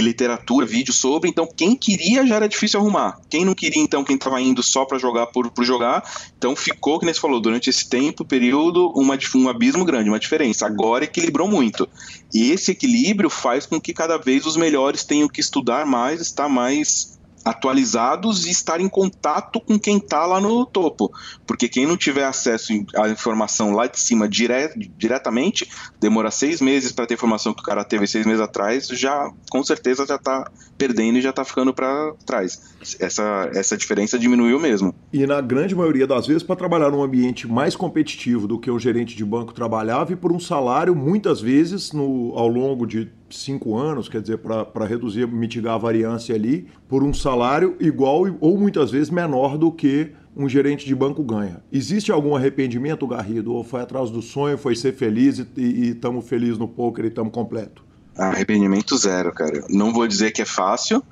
literatura, 0.01 0.65
vídeo 0.65 0.93
sobre, 0.93 1.29
então 1.29 1.47
quem 1.47 1.75
queria 1.75 2.25
já 2.25 2.35
era 2.35 2.47
difícil 2.47 2.79
arrumar. 2.79 3.19
Quem 3.29 3.45
não 3.45 3.53
queria, 3.53 3.81
então, 3.81 4.03
quem 4.03 4.15
estava 4.15 4.41
indo 4.41 4.61
só 4.63 4.85
para 4.85 4.97
jogar 4.97 5.27
por, 5.27 5.49
por 5.51 5.63
jogar, 5.63 6.03
então 6.37 6.55
ficou, 6.55 6.99
que 6.99 7.05
nem 7.05 7.13
você 7.13 7.19
falou, 7.19 7.39
durante 7.39 7.69
esse 7.69 7.89
tempo, 7.89 8.25
período, 8.25 8.91
uma, 8.95 9.17
um 9.35 9.49
abismo 9.49 9.85
grande, 9.85 10.09
uma 10.09 10.19
diferença. 10.19 10.65
Agora 10.65 11.05
equilibrou 11.05 11.47
muito. 11.47 11.87
E 12.33 12.51
esse 12.51 12.71
equilíbrio 12.71 13.29
faz 13.29 13.65
com 13.65 13.79
que 13.79 13.93
cada 13.93 14.17
vez 14.17 14.45
os 14.45 14.57
melhores 14.57 15.03
tenham 15.03 15.27
que 15.27 15.41
estudar 15.41 15.85
mais, 15.85 16.21
estar 16.21 16.49
mais 16.49 17.19
atualizados 17.43 18.45
e 18.45 18.51
estar 18.51 18.79
em 18.79 18.89
contato 18.89 19.59
com 19.59 19.79
quem 19.79 19.97
está 19.97 20.25
lá 20.25 20.39
no 20.39 20.65
topo. 20.65 21.11
Porque 21.45 21.67
quem 21.67 21.85
não 21.85 21.97
tiver 21.97 22.25
acesso 22.25 22.73
à 22.95 23.09
informação 23.09 23.71
lá 23.71 23.87
de 23.87 23.99
cima 23.99 24.27
dire 24.27 24.51
diretamente, 24.97 25.69
demora 25.99 26.29
seis 26.29 26.61
meses 26.61 26.91
para 26.91 27.05
ter 27.05 27.15
informação 27.15 27.53
que 27.53 27.61
o 27.61 27.65
cara 27.65 27.83
teve 27.83 28.05
seis 28.07 28.25
meses 28.25 28.41
atrás, 28.41 28.87
já 28.87 29.31
com 29.49 29.63
certeza 29.63 30.05
já 30.05 30.15
está 30.15 30.49
perdendo 30.77 31.17
e 31.17 31.21
já 31.21 31.29
está 31.29 31.43
ficando 31.43 31.73
para 31.73 32.13
trás. 32.25 32.75
Essa, 32.99 33.49
essa 33.53 33.77
diferença 33.77 34.17
diminuiu 34.17 34.59
mesmo. 34.59 34.93
E 35.11 35.25
na 35.25 35.41
grande 35.41 35.75
maioria 35.75 36.07
das 36.07 36.27
vezes, 36.27 36.43
para 36.43 36.55
trabalhar 36.55 36.91
num 36.91 37.03
ambiente 37.03 37.47
mais 37.47 37.75
competitivo 37.75 38.47
do 38.47 38.59
que 38.59 38.69
o 38.69 38.79
gerente 38.79 39.15
de 39.15 39.25
banco 39.25 39.53
trabalhava 39.53 40.13
e 40.13 40.15
por 40.15 40.31
um 40.31 40.39
salário, 40.39 40.95
muitas 40.95 41.41
vezes, 41.41 41.91
no, 41.91 42.33
ao 42.35 42.47
longo 42.47 42.85
de 42.85 43.11
cinco 43.37 43.77
anos, 43.77 44.09
quer 44.09 44.21
dizer, 44.21 44.37
para 44.37 44.85
reduzir, 44.85 45.27
mitigar 45.27 45.75
a 45.75 45.77
variância 45.77 46.35
ali, 46.35 46.67
por 46.87 47.03
um 47.03 47.13
salário 47.13 47.75
igual 47.79 48.23
ou 48.39 48.57
muitas 48.57 48.91
vezes 48.91 49.09
menor 49.09 49.57
do 49.57 49.71
que 49.71 50.11
um 50.35 50.47
gerente 50.47 50.85
de 50.85 50.95
banco 50.95 51.23
ganha. 51.23 51.61
Existe 51.71 52.11
algum 52.11 52.35
arrependimento, 52.35 53.05
Garrido? 53.05 53.53
Ou 53.53 53.63
foi 53.63 53.81
atrás 53.81 54.09
do 54.09 54.21
sonho, 54.21 54.57
foi 54.57 54.75
ser 54.75 54.93
feliz 54.93 55.45
e 55.57 55.89
estamos 55.89 56.27
felizes 56.27 56.57
no 56.57 56.67
poker 56.67 57.05
e 57.05 57.07
estamos 57.09 57.33
completo? 57.33 57.83
Arrependimento 58.17 58.97
zero, 58.97 59.33
cara. 59.33 59.65
Não 59.69 59.93
vou 59.93 60.07
dizer 60.07 60.31
que 60.31 60.41
é 60.41 60.45
fácil, 60.45 61.03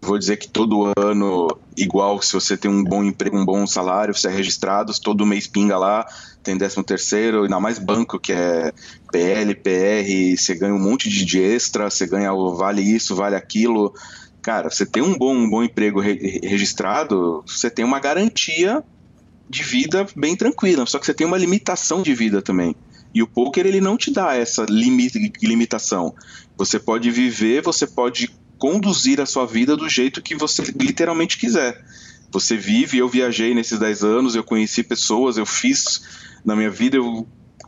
vou 0.00 0.18
dizer 0.18 0.36
que 0.36 0.48
todo 0.48 0.92
ano, 0.96 1.48
igual 1.76 2.20
se 2.22 2.32
você 2.32 2.56
tem 2.56 2.70
um 2.70 2.84
bom 2.84 3.02
emprego, 3.02 3.36
um 3.36 3.44
bom 3.44 3.66
salário, 3.66 4.14
você 4.14 4.28
é 4.28 4.30
registrado, 4.30 4.92
todo 5.00 5.26
mês 5.26 5.46
pinga 5.46 5.76
lá, 5.76 6.06
tem 6.46 6.56
13 6.56 6.82
terceiro, 6.84 7.42
ainda 7.42 7.58
mais 7.58 7.78
banco 7.78 8.20
que 8.20 8.32
é 8.32 8.72
PL, 9.10 9.54
PR, 9.56 10.36
você 10.36 10.54
ganha 10.54 10.74
um 10.74 10.78
monte 10.78 11.08
de 11.08 11.40
extra, 11.40 11.90
você 11.90 12.06
ganha 12.06 12.32
vale 12.32 12.80
isso, 12.80 13.16
vale 13.16 13.34
aquilo. 13.34 13.92
Cara, 14.40 14.70
você 14.70 14.86
tem 14.86 15.02
um 15.02 15.18
bom, 15.18 15.34
um 15.34 15.50
bom 15.50 15.64
emprego 15.64 16.00
re 16.00 16.40
registrado, 16.44 17.42
você 17.44 17.68
tem 17.68 17.84
uma 17.84 17.98
garantia 17.98 18.82
de 19.50 19.62
vida 19.64 20.06
bem 20.14 20.36
tranquila, 20.36 20.86
só 20.86 20.98
que 21.00 21.06
você 21.06 21.14
tem 21.14 21.26
uma 21.26 21.36
limitação 21.36 22.00
de 22.00 22.14
vida 22.14 22.40
também. 22.40 22.76
E 23.12 23.22
o 23.22 23.26
poker 23.26 23.66
ele 23.66 23.80
não 23.80 23.96
te 23.96 24.12
dá 24.12 24.36
essa 24.36 24.64
limitação. 24.68 26.14
Você 26.56 26.78
pode 26.78 27.10
viver, 27.10 27.62
você 27.62 27.86
pode 27.86 28.30
conduzir 28.58 29.20
a 29.20 29.26
sua 29.26 29.46
vida 29.46 29.76
do 29.76 29.88
jeito 29.88 30.22
que 30.22 30.34
você 30.34 30.62
literalmente 30.78 31.38
quiser. 31.38 31.84
Você 32.30 32.56
vive, 32.56 32.98
eu 32.98 33.08
viajei 33.08 33.54
nesses 33.54 33.78
10 33.78 34.04
anos, 34.04 34.34
eu 34.34 34.44
conheci 34.44 34.82
pessoas, 34.82 35.38
eu 35.38 35.46
fiz 35.46 36.25
na 36.46 36.56
minha 36.56 36.70
vida, 36.70 36.96
eu 36.96 37.26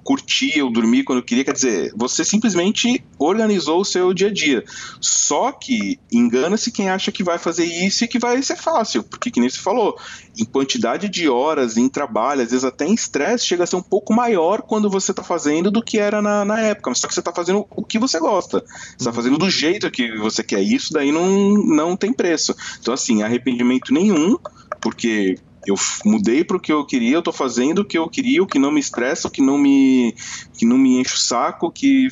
curtir, 0.08 0.56
eu 0.56 0.70
dormir 0.70 1.04
quando 1.04 1.18
eu 1.18 1.22
queria. 1.22 1.44
Quer 1.44 1.52
dizer, 1.52 1.92
você 1.94 2.24
simplesmente 2.24 3.04
organizou 3.18 3.80
o 3.80 3.84
seu 3.84 4.14
dia 4.14 4.28
a 4.28 4.32
dia. 4.32 4.64
Só 5.00 5.52
que 5.52 5.98
engana-se 6.10 6.72
quem 6.72 6.88
acha 6.88 7.12
que 7.12 7.22
vai 7.22 7.36
fazer 7.36 7.66
isso 7.66 8.04
e 8.04 8.08
que 8.08 8.18
vai 8.18 8.42
ser 8.42 8.56
fácil, 8.56 9.02
porque 9.02 9.30
que 9.30 9.38
nem 9.38 9.50
você 9.50 9.58
falou, 9.58 9.98
em 10.38 10.46
quantidade 10.46 11.10
de 11.10 11.28
horas, 11.28 11.76
em 11.76 11.90
trabalho, 11.90 12.40
às 12.40 12.50
vezes 12.50 12.64
até 12.64 12.86
em 12.86 12.94
estresse, 12.94 13.46
chega 13.46 13.64
a 13.64 13.66
ser 13.66 13.76
um 13.76 13.82
pouco 13.82 14.14
maior 14.14 14.62
quando 14.62 14.88
você 14.88 15.10
está 15.10 15.22
fazendo 15.22 15.70
do 15.70 15.82
que 15.82 15.98
era 15.98 16.22
na, 16.22 16.42
na 16.42 16.58
época. 16.60 16.94
Só 16.94 17.06
que 17.06 17.12
você 17.12 17.20
está 17.20 17.32
fazendo 17.32 17.66
o 17.70 17.84
que 17.84 17.98
você 17.98 18.18
gosta. 18.18 18.60
Você 18.60 18.96
está 18.98 19.12
fazendo 19.12 19.36
do 19.36 19.50
jeito 19.50 19.90
que 19.90 20.16
você 20.16 20.42
quer. 20.42 20.62
Isso 20.62 20.92
daí 20.92 21.12
não, 21.12 21.52
não 21.52 21.96
tem 21.96 22.14
preço. 22.14 22.54
Então, 22.80 22.94
assim, 22.94 23.22
arrependimento 23.22 23.92
nenhum, 23.92 24.38
porque 24.80 25.36
eu 25.68 25.74
mudei 26.04 26.42
para 26.42 26.56
o 26.56 26.60
que 26.60 26.72
eu 26.72 26.84
queria, 26.84 27.12
eu 27.12 27.18
estou 27.18 27.32
fazendo 27.32 27.80
o 27.80 27.84
que 27.84 27.98
eu 27.98 28.08
queria, 28.08 28.42
o 28.42 28.46
que 28.46 28.58
não 28.58 28.70
me 28.70 28.80
estressa, 28.80 29.28
o 29.28 29.30
que 29.30 29.42
não 29.42 29.58
me, 29.58 30.14
que 30.56 30.64
não 30.64 30.78
me 30.78 30.98
enche 30.98 31.14
o 31.14 31.18
saco, 31.18 31.70
que 31.70 32.08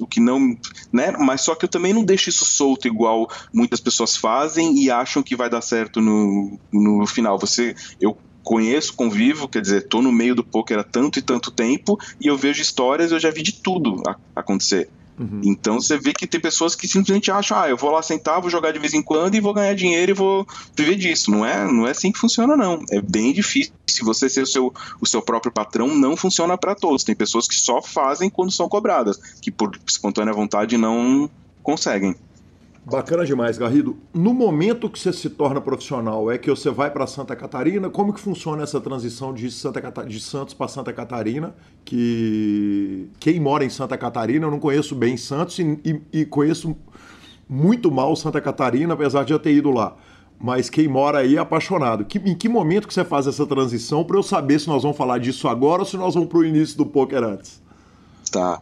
o 0.00 0.06
que 0.06 0.20
não, 0.20 0.56
né? 0.90 1.12
Mas 1.18 1.42
só 1.42 1.54
que 1.54 1.66
eu 1.66 1.68
também 1.68 1.92
não 1.92 2.04
deixo 2.04 2.30
isso 2.30 2.46
solto 2.46 2.88
igual 2.88 3.28
muitas 3.52 3.80
pessoas 3.80 4.16
fazem 4.16 4.82
e 4.82 4.90
acham 4.90 5.22
que 5.22 5.36
vai 5.36 5.50
dar 5.50 5.60
certo 5.60 6.00
no, 6.00 6.58
no 6.72 7.06
final. 7.06 7.38
Você, 7.38 7.74
eu 8.00 8.16
conheço, 8.42 8.94
convivo, 8.94 9.46
quer 9.46 9.60
dizer, 9.60 9.88
tô 9.88 10.00
no 10.00 10.10
meio 10.10 10.34
do 10.34 10.42
poker 10.42 10.78
há 10.78 10.84
tanto 10.84 11.18
e 11.18 11.22
tanto 11.22 11.50
tempo 11.50 11.98
e 12.18 12.28
eu 12.28 12.36
vejo 12.38 12.62
histórias, 12.62 13.12
eu 13.12 13.20
já 13.20 13.30
vi 13.30 13.42
de 13.42 13.60
tudo 13.60 14.02
acontecer. 14.34 14.88
Uhum. 15.20 15.42
Então 15.44 15.78
você 15.78 15.98
vê 15.98 16.14
que 16.14 16.26
tem 16.26 16.40
pessoas 16.40 16.74
que 16.74 16.88
simplesmente 16.88 17.30
acham, 17.30 17.58
ah, 17.58 17.68
eu 17.68 17.76
vou 17.76 17.90
lá 17.90 18.02
sentar, 18.02 18.40
vou 18.40 18.48
jogar 18.48 18.72
de 18.72 18.78
vez 18.78 18.94
em 18.94 19.02
quando 19.02 19.34
e 19.34 19.40
vou 19.40 19.52
ganhar 19.52 19.74
dinheiro 19.74 20.12
e 20.12 20.14
vou 20.14 20.46
viver 20.74 20.96
disso. 20.96 21.30
Não 21.30 21.44
é, 21.44 21.70
não 21.70 21.86
é 21.86 21.90
assim 21.90 22.10
que 22.10 22.18
funciona, 22.18 22.56
não. 22.56 22.82
É 22.90 23.02
bem 23.02 23.30
difícil. 23.34 23.74
Se 23.86 24.02
você 24.02 24.30
ser 24.30 24.42
o 24.42 24.46
seu, 24.46 24.72
o 24.98 25.06
seu 25.06 25.20
próprio 25.20 25.52
patrão, 25.52 25.88
não 25.88 26.16
funciona 26.16 26.56
para 26.56 26.74
todos. 26.74 27.04
Tem 27.04 27.14
pessoas 27.14 27.46
que 27.46 27.54
só 27.54 27.82
fazem 27.82 28.30
quando 28.30 28.50
são 28.50 28.66
cobradas, 28.66 29.18
que 29.42 29.50
por 29.50 29.78
espontânea 29.86 30.32
vontade 30.32 30.78
não 30.78 31.28
conseguem. 31.62 32.16
Bacana 32.90 33.24
demais, 33.24 33.56
Garrido. 33.56 33.96
No 34.12 34.34
momento 34.34 34.90
que 34.90 34.98
você 34.98 35.12
se 35.12 35.30
torna 35.30 35.60
profissional, 35.60 36.28
é 36.28 36.36
que 36.36 36.50
você 36.50 36.70
vai 36.70 36.90
para 36.90 37.06
Santa 37.06 37.36
Catarina. 37.36 37.88
Como 37.88 38.12
que 38.12 38.20
funciona 38.20 38.64
essa 38.64 38.80
transição 38.80 39.32
de, 39.32 39.48
Santa 39.48 39.80
Cata... 39.80 40.04
de 40.04 40.18
Santos 40.18 40.54
para 40.54 40.66
Santa 40.66 40.92
Catarina? 40.92 41.54
Que 41.84 43.08
quem 43.20 43.38
mora 43.38 43.64
em 43.64 43.70
Santa 43.70 43.96
Catarina, 43.96 44.46
eu 44.46 44.50
não 44.50 44.58
conheço 44.58 44.96
bem 44.96 45.16
Santos 45.16 45.58
e, 45.60 45.78
e, 45.84 46.20
e 46.20 46.24
conheço 46.24 46.76
muito 47.48 47.92
mal 47.92 48.16
Santa 48.16 48.40
Catarina, 48.40 48.94
apesar 48.94 49.24
de 49.24 49.32
eu 49.32 49.38
ter 49.38 49.52
ido 49.52 49.70
lá. 49.70 49.96
Mas 50.40 50.68
quem 50.68 50.88
mora 50.88 51.18
aí 51.18 51.36
é 51.36 51.38
apaixonado. 51.38 52.04
Que, 52.04 52.18
em 52.18 52.34
que 52.34 52.48
momento 52.48 52.88
que 52.88 52.94
você 52.94 53.04
faz 53.04 53.28
essa 53.28 53.46
transição 53.46 54.02
para 54.02 54.16
eu 54.16 54.22
saber 54.22 54.58
se 54.58 54.66
nós 54.66 54.82
vamos 54.82 54.96
falar 54.96 55.18
disso 55.18 55.46
agora 55.46 55.82
ou 55.82 55.86
se 55.86 55.96
nós 55.96 56.14
vamos 56.14 56.28
para 56.28 56.38
o 56.38 56.44
início 56.44 56.76
do 56.76 56.86
poker 56.86 57.22
antes? 57.22 57.62
Tá. 58.32 58.60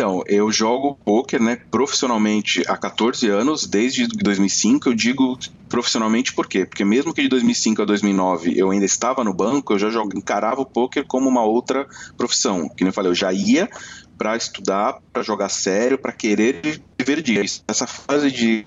Então, 0.00 0.24
eu 0.26 0.50
jogo 0.50 0.98
poker, 1.04 1.42
né, 1.42 1.58
profissionalmente 1.70 2.64
há 2.66 2.74
14 2.74 3.28
anos, 3.28 3.66
desde 3.66 4.06
2005. 4.06 4.88
Eu 4.88 4.94
digo 4.94 5.38
profissionalmente 5.68 6.32
por 6.32 6.48
quê? 6.48 6.64
Porque 6.64 6.86
mesmo 6.86 7.12
que 7.12 7.20
de 7.20 7.28
2005 7.28 7.82
a 7.82 7.84
2009 7.84 8.54
eu 8.56 8.70
ainda 8.70 8.86
estava 8.86 9.22
no 9.22 9.34
banco, 9.34 9.74
eu 9.74 9.78
já 9.78 9.90
jogo, 9.90 10.16
encarava 10.16 10.62
o 10.62 10.64
poker 10.64 11.04
como 11.06 11.28
uma 11.28 11.44
outra 11.44 11.86
profissão. 12.16 12.66
Que 12.66 12.82
nem 12.82 12.88
eu 12.88 12.94
falei, 12.94 13.10
eu 13.10 13.14
já 13.14 13.30
ia 13.30 13.68
para 14.16 14.34
estudar, 14.38 15.00
para 15.12 15.22
jogar 15.22 15.50
sério, 15.50 15.98
para 15.98 16.12
querer 16.12 16.80
viver 16.98 17.20
disso. 17.20 17.62
Essa 17.68 17.86
fase 17.86 18.30
de 18.30 18.64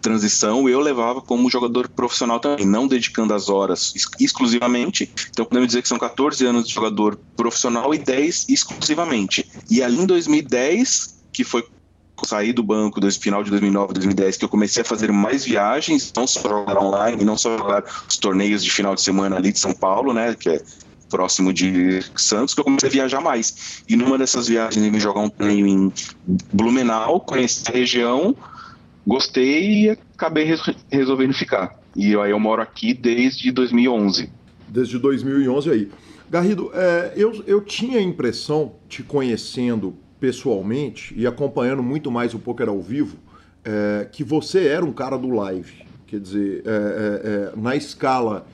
transição 0.00 0.68
eu 0.68 0.80
levava 0.80 1.20
como 1.20 1.50
jogador 1.50 1.88
profissional 1.88 2.40
também, 2.40 2.66
não 2.66 2.86
dedicando 2.86 3.34
as 3.34 3.48
horas 3.48 3.92
exclusivamente. 4.20 5.10
Então 5.30 5.44
podemos 5.44 5.68
dizer 5.68 5.82
que 5.82 5.88
são 5.88 5.98
14 5.98 6.44
anos 6.46 6.66
de 6.66 6.74
jogador 6.74 7.18
profissional 7.36 7.92
e 7.94 7.98
10 7.98 8.46
exclusivamente. 8.48 9.48
E 9.70 9.82
ali 9.82 9.98
em 9.98 10.06
2010, 10.06 11.22
que 11.32 11.44
foi 11.44 11.66
sair 12.24 12.52
do 12.52 12.62
banco 12.62 13.00
do 13.00 13.10
final 13.12 13.44
de 13.44 13.50
2009, 13.50 13.94
2010, 13.94 14.36
que 14.36 14.44
eu 14.44 14.48
comecei 14.48 14.82
a 14.82 14.84
fazer 14.84 15.12
mais 15.12 15.44
viagens, 15.44 16.12
não 16.16 16.26
só 16.26 16.40
jogar 16.40 16.78
online, 16.78 17.24
não 17.24 17.36
só 17.36 17.56
jogar 17.56 17.84
os 18.08 18.16
torneios 18.16 18.64
de 18.64 18.70
final 18.70 18.94
de 18.94 19.02
semana 19.02 19.36
ali 19.36 19.52
de 19.52 19.58
São 19.60 19.72
Paulo, 19.72 20.12
né, 20.12 20.34
que 20.34 20.48
é 20.48 20.62
próximo 21.08 21.52
de 21.52 22.02
Santos, 22.16 22.54
que 22.54 22.60
eu 22.60 22.64
comecei 22.64 22.88
a 22.88 22.92
viajar 22.92 23.20
mais. 23.20 23.82
E 23.88 23.96
numa 23.96 24.18
dessas 24.18 24.48
viagens 24.48 24.84
eu 24.84 24.92
vim 24.92 25.00
jogar 25.00 25.20
um 25.20 25.28
torneio 25.28 25.66
em 25.66 25.92
Blumenau, 26.52 27.20
conheci 27.20 27.62
a 27.68 27.72
região, 27.72 28.36
gostei 29.08 29.84
e 29.84 29.90
acabei 29.90 30.46
resolvendo 30.90 31.32
ficar. 31.32 31.80
E 31.96 32.14
aí 32.14 32.30
eu 32.30 32.38
moro 32.38 32.60
aqui 32.60 32.92
desde 32.92 33.50
2011. 33.50 34.30
Desde 34.68 34.98
2011 34.98 35.70
aí. 35.70 35.90
Garrido, 36.28 36.70
é, 36.74 37.14
eu, 37.16 37.42
eu 37.46 37.62
tinha 37.62 37.98
a 37.98 38.02
impressão, 38.02 38.74
te 38.86 39.02
conhecendo 39.02 39.96
pessoalmente 40.20 41.14
e 41.16 41.26
acompanhando 41.26 41.82
muito 41.82 42.10
mais 42.10 42.34
o 42.34 42.38
poker 42.38 42.68
ao 42.68 42.82
vivo, 42.82 43.16
é, 43.64 44.06
que 44.12 44.22
você 44.22 44.66
era 44.66 44.84
um 44.84 44.92
cara 44.92 45.16
do 45.16 45.30
live. 45.30 45.86
Quer 46.06 46.20
dizer, 46.20 46.62
é, 46.66 46.70
é, 46.70 47.52
é 47.54 47.60
na 47.60 47.74
escala 47.74 48.46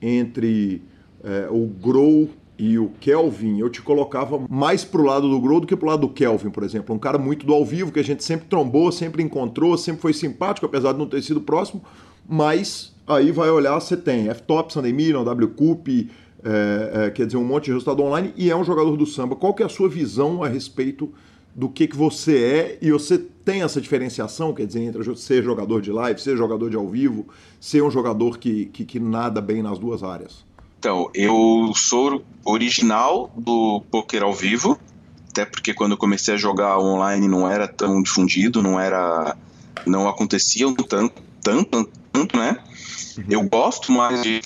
entre 0.00 0.82
é, 1.24 1.48
o 1.50 1.66
Grow 1.66 2.28
e 2.58 2.78
o 2.78 2.90
Kelvin, 3.00 3.58
eu 3.58 3.70
te 3.70 3.80
colocava 3.80 4.40
mais 4.48 4.84
pro 4.84 5.02
lado 5.02 5.28
do 5.28 5.40
Grow 5.40 5.60
do 5.60 5.66
que 5.66 5.76
pro 5.76 5.88
lado 5.88 6.00
do 6.02 6.08
Kelvin, 6.08 6.50
por 6.50 6.62
exemplo. 6.62 6.94
Um 6.94 6.98
cara 6.98 7.18
muito 7.18 7.46
do 7.46 7.52
ao 7.52 7.64
vivo, 7.64 7.90
que 7.90 7.98
a 7.98 8.04
gente 8.04 8.22
sempre 8.22 8.46
trombou, 8.46 8.92
sempre 8.92 9.22
encontrou, 9.22 9.76
sempre 9.76 10.02
foi 10.02 10.12
simpático, 10.12 10.66
apesar 10.66 10.92
de 10.92 10.98
não 10.98 11.06
ter 11.06 11.22
sido 11.22 11.40
próximo, 11.40 11.82
mas 12.28 12.94
aí 13.06 13.32
vai 13.32 13.50
olhar, 13.50 13.80
você 13.80 13.96
tem 13.96 14.28
F-Top, 14.28 14.72
Sunday 14.72 14.92
Million, 14.92 15.24
W-Cup, 15.24 15.88
é, 15.88 17.06
é, 17.06 17.10
quer 17.10 17.26
dizer, 17.26 17.38
um 17.38 17.44
monte 17.44 17.66
de 17.66 17.72
resultado 17.72 18.02
online, 18.02 18.32
e 18.36 18.50
é 18.50 18.56
um 18.56 18.64
jogador 18.64 18.96
do 18.96 19.06
samba. 19.06 19.34
Qual 19.34 19.54
que 19.54 19.62
é 19.62 19.66
a 19.66 19.70
sua 19.70 19.88
visão 19.88 20.44
a 20.44 20.48
respeito 20.48 21.12
do 21.54 21.68
que, 21.68 21.86
que 21.86 21.96
você 21.96 22.44
é 22.44 22.78
e 22.80 22.90
você 22.90 23.18
tem 23.18 23.62
essa 23.62 23.80
diferenciação, 23.80 24.54
quer 24.54 24.66
dizer, 24.66 24.82
entre 24.82 25.16
ser 25.16 25.42
jogador 25.42 25.80
de 25.80 25.90
live, 25.90 26.20
ser 26.20 26.36
jogador 26.36 26.70
de 26.70 26.76
ao 26.76 26.88
vivo, 26.88 27.26
ser 27.60 27.82
um 27.82 27.90
jogador 27.90 28.38
que, 28.38 28.66
que, 28.66 28.84
que 28.84 29.00
nada 29.00 29.40
bem 29.40 29.62
nas 29.62 29.78
duas 29.78 30.02
áreas? 30.02 30.44
Então, 30.82 31.08
eu 31.14 31.72
sou 31.76 32.24
original 32.44 33.30
do 33.36 33.84
poker 33.88 34.24
ao 34.24 34.32
vivo, 34.32 34.76
até 35.30 35.44
porque 35.44 35.72
quando 35.72 35.92
eu 35.92 35.96
comecei 35.96 36.34
a 36.34 36.36
jogar 36.36 36.76
online 36.76 37.28
não 37.28 37.48
era 37.48 37.68
tão 37.68 38.02
difundido, 38.02 38.60
não 38.60 38.80
era, 38.80 39.36
não 39.86 40.08
acontecia 40.08 40.66
tanto, 40.88 41.22
tanto, 41.40 41.88
tanto, 42.10 42.36
né? 42.36 42.58
Uhum. 43.16 43.24
Eu 43.28 43.42
gosto 43.42 43.92
mais 43.92 44.22
de 44.22 44.40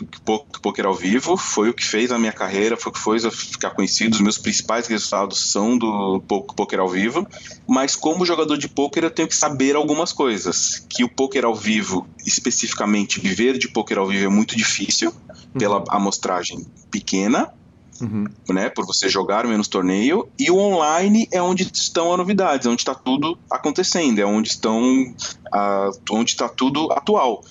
poker 0.62 0.86
ao 0.86 0.94
vivo, 0.94 1.36
foi 1.36 1.68
o 1.70 1.74
que 1.74 1.84
fez 1.84 2.10
a 2.10 2.18
minha 2.18 2.32
carreira, 2.32 2.76
foi 2.76 2.90
o 2.90 2.92
que 2.92 3.00
fez 3.00 3.24
eu 3.24 3.30
ficar 3.30 3.70
conhecido. 3.70 4.14
Os 4.14 4.20
meus 4.20 4.38
principais 4.38 4.86
resultados 4.86 5.50
são 5.50 5.76
do 5.76 6.20
poker 6.26 6.80
ao 6.80 6.88
vivo, 6.88 7.26
mas 7.66 7.94
como 7.94 8.26
jogador 8.26 8.56
de 8.56 8.68
poker 8.68 9.04
eu 9.04 9.10
tenho 9.10 9.28
que 9.28 9.36
saber 9.36 9.76
algumas 9.76 10.12
coisas. 10.12 10.84
Que 10.88 11.04
o 11.04 11.08
poker 11.08 11.44
ao 11.44 11.54
vivo, 11.54 12.06
especificamente 12.24 13.20
viver 13.20 13.58
de 13.58 13.68
poker 13.68 13.98
ao 13.98 14.06
vivo 14.06 14.24
é 14.24 14.28
muito 14.28 14.56
difícil, 14.56 15.10
uhum. 15.10 15.58
pela 15.58 15.84
amostragem 15.88 16.66
pequena, 16.90 17.52
Uhum. 17.98 18.26
Né, 18.50 18.68
por 18.68 18.84
você 18.84 19.08
jogar 19.08 19.46
menos 19.46 19.68
torneio, 19.68 20.28
e 20.38 20.50
o 20.50 20.58
online 20.58 21.26
é 21.32 21.40
onde 21.40 21.62
estão 21.72 22.12
as 22.12 22.18
novidades, 22.18 22.66
é 22.66 22.68
onde 22.68 22.82
está 22.82 22.94
tudo 22.94 23.38
acontecendo, 23.50 24.18
é 24.18 24.26
onde 24.26 24.50
estão 24.50 25.14
a, 25.50 25.90
onde 26.10 26.32
está 26.32 26.46
tudo 26.46 26.92
atual. 26.92 27.42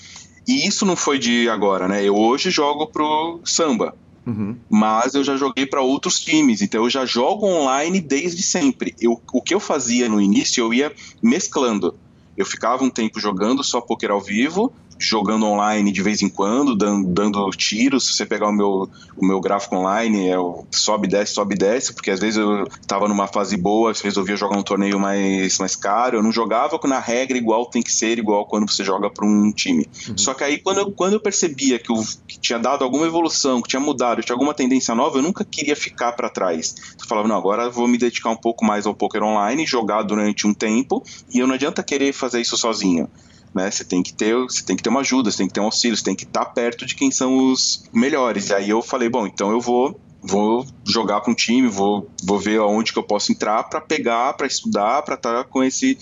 E 0.47 0.67
isso 0.67 0.85
não 0.85 0.95
foi 0.95 1.17
de 1.17 1.49
agora, 1.49 1.87
né? 1.87 2.03
Eu 2.03 2.15
hoje 2.15 2.49
jogo 2.49 2.87
pro 2.87 3.39
samba. 3.43 3.95
Uhum. 4.25 4.55
Mas 4.69 5.13
eu 5.13 5.23
já 5.23 5.37
joguei 5.37 5.65
para 5.65 5.81
outros 5.81 6.19
times, 6.19 6.61
então 6.61 6.83
eu 6.83 6.89
já 6.89 7.05
jogo 7.05 7.45
online 7.45 8.01
desde 8.01 8.41
sempre. 8.41 8.95
Eu, 8.99 9.21
o 9.31 9.41
que 9.41 9.53
eu 9.53 9.59
fazia 9.59 10.09
no 10.09 10.19
início, 10.19 10.61
eu 10.61 10.73
ia 10.73 10.91
mesclando. 11.21 11.95
Eu 12.35 12.45
ficava 12.45 12.83
um 12.83 12.89
tempo 12.89 13.19
jogando 13.19 13.63
só 13.63 13.79
poker 13.79 14.11
ao 14.11 14.19
vivo, 14.19 14.73
jogando 14.97 15.45
online 15.45 15.91
de 15.91 16.01
vez 16.01 16.21
em 16.21 16.29
quando, 16.29 16.75
dando, 16.75 17.07
dando 17.07 17.49
tiros. 17.51 18.07
Se 18.07 18.13
você 18.13 18.25
pegar 18.25 18.47
o 18.47 18.51
meu, 18.51 18.89
o 19.17 19.25
meu 19.25 19.39
gráfico 19.39 19.75
online, 19.75 20.29
é 20.29 20.39
o 20.39 20.65
sobe, 20.71 21.07
desce, 21.07 21.33
sobe, 21.33 21.55
desce, 21.55 21.93
porque 21.93 22.11
às 22.11 22.19
vezes 22.19 22.37
eu 22.37 22.67
tava 22.87 23.07
numa 23.07 23.27
fase 23.27 23.57
boa, 23.57 23.93
resolvia 23.93 24.35
jogar 24.35 24.57
um 24.57 24.63
torneio 24.63 24.99
mais, 24.99 25.57
mais 25.59 25.75
caro. 25.75 26.17
Eu 26.17 26.23
não 26.23 26.31
jogava 26.31 26.79
na 26.85 26.99
regra 26.99 27.37
igual 27.37 27.65
tem 27.65 27.81
que 27.81 27.91
ser, 27.91 28.19
igual 28.19 28.45
quando 28.45 28.69
você 28.69 28.83
joga 28.83 29.09
para 29.09 29.25
um 29.25 29.51
time. 29.51 29.87
Uhum. 30.07 30.17
Só 30.17 30.33
que 30.33 30.43
aí, 30.43 30.59
quando 30.59 30.79
eu, 30.79 30.91
quando 30.91 31.13
eu 31.13 31.19
percebia 31.19 31.79
que, 31.79 31.91
eu, 31.91 32.03
que 32.27 32.39
tinha 32.39 32.59
dado 32.59 32.83
alguma 32.83 33.05
evolução, 33.05 33.61
que 33.61 33.69
tinha 33.69 33.79
mudado, 33.79 34.21
tinha 34.21 34.35
alguma 34.35 34.53
tendência 34.53 34.93
nova, 34.93 35.17
eu 35.17 35.23
nunca 35.23 35.43
queria 35.43 35.75
ficar 35.75 36.13
para 36.13 36.29
trás. 36.29 36.75
Eu 36.99 37.07
falava, 37.07 37.27
não, 37.27 37.35
agora 37.35 37.63
eu 37.63 37.71
vou 37.71 37.87
me 37.87 37.97
dedicar 37.97 38.29
um 38.29 38.35
pouco 38.35 38.63
mais 38.63 38.85
ao 38.85 38.93
poker 38.93 39.23
online, 39.23 39.65
jogar 39.65 40.03
durante 40.03 40.45
um 40.45 40.53
tempo, 40.53 41.03
e 41.33 41.39
eu 41.39 41.47
não 41.47 41.55
adianta 41.55 41.83
querer 41.83 42.13
fazer 42.13 42.41
isso 42.41 42.57
sozinho 42.57 43.09
né? 43.55 43.71
Você 43.71 43.85
tem 43.85 44.03
que 44.03 44.13
ter, 44.13 44.35
você 44.35 44.63
tem 44.63 44.75
que 44.75 44.83
ter 44.83 44.89
uma 44.89 44.99
ajuda, 44.99 45.31
você 45.31 45.37
tem 45.37 45.47
que 45.47 45.53
ter 45.53 45.61
um 45.61 45.65
auxílio, 45.65 45.95
você 45.95 46.03
tem 46.03 46.15
que 46.15 46.25
estar 46.25 46.45
perto 46.45 46.85
de 46.85 46.93
quem 46.93 47.09
são 47.09 47.51
os 47.51 47.85
melhores. 47.93 48.49
E 48.49 48.53
aí 48.53 48.69
eu 48.69 48.81
falei, 48.81 49.07
bom, 49.07 49.25
então 49.25 49.49
eu 49.51 49.61
vou 49.61 49.99
vou 50.27 50.65
jogar 50.83 51.21
para 51.21 51.31
um 51.31 51.35
time, 51.35 51.67
vou, 51.67 52.09
vou 52.23 52.39
ver 52.39 52.59
aonde 52.59 52.91
que 52.91 52.97
eu 52.97 53.03
posso 53.03 53.31
entrar 53.31 53.63
para 53.65 53.79
pegar, 53.79 54.33
para 54.33 54.47
estudar, 54.47 55.03
para 55.03 55.13
estar 55.13 55.43
tá 55.43 55.43
com 55.43 55.63
esse 55.63 55.99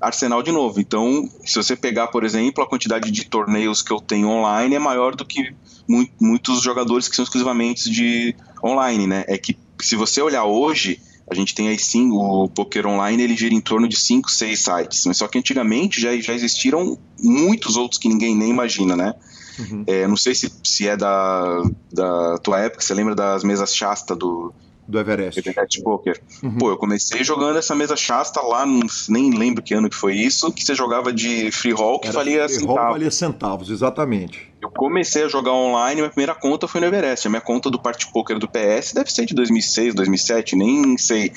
arsenal 0.00 0.42
de 0.42 0.50
novo. 0.50 0.80
Então, 0.80 1.28
se 1.44 1.56
você 1.56 1.76
pegar, 1.76 2.06
por 2.06 2.24
exemplo, 2.24 2.64
a 2.64 2.66
quantidade 2.66 3.10
de 3.10 3.26
torneios 3.26 3.82
que 3.82 3.92
eu 3.92 4.00
tenho 4.00 4.28
online 4.28 4.74
é 4.74 4.78
maior 4.78 5.14
do 5.14 5.26
que 5.26 5.54
muitos 6.18 6.62
jogadores 6.62 7.06
que 7.06 7.14
são 7.14 7.22
exclusivamente 7.22 7.90
de 7.90 8.34
online, 8.64 9.06
né? 9.06 9.24
É 9.28 9.36
que 9.36 9.58
se 9.80 9.94
você 9.94 10.22
olhar 10.22 10.44
hoje, 10.44 11.00
A 11.28 11.34
gente 11.34 11.54
tem 11.54 11.68
aí 11.68 11.78
sim 11.78 12.10
o 12.12 12.48
Poker 12.48 12.86
Online, 12.86 13.22
ele 13.22 13.36
gira 13.36 13.54
em 13.54 13.60
torno 13.60 13.88
de 13.88 13.96
5, 13.96 14.30
6 14.30 14.58
sites. 14.58 15.06
Mas 15.06 15.16
só 15.16 15.26
que 15.26 15.38
antigamente 15.38 16.00
já, 16.00 16.16
já 16.18 16.32
existiram 16.32 16.96
muitos 17.20 17.76
outros 17.76 17.98
que 17.98 18.08
ninguém 18.08 18.36
nem 18.36 18.50
imagina, 18.50 18.96
né? 18.96 19.14
Uhum. 19.58 19.84
É, 19.86 20.06
não 20.06 20.16
sei 20.16 20.34
se, 20.34 20.52
se 20.62 20.86
é 20.86 20.96
da, 20.96 21.62
da 21.92 22.38
tua 22.38 22.60
época, 22.60 22.82
você 22.82 22.94
lembra 22.94 23.14
das 23.14 23.42
mesas 23.42 23.74
Shasta 23.74 24.14
do, 24.14 24.52
do 24.86 24.98
Everest. 24.98 25.40
Everest 25.40 25.82
Poker. 25.82 26.20
Uhum. 26.42 26.58
Pô, 26.58 26.70
eu 26.70 26.76
comecei 26.76 27.24
jogando 27.24 27.58
essa 27.58 27.74
mesa 27.74 27.96
Shasta 27.96 28.40
lá, 28.40 28.64
nem 29.08 29.30
lembro 29.30 29.62
que 29.62 29.74
ano 29.74 29.90
que 29.90 29.96
foi 29.96 30.14
isso, 30.14 30.52
que 30.52 30.62
você 30.62 30.74
jogava 30.74 31.12
de 31.12 31.50
free 31.50 31.72
roll 31.72 31.98
que 31.98 32.08
Era 32.08 32.18
valia 32.18 32.44
free 32.44 32.58
centavos. 32.58 32.76
Roll 32.76 32.92
valia 32.92 33.10
centavos, 33.10 33.70
exatamente. 33.70 34.52
Eu 34.60 34.70
comecei 34.70 35.22
a 35.22 35.28
jogar 35.28 35.52
online, 35.52 36.00
minha 36.00 36.08
primeira 36.08 36.34
conta 36.34 36.66
foi 36.66 36.80
no 36.80 36.86
Everest. 36.86 37.26
A 37.26 37.30
minha 37.30 37.42
conta 37.42 37.70
do 37.70 37.78
Party 37.78 38.10
Poker 38.10 38.38
do 38.38 38.48
PS 38.48 38.94
deve 38.94 39.12
ser 39.12 39.26
de 39.26 39.34
2006, 39.34 39.94
2007, 39.94 40.56
nem 40.56 40.96
sei. 40.96 41.30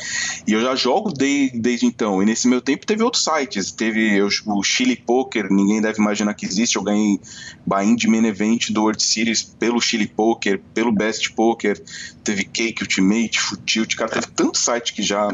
E 0.48 0.54
eu 0.54 0.62
já 0.62 0.74
jogo 0.74 1.12
de, 1.12 1.52
desde 1.54 1.86
então. 1.86 2.24
E 2.24 2.26
nesse 2.26 2.48
meu 2.48 2.62
tempo 2.62 2.86
teve 2.86 3.04
outros 3.04 3.26
sites. 3.26 3.72
Teve 3.72 4.16
eu, 4.18 4.30
o 4.48 4.64
Chile 4.64 4.96
Poker, 4.96 5.52
ninguém 5.52 5.82
deve 5.82 6.00
imaginar 6.00 6.34
que 6.34 6.46
existe. 6.46 6.78
Eu 6.78 6.82
ganhei 6.82 7.20
buy-in 7.66 7.96
de 7.96 8.08
main 8.08 8.26
event 8.26 8.72
do 8.72 8.84
World 8.84 9.04
Series 9.04 9.44
pelo 9.44 9.82
Chile 9.82 10.08
Poker, 10.08 10.62
pelo 10.74 10.92
Best 10.92 11.34
Poker. 11.34 11.78
Teve 12.24 12.46
Cake 12.46 12.82
Ultimate, 12.82 13.38
Futilt. 13.38 13.96
Cara, 13.96 14.12
teve 14.12 14.28
tanto 14.28 14.58
site 14.58 14.94
que 14.94 15.04
já 15.04 15.28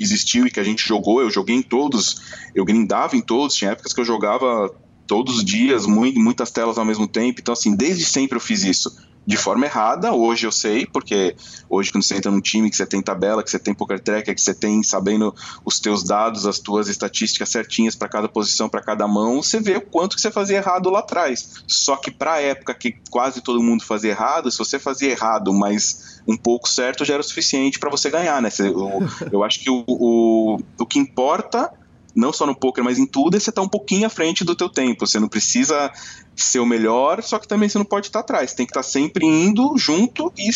existiu 0.00 0.46
e 0.46 0.50
que 0.50 0.58
a 0.58 0.64
gente 0.64 0.88
jogou. 0.88 1.20
Eu 1.20 1.30
joguei 1.30 1.54
em 1.54 1.62
todos. 1.62 2.16
Eu 2.54 2.64
grindava 2.64 3.14
em 3.14 3.20
todos. 3.20 3.54
Tinha 3.54 3.72
épocas 3.72 3.92
que 3.92 4.00
eu 4.00 4.06
jogava 4.06 4.74
todos 5.06 5.38
os 5.38 5.44
dias, 5.44 5.86
muito, 5.86 6.18
muitas 6.20 6.50
telas 6.50 6.78
ao 6.78 6.84
mesmo 6.84 7.06
tempo. 7.06 7.40
Então, 7.40 7.52
assim, 7.52 7.74
desde 7.74 8.04
sempre 8.04 8.36
eu 8.36 8.40
fiz 8.40 8.62
isso 8.64 8.90
de 9.26 9.36
forma 9.36 9.66
errada. 9.66 10.12
Hoje 10.12 10.46
eu 10.46 10.52
sei, 10.52 10.86
porque 10.86 11.34
hoje 11.68 11.90
quando 11.90 12.04
você 12.04 12.16
entra 12.16 12.30
num 12.30 12.40
time 12.40 12.70
que 12.70 12.76
você 12.76 12.86
tem 12.86 13.02
tabela, 13.02 13.42
que 13.42 13.50
você 13.50 13.58
tem 13.58 13.74
poker 13.74 13.98
tracker, 13.98 14.34
que 14.34 14.40
você 14.40 14.54
tem 14.54 14.82
sabendo 14.82 15.34
os 15.64 15.80
teus 15.80 16.04
dados, 16.04 16.46
as 16.46 16.60
tuas 16.60 16.88
estatísticas 16.88 17.48
certinhas 17.48 17.96
para 17.96 18.08
cada 18.08 18.28
posição, 18.28 18.68
para 18.68 18.80
cada 18.80 19.08
mão, 19.08 19.42
você 19.42 19.60
vê 19.60 19.76
o 19.76 19.80
quanto 19.80 20.14
que 20.14 20.22
você 20.22 20.30
fazia 20.30 20.58
errado 20.58 20.88
lá 20.88 21.00
atrás. 21.00 21.64
Só 21.66 21.96
que 21.96 22.10
para 22.10 22.34
a 22.34 22.40
época 22.40 22.72
que 22.74 22.94
quase 23.10 23.40
todo 23.40 23.62
mundo 23.62 23.82
fazia 23.82 24.10
errado, 24.10 24.50
se 24.50 24.58
você 24.58 24.78
fazia 24.78 25.10
errado, 25.10 25.52
mas 25.52 26.20
um 26.26 26.36
pouco 26.36 26.68
certo 26.68 27.04
já 27.04 27.14
era 27.14 27.20
o 27.20 27.24
suficiente 27.24 27.78
para 27.78 27.90
você 27.90 28.08
ganhar, 28.10 28.40
né? 28.40 28.50
eu, 28.58 29.02
eu 29.32 29.44
acho 29.44 29.60
que 29.60 29.70
o, 29.70 29.84
o, 29.86 30.58
o 30.78 30.86
que 30.86 30.98
importa 30.98 31.72
não 32.16 32.32
só 32.32 32.46
no 32.46 32.56
poker, 32.56 32.82
mas 32.82 32.98
em 32.98 33.06
tudo, 33.06 33.38
você 33.38 33.52
tá 33.52 33.60
um 33.60 33.68
pouquinho 33.68 34.06
à 34.06 34.10
frente 34.10 34.44
do 34.44 34.56
teu 34.56 34.68
tempo. 34.68 35.06
Você 35.06 35.20
não 35.20 35.28
precisa 35.28 35.92
ser 36.34 36.58
o 36.58 36.66
melhor, 36.66 37.22
só 37.22 37.38
que 37.38 37.46
também 37.46 37.68
você 37.68 37.78
não 37.78 37.84
pode 37.84 38.06
estar 38.06 38.20
atrás. 38.20 38.54
Tem 38.54 38.64
que 38.64 38.70
estar 38.70 38.82
sempre 38.82 39.26
indo 39.26 39.76
junto 39.76 40.32
e 40.36 40.50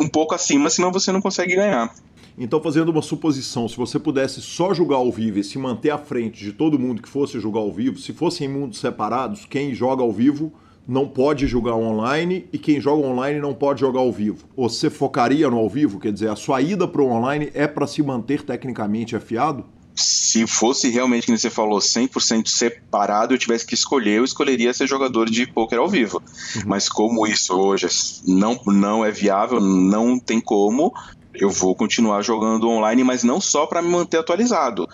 um 0.00 0.08
pouco 0.08 0.34
acima, 0.34 0.70
senão 0.70 0.90
você 0.90 1.12
não 1.12 1.20
consegue 1.20 1.54
ganhar. 1.54 1.94
Então, 2.36 2.60
fazendo 2.60 2.88
uma 2.88 3.02
suposição, 3.02 3.68
se 3.68 3.76
você 3.76 3.98
pudesse 3.98 4.40
só 4.40 4.74
jogar 4.74 4.96
ao 4.96 5.12
vivo 5.12 5.38
e 5.38 5.44
se 5.44 5.56
manter 5.56 5.90
à 5.90 5.98
frente 5.98 6.42
de 6.42 6.52
todo 6.52 6.78
mundo 6.78 7.00
que 7.00 7.08
fosse 7.08 7.38
jogar 7.38 7.60
ao 7.60 7.70
vivo, 7.70 7.98
se 7.98 8.12
fossem 8.12 8.48
mundos 8.48 8.80
separados, 8.80 9.46
quem 9.46 9.72
joga 9.72 10.02
ao 10.02 10.10
vivo 10.10 10.52
não 10.86 11.06
pode 11.06 11.46
jogar 11.46 11.76
online 11.76 12.46
e 12.52 12.58
quem 12.58 12.80
joga 12.80 13.06
online 13.06 13.40
não 13.40 13.54
pode 13.54 13.80
jogar 13.80 14.00
ao 14.00 14.12
vivo. 14.12 14.46
Você 14.56 14.90
focaria 14.90 15.48
no 15.48 15.58
ao 15.58 15.68
vivo? 15.68 16.00
Quer 16.00 16.12
dizer, 16.12 16.28
a 16.28 16.36
sua 16.36 16.60
ida 16.60 16.88
para 16.88 17.02
o 17.02 17.06
online 17.06 17.50
é 17.54 17.66
para 17.66 17.86
se 17.86 18.02
manter 18.02 18.42
tecnicamente 18.42 19.14
afiado? 19.14 19.64
Se 19.94 20.46
fosse 20.46 20.88
realmente, 20.90 21.26
como 21.26 21.38
você 21.38 21.50
falou, 21.50 21.78
100% 21.78 22.48
separado, 22.48 23.34
eu 23.34 23.38
tivesse 23.38 23.64
que 23.64 23.74
escolher, 23.74 24.18
eu 24.18 24.24
escolheria 24.24 24.74
ser 24.74 24.88
jogador 24.88 25.30
de 25.30 25.46
poker 25.46 25.78
ao 25.78 25.88
vivo. 25.88 26.22
Uhum. 26.56 26.62
Mas 26.66 26.88
como 26.88 27.26
isso 27.26 27.54
hoje 27.54 27.86
não, 28.26 28.60
não 28.66 29.04
é 29.04 29.10
viável, 29.10 29.60
não 29.60 30.18
tem 30.18 30.40
como, 30.40 30.92
eu 31.34 31.50
vou 31.50 31.74
continuar 31.74 32.22
jogando 32.22 32.68
online, 32.68 33.04
mas 33.04 33.22
não 33.22 33.40
só 33.40 33.66
para 33.66 33.82
me 33.82 33.88
manter 33.88 34.18
atualizado, 34.18 34.88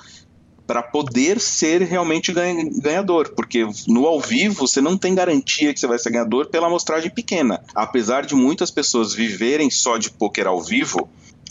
para 0.67 0.83
poder 0.83 1.41
ser 1.41 1.83
realmente 1.83 2.33
ganhador, 2.33 3.33
porque 3.35 3.67
no 3.89 4.07
ao 4.07 4.21
vivo 4.21 4.69
você 4.69 4.81
não 4.81 4.97
tem 4.97 5.17
garantia 5.17 5.75
que 5.75 5.81
você 5.81 5.87
vai 5.87 5.99
ser 5.99 6.11
ganhador 6.11 6.47
pela 6.47 6.69
amostragem 6.69 7.11
pequena. 7.11 7.61
Apesar 7.75 8.25
de 8.25 8.37
muitas 8.37 8.71
pessoas 8.71 9.13
viverem 9.13 9.69
só 9.69 9.99
de 9.99 10.11
poker 10.11 10.47
ao 10.47 10.63
vivo, 10.63 11.09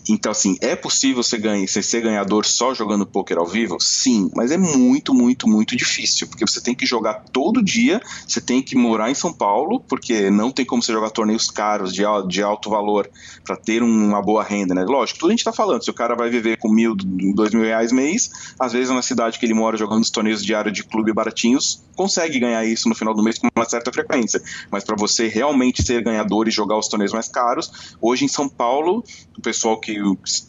então, 0.10 0.32
assim, 0.32 0.58
é 0.62 0.76
possível 0.76 1.22
você, 1.22 1.38
ganhar, 1.38 1.68
você 1.68 1.84
ser 1.84 2.02
ganhador 2.02 2.46
só 2.46 2.74
jogando 2.74 3.06
poker 3.06 3.38
ao 3.38 3.46
vivo? 3.46 3.78
Sim, 3.80 4.32
mas 4.36 4.52
é 4.52 4.58
muito, 4.58 5.14
muito, 5.14 5.48
muito 5.48 5.76
difícil, 5.76 6.28
porque 6.28 6.46
você 6.46 6.60
tem 6.60 6.74
que 6.74 6.86
jogar 6.86 7.26
todo 7.32 7.64
dia, 7.64 8.02
você 8.28 8.42
tem 8.42 8.62
que 8.62 8.76
morar 8.76 9.12
em 9.12 9.16
São 9.16 9.32
Paulo, 9.32 9.80
porque 9.82 10.30
não 10.32 10.52
tem 10.52 10.66
como 10.66 10.82
você 10.82 10.92
jogar 10.92 11.12
torneios 11.12 11.52
caros, 11.52 11.94
de, 11.94 12.04
de 12.28 12.42
alto 12.42 12.70
valor, 12.70 13.10
para 13.44 13.56
ter 13.56 13.84
uma 13.84 14.22
boa 14.22 14.44
renda, 14.44 14.74
né? 14.74 14.84
Lógico, 14.84 15.20
tudo 15.20 15.30
a 15.30 15.34
gente 15.34 15.44
tá 15.44 15.54
falando, 15.54 15.84
se 15.84 15.92
o 15.92 15.94
cara 15.94 16.16
vai 16.16 16.30
viver 16.30 16.58
com 16.58 16.70
mil, 16.70 16.96
dois 16.96 17.54
mil 17.54 17.64
reais 17.64 17.92
mês, 17.92 18.32
às 18.60 18.74
vezes 18.74 18.90
na 18.90 19.02
cidade 19.02 19.38
que 19.38 19.46
ele 19.46 19.54
mora 19.54 19.78
jogando 19.78 20.02
os 20.02 20.10
torneios 20.10 20.44
diários 20.44 20.74
de 20.74 20.84
clube 20.84 21.14
baratinhos, 21.14 21.84
consegue 21.96 22.40
ganhar 22.40 22.66
isso 22.66 22.88
no 22.90 22.96
final 22.96 23.14
do 23.14 23.22
mês 23.22 23.38
com 23.38 23.48
uma 23.56 23.70
certa 23.70 23.92
frequência. 23.92 24.42
Mas 24.72 24.84
para 24.84 24.96
você 24.96 25.28
realmente 25.28 25.84
ser 25.84 26.02
ganhador 26.02 26.48
e 26.48 26.52
jogar 26.52 26.78
os 26.78 26.88
torneios 26.88 27.14
mais 27.14 27.28
caros, 27.28 27.96
hoje 28.02 28.26
em 28.26 28.28
São 28.28 28.48
Paulo, 28.48 29.04
o 29.38 29.42
pessoal 29.42 29.80
que 29.80 29.99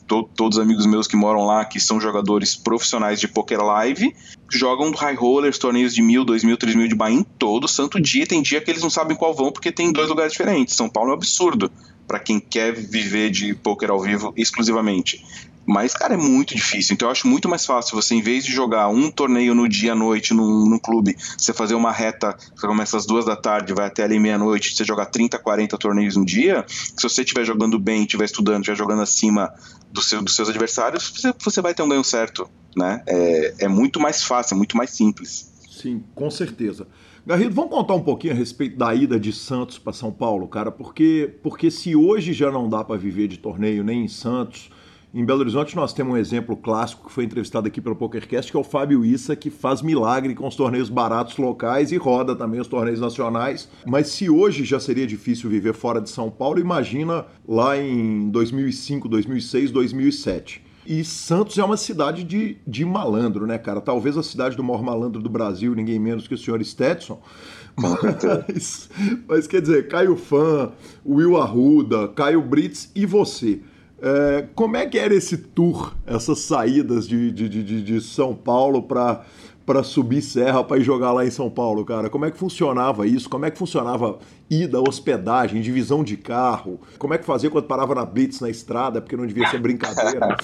to, 0.06 0.28
todos 0.34 0.58
os 0.58 0.62
amigos 0.62 0.86
meus 0.86 1.06
que 1.06 1.16
moram 1.16 1.44
lá, 1.44 1.64
que 1.64 1.78
são 1.78 2.00
jogadores 2.00 2.56
profissionais 2.56 3.20
de 3.20 3.28
poker 3.28 3.62
live, 3.62 4.14
jogam 4.50 4.90
high 4.92 5.14
rollers, 5.14 5.58
torneios 5.58 5.94
de 5.94 6.02
mil, 6.02 6.24
dois 6.24 6.42
mil, 6.42 6.56
três 6.56 6.74
mil 6.74 6.88
de 6.88 6.94
Bahia 6.94 7.24
todo 7.38 7.68
santo 7.68 8.00
dia. 8.00 8.26
Tem 8.26 8.42
dia 8.42 8.60
que 8.60 8.70
eles 8.70 8.82
não 8.82 8.90
sabem 8.90 9.16
qual 9.16 9.34
vão 9.34 9.52
porque 9.52 9.72
tem 9.72 9.92
dois 9.92 10.08
lugares 10.08 10.32
diferentes. 10.32 10.74
São 10.74 10.88
Paulo 10.88 11.10
é 11.10 11.12
um 11.12 11.16
absurdo 11.16 11.70
para 12.10 12.18
quem 12.18 12.40
quer 12.40 12.74
viver 12.74 13.30
de 13.30 13.54
poker 13.54 13.88
ao 13.88 14.00
vivo 14.00 14.34
exclusivamente. 14.36 15.24
Mas, 15.64 15.94
cara, 15.94 16.14
é 16.14 16.16
muito 16.16 16.56
difícil. 16.56 16.94
Então 16.94 17.06
eu 17.06 17.12
acho 17.12 17.28
muito 17.28 17.48
mais 17.48 17.64
fácil 17.64 17.94
você, 17.94 18.16
em 18.16 18.20
vez 18.20 18.44
de 18.44 18.50
jogar 18.50 18.88
um 18.88 19.12
torneio 19.12 19.54
no 19.54 19.68
dia 19.68 19.92
à 19.92 19.94
noite 19.94 20.34
num, 20.34 20.76
clube, 20.76 21.16
você 21.38 21.52
fazer 21.52 21.76
uma 21.76 21.92
reta 21.92 22.32
que 22.32 22.66
começa 22.66 22.96
às 22.96 23.06
duas 23.06 23.24
da 23.24 23.36
tarde, 23.36 23.72
vai 23.72 23.86
até 23.86 24.02
ali 24.02 24.18
meia-noite, 24.18 24.74
você 24.74 24.82
jogar 24.82 25.06
30, 25.06 25.38
40 25.38 25.78
torneios 25.78 26.16
no 26.16 26.26
dia, 26.26 26.64
se 26.66 27.00
você 27.00 27.22
estiver 27.22 27.44
jogando 27.44 27.78
bem, 27.78 28.00
estiver 28.02 28.24
estudando, 28.24 28.62
estiver 28.62 28.76
jogando 28.76 29.02
acima 29.02 29.48
do 29.92 30.02
seu, 30.02 30.20
dos 30.20 30.34
seus 30.34 30.48
adversários, 30.48 31.12
você, 31.14 31.32
você 31.38 31.62
vai 31.62 31.74
ter 31.74 31.84
um 31.84 31.88
ganho 31.88 32.02
certo. 32.02 32.50
Né? 32.76 33.04
É, 33.06 33.54
é 33.60 33.68
muito 33.68 34.00
mais 34.00 34.24
fácil, 34.24 34.54
é 34.54 34.56
muito 34.56 34.76
mais 34.76 34.90
simples. 34.90 35.48
Sim, 35.70 36.02
com 36.12 36.28
certeza. 36.28 36.88
Garrido, 37.26 37.54
vamos 37.54 37.70
contar 37.70 37.94
um 37.94 38.00
pouquinho 38.00 38.32
a 38.32 38.36
respeito 38.36 38.78
da 38.78 38.94
ida 38.94 39.20
de 39.20 39.30
Santos 39.30 39.78
para 39.78 39.92
São 39.92 40.10
Paulo, 40.10 40.48
cara, 40.48 40.70
porque, 40.70 41.34
porque 41.42 41.70
se 41.70 41.94
hoje 41.94 42.32
já 42.32 42.50
não 42.50 42.66
dá 42.66 42.82
para 42.82 42.96
viver 42.96 43.28
de 43.28 43.38
torneio 43.38 43.84
nem 43.84 44.04
em 44.04 44.08
Santos, 44.08 44.70
em 45.12 45.22
Belo 45.22 45.40
Horizonte 45.40 45.76
nós 45.76 45.92
temos 45.92 46.14
um 46.14 46.16
exemplo 46.16 46.56
clássico 46.56 47.08
que 47.08 47.12
foi 47.12 47.24
entrevistado 47.24 47.68
aqui 47.68 47.78
pelo 47.78 47.94
PokerCast, 47.94 48.50
que 48.50 48.56
é 48.56 48.60
o 48.60 48.64
Fábio 48.64 49.04
Issa, 49.04 49.36
que 49.36 49.50
faz 49.50 49.82
milagre 49.82 50.34
com 50.34 50.46
os 50.46 50.56
torneios 50.56 50.88
baratos 50.88 51.36
locais 51.36 51.92
e 51.92 51.98
roda 51.98 52.34
também 52.34 52.58
os 52.58 52.68
torneios 52.68 53.00
nacionais. 53.00 53.68
Mas 53.84 54.08
se 54.08 54.30
hoje 54.30 54.64
já 54.64 54.80
seria 54.80 55.06
difícil 55.06 55.50
viver 55.50 55.74
fora 55.74 56.00
de 56.00 56.08
São 56.08 56.30
Paulo, 56.30 56.58
imagina 56.58 57.26
lá 57.46 57.76
em 57.76 58.30
2005, 58.30 59.08
2006, 59.08 59.70
2007. 59.70 60.69
E 60.90 61.04
Santos 61.04 61.56
é 61.56 61.62
uma 61.62 61.76
cidade 61.76 62.24
de, 62.24 62.56
de 62.66 62.84
malandro, 62.84 63.46
né, 63.46 63.56
cara? 63.58 63.80
Talvez 63.80 64.18
a 64.18 64.24
cidade 64.24 64.56
do 64.56 64.64
maior 64.64 64.82
malandro 64.82 65.22
do 65.22 65.30
Brasil, 65.30 65.72
ninguém 65.72 66.00
menos 66.00 66.26
que 66.26 66.34
o 66.34 66.36
senhor 66.36 66.60
Stetson. 66.64 67.22
Mas, 67.76 68.90
mas 69.28 69.46
quer 69.46 69.62
dizer, 69.62 69.86
Caio 69.86 70.16
Fã, 70.16 70.72
Will 71.06 71.36
Arruda, 71.36 72.08
Caio 72.08 72.42
Brits 72.42 72.90
e 72.92 73.06
você. 73.06 73.60
É, 74.02 74.48
como 74.52 74.76
é 74.76 74.84
que 74.84 74.98
era 74.98 75.14
esse 75.14 75.36
tour, 75.36 75.94
essas 76.04 76.40
saídas 76.40 77.06
de, 77.06 77.30
de, 77.30 77.48
de, 77.48 77.82
de 77.84 78.00
São 78.00 78.34
Paulo 78.34 78.82
para 78.82 79.24
para 79.70 79.84
subir 79.84 80.20
serra 80.20 80.64
para 80.64 80.78
ir 80.78 80.82
jogar 80.82 81.12
lá 81.12 81.24
em 81.24 81.30
São 81.30 81.48
Paulo, 81.48 81.84
cara? 81.84 82.10
Como 82.10 82.24
é 82.24 82.30
que 82.32 82.36
funcionava 82.36 83.06
isso? 83.06 83.30
Como 83.30 83.46
é 83.46 83.52
que 83.52 83.56
funcionava 83.56 84.18
ida, 84.50 84.80
hospedagem, 84.80 85.62
divisão 85.62 86.02
de 86.02 86.16
carro? 86.16 86.80
Como 86.98 87.14
é 87.14 87.18
que 87.18 87.24
fazia 87.24 87.48
quando 87.48 87.66
parava 87.66 87.94
na 87.94 88.04
blitz 88.04 88.40
na 88.40 88.50
estrada, 88.50 89.00
porque 89.00 89.16
não 89.16 89.24
devia 89.24 89.48
ser 89.48 89.60
brincadeira? 89.60 90.36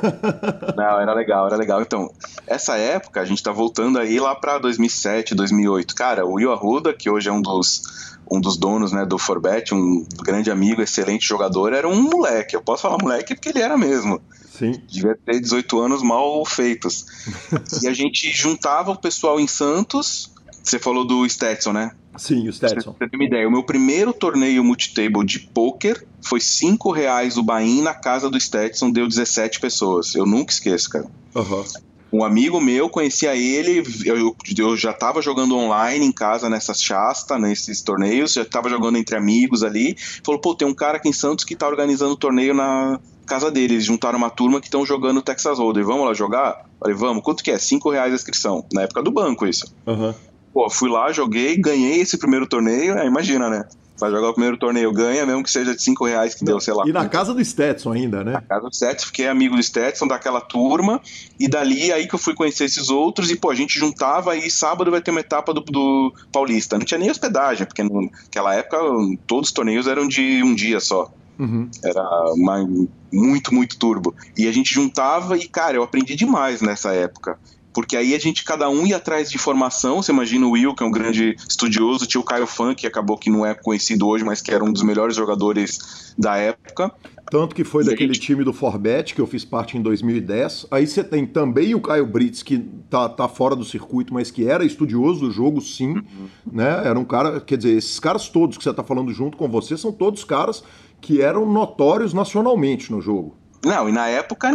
não, 0.74 1.00
era 1.00 1.12
legal, 1.12 1.48
era 1.48 1.56
legal. 1.56 1.82
Então, 1.82 2.10
essa 2.46 2.78
época, 2.78 3.20
a 3.20 3.26
gente 3.26 3.42
tá 3.42 3.52
voltando 3.52 3.98
aí 3.98 4.18
lá 4.18 4.34
para 4.34 4.56
2007, 4.56 5.34
2008. 5.34 5.94
Cara, 5.94 6.24
o 6.24 6.36
Will 6.36 6.50
Arruda, 6.50 6.94
que 6.94 7.10
hoje 7.10 7.28
é 7.28 7.32
um 7.32 7.42
dos 7.42 7.82
um 8.30 8.40
dos 8.40 8.56
donos 8.56 8.92
né, 8.92 9.04
do 9.04 9.18
Forbet, 9.18 9.74
um 9.74 10.06
grande 10.24 10.50
amigo, 10.50 10.80
excelente 10.80 11.28
jogador, 11.28 11.74
era 11.74 11.86
um 11.86 12.00
moleque. 12.00 12.56
Eu 12.56 12.62
posso 12.62 12.80
falar 12.80 12.96
moleque 12.98 13.34
porque 13.34 13.50
ele 13.50 13.60
era 13.60 13.76
mesmo. 13.76 14.22
Sim. 14.62 14.80
Devia 14.86 15.18
ter 15.26 15.40
18 15.40 15.80
anos 15.80 16.02
mal 16.02 16.44
feitos. 16.46 17.04
e 17.82 17.88
a 17.88 17.92
gente 17.92 18.30
juntava 18.30 18.92
o 18.92 18.96
pessoal 18.96 19.40
em 19.40 19.48
Santos. 19.48 20.30
Você 20.62 20.78
falou 20.78 21.04
do 21.04 21.28
Stetson, 21.28 21.72
né? 21.72 21.90
Sim, 22.16 22.48
o 22.48 22.52
Stetson. 22.52 22.94
Você 22.96 23.08
tem 23.08 23.18
uma 23.18 23.24
ideia. 23.24 23.48
O 23.48 23.50
meu 23.50 23.64
primeiro 23.64 24.12
torneio 24.12 24.62
multitable 24.62 25.26
de 25.26 25.40
poker 25.40 26.06
foi 26.24 26.40
5 26.40 26.92
reais 26.92 27.36
o 27.36 27.42
Bahia 27.42 27.82
na 27.82 27.94
casa 27.94 28.30
do 28.30 28.38
Stetson, 28.38 28.92
deu 28.92 29.08
17 29.08 29.58
pessoas. 29.58 30.14
Eu 30.14 30.24
nunca 30.24 30.52
esqueço, 30.52 30.90
cara. 30.90 31.06
Uhum. 31.34 31.64
Um 32.12 32.22
amigo 32.22 32.60
meu 32.60 32.88
conhecia 32.88 33.34
ele, 33.34 33.82
eu, 34.04 34.36
eu 34.56 34.76
já 34.76 34.90
estava 34.90 35.22
jogando 35.22 35.56
online 35.56 36.04
em 36.04 36.12
casa 36.12 36.48
nessas 36.48 36.80
chasta, 36.80 37.38
nesses 37.38 37.80
torneios, 37.80 38.34
já 38.34 38.42
estava 38.42 38.68
jogando 38.68 38.98
entre 38.98 39.16
amigos 39.16 39.64
ali. 39.64 39.96
Falou, 40.22 40.40
pô, 40.40 40.54
tem 40.54 40.68
um 40.68 40.74
cara 40.74 40.98
aqui 40.98 41.08
em 41.08 41.12
Santos 41.12 41.44
que 41.44 41.54
está 41.54 41.66
organizando 41.66 42.12
o 42.12 42.16
torneio 42.16 42.52
na, 42.52 43.00
casa 43.26 43.50
deles, 43.50 43.84
juntaram 43.84 44.18
uma 44.18 44.30
turma 44.30 44.60
que 44.60 44.66
estão 44.66 44.84
jogando 44.84 45.22
Texas 45.22 45.58
Hold'em, 45.58 45.84
vamos 45.84 46.06
lá 46.06 46.14
jogar? 46.14 46.64
Falei, 46.78 46.94
vamos, 46.94 47.22
quanto 47.22 47.42
que 47.42 47.50
é? 47.50 47.58
Cinco 47.58 47.90
reais 47.90 48.12
a 48.12 48.16
inscrição, 48.16 48.64
na 48.72 48.82
época 48.82 49.02
do 49.02 49.10
banco 49.10 49.46
isso. 49.46 49.72
Uhum. 49.86 50.14
Pô, 50.52 50.68
fui 50.68 50.90
lá, 50.90 51.10
joguei, 51.12 51.56
ganhei 51.56 52.00
esse 52.00 52.18
primeiro 52.18 52.46
torneio, 52.46 52.98
é, 52.98 53.06
imagina, 53.06 53.48
né? 53.48 53.64
Vai 53.98 54.10
jogar 54.10 54.30
o 54.30 54.32
primeiro 54.32 54.56
torneio, 54.56 54.92
ganha, 54.92 55.24
mesmo 55.24 55.44
que 55.44 55.50
seja 55.50 55.74
de 55.74 55.82
5 55.82 56.04
reais 56.04 56.34
que 56.34 56.44
deu, 56.44 56.58
sei 56.58 56.74
lá. 56.74 56.82
E 56.86 56.92
na 56.92 57.08
casa 57.08 57.32
do 57.32 57.44
Stetson 57.44 57.92
ainda, 57.92 58.24
né? 58.24 58.32
Na 58.32 58.40
casa 58.40 58.68
do 58.68 58.74
Stetson, 58.74 59.06
fiquei 59.06 59.28
amigo 59.28 59.54
do 59.54 59.62
Stetson, 59.62 60.08
daquela 60.08 60.40
turma, 60.40 61.00
e 61.38 61.46
dali 61.46 61.92
aí 61.92 62.08
que 62.08 62.14
eu 62.14 62.18
fui 62.18 62.34
conhecer 62.34 62.64
esses 62.64 62.90
outros, 62.90 63.30
e 63.30 63.36
pô, 63.36 63.50
a 63.50 63.54
gente 63.54 63.78
juntava 63.78 64.36
e 64.36 64.50
sábado 64.50 64.90
vai 64.90 65.00
ter 65.00 65.12
uma 65.12 65.20
etapa 65.20 65.54
do, 65.54 65.60
do 65.60 66.12
Paulista. 66.32 66.76
Não 66.76 66.84
tinha 66.84 66.98
nem 66.98 67.10
hospedagem, 67.10 67.64
porque 67.64 67.84
naquela 67.84 68.54
época 68.54 68.78
todos 69.26 69.48
os 69.48 69.54
torneios 69.54 69.86
eram 69.86 70.08
de 70.08 70.42
um 70.42 70.54
dia 70.54 70.80
só. 70.80 71.12
Uhum. 71.42 71.68
Era 71.82 72.02
uma, 72.34 72.68
muito, 73.12 73.52
muito 73.52 73.76
turbo. 73.76 74.14
E 74.38 74.46
a 74.46 74.52
gente 74.52 74.72
juntava 74.72 75.36
e, 75.36 75.48
cara, 75.48 75.76
eu 75.76 75.82
aprendi 75.82 76.14
demais 76.14 76.62
nessa 76.62 76.92
época 76.94 77.38
porque 77.72 77.96
aí 77.96 78.14
a 78.14 78.18
gente, 78.18 78.44
cada 78.44 78.68
um 78.68 78.86
ia 78.86 78.96
atrás 78.96 79.30
de 79.30 79.36
informação. 79.36 80.02
Você 80.02 80.12
imagina 80.12 80.46
o 80.46 80.50
Will, 80.50 80.74
que 80.74 80.82
é 80.82 80.86
um 80.86 80.90
grande 80.90 81.34
estudioso, 81.48 82.06
tinha 82.06 82.20
o 82.20 82.24
Caio 82.24 82.46
Fan, 82.46 82.74
que 82.74 82.86
acabou 82.86 83.16
que 83.16 83.30
não 83.30 83.46
é 83.46 83.54
conhecido 83.54 84.06
hoje, 84.06 84.24
mas 84.24 84.42
que 84.42 84.50
era 84.50 84.62
um 84.62 84.72
dos 84.72 84.82
melhores 84.82 85.16
jogadores 85.16 86.14
da 86.18 86.36
época. 86.36 86.92
Tanto 87.30 87.54
que 87.54 87.64
foi 87.64 87.82
e 87.82 87.86
daquele 87.86 88.12
gente... 88.12 88.26
time 88.26 88.44
do 88.44 88.52
Forbet, 88.52 89.14
que 89.14 89.20
eu 89.20 89.26
fiz 89.26 89.44
parte 89.44 89.78
em 89.78 89.82
2010. 89.82 90.66
Aí 90.70 90.86
você 90.86 91.02
tem 91.02 91.24
também 91.24 91.74
o 91.74 91.80
Caio 91.80 92.06
Brits, 92.06 92.42
que 92.42 92.58
tá, 92.90 93.08
tá 93.08 93.26
fora 93.26 93.56
do 93.56 93.64
circuito, 93.64 94.12
mas 94.12 94.30
que 94.30 94.46
era 94.46 94.64
estudioso 94.64 95.20
do 95.20 95.30
jogo, 95.30 95.60
sim. 95.60 95.94
Uhum. 95.94 96.28
Né? 96.52 96.82
Era 96.84 96.98
um 96.98 97.04
cara, 97.04 97.40
quer 97.40 97.56
dizer, 97.56 97.74
esses 97.76 97.98
caras 97.98 98.28
todos 98.28 98.58
que 98.58 98.64
você 98.64 98.74
tá 98.74 98.82
falando 98.82 99.12
junto 99.12 99.38
com 99.38 99.48
você 99.48 99.78
são 99.78 99.90
todos 99.90 100.24
caras 100.24 100.62
que 101.02 101.20
eram 101.20 101.44
notórios 101.44 102.14
nacionalmente 102.14 102.90
no 102.90 103.02
jogo. 103.02 103.36
Não, 103.64 103.88
e 103.88 103.92
na 103.92 104.08
época 104.08 104.50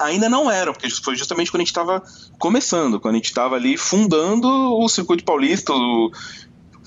ainda 0.00 0.28
não 0.28 0.48
eram, 0.48 0.72
porque 0.72 0.88
foi 0.90 1.16
justamente 1.16 1.50
quando 1.50 1.62
a 1.62 1.64
gente 1.64 1.68
estava 1.68 2.02
começando, 2.38 3.00
quando 3.00 3.14
a 3.14 3.16
gente 3.16 3.26
estava 3.26 3.56
ali 3.56 3.76
fundando 3.76 4.48
o 4.48 4.88
Circuito 4.88 5.24
Paulista, 5.24 5.72
o 5.72 6.12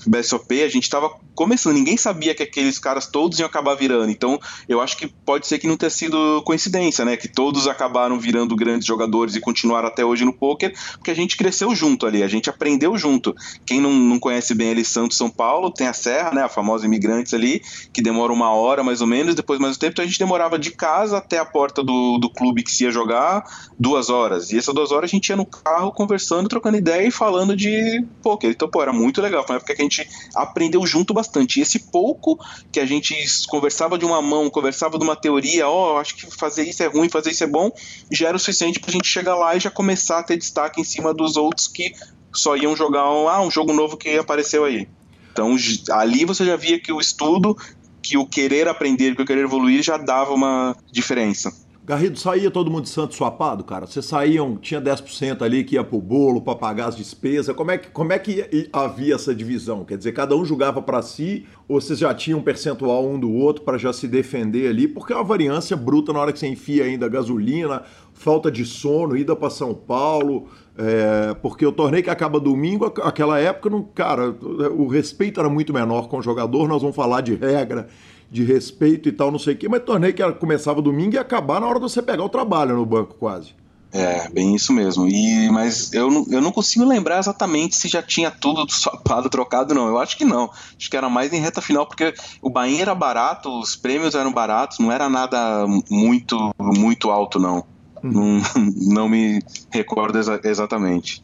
BSOP, 0.06 0.62
a 0.62 0.68
gente 0.68 0.84
estava 0.84 1.10
começando, 1.34 1.74
ninguém 1.74 1.96
sabia 1.96 2.34
que 2.34 2.42
aqueles 2.42 2.78
caras 2.78 3.06
todos 3.06 3.38
iam 3.38 3.46
acabar 3.46 3.74
virando. 3.74 4.10
Então, 4.10 4.38
eu 4.68 4.80
acho 4.80 4.96
que 4.96 5.06
pode 5.06 5.46
ser 5.46 5.58
que 5.58 5.66
não 5.66 5.76
tenha 5.76 5.90
sido 5.90 6.42
coincidência, 6.42 7.04
né? 7.04 7.16
Que 7.16 7.28
todos 7.28 7.66
acabaram 7.66 8.18
virando 8.18 8.54
grandes 8.54 8.86
jogadores 8.86 9.34
e 9.34 9.40
continuaram 9.40 9.88
até 9.88 10.04
hoje 10.04 10.24
no 10.24 10.32
poker, 10.32 10.74
porque 10.92 11.10
a 11.10 11.14
gente 11.14 11.36
cresceu 11.36 11.74
junto 11.74 12.06
ali, 12.06 12.22
a 12.22 12.28
gente 12.28 12.50
aprendeu 12.50 12.96
junto. 12.98 13.34
Quem 13.64 13.80
não, 13.80 13.92
não 13.92 14.18
conhece 14.18 14.54
bem 14.54 14.70
ali 14.70 14.84
Santos 14.84 15.16
São 15.16 15.30
Paulo, 15.30 15.70
tem 15.70 15.86
a 15.86 15.92
Serra, 15.92 16.32
né? 16.32 16.42
A 16.42 16.48
famosa 16.48 16.84
Imigrantes 16.84 17.32
ali, 17.32 17.62
que 17.92 18.02
demora 18.02 18.32
uma 18.32 18.52
hora 18.52 18.82
mais 18.82 19.00
ou 19.00 19.06
menos, 19.06 19.34
depois 19.34 19.58
mais 19.58 19.76
um 19.76 19.78
tempo, 19.78 19.92
então 19.92 20.04
a 20.04 20.08
gente 20.08 20.18
demorava 20.18 20.58
de 20.58 20.70
casa 20.70 21.18
até 21.18 21.38
a 21.38 21.44
porta 21.44 21.82
do, 21.82 22.18
do 22.18 22.30
clube 22.30 22.62
que 22.62 22.70
se 22.70 22.84
ia 22.84 22.90
jogar 22.90 23.44
duas 23.78 24.10
horas. 24.10 24.52
E 24.52 24.58
essas 24.58 24.74
duas 24.74 24.92
horas 24.92 25.10
a 25.10 25.14
gente 25.14 25.28
ia 25.28 25.36
no 25.36 25.46
carro 25.46 25.92
conversando, 25.92 26.48
trocando 26.48 26.76
ideia 26.76 27.06
e 27.06 27.10
falando 27.10 27.56
de 27.56 28.04
poker. 28.22 28.50
Então, 28.50 28.68
pô, 28.68 28.82
era 28.82 28.92
muito 28.92 29.20
legal. 29.20 29.44
Foi 29.46 29.54
uma 29.54 29.58
época 29.58 29.74
que 29.74 29.80
a 29.80 29.84
gente 29.84 29.89
aprendeu 30.34 30.86
junto 30.86 31.14
bastante 31.14 31.30
bastante. 31.30 31.58
E 31.58 31.62
esse 31.62 31.78
pouco 31.78 32.38
que 32.72 32.80
a 32.80 32.86
gente 32.86 33.14
conversava 33.48 33.98
de 33.98 34.04
uma 34.04 34.20
mão, 34.20 34.50
conversava 34.50 34.98
de 34.98 35.04
uma 35.04 35.16
teoria, 35.16 35.68
ó, 35.68 35.94
oh, 35.94 35.98
acho 35.98 36.16
que 36.16 36.26
fazer 36.36 36.64
isso 36.64 36.82
é 36.82 36.86
ruim, 36.86 37.08
fazer 37.08 37.30
isso 37.30 37.44
é 37.44 37.46
bom, 37.46 37.70
já 38.10 38.28
era 38.28 38.36
o 38.36 38.40
suficiente 38.40 38.80
para 38.80 38.90
a 38.90 38.92
gente 38.92 39.08
chegar 39.08 39.36
lá 39.36 39.54
e 39.54 39.60
já 39.60 39.70
começar 39.70 40.18
a 40.18 40.22
ter 40.22 40.36
destaque 40.36 40.80
em 40.80 40.84
cima 40.84 41.14
dos 41.14 41.36
outros 41.36 41.68
que 41.68 41.92
só 42.32 42.56
iam 42.56 42.76
jogar 42.76 43.10
um, 43.10 43.28
ah, 43.28 43.42
um 43.42 43.50
jogo 43.50 43.72
novo 43.72 43.96
que 43.96 44.16
apareceu 44.16 44.64
aí. 44.64 44.88
Então 45.32 45.56
ali 45.92 46.24
você 46.24 46.44
já 46.44 46.56
via 46.56 46.80
que 46.80 46.92
o 46.92 47.00
estudo, 47.00 47.56
que 48.02 48.16
o 48.16 48.26
querer 48.26 48.68
aprender, 48.68 49.14
que 49.14 49.22
o 49.22 49.26
querer 49.26 49.44
evoluir 49.44 49.82
já 49.82 49.96
dava 49.96 50.32
uma 50.32 50.76
diferença. 50.90 51.52
Garrido, 51.90 52.16
saía 52.20 52.52
todo 52.52 52.70
mundo 52.70 52.84
de 52.84 52.88
santo 52.88 53.16
suapado, 53.16 53.64
cara? 53.64 53.84
Vocês 53.84 54.04
saíam, 54.04 54.54
tinha 54.56 54.80
10% 54.80 55.42
ali 55.42 55.64
que 55.64 55.74
ia 55.74 55.82
pro 55.82 56.00
bolo 56.00 56.40
para 56.40 56.54
pagar 56.54 56.86
as 56.86 56.94
despesas. 56.94 57.52
Como 57.56 57.72
é, 57.72 57.78
que, 57.78 57.90
como 57.90 58.12
é 58.12 58.18
que 58.20 58.68
havia 58.72 59.16
essa 59.16 59.34
divisão? 59.34 59.84
Quer 59.84 59.98
dizer, 59.98 60.12
cada 60.12 60.36
um 60.36 60.44
jogava 60.44 60.80
para 60.80 61.02
si 61.02 61.46
ou 61.66 61.80
vocês 61.80 61.98
já 61.98 62.14
tinham 62.14 62.38
um 62.38 62.42
percentual 62.42 63.04
um 63.04 63.18
do 63.18 63.32
outro 63.32 63.64
para 63.64 63.76
já 63.76 63.92
se 63.92 64.06
defender 64.06 64.68
ali? 64.68 64.86
Porque 64.86 65.12
é 65.12 65.16
uma 65.16 65.24
variância 65.24 65.76
bruta 65.76 66.12
na 66.12 66.20
hora 66.20 66.32
que 66.32 66.38
você 66.38 66.46
enfia 66.46 66.84
ainda 66.84 67.08
gasolina, 67.08 67.82
falta 68.14 68.52
de 68.52 68.64
sono, 68.64 69.16
ida 69.16 69.34
para 69.34 69.50
São 69.50 69.74
Paulo. 69.74 70.46
É, 70.78 71.34
porque 71.42 71.66
o 71.66 71.72
torneio 71.72 72.04
que 72.04 72.10
acaba 72.10 72.38
domingo, 72.38 72.84
aquela 73.02 73.40
época, 73.40 73.68
não, 73.68 73.82
cara, 73.82 74.30
o 74.30 74.86
respeito 74.86 75.40
era 75.40 75.48
muito 75.48 75.74
menor 75.74 76.08
com 76.08 76.18
o 76.18 76.22
jogador. 76.22 76.68
Nós 76.68 76.82
vamos 76.82 76.94
falar 76.94 77.20
de 77.20 77.34
regra 77.34 77.88
de 78.30 78.44
respeito 78.44 79.08
e 79.08 79.12
tal, 79.12 79.30
não 79.30 79.38
sei 79.38 79.54
o 79.54 79.56
quê, 79.56 79.68
mas 79.68 79.82
torneio 79.82 80.14
que 80.14 80.32
começava 80.34 80.80
domingo 80.80 81.14
e 81.14 81.16
ia 81.16 81.20
acabar 81.20 81.60
na 81.60 81.66
hora 81.66 81.80
de 81.80 81.82
você 81.82 82.00
pegar 82.00 82.22
o 82.22 82.28
trabalho 82.28 82.76
no 82.76 82.86
banco, 82.86 83.16
quase. 83.16 83.54
É, 83.92 84.28
bem 84.28 84.54
isso 84.54 84.72
mesmo. 84.72 85.08
E, 85.08 85.50
mas 85.50 85.92
eu 85.92 86.08
não, 86.10 86.24
eu 86.30 86.40
não 86.40 86.52
consigo 86.52 86.84
lembrar 86.84 87.18
exatamente 87.18 87.76
se 87.76 87.88
já 87.88 88.00
tinha 88.00 88.30
tudo 88.30 88.70
sapado, 88.70 89.28
trocado, 89.28 89.74
não. 89.74 89.88
Eu 89.88 89.98
acho 89.98 90.16
que 90.16 90.24
não. 90.24 90.50
Acho 90.78 90.88
que 90.88 90.96
era 90.96 91.08
mais 91.08 91.32
em 91.32 91.40
reta 91.40 91.60
final, 91.60 91.86
porque 91.86 92.14
o 92.40 92.48
Bahia 92.48 92.82
era 92.82 92.94
barato, 92.94 93.50
os 93.58 93.74
prêmios 93.74 94.14
eram 94.14 94.32
baratos, 94.32 94.78
não 94.78 94.92
era 94.92 95.08
nada 95.08 95.66
muito, 95.90 96.54
muito 96.58 97.10
alto, 97.10 97.40
não. 97.40 97.64
Hum. 98.02 98.10
Não, 98.12 98.42
não 98.94 99.08
me 99.08 99.42
recordo 99.70 100.18
exa 100.18 100.40
exatamente. 100.44 101.22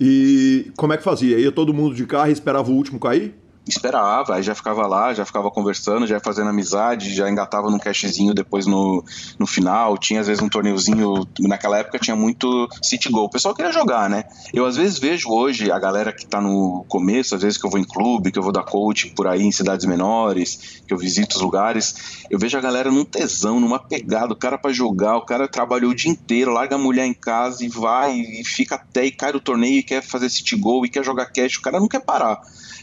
E 0.00 0.72
como 0.76 0.92
é 0.92 0.96
que 0.96 1.04
fazia? 1.04 1.38
Ia 1.38 1.52
todo 1.52 1.74
mundo 1.74 1.94
de 1.94 2.04
carro 2.06 2.30
e 2.30 2.32
esperava 2.32 2.70
o 2.70 2.74
último 2.74 2.98
cair? 2.98 3.34
Esperava, 3.70 4.34
aí 4.34 4.42
já 4.42 4.54
ficava 4.54 4.86
lá, 4.86 5.12
já 5.12 5.24
ficava 5.24 5.50
conversando, 5.50 6.06
já 6.06 6.18
fazendo 6.20 6.50
amizade, 6.50 7.14
já 7.14 7.28
engatava 7.28 7.70
num 7.70 7.78
cashzinho 7.78 8.34
depois 8.34 8.66
no, 8.66 9.04
no 9.38 9.46
final, 9.46 9.96
tinha 9.98 10.20
às 10.20 10.26
vezes 10.26 10.42
um 10.42 10.48
torneiozinho, 10.48 11.26
naquela 11.40 11.78
época 11.78 11.98
tinha 11.98 12.16
muito 12.16 12.68
City 12.82 13.08
Goal, 13.08 13.26
o 13.26 13.30
pessoal 13.30 13.54
queria 13.54 13.72
jogar, 13.72 14.08
né? 14.08 14.24
Eu 14.52 14.66
às 14.66 14.76
vezes 14.76 14.98
vejo 14.98 15.30
hoje 15.30 15.70
a 15.70 15.78
galera 15.78 16.12
que 16.12 16.26
tá 16.26 16.40
no 16.40 16.84
começo, 16.88 17.34
às 17.34 17.42
vezes 17.42 17.58
que 17.58 17.66
eu 17.66 17.70
vou 17.70 17.78
em 17.78 17.84
clube, 17.84 18.32
que 18.32 18.38
eu 18.38 18.42
vou 18.42 18.52
dar 18.52 18.62
coach 18.62 19.10
por 19.14 19.26
aí 19.26 19.42
em 19.42 19.52
cidades 19.52 19.86
menores, 19.86 20.82
que 20.86 20.92
eu 20.92 20.98
visito 20.98 21.36
os 21.36 21.42
lugares, 21.42 22.24
eu 22.30 22.38
vejo 22.38 22.56
a 22.56 22.60
galera 22.60 22.90
num 22.90 23.04
tesão, 23.04 23.60
numa 23.60 23.78
pegada, 23.78 24.32
o 24.32 24.36
cara 24.36 24.56
para 24.56 24.72
jogar, 24.72 25.16
o 25.16 25.26
cara 25.26 25.48
trabalhou 25.48 25.90
o 25.90 25.94
dia 25.94 26.10
inteiro, 26.10 26.52
larga 26.52 26.76
a 26.76 26.78
mulher 26.78 27.06
em 27.06 27.14
casa 27.14 27.64
e 27.64 27.68
vai 27.68 28.18
e 28.18 28.44
fica 28.44 28.76
até 28.76 29.04
e 29.04 29.10
cai 29.10 29.32
do 29.32 29.40
torneio 29.40 29.78
e 29.78 29.82
quer 29.82 30.02
fazer 30.02 30.28
City 30.28 30.56
Goal 30.56 30.84
e 30.84 30.88
quer 30.88 31.04
jogar 31.04 31.26
cash, 31.26 31.56
o 31.56 31.62
cara 31.62 31.80
não 31.80 31.88
quer 31.88 32.00
parar. 32.00 32.40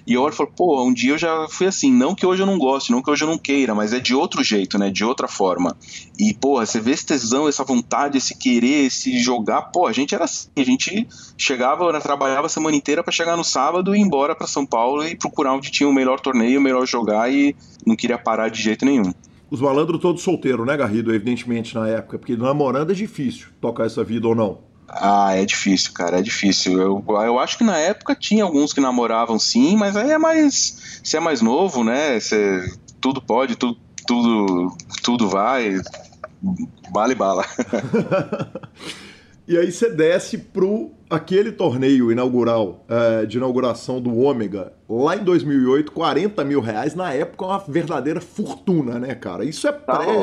E 0.08 0.14
eu 0.14 0.22
olho 0.22 0.34
e 0.34 0.38
falo, 0.38 0.52
pô, 0.56 0.74
um 0.84 0.93
dia 0.93 1.13
eu 1.13 1.17
já 1.17 1.47
fui 1.49 1.67
assim, 1.67 1.91
não 1.91 2.15
que 2.15 2.26
hoje 2.26 2.41
eu 2.41 2.45
não 2.45 2.57
goste, 2.57 2.91
não 2.91 3.01
que 3.01 3.09
hoje 3.09 3.23
eu 3.23 3.28
não 3.28 3.38
queira, 3.38 3.76
mas 3.76 3.93
é 3.93 3.99
de 3.99 4.15
outro 4.15 4.43
jeito, 4.43 4.78
né? 4.78 4.89
De 4.89 5.03
outra 5.03 5.28
forma. 5.28 5.78
E, 6.19 6.34
porra, 6.34 6.65
você 6.65 6.80
vê 6.80 6.91
esse 6.91 7.05
tesão, 7.05 7.47
essa 7.47 7.63
vontade, 7.63 8.17
esse 8.17 8.38
querer, 8.38 8.86
esse 8.86 9.17
jogar, 9.19 9.63
pô, 9.63 9.88
a 9.88 9.93
gente 9.93 10.13
era 10.15 10.26
assim, 10.26 10.49
a 10.57 10.63
gente 10.63 11.07
chegava, 11.38 11.91
né, 11.91 11.99
trabalhava 11.99 12.47
a 12.47 12.49
semana 12.49 12.76
inteira 12.76 13.03
para 13.03 13.11
chegar 13.11 13.38
no 13.38 13.43
sábado 13.43 13.95
e 13.95 13.99
ir 13.99 14.01
embora 14.01 14.36
para 14.36 14.47
São 14.47 14.65
Paulo 14.65 15.03
e 15.05 15.15
procurar 15.15 15.53
onde 15.53 15.71
tinha 15.71 15.88
o 15.88 15.93
melhor 15.93 16.19
torneio, 16.19 16.59
o 16.59 16.63
melhor 16.63 16.86
jogar 16.86 17.32
e 17.32 17.55
não 17.86 17.95
queria 17.95 18.17
parar 18.17 18.49
de 18.49 18.61
jeito 18.61 18.86
nenhum. 18.86 19.13
Os 19.49 19.61
malandros 19.61 20.01
todos 20.01 20.23
solteiros, 20.23 20.65
né, 20.65 20.76
Garrido? 20.76 21.13
Evidentemente, 21.13 21.76
na 21.76 21.88
época, 21.88 22.17
porque 22.17 22.36
namorando 22.36 22.91
é 22.91 22.95
difícil 22.95 23.47
tocar 23.61 23.86
essa 23.86 24.03
vida 24.03 24.28
ou 24.28 24.36
não. 24.36 24.59
Ah, 24.88 25.36
é 25.36 25.46
difícil, 25.46 25.92
cara, 25.94 26.20
é 26.20 26.22
difícil. 26.22 26.80
Eu, 26.80 27.04
eu 27.08 27.40
acho 27.40 27.58
que 27.58 27.64
na 27.64 27.78
época 27.78 28.16
tinha 28.16 28.44
alguns 28.44 28.72
que 28.72 28.82
namoravam 28.82 29.38
sim, 29.40 29.76
mas 29.76 29.96
aí 29.96 30.12
é 30.12 30.18
mais. 30.18 31.00
Você 31.04 31.18
é 31.18 31.20
mais 31.20 31.42
novo, 31.42 31.84
né? 31.84 32.20
Você, 32.20 32.62
tudo 33.02 33.22
pode, 33.22 33.56
tudo, 33.56 33.78
tudo, 34.08 34.78
tudo 35.04 35.30
vai. 35.30 35.80
Vale 36.94 37.16
bala. 37.16 37.46
e 39.48 39.58
aí 39.58 39.72
você 39.72 39.90
desce 39.90 40.38
pro 40.38 40.95
aquele 41.10 41.51
torneio 41.51 42.12
inaugural 42.12 42.84
é, 42.89 43.26
de 43.26 43.38
inauguração 43.38 44.01
do 44.01 44.18
Ômega, 44.18 44.74
lá 44.89 45.16
em 45.16 45.24
2008, 45.24 45.91
40 45.91 46.43
mil 46.43 46.60
reais, 46.60 46.95
na 46.95 47.14
época 47.14 47.45
uma 47.45 47.60
verdadeira 47.60 48.20
fortuna, 48.20 48.97
né, 48.99 49.14
cara? 49.14 49.45
Isso 49.45 49.68
é 49.68 49.72
tá 49.72 49.97
pré, 49.97 50.16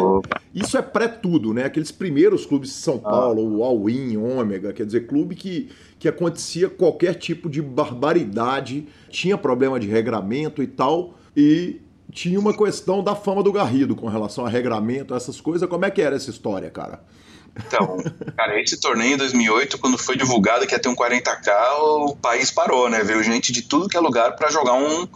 isso 0.54 0.76
é 0.76 0.82
pré 0.82 1.08
tudo, 1.08 1.54
né? 1.54 1.64
Aqueles 1.64 1.92
primeiros 1.92 2.44
clubes 2.44 2.70
de 2.70 2.74
São 2.76 3.00
ah. 3.04 3.10
Paulo, 3.10 3.58
o 3.58 3.62
All-In, 3.62 4.16
Ômega, 4.16 4.72
quer 4.72 4.84
dizer, 4.84 5.06
clube 5.06 5.34
que, 5.34 5.70
que 5.98 6.08
acontecia 6.08 6.68
qualquer 6.68 7.14
tipo 7.14 7.48
de 7.48 7.62
barbaridade, 7.62 8.86
tinha 9.08 9.38
problema 9.38 9.78
de 9.78 9.86
regramento 9.86 10.62
e 10.62 10.66
tal, 10.66 11.14
e 11.36 11.80
tinha 12.10 12.38
uma 12.38 12.54
questão 12.54 13.02
da 13.02 13.14
fama 13.14 13.42
do 13.42 13.52
Garrido 13.52 13.94
com 13.96 14.06
relação 14.08 14.44
a 14.44 14.48
regramento, 14.48 15.14
essas 15.14 15.40
coisas. 15.40 15.66
Como 15.68 15.84
é 15.84 15.90
que 15.90 16.02
era 16.02 16.16
essa 16.16 16.28
história, 16.28 16.68
cara? 16.70 17.00
Então, 17.56 17.98
cara, 18.36 18.60
esse 18.60 18.80
torneio 18.80 19.14
em 19.14 19.16
2008, 19.16 19.78
quando 19.78 19.98
foi 19.98 20.16
divulgado 20.16 20.66
que 20.66 20.74
ia 20.74 20.78
ter 20.78 20.88
um 20.88 20.96
40k, 20.96 21.50
o 21.80 22.16
país 22.16 22.50
parou, 22.50 22.88
né? 22.88 23.02
Veio 23.02 23.22
gente 23.22 23.52
de 23.52 23.62
tudo 23.62 23.88
que 23.88 23.96
é 23.96 24.00
lugar 24.00 24.36
para 24.36 24.50
jogar 24.50 24.74
um 24.74 25.06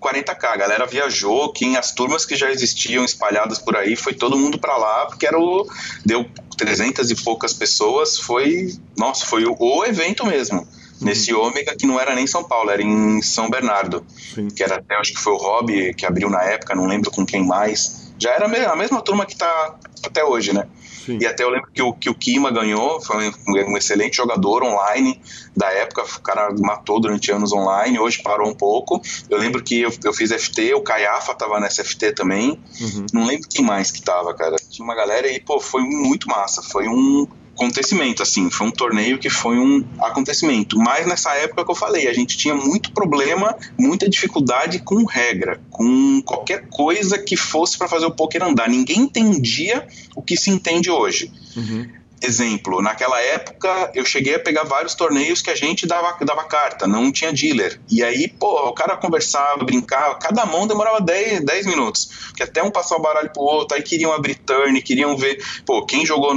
40k. 0.00 0.44
A 0.44 0.56
galera 0.56 0.86
viajou, 0.86 1.52
quem 1.52 1.76
as 1.76 1.92
turmas 1.92 2.26
que 2.26 2.36
já 2.36 2.50
existiam 2.50 3.04
espalhadas 3.04 3.58
por 3.58 3.76
aí, 3.76 3.96
foi 3.96 4.12
todo 4.12 4.36
mundo 4.36 4.58
para 4.58 4.76
lá, 4.76 5.06
porque 5.06 5.26
era 5.26 5.38
o 5.38 5.66
deu 6.04 6.28
300 6.56 7.10
e 7.10 7.16
poucas 7.16 7.52
pessoas, 7.52 8.18
foi, 8.18 8.72
nossa, 8.96 9.24
foi 9.24 9.44
o, 9.44 9.56
o 9.58 9.84
evento 9.84 10.26
mesmo. 10.26 10.60
Uhum. 10.60 10.66
Nesse 11.00 11.32
ômega 11.32 11.74
que 11.76 11.86
não 11.86 11.98
era 11.98 12.14
nem 12.14 12.26
São 12.26 12.44
Paulo, 12.44 12.70
era 12.70 12.82
em 12.82 13.22
São 13.22 13.48
Bernardo. 13.48 14.04
Sim. 14.34 14.48
Que 14.48 14.62
era 14.62 14.76
até, 14.76 14.96
acho 14.96 15.12
que 15.12 15.20
foi 15.20 15.32
o 15.32 15.36
Rob 15.36 15.94
que 15.94 16.06
abriu 16.06 16.28
na 16.28 16.42
época, 16.42 16.74
não 16.74 16.86
lembro 16.86 17.10
com 17.10 17.24
quem 17.24 17.44
mais 17.44 18.12
Já 18.18 18.30
era 18.30 18.46
a 18.46 18.76
mesma 18.76 19.00
turma 19.00 19.26
que 19.26 19.36
tá 19.36 19.76
até 20.04 20.24
hoje, 20.24 20.52
né? 20.52 20.66
Sim. 21.04 21.18
E 21.20 21.26
até 21.26 21.44
eu 21.44 21.50
lembro 21.50 21.70
que 21.72 21.82
o, 21.82 21.92
que 21.92 22.08
o 22.08 22.14
Kima 22.14 22.50
ganhou, 22.50 23.00
foi 23.00 23.28
um, 23.28 23.32
um, 23.72 23.76
excelente 23.76 24.16
jogador 24.16 24.62
online 24.62 25.20
da 25.56 25.70
época, 25.70 26.02
o 26.02 26.20
cara 26.20 26.48
matou 26.58 27.00
durante 27.00 27.30
anos 27.30 27.52
online, 27.52 27.98
hoje 27.98 28.22
parou 28.22 28.48
um 28.48 28.54
pouco. 28.54 29.00
Eu 29.28 29.38
lembro 29.38 29.62
que 29.62 29.80
eu, 29.80 29.92
eu 30.04 30.12
fiz 30.12 30.30
FT, 30.30 30.74
o 30.74 30.80
Caiafa 30.80 31.34
tava 31.34 31.60
nessa 31.60 31.84
FT 31.84 32.12
também. 32.12 32.60
Uhum. 32.80 33.06
Não 33.12 33.26
lembro 33.26 33.48
quem 33.48 33.64
mais 33.64 33.90
que 33.90 34.02
tava, 34.02 34.34
cara. 34.34 34.56
Tinha 34.56 34.84
uma 34.84 34.94
galera 34.94 35.28
e, 35.28 35.40
pô, 35.40 35.60
foi 35.60 35.82
muito 35.82 36.28
massa. 36.28 36.62
Foi 36.62 36.88
um 36.88 37.26
acontecimento, 37.54 38.22
assim, 38.22 38.50
foi 38.50 38.66
um 38.66 38.70
torneio 38.70 39.18
que 39.18 39.30
foi 39.30 39.56
um 39.58 39.84
acontecimento. 40.00 40.76
Mas 40.78 41.06
nessa 41.06 41.32
época 41.36 41.64
que 41.64 41.70
eu 41.70 41.74
falei, 41.74 42.08
a 42.08 42.12
gente 42.12 42.36
tinha 42.36 42.54
muito 42.54 42.92
problema, 42.92 43.56
muita 43.78 44.08
dificuldade 44.08 44.80
com 44.80 45.04
regra, 45.04 45.60
com 45.70 46.20
qualquer 46.22 46.68
coisa 46.68 47.18
que 47.18 47.36
fosse 47.36 47.78
para 47.78 47.88
fazer 47.88 48.06
o 48.06 48.10
poker 48.10 48.42
andar. 48.42 48.68
Ninguém 48.68 49.00
entendia 49.00 49.86
o 50.14 50.22
que 50.22 50.36
se 50.36 50.50
entende 50.50 50.90
hoje. 50.90 51.32
Uhum. 51.56 51.88
Exemplo, 52.22 52.80
naquela 52.80 53.20
época 53.20 53.90
eu 53.94 54.04
cheguei 54.04 54.36
a 54.36 54.40
pegar 54.40 54.64
vários 54.64 54.94
torneios 54.94 55.42
que 55.42 55.50
a 55.50 55.54
gente 55.54 55.86
dava, 55.86 56.16
dava 56.24 56.44
carta, 56.44 56.86
não 56.86 57.12
tinha 57.12 57.32
dealer. 57.32 57.78
E 57.90 58.02
aí, 58.02 58.28
pô, 58.28 58.68
o 58.68 58.72
cara 58.72 58.96
conversava, 58.96 59.62
brincava, 59.62 60.14
cada 60.14 60.46
mão 60.46 60.66
demorava 60.66 61.00
10, 61.02 61.44
10 61.44 61.66
minutos. 61.66 62.32
Que 62.34 62.42
até 62.42 62.62
um 62.62 62.70
passar 62.70 62.96
o 62.96 63.02
baralho 63.02 63.30
pro 63.30 63.42
outro, 63.42 63.76
aí 63.76 63.82
queriam 63.82 64.12
abrir 64.12 64.36
turn, 64.36 64.80
queriam 64.80 65.16
ver, 65.16 65.38
pô, 65.66 65.84
quem 65.84 66.06
jogou 66.06 66.34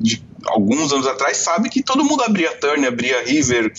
de 0.00 0.22
alguns 0.46 0.92
anos 0.92 1.06
atrás 1.06 1.36
sabe 1.38 1.68
que 1.68 1.82
todo 1.82 2.04
mundo 2.04 2.22
abria 2.22 2.50
turn, 2.56 2.86
abria 2.86 3.22
river. 3.24 3.72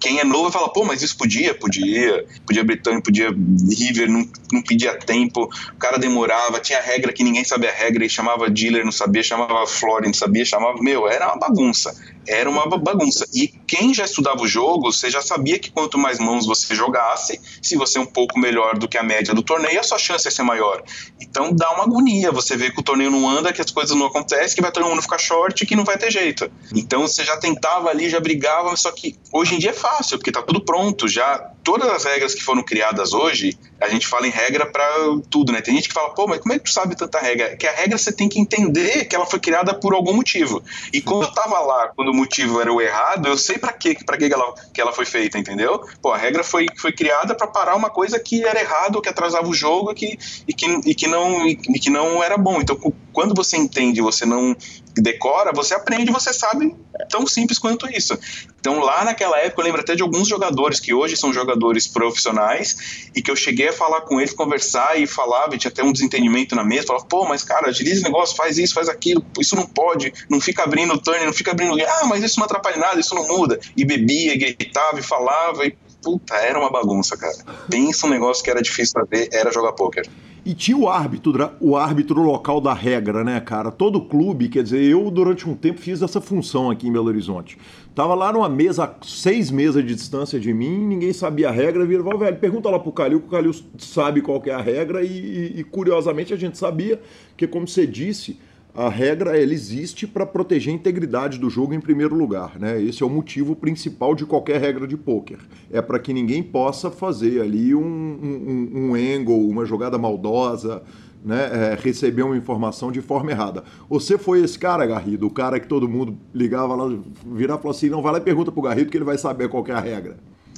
Quem 0.00 0.20
é 0.20 0.24
novo 0.24 0.50
fala, 0.50 0.72
pô, 0.72 0.84
mas 0.84 1.02
isso 1.02 1.16
podia? 1.16 1.54
Podia. 1.54 2.24
Podia 2.46 2.62
abrir 2.62 2.82
turn, 2.82 3.02
podia 3.02 3.28
river, 3.28 4.08
não, 4.08 4.28
não 4.52 4.62
pedia 4.62 4.96
tempo, 4.98 5.50
o 5.72 5.78
cara 5.78 5.98
demorava, 5.98 6.60
tinha 6.60 6.80
regra 6.80 7.12
que 7.12 7.24
ninguém 7.24 7.44
sabia 7.44 7.70
a 7.70 7.74
regra 7.74 8.04
e 8.04 8.08
chamava 8.08 8.50
dealer, 8.50 8.84
não 8.84 8.92
sabia, 8.92 9.22
chamava 9.22 9.66
floor, 9.66 10.02
não 10.04 10.14
sabia, 10.14 10.44
chamava. 10.44 10.82
Meu, 10.82 11.08
era 11.08 11.26
uma 11.26 11.38
bagunça. 11.38 11.94
Era 12.26 12.48
uma 12.48 12.66
bagunça. 12.66 13.26
E 13.34 13.52
quem 13.66 13.94
já 13.94 14.04
estudava 14.04 14.42
o 14.42 14.46
jogo, 14.46 14.92
você 14.92 15.10
já 15.10 15.22
sabia 15.22 15.58
que 15.58 15.70
quanto 15.70 15.96
mais 15.96 16.18
mãos 16.18 16.46
você 16.46 16.74
jogasse, 16.74 17.40
se 17.62 17.76
você 17.76 17.98
é 17.98 18.00
um 18.00 18.06
pouco 18.06 18.38
melhor 18.38 18.78
do 18.78 18.86
que 18.86 18.98
a 18.98 19.02
média 19.02 19.32
do 19.34 19.42
torneio, 19.42 19.80
a 19.80 19.82
sua 19.82 19.98
chance 19.98 20.26
ia 20.26 20.30
ser 20.30 20.42
maior. 20.42 20.82
Então 21.20 21.50
dá 21.50 21.72
uma 21.72 21.84
agonia. 21.84 22.30
Você 22.30 22.56
vê 22.56 22.70
que 22.70 22.80
o 22.80 22.82
torneio 22.82 23.10
não 23.10 23.28
anda, 23.28 23.52
que 23.52 23.60
as 23.60 23.70
coisas 23.70 23.96
não 23.96 24.06
acontecem, 24.06 24.54
que 24.54 24.62
vai 24.62 24.70
todo 24.70 24.86
mundo 24.86 25.00
ficar 25.00 25.18
short, 25.18 25.64
que 25.64 25.74
não 25.74 25.84
vai 25.84 25.94
vai 25.94 25.98
ter 25.98 26.10
jeito. 26.10 26.50
Então 26.74 27.02
você 27.02 27.24
já 27.24 27.36
tentava 27.36 27.88
ali, 27.88 28.08
já 28.08 28.20
brigava, 28.20 28.76
só 28.76 28.90
que 28.90 29.16
hoje 29.32 29.54
em 29.54 29.58
dia 29.58 29.70
é 29.70 29.74
fácil, 29.74 30.18
porque 30.18 30.32
tá 30.32 30.42
tudo 30.42 30.60
pronto, 30.60 31.08
já 31.08 31.38
todas 31.62 31.88
as 31.88 32.04
regras 32.04 32.34
que 32.34 32.42
foram 32.42 32.62
criadas 32.62 33.12
hoje, 33.12 33.56
a 33.80 33.88
gente 33.88 34.06
fala 34.06 34.26
em 34.26 34.30
regra 34.30 34.66
para 34.66 34.84
tudo, 35.30 35.52
né? 35.52 35.60
Tem 35.60 35.74
gente 35.74 35.88
que 35.88 35.94
fala, 35.94 36.14
pô, 36.14 36.26
mas 36.26 36.40
como 36.40 36.54
é 36.54 36.58
que 36.58 36.64
tu 36.64 36.72
sabe 36.72 36.96
tanta 36.96 37.18
regra? 37.18 37.56
Que 37.56 37.66
a 37.66 37.72
regra 37.72 37.98
você 37.98 38.12
tem 38.12 38.28
que 38.28 38.40
entender 38.40 39.06
que 39.06 39.14
ela 39.14 39.26
foi 39.26 39.38
criada 39.38 39.74
por 39.74 39.94
algum 39.94 40.14
motivo. 40.14 40.62
E 40.92 41.00
quando 41.00 41.24
eu 41.24 41.32
tava 41.32 41.58
lá, 41.60 41.88
quando 41.94 42.08
o 42.08 42.14
motivo 42.14 42.60
era 42.60 42.72
o 42.72 42.80
errado, 42.80 43.28
eu 43.28 43.36
sei 43.36 43.58
para 43.58 43.72
quê, 43.72 43.96
para 44.04 44.16
que 44.16 44.32
ela, 44.32 44.54
que 44.72 44.80
ela 44.80 44.92
foi 44.92 45.04
feita, 45.04 45.38
entendeu? 45.38 45.80
Pô, 46.00 46.12
a 46.12 46.16
regra 46.16 46.44
foi, 46.44 46.66
foi 46.76 46.92
criada 46.92 47.34
para 47.34 47.46
parar 47.46 47.74
uma 47.74 47.90
coisa 47.90 48.18
que 48.18 48.44
era 48.44 48.60
errado, 48.60 49.02
que 49.02 49.08
atrasava 49.08 49.48
o 49.48 49.54
jogo 49.54 49.94
que, 49.94 50.18
e 50.46 50.54
que, 50.54 50.66
e 50.86 50.94
que, 50.94 51.06
não, 51.06 51.46
e 51.46 51.56
que 51.56 51.90
não 51.90 52.22
era 52.22 52.36
bom. 52.36 52.60
Então, 52.60 52.78
quando 53.12 53.34
você 53.34 53.56
entende, 53.56 54.00
você 54.00 54.24
não 54.24 54.56
decora, 54.96 55.52
você 55.52 55.74
aprende, 55.74 56.12
você 56.12 56.32
sabe 56.32 56.74
tão 57.08 57.26
simples 57.26 57.58
quanto 57.58 57.88
isso. 57.88 58.18
Então, 58.60 58.80
lá 58.80 59.04
naquela 59.04 59.38
época, 59.38 59.60
eu 59.60 59.64
lembro 59.64 59.80
até 59.80 59.94
de 59.94 60.02
alguns 60.02 60.28
jogadores 60.28 60.80
que 60.80 60.94
hoje 60.94 61.16
são 61.16 61.32
jogadores 61.32 61.86
profissionais 61.86 63.08
e 63.14 63.20
que 63.20 63.30
eu 63.30 63.36
cheguei 63.36 63.68
a 63.68 63.72
falar 63.72 64.02
com 64.02 64.20
eles, 64.20 64.32
conversar 64.32 64.98
e 64.98 65.06
falava, 65.06 65.54
e 65.54 65.58
tinha 65.58 65.70
até 65.70 65.82
um 65.82 65.92
desentendimento 65.92 66.54
na 66.54 66.64
mesa, 66.64 66.86
falava, 66.86 67.06
pô, 67.06 67.26
mas 67.26 67.42
cara, 67.42 67.68
agiliza 67.68 67.96
esse 67.96 68.04
negócio, 68.04 68.36
faz 68.36 68.56
isso, 68.58 68.74
faz 68.74 68.88
aquilo, 68.88 69.24
isso 69.38 69.56
não 69.56 69.66
pode, 69.66 70.12
não 70.30 70.40
fica 70.40 70.62
abrindo 70.62 70.94
o 70.94 70.98
turn, 70.98 71.24
não 71.26 71.32
fica 71.32 71.50
abrindo, 71.50 71.76
ah, 71.82 72.06
mas 72.06 72.22
isso 72.22 72.38
não 72.38 72.46
atrapalha 72.46 72.76
nada, 72.76 73.00
isso 73.00 73.14
não 73.14 73.26
muda. 73.26 73.58
E 73.76 73.84
bebia, 73.84 74.36
gritava 74.36 74.98
e 74.98 75.02
falava, 75.02 75.66
e 75.66 75.76
puta, 76.02 76.34
era 76.36 76.58
uma 76.58 76.70
bagunça, 76.70 77.16
cara. 77.16 77.34
Pensa 77.68 78.06
um 78.06 78.10
negócio 78.10 78.44
que 78.44 78.50
era 78.50 78.62
difícil 78.62 79.00
fazer, 79.00 79.28
era 79.32 79.50
jogar 79.50 79.72
pôquer. 79.72 80.06
E 80.46 80.52
tinha 80.52 80.76
o 80.76 80.86
árbitro, 80.86 81.52
o 81.58 81.74
árbitro 81.74 82.22
local 82.22 82.60
da 82.60 82.74
regra, 82.74 83.24
né, 83.24 83.40
cara? 83.40 83.70
Todo 83.70 83.98
clube, 83.98 84.50
quer 84.50 84.62
dizer, 84.62 84.82
eu 84.82 85.10
durante 85.10 85.48
um 85.48 85.54
tempo 85.54 85.80
fiz 85.80 86.02
essa 86.02 86.20
função 86.20 86.70
aqui 86.70 86.86
em 86.86 86.92
Belo 86.92 87.06
Horizonte. 87.06 87.56
Tava 87.94 88.14
lá 88.14 88.30
numa 88.30 88.48
mesa, 88.48 88.94
seis 89.02 89.50
mesas 89.50 89.82
de 89.82 89.94
distância 89.94 90.38
de 90.38 90.52
mim, 90.52 90.86
ninguém 90.86 91.14
sabia 91.14 91.48
a 91.48 91.52
regra, 91.52 91.86
vira, 91.86 92.02
velho, 92.02 92.36
pergunta 92.36 92.68
lá 92.68 92.78
pro 92.78 92.92
Calil, 92.92 93.20
que 93.20 93.26
o 93.26 93.30
Calil 93.30 93.52
sabe 93.78 94.20
qual 94.20 94.42
é 94.44 94.50
a 94.50 94.60
regra, 94.60 95.02
e, 95.02 95.08
e, 95.08 95.60
e 95.60 95.64
curiosamente 95.64 96.34
a 96.34 96.36
gente 96.36 96.58
sabia, 96.58 97.00
que 97.38 97.46
como 97.46 97.66
você 97.66 97.86
disse, 97.86 98.38
a 98.74 98.88
regra 98.88 99.40
ela 99.40 99.52
existe 99.52 100.06
para 100.06 100.26
proteger 100.26 100.72
a 100.72 100.76
integridade 100.76 101.38
do 101.38 101.48
jogo 101.48 101.72
em 101.74 101.80
primeiro 101.80 102.14
lugar, 102.16 102.58
né? 102.58 102.82
Esse 102.82 103.04
é 103.04 103.06
o 103.06 103.10
motivo 103.10 103.54
principal 103.54 104.14
de 104.14 104.26
qualquer 104.26 104.60
regra 104.60 104.86
de 104.86 104.96
poker. 104.96 105.38
É 105.72 105.80
para 105.80 105.98
que 105.98 106.12
ninguém 106.12 106.42
possa 106.42 106.90
fazer 106.90 107.40
ali 107.40 107.72
um, 107.74 107.80
um, 107.80 108.70
um 108.74 108.94
angle, 108.94 109.48
uma 109.48 109.64
jogada 109.64 109.96
maldosa, 109.96 110.82
né? 111.24 111.72
É, 111.72 111.78
receber 111.80 112.22
uma 112.22 112.36
informação 112.36 112.90
de 112.90 113.00
forma 113.00 113.30
errada. 113.30 113.62
Você 113.88 114.18
foi 114.18 114.42
esse 114.42 114.58
cara, 114.58 114.84
Garrido, 114.84 115.28
o 115.28 115.30
cara 115.30 115.60
que 115.60 115.68
todo 115.68 115.88
mundo 115.88 116.18
ligava 116.34 116.74
lá, 116.74 116.98
virava 117.24 117.60
e 117.60 117.62
falou 117.62 117.76
assim, 117.76 117.88
não 117.88 118.02
vai 118.02 118.12
lá 118.12 118.18
e 118.18 118.22
pergunta 118.22 118.50
pro 118.50 118.60
Garrido 118.60 118.90
que 118.90 118.96
ele 118.96 119.04
vai 119.04 119.16
saber 119.16 119.48
qual 119.48 119.64
é 119.68 119.72
a 119.72 119.80
regra. 119.80 120.16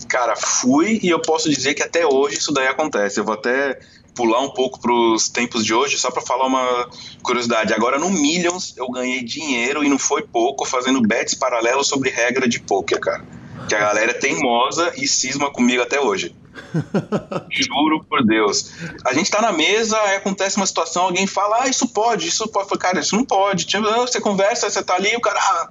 Cara, 0.09 0.35
fui 0.37 1.01
e 1.03 1.09
eu 1.09 1.21
posso 1.21 1.51
dizer 1.51 1.75
que 1.75 1.83
até 1.83 2.07
hoje 2.07 2.37
isso 2.37 2.53
daí 2.53 2.67
acontece. 2.67 3.21
Eu 3.21 3.25
vou 3.25 3.35
até 3.35 3.79
pular 4.17 4.41
um 4.41 4.49
pouco 4.49 4.81
para 4.81 4.93
os 4.93 5.29
tempos 5.29 5.65
de 5.65 5.75
hoje, 5.75 5.99
só 5.99 6.11
para 6.11 6.23
falar 6.23 6.47
uma 6.47 6.89
curiosidade. 7.23 7.75
Agora 7.75 7.99
no 7.99 8.11
Millions 8.11 8.75
eu 8.77 8.91
ganhei 8.91 9.23
dinheiro 9.23 9.85
e 9.85 9.89
não 9.89 9.99
foi 9.99 10.23
pouco 10.23 10.65
fazendo 10.65 11.01
bets 11.03 11.35
paralelos 11.35 11.87
sobre 11.87 12.11
regra 12.11 12.49
de 12.49 12.59
poker, 12.59 12.99
cara. 12.99 13.25
Que 13.69 13.75
a 13.75 13.79
galera 13.79 14.13
é 14.13 14.15
teimosa 14.15 14.93
e 14.97 15.07
cisma 15.07 15.51
comigo 15.51 15.83
até 15.83 16.01
hoje. 16.01 16.35
Juro 17.51 18.05
por 18.05 18.25
Deus. 18.25 18.73
A 19.05 19.13
gente 19.13 19.31
tá 19.31 19.43
na 19.43 19.53
mesa, 19.53 19.99
aí 20.03 20.17
acontece 20.17 20.57
uma 20.57 20.67
situação, 20.67 21.05
alguém 21.05 21.27
fala, 21.27 21.63
ah, 21.63 21.69
isso 21.69 21.89
pode, 21.89 22.29
isso 22.29 22.47
pode. 22.49 22.69
Cara, 22.79 23.01
isso 23.01 23.17
não 23.17 23.25
pode. 23.25 23.67
Tipo, 23.67 23.85
você 23.85 24.21
conversa, 24.21 24.71
você 24.71 24.83
tá 24.83 24.95
ali, 24.95 25.15
o 25.17 25.21
cara. 25.21 25.39
Ah, 25.39 25.71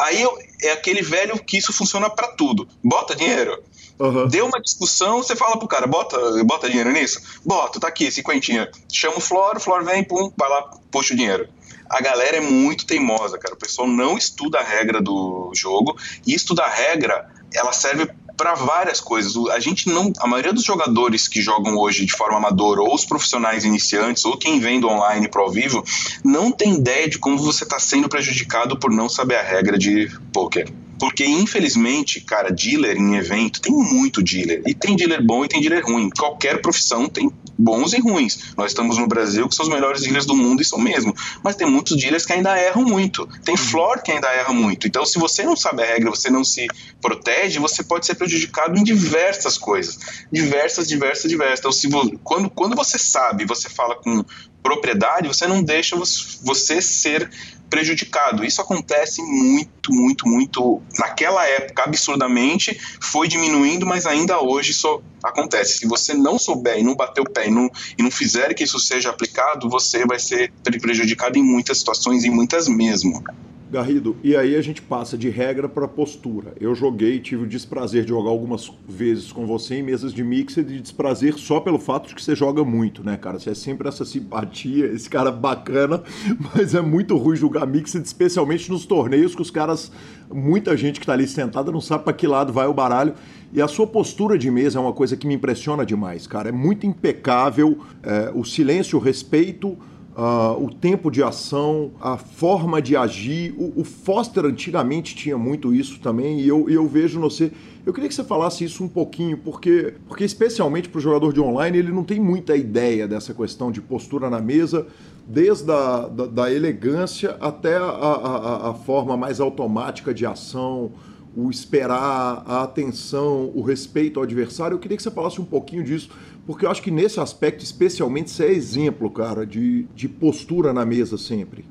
aí 0.00 0.26
é 0.62 0.72
aquele 0.72 1.02
velho 1.02 1.38
que 1.44 1.58
isso 1.58 1.72
funciona 1.72 2.10
para 2.10 2.28
tudo. 2.28 2.66
Bota 2.82 3.14
dinheiro. 3.14 3.62
Uhum. 3.98 4.28
Deu 4.28 4.46
uma 4.46 4.60
discussão, 4.60 5.22
você 5.22 5.34
fala 5.34 5.58
pro 5.58 5.68
cara, 5.68 5.86
bota, 5.86 6.18
bota 6.44 6.68
dinheiro 6.68 6.92
nisso? 6.92 7.20
Bota, 7.44 7.80
tá 7.80 7.88
aqui, 7.88 8.10
cinquentinha. 8.10 8.70
Chama 8.92 9.16
o 9.16 9.20
Flor, 9.20 9.56
o 9.56 9.60
Flor 9.60 9.84
vem, 9.84 10.04
pum, 10.04 10.30
vai 10.36 10.48
lá, 10.48 10.70
puxa 10.90 11.14
o 11.14 11.16
dinheiro. 11.16 11.48
A 11.88 12.00
galera 12.00 12.36
é 12.36 12.40
muito 12.40 12.86
teimosa, 12.86 13.38
cara. 13.38 13.54
O 13.54 13.58
pessoal 13.58 13.86
não 13.86 14.18
estuda 14.18 14.58
a 14.58 14.62
regra 14.62 15.00
do 15.00 15.50
jogo. 15.54 15.96
E 16.26 16.34
estudar 16.34 16.64
a 16.64 16.70
regra, 16.70 17.30
ela 17.54 17.72
serve 17.72 18.10
para 18.36 18.54
várias 18.54 19.00
coisas. 19.00 19.34
A 19.50 19.58
gente 19.58 19.88
não, 19.88 20.12
a 20.18 20.26
maioria 20.26 20.52
dos 20.52 20.64
jogadores 20.64 21.26
que 21.26 21.40
jogam 21.40 21.76
hoje 21.78 22.04
de 22.04 22.12
forma 22.12 22.36
amadora, 22.36 22.82
ou 22.82 22.94
os 22.94 23.04
profissionais 23.04 23.64
iniciantes, 23.64 24.24
ou 24.24 24.36
quem 24.36 24.60
vem 24.60 24.78
do 24.78 24.88
online 24.88 25.28
pro 25.28 25.42
ao 25.42 25.50
vivo, 25.50 25.82
não 26.22 26.50
tem 26.52 26.74
ideia 26.74 27.08
de 27.08 27.18
como 27.18 27.38
você 27.38 27.64
está 27.64 27.78
sendo 27.78 28.08
prejudicado 28.08 28.78
por 28.78 28.90
não 28.90 29.08
saber 29.08 29.36
a 29.36 29.42
regra 29.42 29.78
de 29.78 30.10
poker. 30.32 30.70
Porque, 30.98 31.24
infelizmente, 31.24 32.20
cara, 32.20 32.50
dealer 32.50 32.96
em 32.96 33.16
evento 33.16 33.60
tem 33.60 33.72
muito 33.72 34.22
dealer. 34.22 34.62
E 34.66 34.74
tem 34.74 34.96
dealer 34.96 35.22
bom 35.22 35.44
e 35.44 35.48
tem 35.48 35.60
dealer 35.60 35.84
ruim. 35.84 36.10
Qualquer 36.10 36.60
profissão 36.60 37.08
tem 37.08 37.30
bons 37.58 37.92
e 37.92 38.00
ruins. 38.00 38.54
Nós 38.56 38.70
estamos 38.70 38.98
no 38.98 39.06
Brasil 39.06 39.48
que 39.48 39.54
são 39.54 39.64
os 39.66 39.72
melhores 39.72 40.02
dealers 40.02 40.26
do 40.26 40.36
mundo 40.36 40.62
e 40.62 40.64
são 40.64 40.78
mesmo. 40.78 41.14
Mas 41.42 41.56
tem 41.56 41.68
muitos 41.68 41.96
dealers 41.96 42.24
que 42.24 42.32
ainda 42.32 42.58
erram 42.58 42.84
muito. 42.84 43.28
Tem 43.44 43.54
uhum. 43.54 43.60
floor 43.60 44.02
que 44.02 44.10
ainda 44.10 44.28
erra 44.28 44.52
muito. 44.52 44.86
Então, 44.86 45.04
se 45.04 45.18
você 45.18 45.42
não 45.42 45.56
sabe 45.56 45.82
a 45.82 45.86
regra, 45.86 46.10
você 46.10 46.30
não 46.30 46.44
se 46.44 46.66
protege, 47.00 47.58
você 47.58 47.82
pode 47.82 48.06
ser 48.06 48.14
prejudicado 48.14 48.78
em 48.78 48.84
diversas 48.84 49.58
coisas. 49.58 49.98
Diversas, 50.32 50.88
diversas, 50.88 51.30
diversas. 51.30 51.58
Então, 51.58 51.72
se 51.72 51.88
quando, 52.22 52.50
quando 52.50 52.76
você 52.76 52.98
sabe, 52.98 53.44
você 53.44 53.68
fala 53.68 53.96
com 53.96 54.24
propriedade, 54.62 55.28
você 55.28 55.46
não 55.46 55.62
deixa 55.62 55.96
você 55.96 56.82
ser 56.82 57.30
prejudicado. 57.70 58.44
Isso 58.44 58.60
acontece 58.60 59.22
muito, 59.22 59.92
muito, 59.92 60.28
muito. 60.28 60.82
Naquela 60.98 61.46
época, 61.46 61.82
absurdamente, 61.82 62.80
foi 63.00 63.28
diminuindo, 63.28 63.84
mas 63.84 64.06
ainda 64.06 64.40
hoje 64.40 64.70
isso 64.70 65.02
acontece. 65.22 65.78
Se 65.78 65.86
você 65.86 66.14
não 66.14 66.38
souber 66.38 66.78
e 66.78 66.82
não 66.82 66.94
bater 66.94 67.20
o 67.20 67.30
pé 67.30 67.48
e 67.48 67.50
não, 67.50 67.70
e 67.98 68.02
não 68.02 68.10
fizer 68.10 68.54
que 68.54 68.64
isso 68.64 68.78
seja 68.78 69.10
aplicado, 69.10 69.68
você 69.68 70.06
vai 70.06 70.18
ser 70.18 70.52
prejudicado 70.80 71.38
em 71.38 71.42
muitas 71.42 71.78
situações, 71.78 72.24
e 72.24 72.30
muitas 72.30 72.66
mesmo. 72.68 73.22
Garrido, 73.68 74.16
e 74.22 74.36
aí 74.36 74.54
a 74.54 74.62
gente 74.62 74.80
passa 74.80 75.18
de 75.18 75.28
regra 75.28 75.68
para 75.68 75.88
postura. 75.88 76.52
Eu 76.60 76.72
joguei, 76.72 77.18
tive 77.18 77.42
o 77.42 77.46
desprazer 77.48 78.04
de 78.04 78.10
jogar 78.10 78.30
algumas 78.30 78.72
vezes 78.88 79.32
com 79.32 79.44
você 79.44 79.76
em 79.76 79.82
mesas 79.82 80.14
de 80.14 80.22
mix 80.22 80.56
e 80.56 80.62
de 80.62 80.80
desprazer 80.80 81.36
só 81.36 81.58
pelo 81.58 81.78
fato 81.78 82.08
de 82.08 82.14
que 82.14 82.22
você 82.22 82.36
joga 82.36 82.64
muito, 82.64 83.02
né, 83.02 83.16
cara? 83.16 83.40
Você 83.40 83.50
é 83.50 83.54
sempre 83.54 83.88
essa 83.88 84.04
simpatia, 84.04 84.86
esse 84.86 85.10
cara 85.10 85.32
bacana, 85.32 86.00
mas 86.54 86.76
é 86.76 86.80
muito 86.80 87.16
ruim 87.16 87.34
jogar 87.34 87.66
mixed, 87.66 88.00
especialmente 88.04 88.70
nos 88.70 88.86
torneios 88.86 89.34
que 89.34 89.42
os 89.42 89.50
caras, 89.50 89.90
muita 90.32 90.76
gente 90.76 91.00
que 91.00 91.06
tá 91.06 91.14
ali 91.14 91.26
sentada 91.26 91.72
não 91.72 91.80
sabe 91.80 92.04
para 92.04 92.12
que 92.12 92.26
lado 92.28 92.52
vai 92.52 92.68
o 92.68 92.72
baralho. 92.72 93.14
E 93.52 93.60
a 93.60 93.66
sua 93.66 93.86
postura 93.86 94.38
de 94.38 94.48
mesa 94.48 94.78
é 94.78 94.82
uma 94.82 94.92
coisa 94.92 95.16
que 95.16 95.26
me 95.26 95.34
impressiona 95.34 95.84
demais, 95.84 96.26
cara. 96.26 96.50
É 96.50 96.52
muito 96.52 96.86
impecável, 96.86 97.78
é, 98.02 98.30
o 98.32 98.44
silêncio, 98.44 98.96
o 98.96 99.02
respeito 99.02 99.76
Uh, 100.16 100.64
o 100.64 100.70
tempo 100.72 101.10
de 101.10 101.22
ação, 101.22 101.92
a 102.00 102.16
forma 102.16 102.80
de 102.80 102.96
agir. 102.96 103.54
O, 103.58 103.82
o, 103.82 103.84
Foster 103.84 104.46
antigamente 104.46 105.14
tinha 105.14 105.36
muito 105.36 105.74
isso 105.74 106.00
também, 106.00 106.40
e 106.40 106.48
eu, 106.48 106.70
eu 106.70 106.88
vejo 106.88 107.20
você. 107.20 107.52
Eu 107.84 107.92
queria 107.92 108.08
que 108.08 108.14
você 108.14 108.24
falasse 108.24 108.64
isso 108.64 108.82
um 108.82 108.88
pouquinho, 108.88 109.36
porque, 109.36 109.92
porque 110.08 110.24
especialmente 110.24 110.88
para 110.88 110.96
o 110.96 111.02
jogador 111.02 111.34
de 111.34 111.40
online, 111.40 111.76
ele 111.76 111.92
não 111.92 112.02
tem 112.02 112.18
muita 112.18 112.56
ideia 112.56 113.06
dessa 113.06 113.34
questão 113.34 113.70
de 113.70 113.82
postura 113.82 114.30
na 114.30 114.40
mesa, 114.40 114.86
desde 115.26 115.70
a 115.70 116.08
da, 116.08 116.26
da 116.26 116.50
elegância 116.50 117.36
até 117.38 117.76
a, 117.76 117.82
a, 117.82 118.70
a 118.70 118.74
forma 118.74 119.18
mais 119.18 119.38
automática 119.38 120.14
de 120.14 120.24
ação, 120.24 120.92
o 121.36 121.50
esperar, 121.50 122.42
a 122.46 122.62
atenção, 122.62 123.52
o 123.54 123.60
respeito 123.60 124.18
ao 124.18 124.24
adversário. 124.24 124.76
Eu 124.76 124.78
queria 124.78 124.96
que 124.96 125.02
você 125.02 125.10
falasse 125.10 125.38
um 125.38 125.44
pouquinho 125.44 125.84
disso, 125.84 126.08
porque 126.46 126.64
eu 126.64 126.70
acho 126.70 126.82
que 126.82 126.90
nesse 126.90 127.18
aspecto, 127.18 127.64
especialmente, 127.64 128.30
você 128.30 128.44
é 128.44 128.52
exemplo, 128.52 129.10
cara, 129.10 129.44
de, 129.44 129.82
de 129.94 130.08
postura 130.08 130.72
na 130.72 130.86
mesa 130.86 131.18
sempre. 131.18 131.64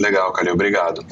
Legal, 0.00 0.32
Calil, 0.32 0.54
obrigado. 0.54 1.04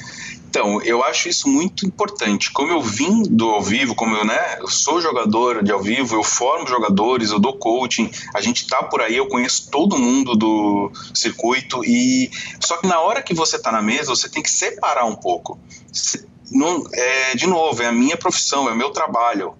Então, 0.48 0.82
eu 0.82 1.04
acho 1.04 1.28
isso 1.28 1.48
muito 1.48 1.86
importante. 1.86 2.50
Como 2.50 2.72
eu 2.72 2.80
vim 2.80 3.22
do 3.22 3.50
ao 3.50 3.62
vivo, 3.62 3.94
como 3.94 4.16
eu, 4.16 4.24
né, 4.24 4.56
eu 4.58 4.66
sou 4.66 5.00
jogador 5.00 5.62
de 5.62 5.70
ao 5.70 5.80
vivo, 5.80 6.16
eu 6.16 6.24
formo 6.24 6.66
jogadores, 6.66 7.30
eu 7.30 7.38
dou 7.38 7.52
coaching, 7.52 8.10
a 8.34 8.40
gente 8.40 8.66
tá 8.66 8.82
por 8.82 9.00
aí, 9.00 9.16
eu 9.16 9.28
conheço 9.28 9.70
todo 9.70 9.98
mundo 9.98 10.34
do 10.34 10.90
circuito 11.14 11.84
e 11.84 12.30
só 12.58 12.78
que 12.78 12.88
na 12.88 13.00
hora 13.00 13.22
que 13.22 13.34
você 13.34 13.58
tá 13.60 13.70
na 13.70 13.82
mesa, 13.82 14.08
você 14.08 14.28
tem 14.28 14.42
que 14.42 14.50
separar 14.50 15.04
um 15.04 15.14
pouco. 15.14 15.58
Não, 16.50 16.84
é, 16.92 17.36
de 17.36 17.46
novo, 17.46 17.80
é 17.82 17.86
a 17.86 17.92
minha 17.92 18.16
profissão, 18.16 18.68
é 18.68 18.72
o 18.72 18.76
meu 18.76 18.90
trabalho 18.90 19.54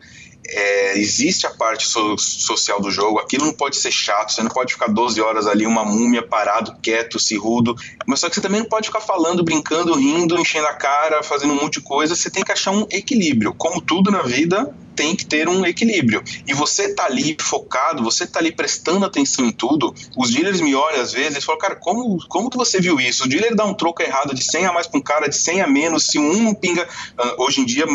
é, 0.47 0.99
existe 0.99 1.47
a 1.47 1.51
parte 1.51 1.87
so, 1.87 2.17
social 2.19 2.81
do 2.81 2.91
jogo, 2.91 3.19
aquilo 3.19 3.47
não 3.47 3.53
pode 3.53 3.77
ser 3.77 3.91
chato, 3.91 4.33
você 4.33 4.43
não 4.43 4.51
pode 4.51 4.73
ficar 4.73 4.89
12 4.89 5.21
horas 5.21 5.47
ali, 5.47 5.67
uma 5.67 5.85
múmia 5.85 6.23
parado, 6.27 6.77
quieto, 6.83 7.19
cirrudo, 7.19 7.75
mas 8.07 8.21
só 8.21 8.29
que 8.29 8.35
você 8.35 8.41
também 8.41 8.61
não 8.61 8.69
pode 8.69 8.89
ficar 8.89 9.01
falando, 9.01 9.45
brincando, 9.45 9.95
rindo, 9.95 10.39
enchendo 10.39 10.67
a 10.67 10.75
cara, 10.75 11.23
fazendo 11.23 11.53
um 11.53 11.61
monte 11.61 11.75
de 11.75 11.83
coisa, 11.83 12.15
você 12.15 12.31
tem 12.31 12.43
que 12.43 12.53
achar 12.53 12.73
um 12.73 12.87
equilíbrio. 12.91 13.55
Como 13.55 13.81
tudo 13.81 14.11
na 14.11 14.23
vida, 14.23 14.75
tem 14.95 15.17
que 15.17 15.25
ter 15.25 15.49
um 15.49 15.65
equilíbrio. 15.65 16.23
E 16.47 16.53
você 16.53 16.95
tá 16.95 17.05
ali 17.05 17.37
focado, 17.41 18.03
você 18.03 18.27
tá 18.27 18.39
ali 18.39 18.53
prestando 18.53 19.05
atenção 19.05 19.45
em 19.47 19.53
tudo. 19.53 19.95
Os 20.17 20.31
dealers 20.31 20.61
me 20.61 20.75
olham 20.75 21.01
às 21.01 21.13
vezes 21.13 21.39
e 21.39 21.41
falam, 21.41 21.61
cara, 21.61 21.77
como, 21.77 22.19
como 22.29 22.51
que 22.51 22.57
você 22.57 22.81
viu 22.81 23.01
isso? 23.01 23.25
O 23.25 23.29
dealer 23.29 23.55
dá 23.55 23.65
um 23.65 23.75
troco 23.75 24.03
errado 24.03 24.35
de 24.35 24.43
100 24.43 24.67
a 24.67 24.73
mais 24.73 24.87
para 24.87 24.99
um 24.99 25.03
cara, 25.03 25.29
de 25.29 25.37
100 25.37 25.63
a 25.63 25.67
menos, 25.67 26.07
se 26.07 26.19
um 26.19 26.43
não 26.43 26.55
pinga. 26.55 26.83
Uh, 27.19 27.43
hoje 27.43 27.61
em 27.61 27.65
dia, 27.65 27.87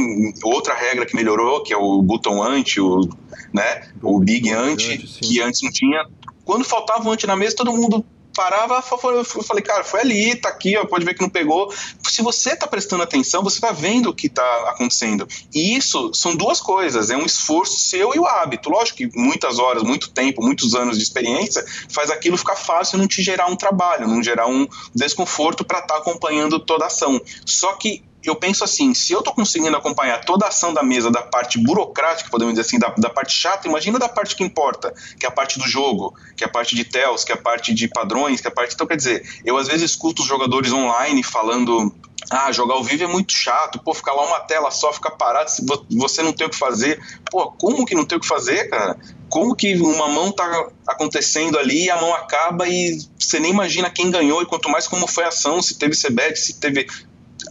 outra 0.44 0.74
regra 0.74 1.06
que 1.06 1.16
melhorou, 1.16 1.64
que 1.64 1.74
é 1.74 1.78
o 1.78 2.02
button 2.02 2.42
ante, 2.42 2.80
o, 2.80 3.08
né, 3.54 3.88
o 4.02 4.20
big 4.20 4.52
ante, 4.52 4.98
que 4.98 5.42
antes 5.42 5.62
não 5.62 5.72
tinha. 5.72 6.06
Quando 6.44 6.64
faltava 6.64 7.10
ante 7.10 7.26
na 7.26 7.36
mesa, 7.36 7.56
todo 7.56 7.72
mundo 7.72 8.06
parava, 8.36 8.84
eu 9.04 9.24
falei, 9.44 9.64
cara, 9.64 9.84
foi 9.84 10.02
ali, 10.02 10.36
tá 10.36 10.50
aqui, 10.50 10.78
ó, 10.78 10.86
pode 10.86 11.06
ver 11.06 11.14
que 11.14 11.22
não 11.22 11.30
pegou. 11.30 11.74
Se 12.04 12.22
você 12.22 12.56
tá 12.56 12.68
prestando 12.68 13.02
atenção, 13.02 13.42
você 13.42 13.60
tá 13.60 13.72
vendo 13.72 14.10
o 14.10 14.14
que 14.14 14.30
tá 14.30 14.44
acontecendo. 14.68 15.28
E 15.54 15.76
isso 15.76 16.12
são 16.14 16.36
duas 16.36 16.60
coisas, 16.60 17.10
é 17.10 17.18
um 17.18 17.26
esforço 17.26 17.80
seu 17.80 18.14
e 18.14 18.20
o 18.20 18.26
hábito. 18.26 18.70
Lógico 18.70 18.98
que 18.98 19.10
muitas 19.18 19.58
horas, 19.58 19.84
muito 19.84 20.10
tempo, 20.12 20.44
muitos 20.44 20.76
anos 20.76 20.98
de 20.98 21.04
experiência 21.04 21.66
faz 21.90 22.12
aquilo 22.12 22.38
ficar 22.38 22.56
fácil 22.56 22.98
não 22.98 23.08
te 23.08 23.24
gerar 23.24 23.48
um 23.48 23.56
trabalho, 23.56 24.08
não 24.08 24.22
gerar 24.22 24.48
um 24.48 24.68
desconforto 24.94 25.64
para 25.64 25.80
estar 25.80 25.96
tá 25.96 26.00
acompanhando 26.00 26.60
toda 26.60 26.84
a 26.84 26.88
ação. 26.88 27.20
Só 27.46 27.74
que 27.74 28.04
eu 28.30 28.36
penso 28.36 28.64
assim, 28.64 28.94
se 28.94 29.14
eu 29.14 29.20
estou 29.20 29.34
conseguindo 29.34 29.76
acompanhar 29.76 30.24
toda 30.24 30.46
a 30.46 30.50
ação 30.50 30.74
da 30.74 30.84
mesa, 30.84 31.12
da 31.12 31.22
parte 31.22 31.60
burocrática, 31.60 32.30
podemos 32.30 32.54
dizer 32.54 32.68
assim, 32.68 32.80
da, 32.80 32.90
da, 32.98 33.10
parte 33.10 33.34
chata, 33.34 33.68
imagina 33.68 34.00
da 34.00 34.10
parte 34.10 34.36
que 34.36 34.44
importa, 34.44 34.94
que 35.20 35.26
é 35.26 35.30
a 35.30 35.32
parte 35.32 35.60
do 35.60 35.68
jogo, 35.68 36.14
que 36.36 36.44
é 36.44 36.48
a 36.48 36.50
parte 36.50 36.76
de 36.76 36.84
tells, 36.84 37.24
que 37.24 37.32
é 37.32 37.36
a 37.36 37.42
parte 37.42 37.74
de 37.74 37.88
padrões, 37.88 38.42
que 38.42 38.48
é 38.48 38.52
a 38.52 38.54
parte... 38.54 38.74
Então, 38.74 38.88
quer 38.88 38.98
dizer, 38.98 39.28
eu 39.44 39.58
às 39.58 39.68
vezes 39.68 39.92
escuto 39.92 40.22
os 40.22 40.28
jogadores 40.28 40.72
online 40.72 41.24
falando 41.24 41.94
ah, 42.30 42.52
jogar 42.52 42.76
ao 42.76 42.84
vivo 42.84 43.04
é 43.04 43.08
muito 43.08 43.34
chato, 43.34 43.80
pô, 43.80 43.94
ficar 43.94 44.14
lá 44.14 44.26
uma 44.26 44.40
tela 44.40 44.72
só, 44.72 44.92
ficar 44.92 45.12
parado, 45.12 45.52
você 45.92 46.24
não 46.24 46.34
tem 46.34 46.48
o 46.48 46.50
que 46.50 46.56
fazer. 46.56 47.00
Pô, 47.30 47.52
como 47.52 47.86
que 47.86 47.94
não 47.94 48.06
tem 48.06 48.18
o 48.18 48.22
que 48.22 48.28
fazer, 48.28 48.70
cara? 48.70 48.98
Como 49.30 49.56
que 49.56 49.76
uma 49.76 50.08
mão 50.08 50.32
tá 50.32 50.70
acontecendo 50.88 51.58
ali, 51.58 51.90
a 51.90 52.00
mão 52.00 52.14
acaba 52.14 52.68
e 52.68 52.98
você 53.20 53.40
nem 53.40 53.52
imagina 53.52 53.90
quem 53.90 54.10
ganhou 54.10 54.42
e 54.42 54.46
quanto 54.46 54.70
mais 54.70 54.88
como 54.88 55.08
foi 55.08 55.26
a 55.26 55.28
ação, 55.28 55.62
se 55.62 55.78
teve 55.78 55.96
CBET, 55.96 56.40
se 56.40 56.60
teve 56.60 56.88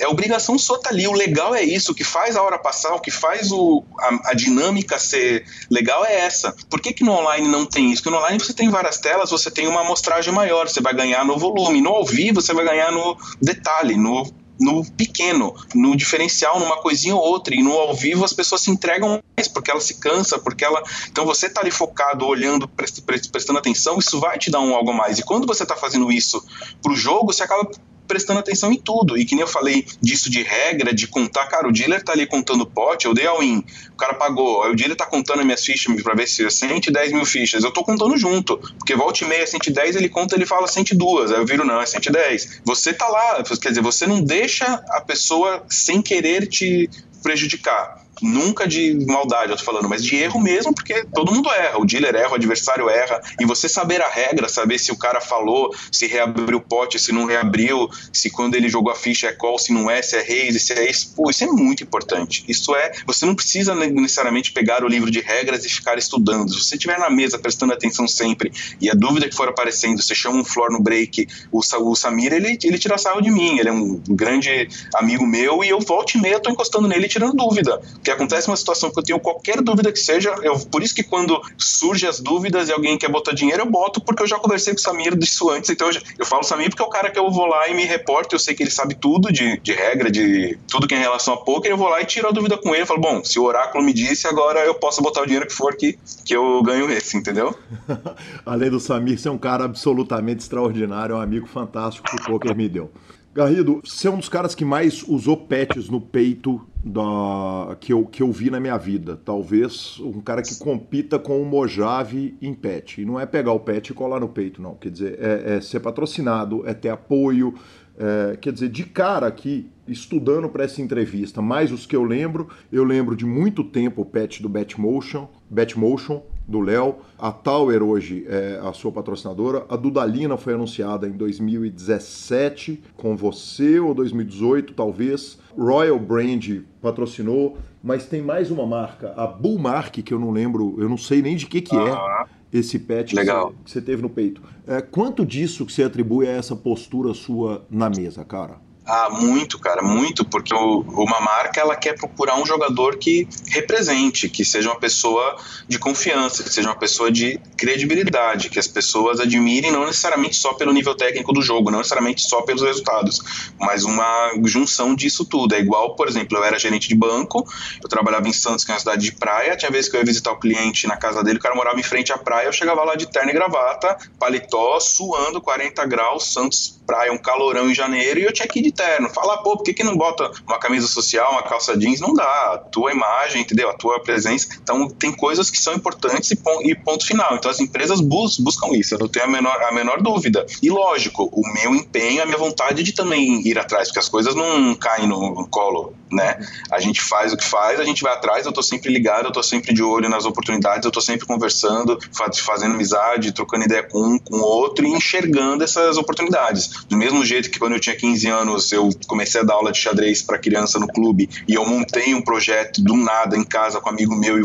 é 0.00 0.08
obrigação 0.08 0.58
sua 0.58 0.80
tá 0.80 0.90
ali. 0.90 1.06
O 1.06 1.12
legal 1.12 1.54
é 1.54 1.62
isso, 1.62 1.92
o 1.92 1.94
que 1.94 2.04
faz 2.04 2.36
a 2.36 2.42
hora 2.42 2.58
passar, 2.58 2.94
o 2.94 3.00
que 3.00 3.10
faz 3.10 3.50
o, 3.52 3.84
a, 3.98 4.30
a, 4.30 4.34
dinâmica 4.34 4.98
ser 4.98 5.44
legal 5.70 6.04
é 6.04 6.14
essa. 6.20 6.54
Por 6.68 6.80
que, 6.80 6.92
que 6.92 7.04
no 7.04 7.12
online 7.12 7.48
não 7.48 7.66
tem 7.66 7.92
isso? 7.92 8.02
Porque 8.02 8.16
no 8.16 8.22
online 8.22 8.38
você 8.38 8.52
tem 8.52 8.68
várias 8.68 8.98
telas, 8.98 9.30
você 9.30 9.50
tem 9.50 9.66
uma 9.66 9.80
amostragem 9.80 10.32
maior, 10.32 10.68
você 10.68 10.80
vai 10.80 10.94
ganhar 10.94 11.24
no 11.24 11.38
volume. 11.38 11.80
No 11.80 11.90
ao 11.90 12.04
vivo 12.04 12.40
você 12.40 12.52
vai 12.52 12.64
ganhar 12.64 12.92
no 12.92 13.16
detalhe, 13.40 13.96
no 13.96 14.24
no 14.58 14.84
pequeno, 14.92 15.52
no 15.74 15.96
diferencial, 15.96 16.60
numa 16.60 16.80
coisinha 16.80 17.14
ou 17.14 17.20
outra. 17.20 17.54
E 17.54 17.62
no 17.62 17.72
ao 17.72 17.94
vivo 17.94 18.24
as 18.24 18.32
pessoas 18.32 18.60
se 18.62 18.70
entregam 18.70 19.20
mais, 19.36 19.48
porque 19.48 19.70
ela 19.70 19.80
se 19.80 19.94
cansa, 19.94 20.38
porque 20.38 20.64
ela. 20.64 20.82
Então 21.10 21.24
você 21.24 21.48
tá 21.48 21.60
ali 21.60 21.70
focado, 21.70 22.26
olhando, 22.26 22.68
prestando 22.68 23.58
atenção, 23.58 23.98
isso 23.98 24.20
vai 24.20 24.38
te 24.38 24.50
dar 24.50 24.60
um 24.60 24.74
algo 24.74 24.92
mais. 24.92 25.18
E 25.18 25.24
quando 25.24 25.46
você 25.46 25.66
tá 25.66 25.76
fazendo 25.76 26.10
isso 26.12 26.44
pro 26.82 26.94
jogo, 26.94 27.32
você 27.32 27.42
acaba 27.42 27.68
prestando 28.06 28.40
atenção 28.40 28.72
em 28.72 28.78
tudo. 28.78 29.16
E 29.18 29.24
que 29.24 29.34
nem 29.34 29.42
eu 29.42 29.48
falei 29.48 29.86
disso 30.00 30.30
de 30.30 30.42
regra, 30.42 30.92
de 30.94 31.06
contar, 31.06 31.46
cara, 31.46 31.68
o 31.68 31.72
dealer 31.72 32.02
tá 32.02 32.12
ali 32.12 32.26
contando 32.26 32.66
pote, 32.66 33.06
eu 33.06 33.14
dei 33.14 33.26
all-in, 33.26 33.64
o 33.92 33.96
cara 33.96 34.14
pagou, 34.14 34.62
aí 34.62 34.72
o 34.72 34.76
dealer 34.76 34.96
tá 34.96 35.06
contando 35.06 35.40
as 35.40 35.44
minhas 35.44 35.64
fichas 35.64 36.02
pra 36.02 36.14
ver 36.14 36.28
se 36.28 36.44
é 36.44 36.50
110 36.50 37.12
mil 37.12 37.24
fichas, 37.24 37.64
eu 37.64 37.70
tô 37.70 37.82
contando 37.82 38.16
junto, 38.16 38.56
porque 38.78 38.94
volta 38.94 39.24
e 39.24 39.28
meia 39.28 39.46
110, 39.46 39.96
ele 39.96 40.08
conta, 40.08 40.34
ele 40.34 40.46
fala 40.46 40.66
102, 40.66 41.32
aí 41.32 41.38
eu 41.38 41.46
viro, 41.46 41.64
não, 41.64 41.80
é 41.80 41.86
110. 41.86 42.62
Você 42.64 42.92
tá 42.92 43.08
lá, 43.08 43.42
quer 43.42 43.68
dizer, 43.68 43.80
você 43.80 44.06
não 44.06 44.22
deixa 44.22 44.66
a 44.90 45.00
pessoa 45.00 45.64
sem 45.68 46.02
querer 46.02 46.46
te 46.46 46.88
prejudicar 47.22 48.03
nunca 48.22 48.66
de 48.66 48.94
maldade, 49.06 49.50
eu 49.50 49.56
tô 49.56 49.64
falando, 49.64 49.88
mas 49.88 50.04
de 50.04 50.16
erro 50.16 50.40
mesmo, 50.40 50.74
porque 50.74 51.04
todo 51.12 51.32
mundo 51.32 51.50
erra. 51.50 51.78
O 51.78 51.84
dealer 51.84 52.14
erra, 52.14 52.30
o 52.30 52.34
adversário 52.34 52.88
erra. 52.88 53.20
E 53.40 53.44
você 53.44 53.68
saber 53.68 54.00
a 54.00 54.08
regra, 54.08 54.48
saber 54.48 54.78
se 54.78 54.92
o 54.92 54.96
cara 54.96 55.20
falou, 55.20 55.74
se 55.90 56.06
reabriu 56.06 56.58
o 56.58 56.60
pote, 56.60 56.98
se 56.98 57.12
não 57.12 57.24
reabriu, 57.24 57.88
se 58.12 58.30
quando 58.30 58.54
ele 58.54 58.68
jogou 58.68 58.92
a 58.92 58.96
ficha 58.96 59.28
é 59.28 59.32
call, 59.32 59.58
se 59.58 59.72
não 59.72 59.90
é, 59.90 60.02
se 60.02 60.16
é 60.16 60.22
raise, 60.22 60.60
se 60.60 60.72
é 60.72 60.90
isso. 60.90 61.12
Pô, 61.14 61.30
isso 61.30 61.44
é 61.44 61.46
muito 61.46 61.82
importante. 61.82 62.44
Isso 62.48 62.74
é, 62.74 62.92
você 63.06 63.26
não 63.26 63.34
precisa 63.34 63.74
necessariamente 63.74 64.52
pegar 64.52 64.84
o 64.84 64.88
livro 64.88 65.10
de 65.10 65.20
regras 65.20 65.64
e 65.64 65.68
ficar 65.68 65.98
estudando. 65.98 66.52
Se 66.52 66.64
você 66.64 66.74
estiver 66.76 66.98
na 66.98 67.10
mesa 67.10 67.38
prestando 67.38 67.72
atenção 67.72 68.06
sempre 68.06 68.52
e 68.80 68.90
a 68.90 68.94
dúvida 68.94 69.28
que 69.28 69.34
for 69.34 69.48
aparecendo, 69.48 70.02
você 70.02 70.14
chama 70.14 70.38
um 70.38 70.44
floor 70.44 70.70
no 70.72 70.80
break, 70.80 71.26
o, 71.50 71.60
o 71.60 71.94
Samir, 71.94 72.32
ele, 72.32 72.58
ele 72.62 72.78
tira 72.78 72.98
sarro 72.98 73.20
de 73.20 73.30
mim. 73.30 73.58
Ele 73.58 73.68
é 73.68 73.72
um 73.72 74.00
grande 74.08 74.68
amigo 74.94 75.26
meu 75.26 75.64
e 75.64 75.68
eu 75.68 75.80
volto 75.80 76.16
e 76.16 76.20
meia 76.20 76.40
tô 76.40 76.50
encostando 76.50 76.86
nele 76.86 77.08
tirando 77.08 77.34
dúvida 77.34 77.80
que 78.04 78.10
acontece 78.10 78.48
uma 78.48 78.56
situação 78.56 78.90
que 78.90 78.98
eu 78.98 79.02
tenho 79.02 79.18
qualquer 79.18 79.62
dúvida 79.62 79.90
que 79.90 79.98
seja, 79.98 80.34
eu, 80.42 80.58
por 80.66 80.82
isso 80.82 80.94
que 80.94 81.02
quando 81.02 81.40
surgem 81.56 82.08
as 82.08 82.20
dúvidas 82.20 82.68
e 82.68 82.72
alguém 82.72 82.98
quer 82.98 83.10
botar 83.10 83.32
dinheiro, 83.32 83.62
eu 83.62 83.70
boto, 83.70 84.00
porque 84.00 84.22
eu 84.22 84.26
já 84.26 84.38
conversei 84.38 84.74
com 84.74 84.78
o 84.78 84.82
Samir 84.82 85.16
disso 85.16 85.48
antes, 85.48 85.70
então 85.70 85.90
eu, 85.90 86.00
eu 86.18 86.26
falo 86.26 86.42
Samir 86.42 86.68
porque 86.68 86.82
é 86.82 86.86
o 86.86 86.90
cara 86.90 87.10
que 87.10 87.18
eu 87.18 87.30
vou 87.30 87.46
lá 87.46 87.66
e 87.68 87.74
me 87.74 87.84
reporto, 87.84 88.34
eu 88.34 88.38
sei 88.38 88.54
que 88.54 88.62
ele 88.62 88.70
sabe 88.70 88.94
tudo 88.94 89.32
de, 89.32 89.58
de 89.60 89.72
regra, 89.72 90.10
de 90.10 90.58
tudo 90.68 90.86
que 90.86 90.94
é 90.94 90.98
em 90.98 91.00
relação 91.00 91.34
a 91.34 91.38
poker, 91.38 91.70
eu 91.70 91.76
vou 91.78 91.88
lá 91.88 92.02
e 92.02 92.04
tiro 92.04 92.28
a 92.28 92.30
dúvida 92.30 92.58
com 92.58 92.74
ele, 92.74 92.84
falo, 92.84 93.00
bom, 93.00 93.24
se 93.24 93.38
o 93.38 93.44
oráculo 93.44 93.82
me 93.82 93.94
disse, 93.94 94.28
agora 94.28 94.60
eu 94.60 94.74
posso 94.74 95.00
botar 95.00 95.22
o 95.22 95.26
dinheiro 95.26 95.46
que 95.46 95.54
for 95.54 95.74
que, 95.74 95.98
que 96.26 96.36
eu 96.36 96.62
ganho 96.62 96.90
esse, 96.90 97.16
entendeu? 97.16 97.56
Além 98.44 98.70
do 98.70 98.78
Samir 98.78 99.18
ser 99.18 99.30
um 99.30 99.38
cara 99.38 99.64
absolutamente 99.64 100.42
extraordinário, 100.42 101.14
é 101.14 101.18
um 101.18 101.22
amigo 101.22 101.46
fantástico 101.46 102.06
que 102.06 102.16
o 102.16 102.24
poker 102.24 102.54
me 102.54 102.68
deu. 102.68 102.90
Garrido, 103.34 103.80
você 103.84 104.06
é 104.06 104.10
um 104.12 104.18
dos 104.18 104.28
caras 104.28 104.54
que 104.54 104.64
mais 104.64 105.02
usou 105.02 105.36
pets 105.36 105.88
no 105.88 106.00
peito 106.00 106.64
da, 106.84 107.76
que, 107.80 107.92
eu, 107.92 108.06
que 108.06 108.22
eu 108.22 108.30
vi 108.30 108.48
na 108.48 108.60
minha 108.60 108.78
vida. 108.78 109.20
Talvez 109.24 109.98
um 109.98 110.20
cara 110.20 110.40
que 110.40 110.54
compita 110.54 111.18
com 111.18 111.42
o 111.42 111.44
Mojave 111.44 112.38
em 112.40 112.54
pet. 112.54 113.02
E 113.02 113.04
não 113.04 113.18
é 113.18 113.26
pegar 113.26 113.50
o 113.50 113.58
pet 113.58 113.88
e 113.88 113.92
colar 113.92 114.20
no 114.20 114.28
peito, 114.28 114.62
não. 114.62 114.76
Quer 114.76 114.90
dizer, 114.90 115.18
é, 115.20 115.56
é 115.56 115.60
ser 115.60 115.80
patrocinado, 115.80 116.62
é 116.64 116.72
ter 116.72 116.90
apoio, 116.90 117.54
É, 117.96 118.36
quer 118.36 118.52
dizer, 118.52 118.70
de 118.70 118.82
cara 118.82 119.26
aqui, 119.28 119.70
estudando 119.86 120.48
para 120.48 120.64
essa 120.64 120.82
entrevista, 120.82 121.40
mais 121.40 121.70
os 121.70 121.86
que 121.86 121.94
eu 121.94 122.02
lembro, 122.02 122.48
eu 122.72 122.82
lembro 122.82 123.14
de 123.14 123.24
muito 123.24 123.62
tempo 123.62 124.02
o 124.02 124.04
patch 124.04 124.40
do 124.40 124.48
Batmotion, 124.48 125.28
Batmotion 125.48 126.20
do 126.46 126.60
Léo, 126.60 126.96
a 127.18 127.32
Tower 127.32 127.82
hoje 127.82 128.24
é 128.28 128.60
a 128.62 128.72
sua 128.72 128.92
patrocinadora, 128.92 129.64
a 129.68 129.76
Dudalina 129.76 130.36
foi 130.36 130.54
anunciada 130.54 131.08
em 131.08 131.12
2017 131.12 132.82
com 132.96 133.16
você 133.16 133.80
ou 133.80 133.94
2018 133.94 134.74
talvez, 134.74 135.38
Royal 135.56 135.98
Brand 135.98 136.62
patrocinou, 136.82 137.56
mas 137.82 138.06
tem 138.06 138.22
mais 138.22 138.50
uma 138.50 138.66
marca, 138.66 139.14
a 139.16 139.26
Bullmark 139.26 140.02
que 140.02 140.12
eu 140.12 140.18
não 140.18 140.30
lembro, 140.30 140.76
eu 140.78 140.88
não 140.88 140.98
sei 140.98 141.22
nem 141.22 141.36
de 141.36 141.46
que 141.46 141.60
que 141.60 141.76
é 141.76 142.26
esse 142.52 142.78
patch 142.78 143.14
Legal. 143.14 143.52
Que, 143.64 143.70
você, 143.70 143.80
teve 143.80 144.00
no 144.00 144.08
peito. 144.08 144.40
É, 144.66 144.80
quanto 144.80 145.26
disso 145.26 145.66
que 145.66 145.72
você 145.72 145.82
atribui 145.82 146.26
a 146.26 146.30
essa 146.30 146.54
postura 146.54 147.12
sua 147.12 147.66
na 147.68 147.90
mesa, 147.90 148.24
cara? 148.24 148.58
Ah, 148.86 149.08
muito, 149.10 149.58
cara, 149.58 149.82
muito, 149.82 150.26
porque 150.26 150.52
o, 150.52 150.80
uma 150.80 151.18
marca 151.18 151.58
ela 151.58 151.74
quer 151.74 151.94
procurar 151.94 152.36
um 152.36 152.44
jogador 152.44 152.98
que 152.98 153.26
represente, 153.48 154.28
que 154.28 154.44
seja 154.44 154.68
uma 154.68 154.78
pessoa 154.78 155.36
de 155.66 155.78
confiança, 155.78 156.42
que 156.42 156.52
seja 156.52 156.68
uma 156.68 156.76
pessoa 156.76 157.10
de 157.10 157.40
credibilidade, 157.56 158.50
que 158.50 158.58
as 158.58 158.68
pessoas 158.68 159.20
admirem 159.20 159.72
não 159.72 159.86
necessariamente 159.86 160.36
só 160.36 160.52
pelo 160.52 160.70
nível 160.70 160.94
técnico 160.94 161.32
do 161.32 161.40
jogo, 161.40 161.70
não 161.70 161.78
necessariamente 161.78 162.28
só 162.28 162.42
pelos 162.42 162.60
resultados, 162.60 163.54
mas 163.58 163.84
uma 163.84 164.32
junção 164.44 164.94
disso 164.94 165.24
tudo. 165.24 165.54
É 165.54 165.60
igual, 165.60 165.96
por 165.96 166.06
exemplo, 166.06 166.36
eu 166.36 166.44
era 166.44 166.58
gerente 166.58 166.86
de 166.86 166.94
banco, 166.94 167.42
eu 167.82 167.88
trabalhava 167.88 168.28
em 168.28 168.34
Santos, 168.34 168.64
que 168.66 168.70
é 168.70 168.74
uma 168.74 168.80
cidade 168.80 169.02
de 169.02 169.12
praia, 169.12 169.56
tinha 169.56 169.70
vezes 169.70 169.90
que 169.90 169.96
eu 169.96 170.00
ia 170.00 170.06
visitar 170.06 170.32
o 170.32 170.38
cliente 170.38 170.86
na 170.86 170.96
casa 170.98 171.24
dele, 171.24 171.38
o 171.38 171.42
cara 171.42 171.54
morava 171.54 171.80
em 171.80 171.82
frente 171.82 172.12
à 172.12 172.18
praia, 172.18 172.48
eu 172.48 172.52
chegava 172.52 172.84
lá 172.84 172.96
de 172.96 173.10
terno 173.10 173.30
e 173.30 173.32
gravata, 173.32 173.96
paletó, 174.18 174.78
suando 174.78 175.40
40 175.40 175.86
graus, 175.86 176.30
Santos 176.30 176.82
praia, 176.86 177.12
um 177.12 177.18
calorão 177.18 177.70
em 177.70 177.74
janeiro, 177.74 178.20
e 178.20 178.24
eu 178.24 178.32
tinha 178.32 178.46
que 178.46 178.58
ir 178.58 178.62
de 178.62 178.72
terno. 178.72 179.08
Falar, 179.10 179.38
pô, 179.38 179.56
por 179.56 179.64
que, 179.64 179.74
que 179.74 179.84
não 179.84 179.96
bota 179.96 180.30
uma 180.46 180.58
camisa 180.58 180.86
social, 180.86 181.32
uma 181.32 181.42
calça 181.42 181.76
jeans? 181.76 182.00
Não 182.00 182.14
dá. 182.14 182.24
A 182.24 182.58
tua 182.58 182.92
imagem, 182.92 183.42
entendeu? 183.42 183.68
A 183.68 183.74
tua 183.74 184.00
presença. 184.00 184.48
Então, 184.62 184.88
tem 184.88 185.12
coisas 185.12 185.50
que 185.50 185.58
são 185.58 185.74
importantes 185.74 186.30
e, 186.30 186.38
e 186.64 186.74
ponto 186.74 187.06
final. 187.06 187.34
Então, 187.34 187.50
as 187.50 187.60
empresas 187.60 188.00
bus 188.00 188.38
buscam 188.38 188.68
isso, 188.76 188.94
eu 188.94 188.98
não 188.98 189.08
tenho 189.08 189.26
a 189.26 189.28
menor, 189.28 189.62
a 189.62 189.72
menor 189.72 190.02
dúvida. 190.02 190.46
E, 190.62 190.70
lógico, 190.70 191.28
o 191.32 191.42
meu 191.52 191.74
empenho, 191.74 192.22
a 192.22 192.26
minha 192.26 192.38
vontade 192.38 192.82
de 192.82 192.92
também 192.92 193.46
ir 193.46 193.58
atrás, 193.58 193.88
porque 193.88 194.00
as 194.00 194.08
coisas 194.08 194.34
não 194.34 194.74
caem 194.74 195.06
no 195.06 195.46
colo 195.48 195.94
né? 196.14 196.38
A 196.70 196.80
gente 196.80 197.00
faz 197.00 197.32
o 197.32 197.36
que 197.36 197.44
faz, 197.44 197.80
a 197.80 197.84
gente 197.84 198.02
vai 198.02 198.12
atrás, 198.12 198.46
eu 198.46 198.52
tô 198.52 198.62
sempre 198.62 198.92
ligado, 198.92 199.26
eu 199.26 199.32
tô 199.32 199.42
sempre 199.42 199.74
de 199.74 199.82
olho 199.82 200.08
nas 200.08 200.24
oportunidades, 200.24 200.84
eu 200.84 200.90
tô 200.90 201.00
sempre 201.00 201.26
conversando, 201.26 201.98
fazendo 202.44 202.74
amizade, 202.74 203.32
trocando 203.32 203.64
ideia 203.64 203.82
com 203.82 203.98
um, 203.98 204.18
com 204.18 204.38
outro 204.38 204.86
e 204.86 204.90
enxergando 204.90 205.64
essas 205.64 205.96
oportunidades. 205.96 206.84
Do 206.88 206.96
mesmo 206.96 207.24
jeito 207.24 207.50
que 207.50 207.58
quando 207.58 207.72
eu 207.72 207.80
tinha 207.80 207.96
15 207.96 208.28
anos, 208.28 208.72
eu 208.72 208.90
comecei 209.06 209.40
a 209.40 209.44
dar 209.44 209.54
aula 209.54 209.72
de 209.72 209.78
xadrez 209.78 210.22
para 210.22 210.38
criança 210.38 210.78
no 210.78 210.86
clube 210.86 211.28
e 211.48 211.54
eu 211.54 211.66
montei 211.66 212.14
um 212.14 212.22
projeto 212.22 212.82
do 212.82 212.96
nada 212.96 213.36
em 213.36 213.44
casa 213.44 213.80
com 213.80 213.90
um 213.90 213.92
amigo 213.92 214.14
meu 214.14 214.38
e 214.38 214.44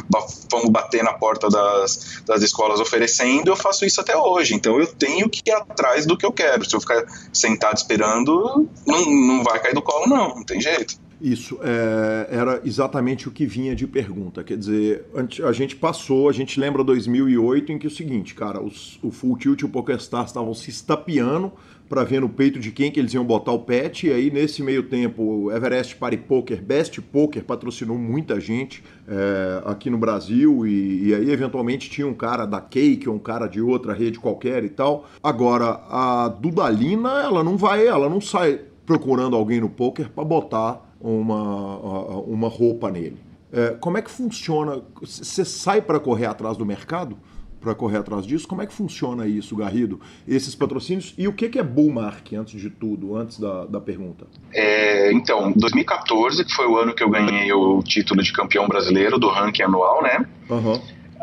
fomos 0.50 0.70
bater 0.70 1.04
na 1.04 1.14
porta 1.14 1.50
das, 1.50 2.22
das 2.26 2.42
escolas 2.42 2.80
oferecendo, 2.80 3.50
eu 3.50 3.56
faço 3.56 3.86
isso 3.86 4.02
até 4.02 4.16
hoje. 4.16 4.54
Então 4.54 4.80
eu 4.80 4.88
tenho 4.88 5.30
que 5.30 5.42
ir 5.46 5.54
atrás 5.54 6.06
do 6.06 6.18
que 6.18 6.26
eu 6.26 6.32
quero. 6.32 6.68
Se 6.68 6.76
eu 6.76 6.82
ficar 6.82 7.06
sentado 7.32 7.78
esperando, 7.78 8.68
não, 8.86 9.06
não 9.06 9.44
vai 9.44 9.60
cair 9.60 9.74
do 9.74 9.82
colo, 9.82 10.08
não, 10.08 10.36
não 10.36 10.44
tem 10.44 10.60
jeito. 10.60 11.09
Isso, 11.22 11.60
é, 11.62 12.28
era 12.32 12.62
exatamente 12.64 13.28
o 13.28 13.32
que 13.32 13.46
vinha 13.46 13.76
de 13.76 13.86
pergunta. 13.86 14.44
Quer 14.44 14.58
dizer, 14.58 15.06
a 15.46 15.52
gente 15.52 15.76
passou, 15.76 16.30
a 16.30 16.32
gente 16.32 16.60
lembra 16.60 16.84
2008 16.84 17.72
em 17.72 17.78
que 17.78 17.88
é 17.88 17.90
o 17.90 17.94
seguinte, 17.94 18.34
cara, 18.34 18.62
os, 18.62 18.98
o 19.04 19.12
Full 19.12 19.38
Tilt 19.38 19.62
e 19.62 19.66
o 19.66 19.70
PokerStars 19.70 20.30
estavam 20.30 20.54
se 20.54 20.70
estapeando 20.70 21.52
para 21.90 22.04
ver 22.04 22.22
no 22.22 22.30
peito 22.30 22.60
de 22.60 22.72
quem 22.72 22.92
que 22.92 23.00
eles 23.00 23.14
iam 23.16 23.26
botar 23.26 23.52
o 23.52 23.60
pet, 23.60 24.06
e 24.06 24.14
aí 24.14 24.30
nesse 24.30 24.62
meio 24.62 24.84
tempo 24.84 25.24
o 25.24 25.52
Everest 25.52 25.96
Party 25.96 26.18
Poker, 26.18 26.62
Best 26.62 27.02
Poker 27.02 27.44
patrocinou 27.44 27.98
muita 27.98 28.40
gente 28.40 28.84
é, 29.08 29.64
aqui 29.66 29.90
no 29.90 29.98
Brasil, 29.98 30.68
e, 30.68 31.08
e, 31.08 31.16
aí 31.16 31.32
eventualmente 31.32 31.90
tinha 31.90 32.06
um 32.06 32.14
cara 32.14 32.46
da 32.46 32.62
Cake, 32.62 33.10
ou 33.10 33.16
um 33.16 33.20
cara 33.20 33.48
de 33.48 33.60
outra 33.60 33.92
rede 33.92 34.20
qualquer 34.20 34.64
e 34.64 34.70
tal. 34.70 35.10
Agora, 35.24 35.82
a 35.90 36.28
Dudalina, 36.30 37.24
ela 37.24 37.44
não 37.44 37.58
vai, 37.58 37.88
ela 37.88 38.08
não 38.08 38.22
sai 38.22 38.62
procurando 38.86 39.36
alguém 39.36 39.60
no 39.60 39.70
poker 39.70 40.10
para 40.10 40.24
botar 40.24 40.89
uma, 41.00 41.78
uma 42.20 42.48
roupa 42.48 42.92
nele. 42.92 43.18
É, 43.52 43.76
como 43.80 43.98
é 43.98 44.02
que 44.02 44.12
funciona? 44.12 44.82
Você 45.02 45.44
sai 45.44 45.82
para 45.82 46.00
correr 46.00 46.28
atrás 46.28 46.58
do 46.58 46.66
mercado? 46.66 47.18
Para 47.60 47.76
correr 47.76 47.98
atrás 47.98 48.26
disso? 48.26 48.48
Como 48.48 48.62
é 48.62 48.66
que 48.66 48.74
funciona 48.74 49.28
isso, 49.28 49.56
Garrido? 49.56 50.00
Esses 50.28 50.56
patrocínios? 50.56 51.14
E 51.18 51.28
o 51.28 51.34
que, 51.34 51.50
que 51.50 51.60
é 51.60 51.64
bull 51.64 51.92
market, 51.92 52.40
antes 52.40 52.62
de 52.62 52.70
tudo, 52.70 53.18
antes 53.18 53.38
da, 53.38 53.66
da 53.66 53.82
pergunta? 53.82 54.28
É, 54.54 55.12
então, 55.12 55.52
2014, 55.54 56.46
que 56.46 56.54
foi 56.54 56.68
o 56.68 56.78
ano 56.78 56.94
que 56.94 57.04
eu 57.04 57.10
ganhei 57.10 57.52
o 57.52 57.84
título 57.84 58.24
de 58.24 58.32
campeão 58.32 58.68
brasileiro 58.68 59.20
do 59.20 59.28
ranking 59.28 59.64
anual, 59.64 60.02
né? 60.02 60.26
Uhum. 60.50 60.82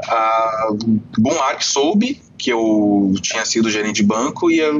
A 0.09 0.69
Bumark 1.19 1.63
soube 1.63 2.21
que 2.39 2.53
eu 2.53 3.15
tinha 3.23 3.45
sido 3.45 3.71
gerente 3.71 3.97
de 3.97 4.03
banco 4.03 4.51
e 4.51 4.61
a 4.61 4.73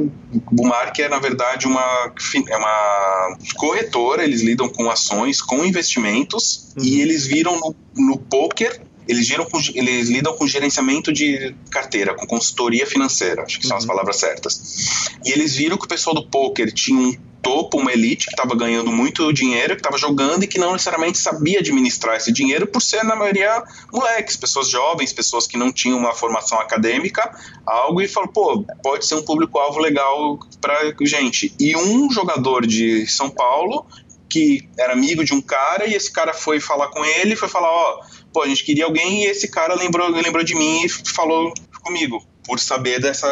Bumark 0.51 0.99
é 0.99 1.09
na 1.09 1.19
verdade 1.19 1.67
uma 1.67 2.13
é 2.49 2.57
uma 2.57 3.37
corretora, 3.55 4.23
eles 4.23 4.41
lidam 4.41 4.69
com 4.69 4.89
ações, 4.89 5.41
com 5.41 5.65
investimentos 5.65 6.73
uhum. 6.77 6.83
e 6.83 7.01
eles 7.01 7.25
viram 7.25 7.59
no, 7.59 7.75
no 7.95 8.17
poker 8.17 8.81
eles, 9.07 9.25
giram 9.25 9.45
com, 9.45 9.57
eles 9.73 10.09
lidam 10.09 10.35
com 10.35 10.45
gerenciamento 10.45 11.13
de 11.13 11.55
carteira, 11.71 12.13
com 12.13 12.27
consultoria 12.27 12.85
financeira, 12.85 13.43
acho 13.43 13.59
que 13.59 13.65
são 13.65 13.77
as 13.77 13.83
uhum. 13.83 13.87
palavras 13.87 14.17
certas. 14.17 15.15
E 15.25 15.31
eles 15.31 15.55
viram 15.55 15.77
que 15.77 15.85
o 15.85 15.87
pessoal 15.87 16.13
do 16.13 16.27
poker 16.27 16.71
tinha 16.73 16.99
um 16.99 17.15
topo, 17.47 17.77
uma 17.77 17.93
elite 17.93 18.25
que 18.25 18.33
estava 18.33 18.53
ganhando 18.53 18.91
muito 18.91 19.31
dinheiro, 19.31 19.73
que 19.75 19.79
estava 19.79 19.97
jogando 19.97 20.43
e 20.43 20.47
que 20.47 20.59
não 20.59 20.73
necessariamente 20.73 21.17
sabia 21.17 21.59
administrar 21.59 22.17
esse 22.17 22.29
dinheiro 22.29 22.67
por 22.67 22.81
ser, 22.81 23.05
na 23.05 23.15
maioria, 23.15 23.63
moleques, 23.89 24.35
pessoas 24.35 24.69
jovens, 24.69 25.13
pessoas 25.13 25.47
que 25.47 25.55
não 25.55 25.71
tinham 25.71 25.97
uma 25.97 26.13
formação 26.13 26.59
acadêmica, 26.59 27.33
algo, 27.65 28.01
e 28.01 28.07
falou, 28.07 28.27
pô, 28.27 28.65
pode 28.83 29.05
ser 29.07 29.15
um 29.15 29.23
público-alvo 29.23 29.79
legal 29.79 30.37
para 30.59 30.93
gente. 31.01 31.55
E 31.57 31.73
um 31.77 32.11
jogador 32.11 32.67
de 32.67 33.07
São 33.07 33.29
Paulo 33.29 33.85
que 34.29 34.67
era 34.77 34.91
amigo 34.91 35.23
de 35.23 35.33
um 35.33 35.41
cara 35.41 35.87
e 35.87 35.93
esse 35.93 36.11
cara 36.11 36.33
foi 36.33 36.59
falar 36.59 36.89
com 36.89 37.05
ele, 37.05 37.33
foi 37.33 37.47
falar, 37.47 37.71
ó, 37.71 38.01
pô, 38.33 38.41
a 38.41 38.47
gente 38.47 38.65
queria 38.65 38.83
alguém 38.83 39.23
e 39.23 39.27
esse 39.27 39.47
cara 39.47 39.73
lembrou, 39.73 40.09
lembrou 40.09 40.43
de 40.43 40.53
mim 40.53 40.83
e 40.83 40.89
falou 40.89 41.53
comigo 41.81 42.21
por 42.47 42.59
saber 42.59 43.01
dessa, 43.01 43.27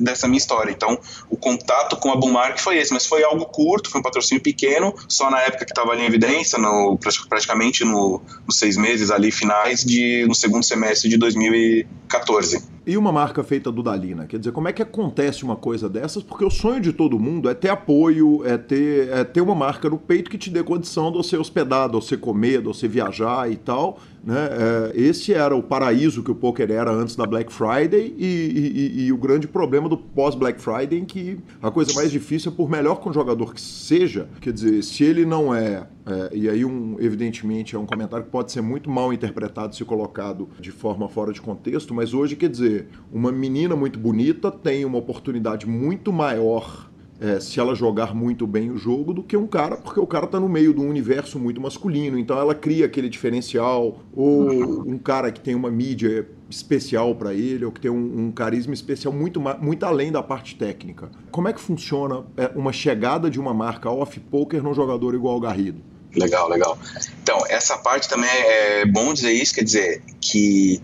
dessa 0.00 0.26
minha 0.26 0.38
história. 0.38 0.72
Então, 0.72 0.98
o 1.30 1.36
contato 1.36 1.96
com 1.96 2.10
a 2.10 2.16
Bumark 2.16 2.58
foi 2.58 2.78
esse, 2.78 2.92
mas 2.92 3.06
foi 3.06 3.22
algo 3.22 3.46
curto, 3.46 3.88
foi 3.88 4.00
um 4.00 4.02
patrocínio 4.02 4.42
pequeno, 4.42 4.92
só 5.08 5.30
na 5.30 5.40
época 5.40 5.64
que 5.64 5.70
estava 5.70 5.96
em 5.96 6.04
evidência, 6.04 6.58
no, 6.58 6.98
praticamente 7.28 7.84
no, 7.84 8.20
nos 8.44 8.58
seis 8.58 8.76
meses 8.76 9.12
ali 9.12 9.30
finais 9.30 9.84
de 9.84 10.26
no 10.26 10.34
segundo 10.34 10.64
semestre 10.64 11.08
de 11.08 11.16
2014. 11.16 12.78
E 12.88 12.96
uma 12.96 13.12
marca 13.12 13.44
feita 13.44 13.70
do 13.70 13.82
Dalina? 13.82 14.26
Quer 14.26 14.38
dizer, 14.38 14.50
como 14.50 14.66
é 14.66 14.72
que 14.72 14.80
acontece 14.80 15.44
uma 15.44 15.56
coisa 15.56 15.90
dessas? 15.90 16.22
Porque 16.22 16.42
o 16.42 16.50
sonho 16.50 16.80
de 16.80 16.90
todo 16.90 17.18
mundo 17.18 17.50
é 17.50 17.52
ter 17.52 17.68
apoio, 17.68 18.42
é 18.46 18.56
ter, 18.56 19.10
é 19.10 19.24
ter 19.24 19.42
uma 19.42 19.54
marca 19.54 19.90
no 19.90 19.98
peito 19.98 20.30
que 20.30 20.38
te 20.38 20.48
dê 20.48 20.62
condição 20.62 21.12
de 21.12 21.18
você 21.18 21.36
hospedar, 21.36 21.88
de 21.88 21.96
você 21.96 22.16
comer, 22.16 22.60
de 22.60 22.64
você 22.64 22.88
viajar 22.88 23.52
e 23.52 23.56
tal. 23.56 24.00
Né? 24.22 24.36
É, 24.36 25.00
esse 25.00 25.32
era 25.32 25.54
o 25.54 25.62
paraíso 25.62 26.22
que 26.22 26.30
o 26.30 26.34
poker 26.34 26.70
era 26.70 26.90
antes 26.90 27.16
da 27.16 27.26
Black 27.26 27.52
Friday 27.52 28.14
e, 28.18 28.94
e, 28.96 29.06
e 29.06 29.12
o 29.12 29.16
grande 29.16 29.46
problema 29.46 29.88
do 29.88 29.96
pós-Black 29.96 30.60
Friday 30.60 30.98
em 30.98 31.04
que 31.04 31.38
a 31.62 31.70
coisa 31.70 31.92
mais 31.94 32.10
difícil 32.10 32.52
é 32.52 32.54
por 32.54 32.68
melhor 32.68 33.00
que 33.00 33.08
um 33.08 33.12
jogador 33.12 33.54
que 33.54 33.60
seja, 33.60 34.28
quer 34.40 34.52
dizer, 34.52 34.82
se 34.82 35.04
ele 35.04 35.24
não 35.24 35.54
é 35.54 35.86
é, 36.08 36.30
e 36.34 36.48
aí, 36.48 36.64
um, 36.64 36.96
evidentemente, 36.98 37.76
é 37.76 37.78
um 37.78 37.84
comentário 37.84 38.24
que 38.24 38.30
pode 38.30 38.50
ser 38.50 38.62
muito 38.62 38.88
mal 38.88 39.12
interpretado 39.12 39.76
se 39.76 39.84
colocado 39.84 40.48
de 40.58 40.70
forma 40.70 41.06
fora 41.06 41.34
de 41.34 41.40
contexto, 41.40 41.92
mas 41.92 42.14
hoje, 42.14 42.34
quer 42.34 42.48
dizer, 42.48 42.88
uma 43.12 43.30
menina 43.30 43.76
muito 43.76 43.98
bonita 43.98 44.50
tem 44.50 44.86
uma 44.86 44.96
oportunidade 44.96 45.66
muito 45.66 46.10
maior 46.10 46.87
é, 47.20 47.40
se 47.40 47.58
ela 47.58 47.74
jogar 47.74 48.14
muito 48.14 48.46
bem 48.46 48.70
o 48.70 48.78
jogo 48.78 49.12
do 49.12 49.22
que 49.22 49.36
um 49.36 49.46
cara, 49.46 49.76
porque 49.76 49.98
o 49.98 50.06
cara 50.06 50.24
está 50.24 50.38
no 50.38 50.48
meio 50.48 50.72
de 50.72 50.80
um 50.80 50.88
universo 50.88 51.38
muito 51.38 51.60
masculino, 51.60 52.18
então 52.18 52.38
ela 52.38 52.54
cria 52.54 52.86
aquele 52.86 53.08
diferencial, 53.08 54.00
ou 54.14 54.50
um 54.86 54.98
cara 54.98 55.32
que 55.32 55.40
tem 55.40 55.54
uma 55.54 55.70
mídia 55.70 56.28
especial 56.48 57.14
para 57.14 57.34
ele, 57.34 57.64
ou 57.64 57.72
que 57.72 57.80
tem 57.80 57.90
um, 57.90 58.26
um, 58.26 58.32
carisma 58.32 58.72
especial 58.72 59.12
muito, 59.12 59.40
muito 59.60 59.84
além 59.84 60.12
da 60.12 60.22
parte 60.22 60.56
técnica. 60.56 61.10
Como 61.30 61.48
é 61.48 61.52
que 61.52 61.60
funciona 61.60 62.24
é, 62.36 62.50
uma 62.54 62.72
chegada 62.72 63.28
de 63.28 63.38
uma 63.38 63.52
marca 63.52 63.90
off-poker 63.90 64.62
num 64.62 64.72
jogador 64.72 65.14
igual 65.14 65.36
o 65.36 65.40
Garrido? 65.40 65.82
Legal, 66.14 66.48
legal. 66.48 66.78
Então, 67.22 67.38
essa 67.48 67.76
parte 67.78 68.08
também 68.08 68.30
é 68.30 68.86
bom 68.86 69.12
dizer 69.12 69.32
isso, 69.32 69.54
quer 69.54 69.64
dizer 69.64 70.02
que, 70.20 70.80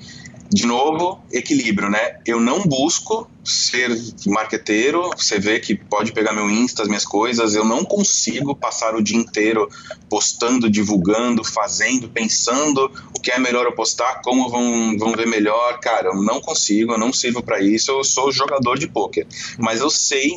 de 0.50 0.66
novo, 0.66 1.20
equilíbrio, 1.32 1.88
né? 1.88 2.18
Eu 2.26 2.40
não 2.40 2.62
busco 2.64 3.28
ser 3.44 3.90
marqueteiro, 4.26 5.10
você 5.16 5.38
vê 5.38 5.60
que 5.60 5.74
pode 5.74 6.12
pegar 6.12 6.32
meu 6.32 6.48
Insta, 6.48 6.82
as 6.82 6.88
minhas 6.88 7.04
coisas, 7.04 7.54
eu 7.54 7.64
não 7.64 7.84
consigo 7.84 8.56
passar 8.56 8.94
o 8.94 9.02
dia 9.02 9.18
inteiro 9.18 9.68
postando, 10.08 10.70
divulgando, 10.70 11.44
fazendo, 11.44 12.08
pensando 12.08 12.90
o 13.14 13.20
que 13.20 13.30
é 13.30 13.38
melhor 13.38 13.66
eu 13.66 13.72
postar, 13.72 14.22
como 14.22 14.48
vão, 14.48 14.96
vão 14.98 15.12
ver 15.12 15.26
melhor. 15.26 15.78
Cara, 15.80 16.08
eu 16.08 16.22
não 16.22 16.40
consigo, 16.40 16.92
eu 16.92 16.98
não 16.98 17.12
sirvo 17.12 17.42
para 17.42 17.60
isso, 17.60 17.90
eu 17.90 18.04
sou 18.04 18.32
jogador 18.32 18.78
de 18.78 18.88
pôquer. 18.88 19.26
Mas 19.58 19.80
eu 19.80 19.90
sei, 19.90 20.30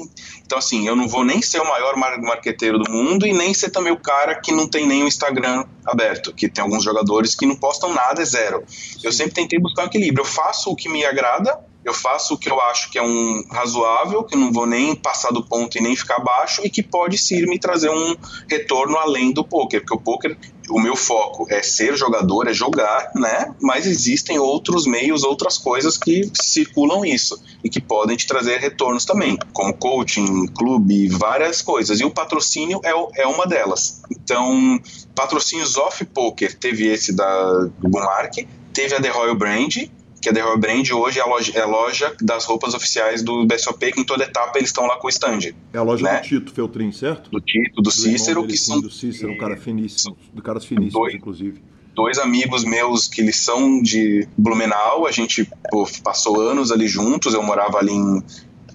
então 0.46 0.58
assim, 0.58 0.88
eu 0.88 0.96
não 0.96 1.08
vou 1.08 1.24
nem 1.24 1.42
ser 1.42 1.62
o 1.62 1.70
maior 1.70 1.96
marqueteiro 1.96 2.80
do 2.80 2.92
mundo 2.92 3.26
e 3.26 3.34
nem 3.34 3.54
ser 3.54 3.70
também 3.70 3.94
o 3.94 4.00
cara 4.00 4.36
que 4.36 4.52
não 4.52 4.68
tem 4.68 4.86
nem 4.86 5.04
o 5.04 5.08
Instagram 5.08 5.66
aberto, 5.86 6.34
que 6.34 6.50
tem 6.50 6.64
alguns 6.64 6.84
jogadores 6.84 7.36
que 7.36 7.46
não 7.46 7.56
postam 7.56 7.94
nada, 7.94 8.22
é 8.22 8.26
zero. 8.26 8.64
Eu 9.04 9.12
sempre 9.12 9.34
tentei 9.34 9.60
buscar 9.60 9.84
um 9.84 9.88
equilíbrio. 9.88 10.22
Eu 10.22 10.26
faço 10.26 10.70
o 10.70 10.76
que 10.76 10.90
me 10.90 11.06
agrada, 11.06 11.58
eu 11.88 11.94
faço 11.94 12.34
o 12.34 12.38
que 12.38 12.52
eu 12.52 12.60
acho 12.64 12.92
que 12.92 12.98
é 12.98 13.02
um 13.02 13.46
razoável, 13.50 14.22
que 14.22 14.36
não 14.36 14.52
vou 14.52 14.66
nem 14.66 14.94
passar 14.94 15.32
do 15.32 15.42
ponto 15.42 15.78
e 15.78 15.82
nem 15.82 15.96
ficar 15.96 16.20
baixo 16.20 16.62
e 16.66 16.70
que 16.70 16.84
pode 16.84 17.18
sim 17.18 17.44
me 17.44 17.58
trazer 17.58 17.90
um 17.90 18.14
retorno 18.50 18.98
além 18.98 19.32
do 19.32 19.42
poker, 19.42 19.80
porque 19.80 19.94
o 19.94 19.98
poker, 19.98 20.38
o 20.70 20.82
meu 20.82 20.98
foco 20.98 21.48
é 21.50 21.64
ser 21.64 21.96
jogador, 21.96 22.46
é 22.46 22.54
jogar, 22.54 23.10
né? 23.16 23.56
Mas 23.62 23.88
existem 23.88 24.38
outros 24.38 24.86
meios, 24.86 25.24
outras 25.24 25.58
coisas 25.58 25.98
que 25.98 26.30
circulam 26.34 27.06
isso 27.06 27.42
e 27.64 27.70
que 27.70 27.80
podem 27.80 28.18
te 28.18 28.28
trazer 28.28 28.60
retornos 28.60 29.06
também, 29.06 29.38
como 29.54 29.74
coaching, 29.74 30.46
clube, 30.48 31.08
várias 31.08 31.62
coisas. 31.62 32.02
E 32.02 32.04
o 32.04 32.12
patrocínio 32.12 32.82
é, 32.84 33.22
é 33.22 33.28
uma 33.28 33.48
delas. 33.48 34.02
Então, 34.12 34.78
patrocínios 35.16 35.78
off 35.78 36.04
poker, 36.04 36.54
teve 36.54 36.86
esse 36.86 37.14
da 37.14 37.70
Bumark, 37.80 38.46
teve 38.74 38.94
a 38.94 39.02
The 39.02 39.10
Royal 39.10 39.36
Brand, 39.36 39.88
que 40.22 40.30
a 40.30 40.34
The 40.34 40.42
Royal 40.42 40.58
Brand 40.58 40.90
hoje 40.92 41.20
é 41.20 41.22
a, 41.22 41.26
loja, 41.26 41.52
é 41.56 41.62
a 41.62 41.66
loja 41.66 42.16
das 42.22 42.46
roupas 42.46 42.74
oficiais 42.74 43.22
do 43.24 43.46
BSOP, 43.46 43.92
que 43.92 44.02
em 44.02 44.04
toda 44.04 44.24
etapa 44.24 44.58
eles 44.58 44.70
estão 44.70 44.86
lá 44.86 44.98
com 44.98 45.08
o 45.08 45.10
stand. 45.10 45.54
É 45.74 45.78
a 45.78 45.84
loja 45.84 46.04
né? 46.04 46.20
do 46.20 46.28
Tito 46.28 46.52
Feltrin, 46.52 46.92
certo? 46.92 47.30
Do 47.30 47.40
Tito, 47.40 47.76
do, 47.76 47.82
do 47.84 47.92
Cícero, 47.92 48.46
que 48.46 48.58
são... 48.58 48.82
Do 48.82 48.92
Cícero, 48.92 49.32
um 49.32 49.38
cara 49.38 49.58
finíssimo, 49.58 50.18
do 50.34 50.42
caras 50.42 50.66
finíssimos, 50.66 50.94
dois, 50.94 51.14
inclusive. 51.14 51.62
Dois 51.94 52.20
amigos 52.20 52.64
meus 52.64 53.08
que 53.08 53.22
eles 53.22 53.38
são 53.38 53.82
de 53.82 54.28
Blumenau, 54.38 55.08
a 55.08 55.12
gente 55.12 55.50
pô, 55.72 55.88
passou 56.04 56.40
anos 56.40 56.72
ali 56.72 56.88
juntos, 56.88 57.34
eu 57.34 57.42
morava 57.42 57.80
ali 57.80 57.94
em 57.94 58.24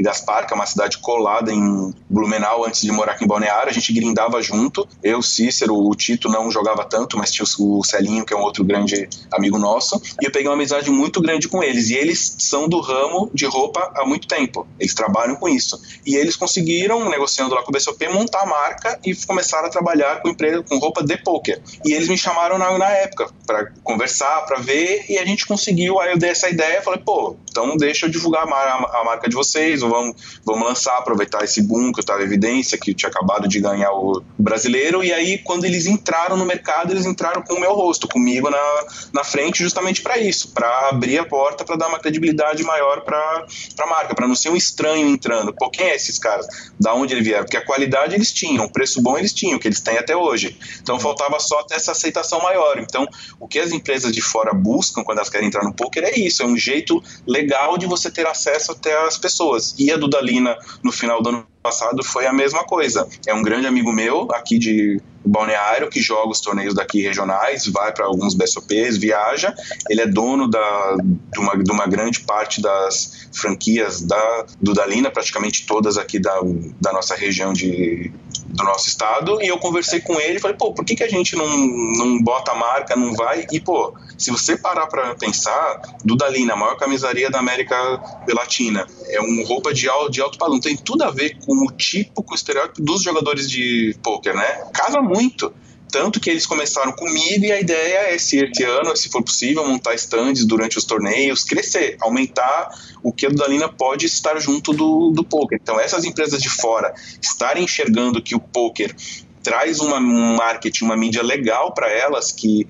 Gaspar, 0.00 0.46
que 0.46 0.52
é 0.52 0.56
uma 0.56 0.66
cidade 0.66 0.98
colada 0.98 1.52
em 1.52 1.94
Blumenau 2.08 2.64
antes 2.64 2.82
de 2.82 2.92
morar 2.92 3.12
aqui 3.12 3.24
em 3.24 3.28
Balneário. 3.28 3.70
A 3.70 3.72
gente 3.72 3.92
grindava 3.92 4.42
junto. 4.42 4.88
Eu, 5.02 5.22
Cícero, 5.22 5.76
o 5.76 5.94
Tito 5.94 6.28
não 6.28 6.50
jogava 6.50 6.84
tanto, 6.84 7.16
mas 7.16 7.30
tinha 7.30 7.44
o 7.58 7.82
Celinho, 7.84 8.24
que 8.24 8.32
é 8.32 8.36
um 8.36 8.42
outro 8.42 8.64
grande 8.64 9.08
amigo 9.32 9.58
nosso. 9.58 10.00
E 10.20 10.26
eu 10.26 10.30
peguei 10.30 10.48
uma 10.48 10.54
amizade 10.54 10.90
muito 10.90 11.20
grande 11.20 11.48
com 11.48 11.62
eles. 11.62 11.90
E 11.90 11.94
eles 11.94 12.36
são 12.38 12.68
do 12.68 12.80
ramo 12.80 13.30
de 13.34 13.46
roupa 13.46 13.92
há 13.94 14.04
muito 14.06 14.26
tempo. 14.26 14.66
Eles 14.78 14.94
trabalham 14.94 15.36
com 15.36 15.48
isso. 15.48 15.80
E 16.06 16.14
eles 16.14 16.36
conseguiram, 16.36 17.08
negociando 17.08 17.54
lá 17.54 17.62
com 17.62 17.70
o 17.70 17.72
BSOP, 17.72 18.08
montar 18.08 18.42
a 18.42 18.46
marca 18.46 18.98
e 19.04 19.14
começaram 19.14 19.66
a 19.66 19.70
trabalhar 19.70 20.20
com 20.20 20.28
empresa 20.28 20.62
com 20.62 20.78
roupa 20.78 21.02
de 21.02 21.16
poker. 21.18 21.60
E 21.84 21.92
eles 21.92 22.08
me 22.08 22.16
chamaram 22.16 22.58
na, 22.58 22.76
na 22.78 22.90
época 22.90 23.28
para 23.46 23.72
conversar, 23.82 24.42
para 24.46 24.58
ver, 24.58 25.04
e 25.08 25.18
a 25.18 25.24
gente 25.24 25.46
conseguiu. 25.46 26.00
Aí 26.00 26.12
eu 26.12 26.18
dei 26.18 26.30
essa 26.30 26.48
ideia, 26.48 26.82
falei, 26.82 27.00
pô, 27.00 27.36
então 27.52 27.76
deixa 27.76 28.06
eu 28.06 28.10
divulgar 28.10 28.42
a, 28.42 29.04
marca 29.04 29.28
de 29.28 29.36
vocês, 29.36 29.80
vamos, 29.80 30.40
vamos 30.44 30.66
lançar, 30.66 30.98
aproveitar 30.98 31.44
esse 31.44 31.62
boom 31.62 31.92
que 31.92 32.00
estava 32.00 32.22
evidência, 32.22 32.78
que 32.78 32.94
tinha 32.94 33.08
acabado 33.08 33.46
de 33.46 33.60
ganhar 33.60 33.92
o 33.92 34.22
brasileiro, 34.38 35.04
e 35.04 35.12
aí 35.12 35.38
quando 35.38 35.64
eles 35.64 35.86
entraram 35.86 36.36
no 36.36 36.44
mercado, 36.44 36.92
eles 36.92 37.06
entraram 37.06 37.42
com 37.42 37.54
o 37.54 37.60
meu 37.60 37.74
rosto, 37.74 38.08
comigo 38.08 38.50
na, 38.50 38.86
na 39.12 39.22
frente, 39.22 39.62
justamente 39.62 40.02
para 40.02 40.18
isso, 40.18 40.52
para 40.52 40.88
abrir 40.88 41.18
a 41.18 41.24
porta, 41.24 41.64
para 41.64 41.76
dar 41.76 41.88
uma 41.88 41.98
credibilidade 41.98 42.62
maior 42.64 43.02
para 43.02 43.46
a 43.78 43.86
marca, 43.86 44.14
para 44.14 44.26
não 44.26 44.34
ser 44.34 44.48
um 44.48 44.56
estranho 44.56 45.08
entrando. 45.08 45.52
Pô, 45.52 45.70
quem 45.70 45.86
é 45.86 45.94
esses 45.94 46.18
caras? 46.18 46.46
Da 46.80 46.94
onde 46.94 47.14
eles 47.14 47.24
vieram? 47.24 47.44
Porque 47.44 47.56
a 47.56 47.64
qualidade 47.64 48.14
eles 48.14 48.32
tinham, 48.32 48.64
o 48.64 48.72
preço 48.72 49.02
bom 49.02 49.18
eles 49.18 49.32
tinham, 49.32 49.58
que 49.58 49.68
eles 49.68 49.80
têm 49.80 49.98
até 49.98 50.16
hoje. 50.16 50.58
Então 50.80 50.98
faltava 50.98 51.38
só 51.38 51.62
ter 51.64 51.74
essa 51.74 51.92
aceitação 51.92 52.40
maior. 52.42 52.78
Então, 52.78 53.06
o 53.38 53.46
que 53.46 53.58
as 53.58 53.72
empresas 53.72 54.12
de 54.12 54.22
fora 54.22 54.52
buscam 54.52 55.04
quando 55.04 55.18
elas 55.18 55.28
querem 55.28 55.48
entrar 55.48 55.64
no 55.64 55.74
poker 55.74 56.04
é 56.04 56.18
isso, 56.18 56.42
é 56.42 56.46
um 56.46 56.56
jeito 56.56 57.02
legal 57.26 57.41
de 57.78 57.86
você 57.86 58.10
ter 58.10 58.26
acesso 58.26 58.72
até 58.72 58.96
as 59.06 59.18
pessoas 59.18 59.74
e 59.78 59.90
a 59.90 59.96
Dudalina 59.96 60.56
no 60.82 60.92
final 60.92 61.22
do 61.22 61.28
ano 61.28 61.46
passado 61.62 62.02
foi 62.04 62.26
a 62.26 62.32
mesma 62.32 62.64
coisa. 62.64 63.08
É 63.26 63.34
um 63.34 63.42
grande 63.42 63.66
amigo 63.66 63.92
meu 63.92 64.28
aqui 64.32 64.58
de 64.58 65.00
Balneário 65.24 65.88
que 65.88 66.00
joga 66.00 66.28
os 66.28 66.40
torneios 66.40 66.74
daqui 66.74 67.02
regionais, 67.02 67.66
vai 67.66 67.92
para 67.92 68.06
alguns 68.06 68.34
BSOPs, 68.34 68.96
viaja. 68.98 69.54
Ele 69.88 70.02
é 70.02 70.06
dono 70.06 70.48
da, 70.48 70.96
de, 71.02 71.38
uma, 71.38 71.56
de 71.56 71.70
uma 71.70 71.86
grande 71.86 72.20
parte 72.20 72.60
das 72.60 73.28
franquias 73.32 74.02
da 74.02 74.46
Dudalina, 74.60 75.10
praticamente 75.10 75.66
todas 75.66 75.96
aqui 75.96 76.18
da, 76.18 76.40
da 76.80 76.92
nossa 76.92 77.14
região 77.14 77.52
de, 77.52 78.12
do 78.48 78.64
nosso 78.64 78.88
estado. 78.88 79.40
E 79.42 79.48
eu 79.48 79.58
conversei 79.58 80.00
com 80.00 80.20
ele 80.20 80.36
e 80.36 80.40
falei, 80.40 80.56
pô, 80.56 80.72
por 80.72 80.84
que, 80.84 80.94
que 80.94 81.04
a 81.04 81.08
gente 81.08 81.36
não, 81.36 81.48
não 81.48 82.22
bota 82.22 82.52
a 82.52 82.54
marca, 82.54 82.94
não 82.94 83.14
vai? 83.14 83.46
E, 83.50 83.60
pô, 83.60 83.94
se 84.18 84.30
você 84.30 84.56
parar 84.56 84.86
para 84.86 85.14
pensar, 85.14 85.82
Dudalina, 86.04 86.52
a 86.52 86.56
maior 86.56 86.76
camisaria 86.76 87.30
da 87.30 87.38
América 87.38 87.76
Latina, 88.28 88.86
é 89.08 89.20
uma 89.20 89.46
roupa 89.46 89.72
de, 89.72 89.88
de 90.10 90.20
alto 90.20 90.38
padrão, 90.38 90.60
tem 90.60 90.76
tudo 90.76 91.02
a 91.04 91.10
ver 91.10 91.36
com 91.44 91.66
o 91.66 91.70
tipo, 91.72 92.22
com 92.22 92.32
o 92.32 92.36
estereótipo 92.36 92.82
dos 92.82 93.02
jogadores 93.02 93.50
de 93.50 93.96
poker, 94.02 94.34
né? 94.34 94.64
Casa 94.72 95.00
muito. 95.12 95.52
Tanto 95.90 96.18
que 96.18 96.30
eles 96.30 96.46
começaram 96.46 96.90
comigo 96.92 97.44
e 97.44 97.52
a 97.52 97.60
ideia 97.60 98.14
é, 98.14 98.18
se 98.18 98.38
esse 98.38 98.64
ano, 98.64 98.96
se 98.96 99.10
for 99.10 99.22
possível, 99.22 99.68
montar 99.68 99.94
stands 99.94 100.46
durante 100.46 100.78
os 100.78 100.84
torneios, 100.84 101.44
crescer, 101.44 101.98
aumentar 102.00 102.70
o 103.02 103.12
que 103.12 103.26
a 103.26 103.28
Dudalina 103.28 103.68
pode 103.68 104.06
estar 104.06 104.40
junto 104.40 104.72
do, 104.72 105.10
do 105.10 105.22
poker. 105.22 105.58
Então, 105.62 105.78
essas 105.78 106.04
empresas 106.06 106.42
de 106.42 106.48
fora 106.48 106.94
estarem 107.20 107.64
enxergando 107.64 108.22
que 108.22 108.34
o 108.34 108.40
poker 108.40 108.96
traz 109.42 109.80
uma, 109.80 109.98
um 109.98 110.36
marketing, 110.36 110.84
uma 110.84 110.96
mídia 110.96 111.22
legal 111.22 111.74
para 111.74 111.90
elas, 111.90 112.32
que 112.32 112.66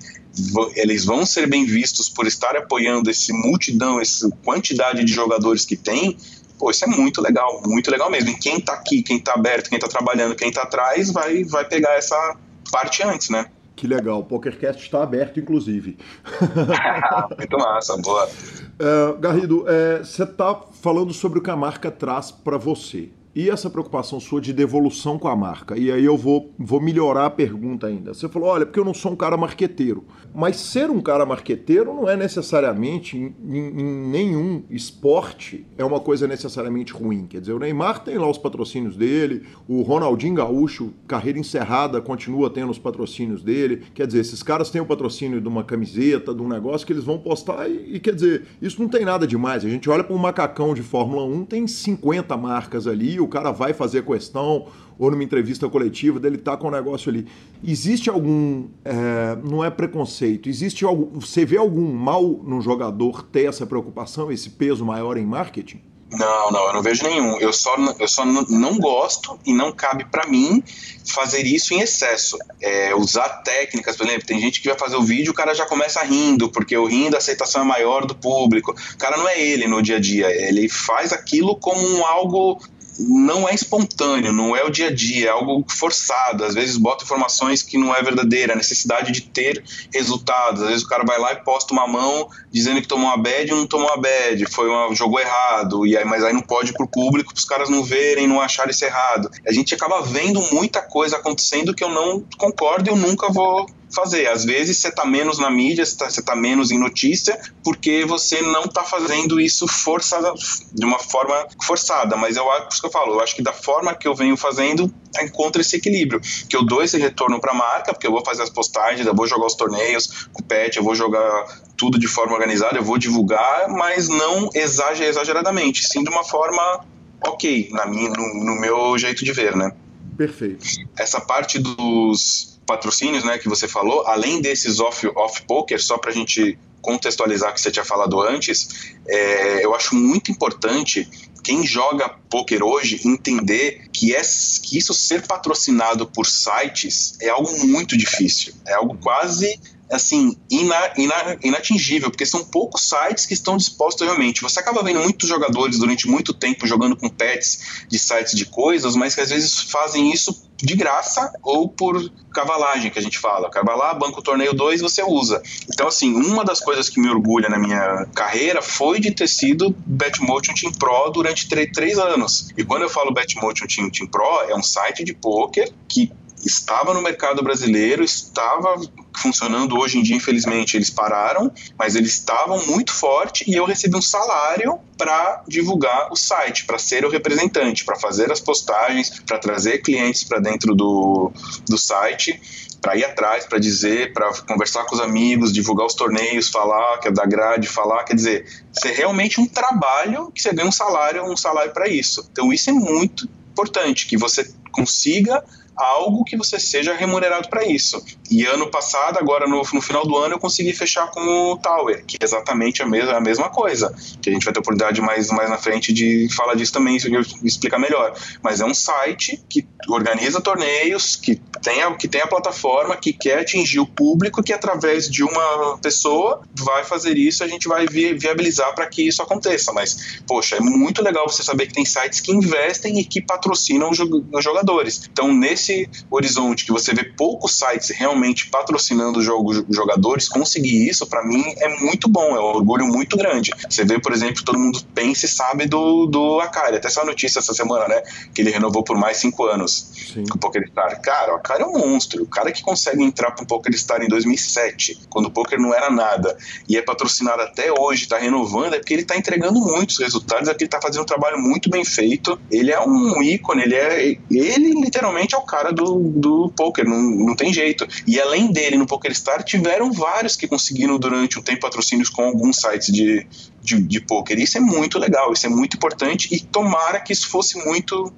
eles 0.75 1.05
vão 1.05 1.25
ser 1.25 1.47
bem 1.47 1.63
vistos 1.63 2.09
por 2.09 2.25
estar 2.25 2.57
apoiando 2.57 3.09
esse 3.09 3.31
multidão, 3.31 4.01
essa 4.01 4.29
quantidade 4.43 5.03
de 5.05 5.13
jogadores 5.13 5.63
que 5.63 5.77
tem, 5.77 6.17
pô, 6.63 6.71
isso 6.71 6.85
é 6.85 6.87
muito 6.87 7.21
legal, 7.21 7.61
muito 7.65 7.91
legal 7.91 8.09
mesmo. 8.09 8.29
E 8.29 8.39
quem 8.39 8.61
tá 8.61 8.73
aqui, 8.73 9.03
quem 9.03 9.19
tá 9.19 9.33
aberto, 9.33 9.69
quem 9.69 9.77
tá 9.77 9.89
trabalhando, 9.89 10.33
quem 10.33 10.49
tá 10.49 10.61
atrás, 10.61 11.11
vai, 11.11 11.43
vai 11.43 11.65
pegar 11.65 11.95
essa 11.95 12.37
parte 12.71 13.03
antes, 13.03 13.29
né? 13.29 13.47
Que 13.75 13.85
legal, 13.85 14.19
o 14.19 14.23
PokerCast 14.23 14.81
está 14.81 15.03
aberto, 15.03 15.41
inclusive. 15.41 15.97
muito 17.37 17.57
massa, 17.57 17.97
boa. 17.97 18.29
Uh, 18.29 19.19
Garrido, 19.19 19.65
você 20.01 20.21
é, 20.21 20.25
está 20.25 20.55
falando 20.81 21.11
sobre 21.11 21.39
o 21.39 21.41
que 21.41 21.49
a 21.49 21.55
marca 21.55 21.91
traz 21.91 22.31
para 22.31 22.57
você. 22.57 23.09
E 23.35 23.49
essa 23.49 23.67
preocupação 23.67 24.19
sua 24.19 24.39
de 24.39 24.53
devolução 24.53 25.17
com 25.17 25.27
a 25.27 25.35
marca? 25.35 25.75
E 25.75 25.91
aí 25.91 26.05
eu 26.05 26.15
vou, 26.15 26.53
vou 26.57 26.79
melhorar 26.79 27.25
a 27.25 27.29
pergunta 27.31 27.87
ainda. 27.87 28.13
Você 28.13 28.29
falou, 28.29 28.49
olha, 28.49 28.63
porque 28.63 28.79
eu 28.79 28.85
não 28.85 28.93
sou 28.93 29.11
um 29.11 29.15
cara 29.15 29.35
marqueteiro. 29.35 30.03
Mas 30.35 30.57
ser 30.57 30.91
um 30.91 31.01
cara 31.01 31.25
marqueteiro 31.25 31.95
não 31.95 32.07
é 32.07 32.15
necessariamente, 32.15 33.17
em, 33.17 33.33
em, 33.57 34.07
nenhum 34.07 34.61
esporte, 34.69 35.65
é 35.79 35.83
uma 35.83 35.99
coisa 35.99 36.27
necessariamente 36.27 36.93
ruim. 36.93 37.25
Quer 37.25 37.41
dizer, 37.41 37.53
o 37.53 37.59
Neymar 37.59 38.03
tem 38.03 38.19
lá 38.19 38.29
os 38.29 38.37
patrocínios 38.37 38.95
dele, 38.95 39.43
o 39.67 39.81
Ronaldinho 39.81 40.35
Gaúcho, 40.35 40.93
carreira 41.07 41.39
encerrada, 41.39 41.99
continua 42.01 42.51
tendo 42.51 42.69
os 42.69 42.77
patrocínios 42.77 43.41
dele. 43.41 43.81
Quer 43.95 44.05
dizer, 44.05 44.19
esses 44.19 44.43
caras 44.43 44.69
têm 44.69 44.81
o 44.81 44.85
patrocínio 44.85 45.41
de 45.41 45.47
uma 45.47 45.63
camiseta, 45.63 46.35
de 46.35 46.41
um 46.41 46.47
negócio 46.47 46.85
que 46.85 46.93
eles 46.93 47.03
vão 47.03 47.17
postar 47.17 47.67
e, 47.67 47.95
e 47.95 47.99
quer 47.99 48.13
dizer, 48.13 48.45
isso 48.61 48.79
não 48.79 48.87
tem 48.87 49.03
nada 49.03 49.25
demais. 49.25 49.65
A 49.65 49.69
gente 49.69 49.89
olha 49.89 50.03
para 50.03 50.15
um 50.15 50.19
macacão 50.19 50.75
de 50.75 50.83
Fórmula 50.83 51.25
1, 51.25 51.45
tem 51.45 51.65
50 51.65 52.37
marcas 52.37 52.85
ali, 52.85 53.22
o 53.23 53.27
cara 53.27 53.51
vai 53.51 53.73
fazer 53.73 54.05
questão, 54.05 54.67
ou 54.97 55.11
numa 55.11 55.23
entrevista 55.23 55.67
coletiva, 55.69 56.19
dele 56.19 56.37
tá 56.37 56.55
com 56.55 56.67
o 56.67 56.69
um 56.69 56.73
negócio 56.73 57.09
ali. 57.09 57.27
Existe 57.63 58.09
algum. 58.09 58.67
É, 58.85 59.37
não 59.43 59.63
é 59.63 59.69
preconceito, 59.69 60.49
existe 60.49 60.85
algum. 60.85 61.19
Você 61.19 61.45
vê 61.45 61.57
algum 61.57 61.91
mal 61.93 62.23
no 62.43 62.61
jogador 62.61 63.23
ter 63.23 63.45
essa 63.45 63.65
preocupação, 63.65 64.31
esse 64.31 64.49
peso 64.51 64.85
maior 64.85 65.17
em 65.17 65.25
marketing? 65.25 65.81
Não, 66.13 66.51
não, 66.51 66.67
eu 66.67 66.73
não 66.73 66.81
vejo 66.83 67.03
nenhum. 67.03 67.39
Eu 67.39 67.51
só, 67.51 67.75
eu 67.99 68.07
só 68.07 68.23
não 68.25 68.77
gosto 68.77 69.39
e 69.45 69.51
não 69.51 69.71
cabe 69.71 70.05
para 70.05 70.27
mim 70.27 70.63
fazer 71.05 71.43
isso 71.45 71.73
em 71.73 71.81
excesso. 71.81 72.37
É, 72.61 72.93
usar 72.93 73.29
técnicas, 73.41 73.97
por 73.97 74.05
exemplo, 74.05 74.27
tem 74.27 74.39
gente 74.39 74.61
que 74.61 74.69
vai 74.69 74.77
fazer 74.77 74.95
o 74.95 75.01
vídeo 75.01 75.31
o 75.31 75.35
cara 75.35 75.55
já 75.55 75.65
começa 75.65 76.03
rindo, 76.03 76.49
porque 76.49 76.77
o 76.77 76.85
rindo 76.85 77.15
a 77.15 77.17
aceitação 77.17 77.63
é 77.63 77.65
maior 77.65 78.05
do 78.05 78.15
público. 78.15 78.71
O 78.71 78.97
cara 78.97 79.17
não 79.17 79.27
é 79.27 79.41
ele 79.41 79.67
no 79.67 79.81
dia 79.81 79.97
a 79.97 79.99
dia, 79.99 80.29
ele 80.29 80.69
faz 80.69 81.11
aquilo 81.11 81.55
como 81.55 82.05
algo 82.05 82.61
não 82.99 83.47
é 83.47 83.53
espontâneo, 83.53 84.31
não 84.31 84.55
é 84.55 84.63
o 84.63 84.69
dia 84.69 84.87
a 84.87 84.93
dia, 84.93 85.27
é 85.27 85.29
algo 85.29 85.65
forçado. 85.69 86.43
Às 86.43 86.53
vezes 86.53 86.77
bota 86.77 87.03
informações 87.03 87.63
que 87.63 87.77
não 87.77 87.95
é 87.95 88.01
verdadeira, 88.01 88.53
a 88.53 88.55
necessidade 88.55 89.11
de 89.11 89.21
ter 89.21 89.63
resultados. 89.93 90.61
Às 90.61 90.69
vezes 90.69 90.83
o 90.83 90.87
cara 90.87 91.03
vai 91.03 91.19
lá 91.19 91.33
e 91.33 91.43
posta 91.43 91.73
uma 91.73 91.87
mão 91.87 92.29
dizendo 92.51 92.81
que 92.81 92.87
tomou 92.87 93.07
uma 93.07 93.17
bad 93.17 93.49
e 93.49 93.55
não 93.55 93.65
tomou 93.65 93.87
uma 93.87 93.97
bad, 93.97 94.45
foi 94.51 94.69
uma, 94.69 94.93
jogou 94.93 95.19
errado, 95.19 95.85
e 95.85 95.97
aí, 95.97 96.05
mas 96.05 96.23
aí 96.23 96.33
não 96.33 96.41
pode 96.41 96.71
ir 96.71 96.73
pro 96.73 96.87
público 96.87 97.33
para 97.33 97.39
os 97.39 97.45
caras 97.45 97.69
não 97.69 97.83
verem, 97.83 98.27
não 98.27 98.39
acharem 98.39 98.71
isso 98.71 98.85
errado. 98.85 99.29
A 99.47 99.51
gente 99.51 99.73
acaba 99.73 100.01
vendo 100.01 100.41
muita 100.51 100.81
coisa 100.81 101.17
acontecendo 101.17 101.73
que 101.73 101.83
eu 101.83 101.89
não 101.89 102.23
concordo 102.37 102.89
e 102.89 102.91
eu 102.91 102.95
nunca 102.95 103.31
vou 103.31 103.65
fazer. 103.93 104.27
Às 104.27 104.43
vezes 104.43 104.77
você 104.77 104.89
está 104.89 105.05
menos 105.05 105.39
na 105.39 105.49
mídia, 105.49 105.85
você 105.85 105.93
está 105.93 106.33
tá 106.33 106.35
menos 106.35 106.71
em 106.71 106.79
notícia, 106.79 107.39
porque 107.63 108.05
você 108.05 108.41
não 108.41 108.63
está 108.63 108.83
fazendo 108.83 109.39
isso 109.39 109.67
forçada, 109.67 110.33
de 110.73 110.85
uma 110.85 110.99
forma 110.99 111.47
forçada. 111.61 112.15
Mas 112.15 112.35
eu, 112.35 112.45
isso 112.69 112.81
que 112.81 112.87
eu 112.87 112.91
falo, 112.91 113.13
eu 113.13 113.21
acho 113.21 113.35
que 113.35 113.41
da 113.41 113.53
forma 113.53 113.93
que 113.93 114.07
eu 114.07 114.15
venho 114.15 114.35
fazendo, 114.35 114.93
encontra 115.21 115.61
esse 115.61 115.75
equilíbrio. 115.75 116.19
Que 116.49 116.55
eu 116.55 116.65
dou 116.65 116.83
esse 116.83 116.97
retorno 116.97 117.39
para 117.39 117.51
a 117.51 117.55
marca, 117.55 117.93
porque 117.93 118.07
eu 118.07 118.11
vou 118.11 118.23
fazer 118.25 118.43
as 118.43 118.49
postagens, 118.49 119.05
eu 119.05 119.15
vou 119.15 119.27
jogar 119.27 119.45
os 119.45 119.55
torneios 119.55 120.27
com 120.31 120.41
o 120.41 120.45
pet, 120.45 120.77
eu 120.77 120.83
vou 120.83 120.95
jogar 120.95 121.45
tudo 121.77 121.99
de 121.99 122.07
forma 122.07 122.33
organizada, 122.33 122.77
eu 122.77 122.83
vou 122.83 122.97
divulgar, 122.97 123.69
mas 123.69 124.07
não 124.07 124.49
exageradamente, 124.53 125.87
sim 125.87 126.03
de 126.03 126.09
uma 126.09 126.23
forma 126.23 126.85
ok, 127.25 127.69
na 127.71 127.85
minha, 127.85 128.09
no, 128.09 128.45
no 128.45 128.59
meu 128.59 128.97
jeito 128.97 129.23
de 129.23 129.31
ver, 129.31 129.55
né? 129.55 129.71
Perfeito. 130.17 130.65
Essa 130.97 131.19
parte 131.19 131.57
dos 131.59 132.52
patrocínios, 132.65 133.23
né, 133.23 133.37
que 133.37 133.49
você 133.49 133.67
falou, 133.67 134.05
além 134.07 134.41
desses 134.41 134.79
off, 134.79 135.07
off 135.15 135.41
poker, 135.43 135.81
só 135.81 135.97
para 135.97 136.11
a 136.11 136.13
gente 136.13 136.57
contextualizar 136.81 137.53
que 137.53 137.61
você 137.61 137.71
tinha 137.71 137.85
falado 137.85 138.21
antes, 138.21 138.67
é, 139.07 139.65
eu 139.65 139.73
acho 139.73 139.95
muito 139.95 140.31
importante 140.31 141.09
quem 141.43 141.65
joga 141.65 142.09
poker 142.29 142.63
hoje 142.63 143.01
entender 143.05 143.89
que, 143.91 144.15
é, 144.15 144.21
que 144.21 144.77
isso 144.77 144.93
ser 144.93 145.25
patrocinado 145.27 146.05
por 146.07 146.25
sites 146.25 147.17
é 147.21 147.29
algo 147.29 147.65
muito 147.65 147.97
difícil, 147.97 148.53
é 148.65 148.73
algo 148.73 148.97
quase 148.97 149.59
assim, 149.91 150.35
ina, 150.49 150.93
ina, 150.97 151.37
inatingível, 151.43 152.09
porque 152.09 152.25
são 152.25 152.43
poucos 152.43 152.89
sites 152.89 153.25
que 153.25 153.33
estão 153.33 153.55
dispostos 153.57 154.05
realmente. 154.05 154.41
Você 154.41 154.59
acaba 154.59 154.81
vendo 154.83 154.99
muitos 154.99 155.29
jogadores 155.29 155.77
durante 155.77 156.07
muito 156.07 156.33
tempo 156.33 156.65
jogando 156.65 156.95
com 156.95 157.09
pets 157.09 157.85
de 157.87 157.99
sites 157.99 158.33
de 158.33 158.45
coisas, 158.45 158.95
mas 158.95 159.13
que 159.13 159.21
às 159.21 159.29
vezes 159.29 159.61
fazem 159.61 160.11
isso 160.11 160.49
de 160.63 160.75
graça 160.75 161.33
ou 161.43 161.67
por 161.67 162.09
cavalagem, 162.33 162.89
que 162.89 162.97
a 162.97 163.01
gente 163.01 163.19
fala. 163.19 163.49
Cavalar, 163.49 163.99
banco 163.99 164.21
torneio 164.21 164.53
2, 164.53 164.79
você 164.79 165.03
usa. 165.03 165.43
Então, 165.71 165.87
assim, 165.87 166.15
uma 166.15 166.45
das 166.45 166.61
coisas 166.61 166.87
que 166.87 167.01
me 167.01 167.09
orgulha 167.09 167.49
na 167.49 167.59
minha 167.59 168.07
carreira 168.15 168.61
foi 168.61 168.99
de 169.01 169.11
ter 169.11 169.27
sido 169.27 169.75
Betmotion 169.85 170.53
Team 170.53 170.71
Pro 170.71 171.09
durante 171.09 171.49
três 171.49 171.99
anos. 171.99 172.49
E 172.57 172.63
quando 172.63 172.83
eu 172.83 172.89
falo 172.89 173.13
Betmotion 173.13 173.67
Team, 173.67 173.89
Team 173.89 174.07
Pro, 174.07 174.41
é 174.47 174.55
um 174.55 174.63
site 174.63 175.03
de 175.03 175.13
poker 175.13 175.69
que 175.89 176.09
estava 176.45 176.93
no 176.93 177.01
mercado 177.01 177.43
brasileiro, 177.43 178.01
estava 178.01 178.79
funcionando 179.17 179.77
hoje 179.77 179.97
em 179.97 180.03
dia, 180.03 180.15
infelizmente, 180.15 180.77
eles 180.77 180.89
pararam, 180.89 181.51
mas 181.77 181.95
eles 181.95 182.13
estavam 182.13 182.65
muito 182.67 182.93
forte 182.93 183.43
e 183.49 183.53
eu 183.53 183.65
recebi 183.65 183.95
um 183.95 184.01
salário 184.01 184.79
para 184.97 185.43
divulgar 185.47 186.11
o 186.11 186.15
site, 186.15 186.65
para 186.65 186.77
ser 186.77 187.05
o 187.05 187.09
representante, 187.09 187.83
para 187.83 187.95
fazer 187.95 188.31
as 188.31 188.39
postagens, 188.39 189.21
para 189.25 189.37
trazer 189.37 189.79
clientes 189.79 190.23
para 190.23 190.39
dentro 190.39 190.75
do, 190.75 191.31
do 191.67 191.77
site 191.77 192.39
para 192.83 192.97
ir 192.97 193.05
atrás, 193.05 193.45
para 193.45 193.59
dizer, 193.59 194.11
para 194.11 194.29
conversar 194.41 194.83
com 194.83 194.93
os 194.93 194.99
amigos, 194.99 195.53
divulgar 195.53 195.87
os 195.87 195.95
torneios, 195.95 196.49
falar 196.49 196.97
que 196.97 197.07
é 197.07 197.11
da 197.11 197.25
grade, 197.25 197.65
falar, 197.65 198.03
quer 198.03 198.13
dizer, 198.13 198.45
ser 198.73 198.91
realmente 198.91 199.39
um 199.39 199.47
trabalho 199.47 200.29
que 200.35 200.41
você 200.41 200.53
ganha 200.53 200.67
um 200.67 200.71
salário, 200.71 201.23
um 201.23 201.37
salário 201.37 201.71
para 201.71 201.87
isso. 201.87 202.27
Então 202.29 202.51
isso 202.51 202.69
é 202.69 202.73
muito 202.73 203.25
importante 203.53 204.05
que 204.05 204.17
você 204.17 204.51
consiga 204.69 205.41
algo 205.75 206.23
que 206.23 206.37
você 206.37 206.59
seja 206.59 206.93
remunerado 206.93 207.49
para 207.49 207.65
isso. 207.65 208.03
E 208.29 208.45
ano 208.45 208.69
passado, 208.69 209.17
agora 209.19 209.47
no, 209.47 209.61
no, 209.73 209.81
final 209.81 210.05
do 210.05 210.17
ano, 210.17 210.35
eu 210.35 210.39
consegui 210.39 210.73
fechar 210.73 211.09
com 211.11 211.51
o 211.51 211.57
Tower, 211.57 212.03
que 212.05 212.17
é 212.19 212.23
exatamente 212.23 212.81
a 212.81 212.87
mesma, 212.87 213.13
a 213.13 213.21
mesma 213.21 213.49
coisa. 213.49 213.93
Que 214.21 214.29
a 214.29 214.33
gente 214.33 214.43
vai 214.43 214.53
ter 214.53 214.59
oportunidade 214.59 215.01
mais, 215.01 215.29
mais 215.29 215.49
na 215.49 215.57
frente 215.57 215.93
de 215.93 216.27
falar 216.35 216.55
disso 216.55 216.73
também, 216.73 216.97
explicar 217.43 217.79
melhor. 217.79 218.13
Mas 218.41 218.61
é 218.61 218.65
um 218.65 218.73
site 218.73 219.43
que 219.49 219.65
organiza 219.87 220.41
torneios, 220.41 221.15
que 221.15 221.39
tem 221.61 221.81
a, 221.81 221.93
que 221.95 222.07
tem 222.07 222.21
a 222.21 222.27
plataforma, 222.27 222.95
que 222.95 223.13
quer 223.13 223.39
atingir 223.39 223.79
o 223.79 223.85
público, 223.85 224.43
que 224.43 224.53
através 224.53 225.09
de 225.09 225.23
uma 225.23 225.77
pessoa 225.81 226.41
vai 226.57 226.83
fazer 226.83 227.17
isso, 227.17 227.43
a 227.43 227.47
gente 227.47 227.67
vai 227.67 227.85
vi, 227.85 228.13
viabilizar 228.13 228.73
para 228.75 228.87
que 228.87 229.07
isso 229.07 229.21
aconteça. 229.21 229.71
Mas, 229.71 230.21
poxa, 230.27 230.57
é 230.57 230.59
muito 230.59 231.01
legal 231.01 231.27
você 231.27 231.43
saber 231.43 231.67
que 231.67 231.73
tem 231.73 231.85
sites 231.85 232.19
que 232.19 232.31
investem 232.31 232.99
e 232.99 233.05
que 233.05 233.21
patrocinam 233.21 233.89
os 233.89 234.43
jogadores. 234.43 235.09
Então, 235.11 235.33
nesse 235.33 235.62
esse 235.63 235.89
horizonte 236.11 236.65
que 236.65 236.71
você 236.71 236.93
vê 236.93 237.03
poucos 237.03 237.57
sites 237.57 237.89
realmente 237.89 238.49
patrocinando 238.49 239.21
jogos 239.21 239.63
jogadores, 239.69 240.27
conseguir 240.27 240.89
isso 240.89 241.07
para 241.07 241.25
mim 241.25 241.43
é 241.57 241.69
muito 241.79 242.09
bom, 242.09 242.35
é 242.35 242.39
um 242.39 242.55
orgulho 242.55 242.85
muito 242.85 243.15
grande. 243.15 243.51
Você 243.69 243.85
vê, 243.85 243.99
por 243.99 244.11
exemplo, 244.11 244.43
todo 244.43 244.59
mundo 244.59 244.79
pensa 244.93 245.25
e 245.25 245.29
sabe 245.29 245.65
do, 245.65 246.05
do 246.05 246.39
Akari, 246.41 246.77
até 246.77 246.87
essa 246.87 247.03
notícia 247.03 247.39
essa 247.39 247.53
semana, 247.53 247.87
né? 247.87 248.01
Que 248.33 248.41
ele 248.41 248.51
renovou 248.51 248.83
por 248.83 248.97
mais 248.97 249.17
cinco 249.17 249.45
anos 249.45 249.89
Sim. 250.13 250.25
com 250.25 250.37
o 250.37 250.39
PokerStar. 250.39 251.01
Cara, 251.01 251.33
o 251.33 251.35
Akari 251.37 251.63
é 251.63 251.65
um 251.65 251.77
monstro. 251.77 252.23
O 252.23 252.27
cara 252.27 252.51
que 252.51 252.61
consegue 252.61 253.03
entrar 253.03 253.31
para 253.31 253.43
o 253.43 253.47
PokerStar 253.47 254.01
em 254.01 254.07
2007, 254.07 254.99
quando 255.09 255.27
o 255.27 255.31
poker 255.31 255.59
não 255.59 255.73
era 255.73 255.89
nada, 255.89 256.37
e 256.67 256.77
é 256.77 256.81
patrocinado 256.81 257.41
até 257.41 257.71
hoje, 257.71 258.07
tá 258.07 258.17
renovando, 258.17 258.73
é 258.73 258.79
porque 258.79 258.93
ele 258.93 259.05
tá 259.05 259.15
entregando 259.15 259.59
muitos 259.59 259.99
resultados, 259.99 260.47
é 260.47 260.51
porque 260.51 260.65
ele 260.65 260.69
tá 260.69 260.81
fazendo 260.81 261.03
um 261.03 261.05
trabalho 261.05 261.39
muito 261.39 261.69
bem 261.69 261.85
feito. 261.85 262.39
Ele 262.51 262.71
é 262.71 262.79
um 262.79 263.21
ícone, 263.21 263.63
ele 263.63 263.75
é. 263.75 264.17
Ele 264.29 264.81
literalmente 264.81 265.35
é 265.35 265.37
o 265.37 265.41
cara 265.53 265.71
do, 265.71 265.99
do 265.99 266.51
poker, 266.55 266.83
não, 266.83 266.99
não 266.99 267.35
tem 267.35 267.53
jeito. 267.53 267.87
E 268.07 268.19
além 268.19 268.51
dele 268.51 268.75
no 268.75 268.87
PokerStar, 268.87 269.43
tiveram 269.43 269.91
vários 269.91 270.35
que 270.35 270.47
conseguiram 270.47 270.97
durante 270.97 271.37
um 271.37 271.43
tempo 271.43 271.61
patrocínios 271.61 272.09
com 272.09 272.23
alguns 272.23 272.57
sites 272.57 272.91
de, 272.91 273.27
de, 273.63 273.81
de 273.81 274.01
poker. 274.01 274.37
Isso 274.39 274.57
é 274.57 274.61
muito 274.61 274.99
legal, 274.99 275.31
isso 275.31 275.45
é 275.45 275.49
muito 275.49 275.77
importante 275.77 276.27
e 276.31 276.39
tomara 276.39 276.99
que 276.99 277.13
isso 277.13 277.29
fosse 277.29 277.57
muito 277.65 278.13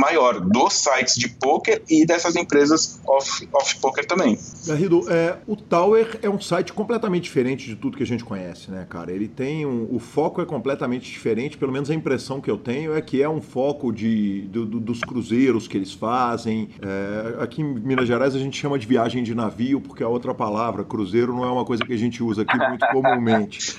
maior 0.00 0.40
dos 0.40 0.72
sites 0.72 1.14
de 1.14 1.28
poker 1.28 1.82
e 1.88 2.06
dessas 2.06 2.34
empresas 2.34 2.98
off, 3.06 3.46
off 3.52 3.78
poker 3.80 4.06
também. 4.06 4.38
Garrido, 4.66 5.04
é, 5.10 5.36
o 5.46 5.54
Tower 5.54 6.18
é 6.22 6.30
um 6.30 6.40
site 6.40 6.72
completamente 6.72 7.24
diferente 7.24 7.66
de 7.66 7.76
tudo 7.76 7.98
que 7.98 8.02
a 8.02 8.06
gente 8.06 8.24
conhece, 8.24 8.70
né, 8.70 8.86
cara? 8.88 9.12
Ele 9.12 9.28
tem 9.28 9.66
um, 9.66 9.86
o 9.90 9.98
foco 9.98 10.40
é 10.40 10.46
completamente 10.46 11.10
diferente, 11.10 11.58
pelo 11.58 11.70
menos 11.70 11.90
a 11.90 11.94
impressão 11.94 12.40
que 12.40 12.50
eu 12.50 12.56
tenho 12.56 12.96
é 12.96 13.02
que 13.02 13.22
é 13.22 13.28
um 13.28 13.42
foco 13.42 13.92
de, 13.92 14.42
do, 14.48 14.64
do, 14.64 14.80
dos 14.80 15.00
cruzeiros 15.00 15.68
que 15.68 15.76
eles 15.76 15.92
fazem. 15.92 16.70
É, 16.80 17.42
aqui 17.42 17.60
em 17.60 17.64
Minas 17.64 18.08
Gerais 18.08 18.34
a 18.34 18.38
gente 18.38 18.58
chama 18.58 18.78
de 18.78 18.86
viagem 18.86 19.22
de 19.22 19.34
navio, 19.34 19.80
porque 19.80 20.02
a 20.02 20.08
outra 20.08 20.34
palavra, 20.34 20.82
cruzeiro, 20.82 21.34
não 21.34 21.44
é 21.44 21.50
uma 21.50 21.64
coisa 21.64 21.84
que 21.84 21.92
a 21.92 21.98
gente 21.98 22.22
usa 22.22 22.42
aqui 22.42 22.56
muito 22.56 22.86
comumente. 22.90 23.76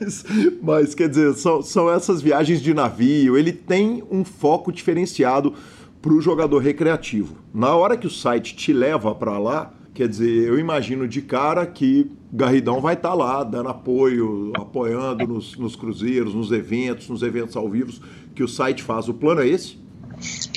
Mas, 0.00 0.24
mas, 0.62 0.94
quer 0.94 1.08
dizer, 1.08 1.34
são, 1.34 1.62
são 1.62 1.90
essas 1.90 2.20
viagens 2.20 2.60
de 2.60 2.72
navio. 2.74 3.36
Ele 3.36 3.52
tem 3.52 4.02
um 4.10 4.24
foco 4.24 4.72
diferenciado 4.72 5.54
para 6.00 6.12
o 6.12 6.20
jogador 6.20 6.58
recreativo. 6.58 7.36
Na 7.52 7.74
hora 7.74 7.96
que 7.96 8.06
o 8.06 8.10
site 8.10 8.54
te 8.54 8.72
leva 8.72 9.14
para 9.14 9.38
lá, 9.38 9.72
quer 9.94 10.08
dizer, 10.08 10.48
eu 10.48 10.58
imagino 10.58 11.08
de 11.08 11.22
cara 11.22 11.66
que 11.66 12.10
Garridão 12.32 12.80
vai 12.80 12.94
estar 12.94 13.10
tá 13.10 13.14
lá 13.14 13.44
dando 13.44 13.68
apoio, 13.68 14.52
apoiando 14.54 15.26
nos, 15.26 15.56
nos 15.56 15.76
cruzeiros, 15.76 16.34
nos 16.34 16.52
eventos, 16.52 17.08
nos 17.08 17.22
eventos 17.22 17.56
ao 17.56 17.68
vivo 17.68 17.92
que 18.34 18.42
o 18.42 18.48
site 18.48 18.82
faz. 18.82 19.08
O 19.08 19.14
plano 19.14 19.40
é 19.40 19.48
esse? 19.48 19.78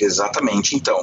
Exatamente. 0.00 0.76
Então, 0.76 0.98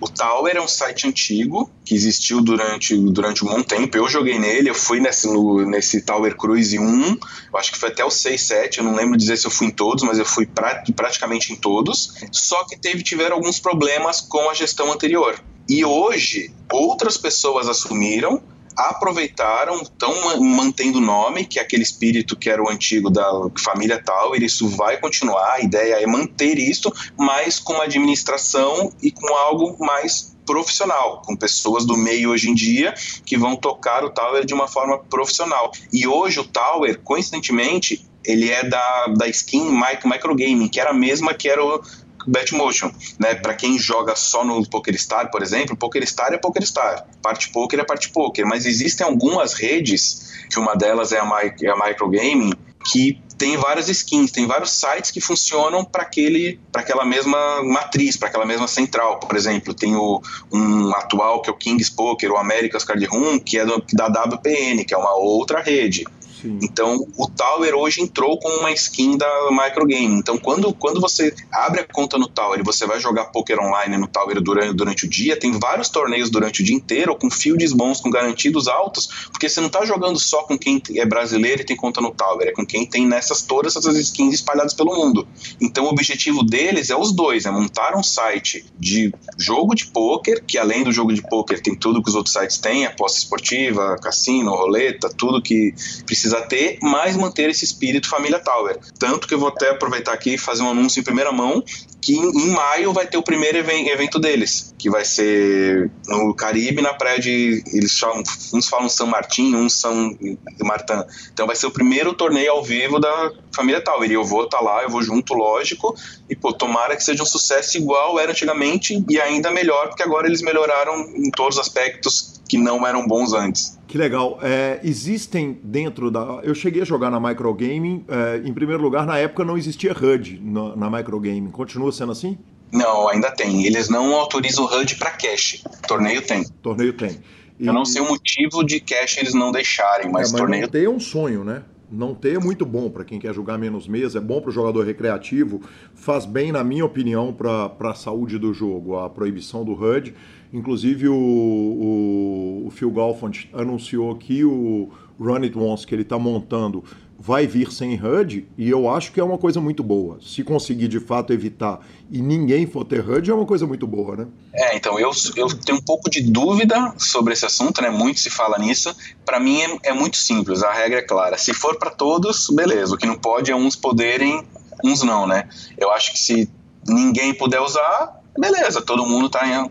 o 0.00 0.08
Tower 0.08 0.56
é 0.56 0.60
um 0.60 0.68
site 0.68 1.06
antigo 1.06 1.70
que 1.84 1.94
existiu 1.94 2.40
durante, 2.40 2.96
durante 2.96 3.44
um 3.44 3.48
bom 3.48 3.62
tempo. 3.62 3.96
Eu 3.96 4.08
joguei 4.08 4.38
nele, 4.38 4.70
eu 4.70 4.74
fui 4.74 5.00
nesse, 5.00 5.26
no, 5.26 5.64
nesse 5.64 6.02
Tower 6.02 6.36
Cruise 6.36 6.78
1, 6.78 7.18
eu 7.52 7.58
acho 7.58 7.72
que 7.72 7.78
foi 7.78 7.88
até 7.88 8.04
o 8.04 8.10
6, 8.10 8.40
7, 8.40 8.78
eu 8.78 8.84
não 8.84 8.94
lembro 8.94 9.16
dizer 9.16 9.36
se 9.36 9.46
eu 9.46 9.50
fui 9.50 9.68
em 9.68 9.70
todos, 9.70 10.04
mas 10.04 10.18
eu 10.18 10.24
fui 10.24 10.46
pra, 10.46 10.82
praticamente 10.94 11.52
em 11.52 11.56
todos. 11.56 12.14
Só 12.32 12.64
que 12.64 12.78
teve, 12.78 13.02
tiveram 13.02 13.36
alguns 13.36 13.58
problemas 13.58 14.20
com 14.20 14.48
a 14.50 14.54
gestão 14.54 14.92
anterior. 14.92 15.38
E 15.68 15.84
hoje, 15.84 16.50
outras 16.72 17.16
pessoas 17.16 17.68
assumiram 17.68 18.42
aproveitaram, 18.78 19.82
estão 19.82 20.40
mantendo 20.40 20.98
o 20.98 21.00
nome, 21.00 21.44
que 21.44 21.58
é 21.58 21.62
aquele 21.62 21.82
espírito 21.82 22.36
que 22.36 22.48
era 22.48 22.62
o 22.62 22.70
antigo 22.70 23.10
da 23.10 23.28
família 23.58 24.00
Tower, 24.00 24.40
isso 24.40 24.68
vai 24.68 24.98
continuar, 24.98 25.54
a 25.54 25.60
ideia 25.60 25.96
é 26.00 26.06
manter 26.06 26.58
isso, 26.58 26.92
mas 27.16 27.58
com 27.58 27.72
uma 27.72 27.84
administração 27.84 28.92
e 29.02 29.10
com 29.10 29.34
algo 29.34 29.76
mais 29.84 30.36
profissional, 30.46 31.20
com 31.26 31.36
pessoas 31.36 31.84
do 31.84 31.96
meio 31.96 32.30
hoje 32.30 32.48
em 32.48 32.54
dia 32.54 32.94
que 33.26 33.36
vão 33.36 33.56
tocar 33.56 34.04
o 34.04 34.10
Tower 34.10 34.46
de 34.46 34.54
uma 34.54 34.68
forma 34.68 34.98
profissional. 34.98 35.70
E 35.92 36.06
hoje 36.06 36.40
o 36.40 36.44
Tower, 36.44 36.98
coincidentemente, 37.00 38.06
ele 38.24 38.50
é 38.50 38.62
da, 38.66 39.06
da 39.08 39.28
skin 39.28 39.70
Microgaming, 40.04 40.68
que 40.68 40.80
era 40.80 40.90
a 40.90 40.94
mesma 40.94 41.34
que 41.34 41.48
era 41.48 41.62
o, 41.62 41.82
Betmotion, 42.28 42.90
né? 43.18 43.34
Para 43.34 43.54
quem 43.54 43.78
joga 43.78 44.14
só 44.14 44.44
no 44.44 44.68
PokerStar, 44.68 45.30
por 45.30 45.42
exemplo, 45.42 45.76
PokerStar 45.76 46.32
é 46.32 46.38
PokerStar, 46.38 47.06
parte 47.22 47.48
poker 47.50 47.80
é 47.80 47.84
parte 47.84 48.10
poker, 48.10 48.46
mas 48.46 48.66
existem 48.66 49.06
algumas 49.06 49.54
redes, 49.54 50.46
que 50.50 50.58
uma 50.58 50.74
delas 50.74 51.12
é 51.12 51.18
a, 51.18 51.24
My, 51.24 51.52
é 51.62 51.70
a 51.70 51.76
Microgaming, 51.76 52.52
que 52.90 53.20
tem 53.38 53.56
várias 53.56 53.88
skins, 53.88 54.32
tem 54.32 54.46
vários 54.46 54.72
sites 54.72 55.10
que 55.12 55.20
funcionam 55.20 55.84
para 55.84 56.02
aquele, 56.02 56.60
para 56.72 56.82
aquela 56.82 57.04
mesma 57.04 57.62
matriz, 57.62 58.16
para 58.16 58.28
aquela 58.28 58.44
mesma 58.44 58.66
central. 58.66 59.20
Por 59.20 59.36
exemplo, 59.36 59.72
tem 59.72 59.94
o, 59.94 60.20
um 60.52 60.92
atual 60.94 61.40
que 61.40 61.48
é 61.48 61.52
o 61.52 61.56
Kings 61.56 61.92
Poker, 61.94 62.32
o 62.32 62.36
America's 62.36 62.82
Card 62.82 63.04
Room, 63.06 63.38
que 63.38 63.58
é 63.58 63.64
do, 63.64 63.82
da 63.92 64.06
WPN, 64.08 64.84
que 64.84 64.92
é 64.92 64.96
uma 64.98 65.14
outra 65.14 65.62
rede. 65.62 66.04
Então, 66.44 67.06
o 67.16 67.28
Tower 67.28 67.74
hoje 67.74 68.00
entrou 68.00 68.38
com 68.38 68.48
uma 68.48 68.70
skin 68.72 69.16
da 69.16 69.48
Microgame. 69.50 70.14
Então, 70.14 70.38
quando, 70.38 70.72
quando 70.72 71.00
você 71.00 71.34
abre 71.50 71.80
a 71.80 71.84
conta 71.84 72.18
no 72.18 72.28
Tower 72.28 72.60
e 72.60 72.62
você 72.62 72.86
vai 72.86 73.00
jogar 73.00 73.26
poker 73.26 73.58
online 73.58 73.96
no 73.96 74.06
Tower 74.06 74.40
durante, 74.40 74.72
durante 74.74 75.06
o 75.06 75.08
dia, 75.08 75.38
tem 75.38 75.58
vários 75.58 75.88
torneios 75.88 76.30
durante 76.30 76.62
o 76.62 76.64
dia 76.64 76.74
inteiro, 76.74 77.16
com 77.16 77.30
fields 77.30 77.72
bons, 77.72 78.00
com 78.00 78.10
garantidos 78.10 78.68
altos, 78.68 79.28
porque 79.30 79.48
você 79.48 79.60
não 79.60 79.68
está 79.68 79.84
jogando 79.84 80.18
só 80.18 80.42
com 80.42 80.58
quem 80.58 80.82
é 80.96 81.04
brasileiro 81.04 81.62
e 81.62 81.64
tem 81.64 81.76
conta 81.76 82.00
no 82.00 82.10
Tower, 82.12 82.46
é 82.46 82.52
com 82.52 82.66
quem 82.66 82.86
tem 82.86 83.06
nessas 83.06 83.42
todas 83.42 83.76
essas 83.76 83.96
skins 83.96 84.34
espalhadas 84.34 84.74
pelo 84.74 84.94
mundo. 84.94 85.26
Então, 85.60 85.84
o 85.84 85.88
objetivo 85.88 86.42
deles 86.42 86.90
é 86.90 86.96
os 86.96 87.12
dois, 87.12 87.46
é 87.46 87.50
montar 87.50 87.96
um 87.96 88.02
site 88.02 88.64
de 88.78 89.12
jogo 89.36 89.74
de 89.74 89.86
poker, 89.86 90.44
que 90.44 90.58
além 90.58 90.84
do 90.84 90.92
jogo 90.92 91.12
de 91.12 91.22
poker 91.22 91.60
tem 91.62 91.74
tudo 91.74 92.02
que 92.02 92.08
os 92.08 92.14
outros 92.14 92.32
sites 92.32 92.58
têm, 92.58 92.86
aposta 92.86 93.18
esportiva, 93.18 93.96
cassino, 94.02 94.50
roleta, 94.50 95.08
tudo 95.08 95.42
que 95.42 95.74
precisa 96.04 96.27
ter, 96.36 96.78
mas 96.82 97.16
manter 97.16 97.50
esse 97.50 97.64
espírito 97.64 98.08
família 98.08 98.38
Tower. 98.38 98.78
Tanto 98.98 99.26
que 99.26 99.34
eu 99.34 99.38
vou 99.38 99.48
até 99.48 99.70
aproveitar 99.70 100.12
aqui 100.12 100.34
e 100.34 100.38
fazer 100.38 100.62
um 100.62 100.70
anúncio 100.70 101.00
em 101.00 101.04
primeira 101.04 101.32
mão, 101.32 101.62
que 102.00 102.14
em 102.14 102.50
maio 102.50 102.92
vai 102.92 103.06
ter 103.06 103.16
o 103.16 103.22
primeiro 103.22 103.58
evento 103.58 104.18
deles, 104.18 104.74
que 104.78 104.88
vai 104.88 105.04
ser 105.04 105.90
no 106.06 106.34
Caribe, 106.34 106.80
na 106.80 106.94
praia 106.94 107.18
de. 107.18 107.62
Eles 107.72 107.92
chamam, 107.92 108.22
uns 108.54 108.68
falam 108.68 108.88
São 108.88 109.06
Martin, 109.06 109.54
uns 109.54 109.74
são 109.74 110.16
Martin. 110.60 111.04
Então 111.32 111.46
vai 111.46 111.56
ser 111.56 111.66
o 111.66 111.70
primeiro 111.70 112.14
torneio 112.14 112.52
ao 112.52 112.62
vivo 112.62 112.98
da 112.98 113.32
família 113.54 113.80
Tower. 113.80 114.10
E 114.10 114.14
eu 114.14 114.24
vou 114.24 114.44
estar 114.44 114.58
tá 114.58 114.64
lá, 114.64 114.82
eu 114.82 114.88
vou 114.88 115.02
junto, 115.02 115.34
lógico. 115.34 115.94
E 116.28 116.36
pô, 116.36 116.52
tomara 116.52 116.96
que 116.96 117.04
seja 117.04 117.22
um 117.22 117.26
sucesso 117.26 117.76
igual 117.76 118.18
era 118.18 118.30
antigamente 118.30 119.04
e 119.08 119.20
ainda 119.20 119.50
melhor, 119.50 119.88
porque 119.88 120.02
agora 120.02 120.26
eles 120.26 120.42
melhoraram 120.42 121.00
em 121.14 121.30
todos 121.30 121.56
os 121.56 121.60
aspectos 121.60 122.40
que 122.48 122.56
não 122.56 122.86
eram 122.86 123.06
bons 123.06 123.32
antes. 123.32 123.77
Que 123.88 123.96
legal. 123.96 124.38
É, 124.42 124.78
existem 124.84 125.58
dentro 125.62 126.10
da. 126.10 126.40
Eu 126.42 126.54
cheguei 126.54 126.82
a 126.82 126.84
jogar 126.84 127.10
na 127.10 127.18
Microgaming. 127.18 128.04
É, 128.06 128.42
em 128.46 128.52
primeiro 128.52 128.82
lugar, 128.82 129.06
na 129.06 129.18
época 129.18 129.44
não 129.44 129.56
existia 129.56 129.92
HUD 129.92 130.38
na, 130.44 130.76
na 130.76 130.90
Microgaming. 130.90 131.50
Continua 131.50 131.90
sendo 131.90 132.12
assim? 132.12 132.38
Não, 132.70 133.08
ainda 133.08 133.30
tem. 133.30 133.64
Eles 133.64 133.88
não 133.88 134.14
autorizam 134.14 134.66
HUD 134.66 134.96
para 134.96 135.12
cache. 135.12 135.62
Torneio 135.86 136.20
tem. 136.20 136.44
Torneio 136.62 136.92
tem. 136.92 137.18
E... 137.58 137.66
Eu 137.66 137.72
não 137.72 137.86
sei 137.86 138.02
o 138.02 138.06
motivo 138.06 138.62
de 138.62 138.78
cache 138.78 139.20
eles 139.20 139.32
não 139.32 139.50
deixarem, 139.50 140.12
mas, 140.12 140.28
é, 140.28 140.32
mas 140.32 140.40
torneio. 140.40 140.68
Tem 140.68 140.86
um 140.86 141.00
sonho, 141.00 141.42
né? 141.42 141.62
não 141.90 142.14
ter 142.14 142.36
é 142.36 142.38
muito 142.38 142.66
bom 142.66 142.90
para 142.90 143.04
quem 143.04 143.18
quer 143.18 143.34
jogar 143.34 143.56
menos 143.58 143.88
mesa, 143.88 144.18
é 144.18 144.20
bom 144.20 144.40
para 144.40 144.50
o 144.50 144.52
jogador 144.52 144.84
recreativo, 144.84 145.62
faz 145.94 146.26
bem, 146.26 146.52
na 146.52 146.62
minha 146.62 146.84
opinião, 146.84 147.32
para 147.32 147.90
a 147.90 147.94
saúde 147.94 148.38
do 148.38 148.52
jogo, 148.52 148.98
a 148.98 149.08
proibição 149.08 149.64
do 149.64 149.72
HUD. 149.72 150.14
Inclusive, 150.52 151.08
o, 151.08 151.14
o, 151.14 152.64
o 152.66 152.70
Phil 152.70 152.90
Galfond 152.90 153.50
anunciou 153.52 154.14
que 154.16 154.44
o 154.44 154.88
Run 155.18 155.42
It 155.42 155.58
Once, 155.58 155.86
que 155.86 155.94
ele 155.94 156.02
está 156.02 156.18
montando, 156.18 156.84
vai 157.18 157.48
vir 157.48 157.72
sem 157.72 158.00
HUD, 158.00 158.46
e 158.56 158.70
eu 158.70 158.88
acho 158.88 159.10
que 159.10 159.18
é 159.18 159.24
uma 159.24 159.36
coisa 159.36 159.60
muito 159.60 159.82
boa. 159.82 160.18
Se 160.22 160.44
conseguir 160.44 160.86
de 160.86 161.00
fato 161.00 161.32
evitar 161.32 161.80
e 162.10 162.22
ninguém 162.22 162.64
for 162.64 162.84
ter 162.84 163.00
HUD, 163.00 163.28
é 163.30 163.34
uma 163.34 163.44
coisa 163.44 163.66
muito 163.66 163.88
boa, 163.88 164.16
né? 164.16 164.26
É, 164.54 164.76
então 164.76 164.98
eu, 165.00 165.10
eu 165.34 165.48
tenho 165.48 165.78
um 165.78 165.82
pouco 165.82 166.08
de 166.08 166.22
dúvida 166.22 166.94
sobre 166.96 167.32
esse 167.32 167.44
assunto, 167.44 167.82
né? 167.82 167.90
Muito 167.90 168.20
se 168.20 168.30
fala 168.30 168.56
nisso. 168.56 168.94
Para 169.24 169.40
mim 169.40 169.60
é, 169.60 169.90
é, 169.90 169.92
muito 169.92 170.16
simples, 170.16 170.62
a 170.62 170.72
regra 170.72 171.00
é 171.00 171.02
clara. 171.02 171.36
Se 171.36 171.52
for 171.52 171.76
para 171.76 171.90
todos, 171.90 172.48
beleza. 172.50 172.94
O 172.94 172.96
que 172.96 173.06
não 173.06 173.18
pode 173.18 173.50
é 173.50 173.56
uns 173.56 173.74
poderem, 173.74 174.46
uns 174.84 175.02
não, 175.02 175.26
né? 175.26 175.48
Eu 175.76 175.90
acho 175.90 176.12
que 176.12 176.18
se 176.20 176.48
ninguém 176.86 177.34
puder 177.34 177.60
usar, 177.60 178.17
beleza, 178.38 178.80
todo 178.82 179.06
mundo 179.06 179.28
tá 179.28 179.68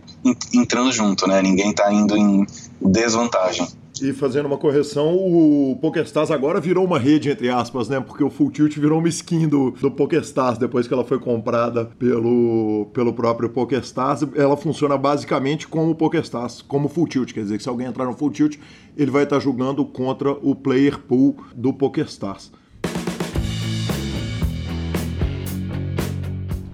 entrando 0.54 0.92
junto, 0.92 1.28
né? 1.28 1.42
Ninguém 1.42 1.74
tá 1.74 1.92
indo 1.92 2.18
em 2.18 2.46
desvantagem. 2.82 3.68
E 4.02 4.14
fazendo 4.14 4.46
uma 4.46 4.58
correção, 4.58 5.16
o 5.16 5.78
PokerStars 5.82 6.30
agora 6.30 6.62
virou 6.62 6.86
uma 6.86 7.00
rede, 7.00 7.32
entre 7.32 7.50
aspas, 7.50 7.90
né? 7.90 8.00
Porque 8.00 8.24
o 8.24 8.30
Full 8.30 8.52
Tilt 8.52 8.78
virou 8.78 9.00
uma 9.00 9.10
skin 9.10 9.48
do, 9.48 9.72
do 9.72 9.90
PokerStars 9.90 10.58
depois 10.58 10.88
que 10.88 10.94
ela 10.94 11.04
foi 11.04 11.20
comprada 11.20 11.86
pelo, 11.98 12.88
pelo 12.94 13.14
próprio 13.14 13.50
PokerStars. 13.50 14.22
Ela 14.36 14.56
funciona 14.56 14.98
basicamente 14.98 15.68
como 15.68 15.92
o 15.92 15.96
PokerStars, 15.96 16.62
como 16.62 16.88
Full 16.88 17.08
Tilt. 17.08 17.34
Quer 17.34 17.42
dizer 17.42 17.58
que 17.58 17.64
se 17.64 17.70
alguém 17.70 17.88
entrar 17.88 18.06
no 18.06 18.14
Full 18.14 18.32
Tilt, 18.32 18.58
ele 18.96 19.10
vai 19.10 19.24
estar 19.24 19.40
jogando 19.40 19.84
contra 19.84 20.32
o 20.32 20.56
player 20.56 21.00
pool 21.00 21.36
do 21.56 21.74
PokerStars. 21.74 22.52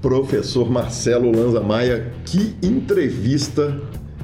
Professor 0.04 0.70
Marcelo 0.70 1.32
Lanza 1.34 1.62
Maia, 1.62 2.12
que 2.26 2.54
entrevista 2.62 3.80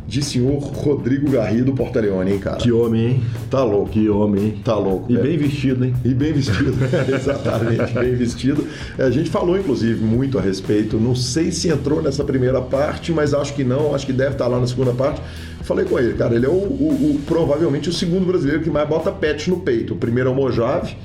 de 0.05 0.21
senhor 0.21 0.57
Rodrigo 0.57 1.31
Garrido 1.31 1.71
Portaleone, 1.71 2.33
hein, 2.33 2.39
cara? 2.39 2.57
Que 2.57 2.69
homem, 2.69 3.05
hein? 3.05 3.23
Tá 3.49 3.63
louco. 3.63 3.91
Que 3.91 4.09
homem, 4.09 4.43
hein? 4.43 4.61
Tá 4.61 4.75
louco. 4.75 5.09
E 5.09 5.15
é. 5.15 5.21
bem 5.21 5.37
vestido, 5.37 5.85
hein? 5.85 5.93
E 6.03 6.13
bem 6.13 6.33
vestido, 6.33 6.73
exatamente, 7.15 7.93
bem 7.93 8.13
vestido. 8.13 8.67
É, 8.97 9.03
a 9.03 9.09
gente 9.09 9.29
falou, 9.29 9.57
inclusive, 9.57 10.03
muito 10.03 10.37
a 10.37 10.41
respeito. 10.41 10.97
Não 10.97 11.15
sei 11.15 11.49
se 11.49 11.69
entrou 11.69 12.01
nessa 12.01 12.25
primeira 12.25 12.59
parte, 12.59 13.13
mas 13.13 13.33
acho 13.33 13.53
que 13.53 13.63
não. 13.63 13.95
Acho 13.95 14.05
que 14.05 14.11
deve 14.11 14.33
estar 14.33 14.47
lá 14.47 14.59
na 14.59 14.67
segunda 14.67 14.91
parte. 14.91 15.21
Falei 15.61 15.85
com 15.85 15.97
ele, 15.97 16.13
cara. 16.15 16.35
Ele 16.35 16.45
é 16.45 16.49
o, 16.49 16.51
o, 16.51 17.15
o 17.15 17.21
provavelmente 17.25 17.87
o 17.87 17.93
segundo 17.93 18.25
brasileiro 18.25 18.61
que 18.61 18.69
mais 18.69 18.89
bota 18.89 19.13
pet 19.13 19.49
no 19.49 19.61
peito. 19.61 19.93
O 19.93 19.97
primeiro 19.97 20.29
é 20.29 20.33
o 20.33 20.35
Mojave 20.35 20.97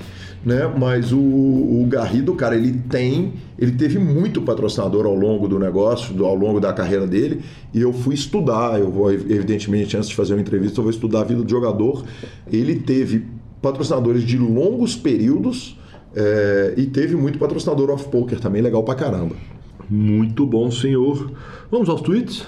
né? 0.44 0.72
Mas 0.78 1.12
o, 1.12 1.18
o, 1.18 1.86
Garrido, 1.88 2.34
cara, 2.34 2.54
ele 2.54 2.72
tem, 2.88 3.34
ele 3.58 3.72
teve 3.72 3.98
muito 3.98 4.42
patrocinador 4.42 5.06
ao 5.06 5.14
longo 5.14 5.48
do 5.48 5.58
negócio, 5.58 6.14
do, 6.14 6.24
ao 6.24 6.34
longo 6.34 6.60
da 6.60 6.72
carreira 6.72 7.06
dele, 7.06 7.42
e 7.72 7.80
eu 7.80 7.92
fui 7.92 8.14
estudar, 8.14 8.78
eu 8.78 8.90
vou, 8.90 9.12
evidentemente, 9.12 9.96
antes 9.96 10.08
de 10.08 10.14
fazer 10.14 10.34
uma 10.34 10.40
entrevista, 10.40 10.80
eu 10.80 10.82
vou 10.82 10.90
estudar 10.90 11.20
a 11.20 11.24
vida 11.24 11.42
do 11.42 11.50
jogador. 11.50 12.04
Ele 12.52 12.76
teve 12.76 13.24
patrocinadores 13.62 14.24
de 14.24 14.36
longos 14.36 14.94
períodos 14.94 15.78
é, 16.14 16.74
e 16.76 16.86
teve 16.86 17.16
muito 17.16 17.38
patrocinador 17.38 17.90
off-poker 17.90 18.38
também, 18.38 18.60
legal 18.60 18.82
pra 18.82 18.94
caramba. 18.94 19.34
Muito 19.88 20.46
bom, 20.46 20.70
senhor. 20.70 21.32
Vamos 21.70 21.88
aos 21.88 22.00
tweets? 22.00 22.46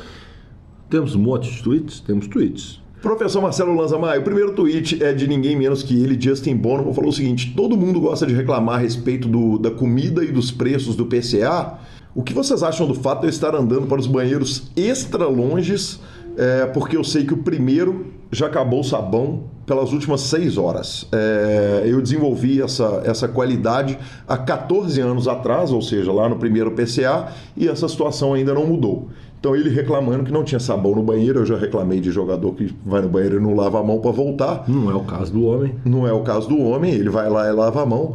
Temos 0.88 1.14
um 1.14 1.20
monte 1.20 1.50
de 1.50 1.62
tweets? 1.62 2.00
Temos 2.00 2.26
tweets. 2.28 2.80
Professor 3.06 3.40
Marcelo 3.40 3.72
Lanza 3.72 3.96
Maia, 3.96 4.18
o 4.18 4.24
primeiro 4.24 4.50
tweet 4.50 5.00
é 5.00 5.12
de 5.12 5.28
ninguém 5.28 5.54
menos 5.54 5.80
que 5.80 5.94
ele, 6.02 6.20
Justin 6.20 6.56
Bonomo, 6.56 6.92
falou 6.92 7.10
o 7.10 7.12
seguinte: 7.12 7.54
todo 7.56 7.76
mundo 7.76 8.00
gosta 8.00 8.26
de 8.26 8.34
reclamar 8.34 8.74
a 8.74 8.78
respeito 8.78 9.28
do, 9.28 9.60
da 9.60 9.70
comida 9.70 10.24
e 10.24 10.32
dos 10.32 10.50
preços 10.50 10.96
do 10.96 11.06
PCA. 11.06 11.74
O 12.16 12.24
que 12.24 12.34
vocês 12.34 12.64
acham 12.64 12.84
do 12.84 12.96
fato 12.96 13.20
de 13.20 13.26
eu 13.26 13.30
estar 13.30 13.54
andando 13.54 13.86
para 13.86 14.00
os 14.00 14.08
banheiros 14.08 14.72
extra 14.74 15.28
longes? 15.28 16.00
É, 16.36 16.66
porque 16.66 16.96
eu 16.96 17.04
sei 17.04 17.24
que 17.24 17.32
o 17.32 17.36
primeiro 17.36 18.06
já 18.32 18.46
acabou 18.46 18.80
o 18.80 18.84
sabão 18.84 19.44
pelas 19.64 19.92
últimas 19.92 20.22
seis 20.22 20.58
horas. 20.58 21.06
É, 21.12 21.84
eu 21.86 22.02
desenvolvi 22.02 22.60
essa, 22.60 23.02
essa 23.04 23.28
qualidade 23.28 23.96
há 24.26 24.36
14 24.36 25.00
anos 25.00 25.28
atrás, 25.28 25.70
ou 25.70 25.80
seja, 25.80 26.10
lá 26.10 26.28
no 26.28 26.36
primeiro 26.36 26.72
PCA, 26.72 27.28
e 27.56 27.68
essa 27.68 27.86
situação 27.88 28.34
ainda 28.34 28.52
não 28.52 28.66
mudou. 28.66 29.08
Então 29.38 29.54
ele 29.54 29.70
reclamando 29.70 30.24
que 30.24 30.32
não 30.32 30.42
tinha 30.42 30.58
sabão 30.58 30.94
no 30.94 31.02
banheiro, 31.02 31.40
eu 31.40 31.46
já 31.46 31.56
reclamei 31.56 32.00
de 32.00 32.10
jogador 32.10 32.52
que 32.54 32.74
vai 32.84 33.00
no 33.00 33.08
banheiro 33.08 33.36
e 33.36 33.40
não 33.40 33.54
lava 33.54 33.78
a 33.78 33.82
mão 33.82 34.00
para 34.00 34.10
voltar. 34.10 34.64
Não 34.66 34.90
é 34.90 34.94
o 34.94 35.04
caso 35.04 35.32
do 35.32 35.44
homem. 35.44 35.74
Não 35.84 36.06
é 36.06 36.12
o 36.12 36.22
caso 36.22 36.48
do 36.48 36.58
homem, 36.58 36.92
ele 36.92 37.10
vai 37.10 37.30
lá 37.30 37.48
e 37.48 37.52
lava 37.52 37.82
a 37.82 37.86
mão. 37.86 38.14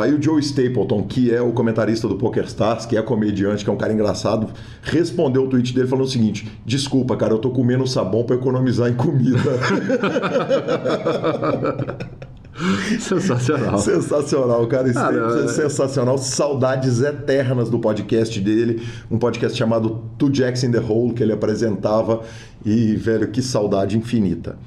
Aí 0.00 0.14
o 0.14 0.22
Joe 0.22 0.40
Stapleton, 0.40 1.02
que 1.02 1.34
é 1.34 1.42
o 1.42 1.52
comentarista 1.52 2.08
do 2.08 2.16
PokerStars, 2.16 2.86
que 2.86 2.96
é 2.96 3.02
comediante, 3.02 3.64
que 3.64 3.70
é 3.70 3.72
um 3.72 3.76
cara 3.76 3.92
engraçado, 3.92 4.48
respondeu 4.82 5.44
o 5.44 5.48
tweet 5.48 5.74
dele 5.74 5.88
falando 5.88 6.06
o 6.06 6.10
seguinte: 6.10 6.50
Desculpa, 6.64 7.16
cara, 7.16 7.34
eu 7.34 7.38
tô 7.38 7.50
comendo 7.50 7.86
sabão 7.86 8.24
para 8.24 8.36
economizar 8.36 8.88
em 8.88 8.94
comida. 8.94 9.38
Sensacional. 13.00 13.78
Sensacional, 13.78 14.66
cara. 14.66 14.92
Ah, 14.94 15.44
é 15.44 15.48
sensacional. 15.48 16.18
Saudades 16.18 17.00
eternas 17.00 17.70
do 17.70 17.78
podcast 17.78 18.38
dele. 18.40 18.82
Um 19.10 19.18
podcast 19.18 19.56
chamado 19.56 20.02
Two 20.18 20.32
Jacks 20.32 20.62
in 20.62 20.70
the 20.70 20.78
Hole, 20.80 21.14
que 21.14 21.22
ele 21.22 21.32
apresentava. 21.32 22.22
E, 22.64 22.94
velho, 22.96 23.28
que 23.28 23.40
saudade 23.40 23.96
infinita. 23.96 24.58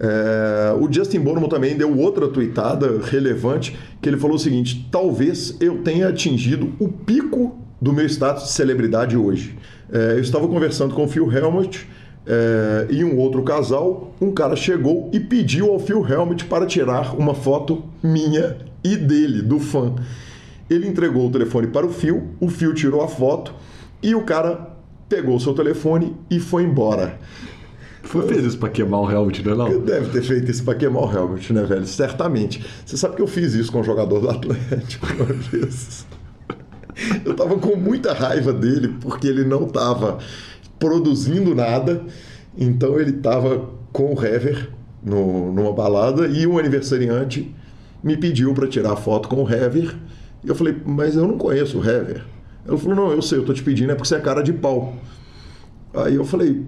É, 0.00 0.74
o 0.80 0.92
Justin 0.92 1.20
Bonomo 1.20 1.48
também 1.48 1.76
deu 1.76 1.96
outra 1.96 2.26
tweetada 2.28 3.00
relevante, 3.00 3.76
que 4.00 4.08
ele 4.08 4.16
falou 4.16 4.36
o 4.36 4.38
seguinte: 4.38 4.88
talvez 4.90 5.56
eu 5.60 5.82
tenha 5.82 6.08
atingido 6.08 6.72
o 6.80 6.88
pico 6.88 7.58
do 7.80 7.92
meu 7.92 8.06
status 8.06 8.44
de 8.44 8.50
celebridade 8.52 9.16
hoje. 9.16 9.56
É, 9.92 10.12
eu 10.12 10.20
estava 10.20 10.48
conversando 10.48 10.94
com 10.94 11.04
o 11.04 11.08
Phil 11.08 11.30
Helmut 11.30 11.86
é, 12.26 12.86
e 12.90 13.04
um 13.04 13.16
outro 13.18 13.42
casal, 13.42 14.14
um 14.20 14.32
cara 14.32 14.56
chegou 14.56 15.10
e 15.12 15.20
pediu 15.20 15.70
ao 15.70 15.78
Phil 15.78 16.06
Helmut 16.06 16.46
para 16.46 16.66
tirar 16.66 17.14
uma 17.14 17.34
foto 17.34 17.84
minha 18.02 18.56
e 18.82 18.96
dele, 18.96 19.42
do 19.42 19.58
fã. 19.58 19.94
Ele 20.68 20.88
entregou 20.88 21.26
o 21.26 21.30
telefone 21.30 21.66
para 21.66 21.86
o 21.86 21.90
Phil, 21.90 22.30
o 22.40 22.48
Phil 22.48 22.72
tirou 22.74 23.02
a 23.02 23.08
foto 23.08 23.54
e 24.02 24.14
o 24.14 24.22
cara 24.22 24.74
pegou 25.08 25.36
o 25.36 25.40
seu 25.40 25.54
telefone 25.54 26.16
e 26.30 26.40
foi 26.40 26.62
embora. 26.62 27.18
Foi 28.02 28.26
fez 28.26 28.44
isso 28.44 28.58
para 28.58 28.68
queimar 28.68 29.00
o 29.00 29.10
Helmut, 29.10 29.42
não 29.42 29.52
é 29.52 29.56
não? 29.56 29.80
Deve 29.80 30.10
ter 30.10 30.22
feito 30.22 30.50
isso 30.50 30.62
para 30.62 30.74
queimar 30.74 31.04
o 31.04 31.12
Helmut, 31.12 31.52
né, 31.52 31.62
velho? 31.62 31.86
Certamente. 31.86 32.64
Você 32.84 32.96
sabe 32.96 33.16
que 33.16 33.22
eu 33.22 33.26
fiz 33.26 33.54
isso 33.54 33.72
com 33.72 33.80
um 33.80 33.84
jogador 33.84 34.20
do 34.20 34.30
Atlético 34.30 35.06
uma 35.16 35.24
vez. 35.24 36.06
Eu 37.24 37.34
tava 37.34 37.56
com 37.58 37.76
muita 37.76 38.12
raiva 38.12 38.52
dele 38.52 38.94
porque 39.00 39.26
ele 39.26 39.44
não 39.44 39.66
tava 39.66 40.18
produzindo 40.84 41.54
nada. 41.54 42.02
Então 42.56 43.00
ele 43.00 43.10
estava 43.10 43.70
com 43.90 44.14
o 44.14 44.24
Hever 44.24 44.68
no, 45.02 45.50
numa 45.50 45.72
balada 45.72 46.26
e 46.26 46.46
um 46.46 46.58
aniversariante 46.58 47.54
me 48.02 48.18
pediu 48.18 48.52
para 48.52 48.68
tirar 48.68 48.94
foto 48.96 49.28
com 49.28 49.42
o 49.42 49.50
Hever. 49.50 49.96
E 50.44 50.48
eu 50.48 50.54
falei, 50.54 50.76
mas 50.84 51.16
eu 51.16 51.26
não 51.26 51.38
conheço 51.38 51.78
o 51.78 51.80
Hever. 51.80 52.22
Ela 52.66 52.76
falou, 52.76 52.94
não, 52.94 53.12
eu 53.12 53.22
sei, 53.22 53.38
eu 53.38 53.44
tô 53.44 53.54
te 53.54 53.62
pedindo 53.62 53.92
é 53.92 53.94
porque 53.94 54.08
você 54.08 54.16
é 54.16 54.20
cara 54.20 54.42
de 54.42 54.52
pau. 54.52 54.94
Aí 55.96 56.16
eu 56.16 56.24
falei, 56.24 56.60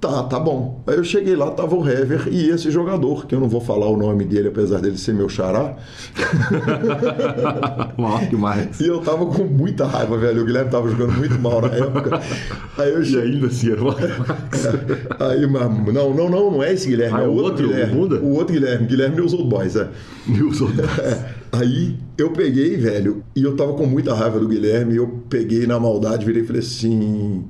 tá, 0.00 0.24
tá 0.24 0.40
bom. 0.40 0.82
Aí 0.86 0.96
eu 0.96 1.04
cheguei 1.04 1.36
lá, 1.36 1.50
tava 1.52 1.76
o 1.76 1.88
Hever 1.88 2.26
e 2.30 2.48
esse 2.50 2.70
jogador, 2.70 3.26
que 3.26 3.34
eu 3.34 3.38
não 3.40 3.48
vou 3.48 3.60
falar 3.60 3.86
o 3.88 3.96
nome 3.96 4.24
dele, 4.24 4.48
apesar 4.48 4.80
dele 4.80 4.98
ser 4.98 5.14
meu 5.14 5.28
xará. 5.28 5.76
Mal 7.96 8.18
demais. 8.28 8.80
E 8.80 8.86
eu 8.88 9.00
tava 9.00 9.26
com 9.26 9.44
muita 9.44 9.86
raiva, 9.86 10.16
velho. 10.18 10.42
O 10.42 10.44
Guilherme 10.44 10.70
tava 10.70 10.88
jogando 10.90 11.12
muito 11.12 11.38
mal 11.38 11.60
na 11.62 11.68
época. 11.68 12.20
Aí 12.78 12.90
eu 12.92 13.02
E 13.02 13.06
cheguei. 13.06 13.32
ainda 13.34 13.46
assim, 13.46 13.70
era 13.72 13.82
uma... 13.82 13.94
Aí, 15.30 15.46
mas, 15.46 15.94
não, 15.94 16.14
não, 16.14 16.28
não, 16.28 16.50
não 16.50 16.62
é 16.62 16.72
esse 16.72 16.88
Guilherme, 16.88 17.18
Ah, 17.18 17.22
é 17.22 17.26
o 17.28 17.30
o 17.30 17.34
outro, 17.36 17.50
outro, 17.52 17.68
Guilherme. 17.68 17.92
o 17.92 17.96
Muda? 17.96 18.16
O 18.20 18.34
outro 18.34 18.52
Guilherme, 18.54 18.86
Guilherme 18.86 19.16
News 19.16 19.32
Old 19.32 19.48
Boys, 19.48 19.76
é. 19.76 19.88
Nilson. 20.26 20.68
Aí 21.52 21.96
eu 22.16 22.30
peguei, 22.30 22.76
velho, 22.78 23.22
e 23.36 23.42
eu 23.42 23.54
tava 23.54 23.74
com 23.74 23.86
muita 23.86 24.14
raiva 24.14 24.40
do 24.40 24.48
Guilherme, 24.48 24.94
e 24.94 24.96
eu 24.96 25.20
peguei 25.28 25.66
na 25.66 25.78
maldade, 25.78 26.24
virei 26.24 26.42
e 26.42 26.46
falei 26.46 26.62
assim. 26.62 27.44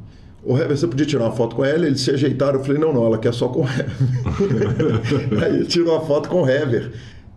Ô 0.45 0.57
Heber, 0.59 0.77
você 0.77 0.87
podia 0.87 1.07
tirar 1.07 1.25
uma 1.25 1.33
foto 1.33 1.55
com 1.55 1.65
ela? 1.65 1.87
Eles 1.87 2.01
se 2.01 2.11
ajeitaram. 2.11 2.59
Eu 2.59 2.65
falei, 2.65 2.81
não, 2.81 2.93
não, 2.93 3.07
ela 3.07 3.19
quer 3.19 3.33
só 3.33 3.49
com 3.49 3.61
o 3.61 3.65
Heber. 3.65 3.91
Aí 5.45 5.65
tirou 5.65 5.95
uma 5.95 6.05
foto 6.05 6.29
com 6.29 6.43
o 6.43 6.49
Heber. 6.49 6.91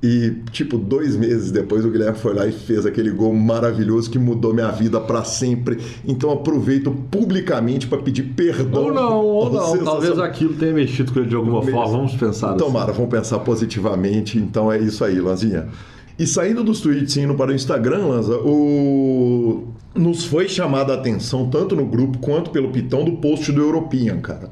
E, 0.04 0.36
tipo, 0.52 0.78
dois 0.78 1.16
meses 1.16 1.52
depois 1.52 1.84
o 1.84 1.90
Guilherme 1.90 2.18
foi 2.18 2.34
lá 2.34 2.46
e 2.46 2.52
fez 2.52 2.86
aquele 2.86 3.10
gol 3.10 3.34
maravilhoso 3.34 4.10
que 4.10 4.20
mudou 4.20 4.54
minha 4.54 4.70
vida 4.70 5.00
pra 5.00 5.24
sempre. 5.24 5.80
Então 6.06 6.32
aproveito 6.32 6.92
publicamente 7.10 7.88
pra 7.88 7.98
pedir 7.98 8.24
perdão. 8.36 8.84
Ou 8.84 8.94
não, 8.94 9.26
ou 9.26 9.46
não. 9.52 9.62
Sensacional. 9.62 9.94
Talvez 9.94 10.20
aquilo 10.20 10.54
tenha 10.54 10.74
mexido 10.74 11.12
com 11.12 11.20
ele 11.20 11.30
de 11.30 11.36
alguma 11.36 11.62
forma. 11.62 11.88
Vamos 11.88 12.14
pensar 12.14 12.50
assim. 12.50 12.58
Tomara, 12.58 12.92
vamos 12.92 13.10
pensar 13.10 13.40
positivamente. 13.40 14.38
Então 14.38 14.72
é 14.72 14.78
isso 14.78 15.04
aí, 15.04 15.20
Lanzinha. 15.20 15.70
E 16.18 16.26
saindo 16.26 16.64
dos 16.64 16.82
tweets 16.82 17.16
e 17.16 17.22
indo 17.22 17.34
para 17.34 17.52
o 17.52 17.54
Instagram, 17.56 18.06
Lanza, 18.06 18.38
o... 18.38 19.68
nos 19.96 20.26
foi 20.26 20.48
chamada 20.48 20.94
a 20.94 20.98
atenção, 20.98 21.50
tanto 21.50 21.76
no 21.76 21.86
grupo 21.86 22.18
quanto 22.20 22.52
pelo 22.52 22.70
Pitão, 22.70 23.06
do 23.06 23.14
post 23.14 23.52
do 23.52 23.62
European, 23.62 24.20
cara. 24.20 24.52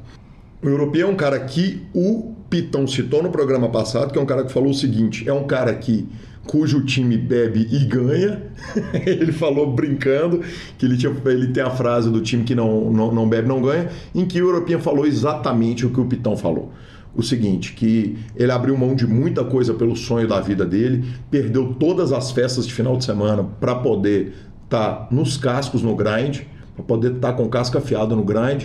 O 0.62 0.68
European 0.68 1.02
é 1.02 1.08
um 1.08 1.16
cara 1.16 1.38
que 1.40 1.82
o 1.94 2.34
Pitão 2.48 2.86
citou 2.86 3.22
no 3.22 3.30
programa 3.30 3.68
passado, 3.68 4.12
que 4.12 4.18
é 4.18 4.22
um 4.22 4.26
cara 4.26 4.44
que 4.44 4.52
falou 4.52 4.70
o 4.70 4.74
seguinte: 4.74 5.28
é 5.28 5.32
um 5.32 5.44
cara 5.46 5.74
que 5.74 6.08
cujo 6.46 6.84
time 6.84 7.16
bebe 7.18 7.68
e 7.70 7.84
ganha. 7.84 8.42
ele 9.06 9.32
falou 9.32 9.72
brincando 9.72 10.40
que 10.78 10.86
ele, 10.86 10.96
tinha, 10.96 11.14
ele 11.26 11.48
tem 11.48 11.62
a 11.62 11.70
frase 11.70 12.10
do 12.10 12.20
time 12.20 12.44
que 12.44 12.54
não, 12.54 12.90
não, 12.90 13.12
não 13.12 13.28
bebe 13.28 13.48
não 13.48 13.60
ganha, 13.60 13.90
em 14.14 14.24
que 14.24 14.40
o 14.40 14.48
European 14.48 14.78
falou 14.78 15.06
exatamente 15.06 15.84
o 15.84 15.90
que 15.90 16.00
o 16.00 16.06
Pitão 16.06 16.36
falou 16.36 16.72
o 17.16 17.22
seguinte, 17.22 17.74
que 17.74 18.18
ele 18.34 18.50
abriu 18.50 18.76
mão 18.76 18.94
de 18.94 19.06
muita 19.06 19.44
coisa 19.44 19.72
pelo 19.72 19.94
sonho 19.94 20.26
da 20.26 20.40
vida 20.40 20.66
dele, 20.66 21.04
perdeu 21.30 21.74
todas 21.74 22.12
as 22.12 22.32
festas 22.32 22.66
de 22.66 22.74
final 22.74 22.96
de 22.96 23.04
semana 23.04 23.44
para 23.60 23.76
poder 23.76 24.34
estar 24.64 25.08
nos 25.10 25.36
cascos 25.36 25.82
no 25.82 25.94
grind, 25.94 26.40
para 26.74 26.84
poder 26.84 27.12
estar 27.12 27.32
com 27.34 27.48
casca 27.48 27.78
afiada 27.78 28.16
no 28.16 28.24
grind, 28.24 28.64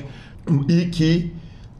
e 0.67 0.85
que 0.85 1.31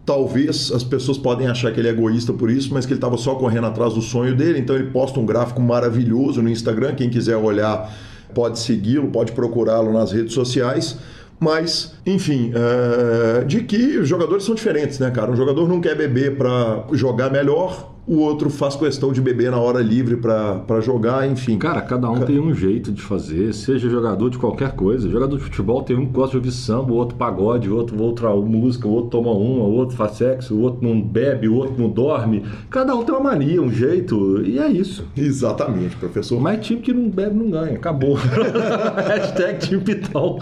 talvez 0.05 0.71
as 0.71 0.83
pessoas 0.83 1.17
podem 1.17 1.47
achar 1.47 1.71
que 1.71 1.79
ele 1.79 1.87
é 1.87 1.91
egoísta 1.91 2.33
por 2.33 2.49
isso, 2.49 2.73
mas 2.73 2.85
que 2.85 2.93
ele 2.93 2.97
estava 2.97 3.17
só 3.17 3.35
correndo 3.35 3.67
atrás 3.67 3.93
do 3.93 4.01
sonho 4.01 4.35
dele, 4.35 4.59
então 4.59 4.75
ele 4.75 4.91
posta 4.91 5.19
um 5.19 5.25
gráfico 5.25 5.61
maravilhoso 5.61 6.41
no 6.41 6.49
Instagram, 6.49 6.95
quem 6.95 7.09
quiser 7.09 7.37
olhar 7.37 7.91
pode 8.33 8.59
segui-lo, 8.59 9.07
pode 9.09 9.31
procurá-lo 9.31 9.91
nas 9.93 10.11
redes 10.11 10.33
sociais. 10.33 10.97
Mas, 11.39 11.95
enfim, 12.05 12.51
é, 12.53 13.45
de 13.45 13.63
que 13.63 13.97
os 13.97 14.07
jogadores 14.07 14.43
são 14.43 14.53
diferentes, 14.53 14.99
né, 14.99 15.09
cara? 15.09 15.31
Um 15.31 15.35
jogador 15.35 15.69
não 15.69 15.79
quer 15.79 15.95
beber 15.95 16.37
para 16.37 16.83
jogar 16.91 17.31
melhor, 17.31 17.93
o 18.10 18.22
outro 18.22 18.49
faz 18.49 18.76
questão 18.76 19.14
de 19.14 19.22
beber 19.22 19.52
na 19.52 19.60
hora 19.60 19.81
livre 19.81 20.18
para 20.18 20.81
jogar, 20.81 21.30
enfim. 21.30 21.60
Cara, 21.60 21.80
cada 21.80 22.10
um 22.10 22.22
tem 22.22 22.40
um 22.40 22.56
jeito 22.56 22.91
de 22.91 23.03
fazer, 23.03 23.53
seja 23.53 23.88
jogador 23.88 24.31
de 24.31 24.40
qualquer 24.40 24.72
coisa. 24.72 25.07
Jogador 25.07 25.38
de 25.38 25.44
futebol 25.44 25.84
tem 25.84 25.95
um 25.95 26.07
que 26.07 26.11
gosta 26.11 26.31
de 26.31 26.38
ouvir 26.38 26.52
samba, 26.52 26.91
o 26.91 26.95
outro 26.95 27.15
pagode, 27.15 27.69
o 27.69 27.76
outro 27.76 28.02
outra 28.02 28.36
música, 28.36 28.88
o 28.88 28.91
outro 28.91 29.11
toma 29.11 29.30
uma, 29.30 29.64
o 29.64 29.73
outro 29.76 29.95
faz 29.95 30.14
sexo, 30.14 30.56
o 30.56 30.61
outro 30.61 30.80
não 30.81 30.99
bebe, 30.99 31.48
o 31.48 31.53
outro 31.53 31.76
não 31.77 31.88
dorme. 31.88 32.44
Cada 32.72 32.95
um 32.95 33.03
tem 33.03 33.14
uma 33.14 33.30
mania, 33.30 33.61
um 33.61 33.72
jeito, 33.72 34.41
e 34.44 34.57
é 34.57 34.68
isso. 34.68 35.06
Exatamente, 35.15 35.95
professor. 35.95 36.41
Mas 36.41 36.65
time 36.65 36.81
que 36.81 36.91
não 36.91 37.11
bebe 37.11 37.36
não 37.36 37.52
ganha, 37.52 37.76
acabou. 37.76 38.18
Hashtag 39.06 39.60
time 39.60 39.81
pitão. 39.81 40.40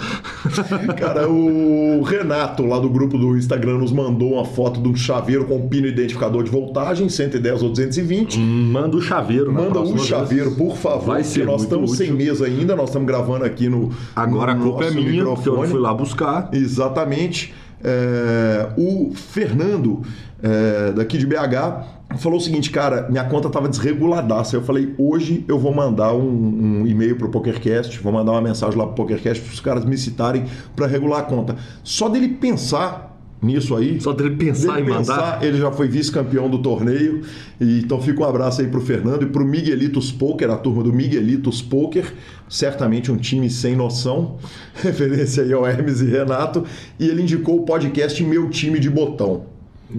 Cara, 0.97 1.27
o 1.27 2.01
Renato, 2.01 2.65
lá 2.65 2.79
do 2.79 2.89
grupo 2.89 3.17
do 3.17 3.35
Instagram, 3.35 3.79
nos 3.79 3.91
mandou 3.91 4.35
uma 4.35 4.45
foto 4.45 4.79
de 4.79 4.87
um 4.87 4.95
chaveiro 4.95 5.43
com 5.43 5.67
pino 5.67 5.85
identificador 5.85 6.43
de 6.43 6.49
voltagem, 6.49 7.09
110 7.09 7.56
ou 7.63 7.69
220. 7.69 8.37
Manda 8.39 8.95
o 8.97 9.01
chaveiro 9.01 9.51
Manda 9.51 9.79
o 9.79 9.97
chaveiro, 9.97 10.51
vez. 10.51 10.57
por 10.57 10.75
favor, 10.77 11.05
Vai 11.05 11.21
porque 11.23 11.39
ser 11.39 11.45
nós 11.45 11.63
estamos 11.63 11.91
útil. 11.91 12.05
sem 12.05 12.15
mesa 12.15 12.45
ainda, 12.45 12.75
nós 12.75 12.89
estamos 12.89 13.07
gravando 13.07 13.45
aqui 13.45 13.67
no. 13.69 13.91
Agora 14.15 14.51
a 14.51 14.55
no 14.55 14.63
culpa 14.63 14.85
é 14.85 14.91
minha, 14.91 15.03
porque 15.05 15.19
eu 15.19 15.23
não 15.25 15.35
microfone. 15.35 15.67
fui 15.69 15.79
lá 15.79 15.93
buscar. 15.93 16.49
Exatamente. 16.53 17.53
É, 17.83 18.69
o 18.77 19.11
Fernando, 19.13 20.01
é, 20.41 20.91
daqui 20.93 21.17
de 21.17 21.25
BH, 21.27 22.15
falou 22.17 22.39
o 22.39 22.41
seguinte, 22.41 22.69
cara, 22.71 23.07
minha 23.09 23.23
conta 23.25 23.49
tava 23.49 23.67
desreguladaça. 23.69 24.55
Eu 24.55 24.61
falei, 24.63 24.93
hoje 24.97 25.45
eu 25.47 25.59
vou 25.59 25.73
mandar 25.73 26.13
um, 26.13 26.81
um 26.81 26.87
e-mail 26.87 27.15
pro 27.17 27.29
PokerCast, 27.29 27.99
vou 27.99 28.11
mandar 28.11 28.31
uma 28.31 28.41
mensagem 28.41 28.77
lá 28.77 28.85
pro 28.85 28.95
PokerCast 28.95 29.43
para 29.43 29.53
os 29.53 29.59
caras 29.59 29.85
me 29.85 29.97
citarem 29.97 30.45
para 30.75 30.87
regular 30.87 31.19
a 31.19 31.23
conta. 31.23 31.55
Só 31.83 32.09
dele 32.09 32.29
pensar 32.29 33.16
nisso 33.41 33.75
aí. 33.75 33.99
Só 34.01 34.13
dele 34.13 34.35
pensar 34.35 34.75
dele 34.75 34.87
em 34.87 34.93
mandar. 34.93 35.15
pensar, 35.15 35.43
ele 35.43 35.57
já 35.57 35.71
foi 35.71 35.87
vice-campeão 35.87 36.49
do 36.49 36.59
torneio. 36.59 37.21
E, 37.59 37.79
então 37.79 38.01
fica 38.01 38.21
um 38.21 38.25
abraço 38.25 38.61
aí 38.61 38.67
pro 38.67 38.81
Fernando 38.81 39.23
e 39.23 39.25
pro 39.27 39.45
Miguelitos 39.45 40.11
Poker, 40.11 40.49
a 40.49 40.57
turma 40.57 40.83
do 40.83 40.93
Miguelitos 40.93 41.61
Poker. 41.61 42.13
Certamente 42.49 43.11
um 43.11 43.17
time 43.17 43.49
sem 43.49 43.75
noção. 43.75 44.37
Referência 44.75 45.43
aí 45.43 45.53
ao 45.53 45.65
Hermes 45.65 46.01
e 46.01 46.05
Renato. 46.05 46.63
E 46.99 47.07
ele 47.07 47.21
indicou 47.21 47.59
o 47.59 47.63
podcast 47.63 48.23
Meu 48.23 48.49
Time 48.49 48.79
de 48.79 48.89
Botão. 48.89 49.45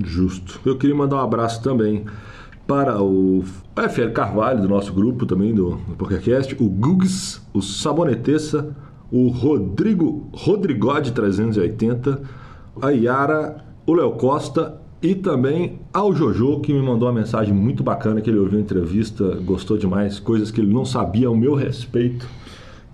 Justo. 0.05 0.60
Eu 0.66 0.77
queria 0.77 0.94
mandar 0.94 1.16
um 1.16 1.20
abraço 1.20 1.62
também 1.62 2.05
para 2.66 3.02
o 3.02 3.43
FL 3.74 4.10
Carvalho, 4.12 4.60
do 4.60 4.69
nosso 4.69 4.93
grupo 4.93 5.24
também 5.24 5.55
do, 5.55 5.77
do 5.89 5.97
PokerCast, 5.97 6.55
o 6.60 6.69
Gugs, 6.69 7.40
o 7.55 7.62
Sabonetessa, 7.62 8.77
o 9.10 9.28
Rodrigo 9.28 10.28
Rodrigode 10.35 11.12
380, 11.12 12.20
a 12.82 12.90
Yara, 12.90 13.64
o 13.86 13.92
Léo 13.94 14.12
Costa 14.12 14.80
e 15.00 15.14
também 15.14 15.78
ao 15.92 16.12
Jojo, 16.12 16.60
que 16.60 16.72
me 16.72 16.82
mandou 16.82 17.09
uma 17.09 17.20
mensagem 17.20 17.55
muito 17.55 17.82
bacana, 17.82 18.20
que 18.20 18.28
ele 18.28 18.38
ouviu 18.38 18.59
a 18.59 18.62
entrevista, 18.62 19.38
gostou 19.44 19.78
demais, 19.78 20.18
coisas 20.18 20.50
que 20.50 20.60
ele 20.60 20.72
não 20.72 20.84
sabia 20.84 21.28
ao 21.28 21.36
meu 21.36 21.55
respeito. 21.55 22.26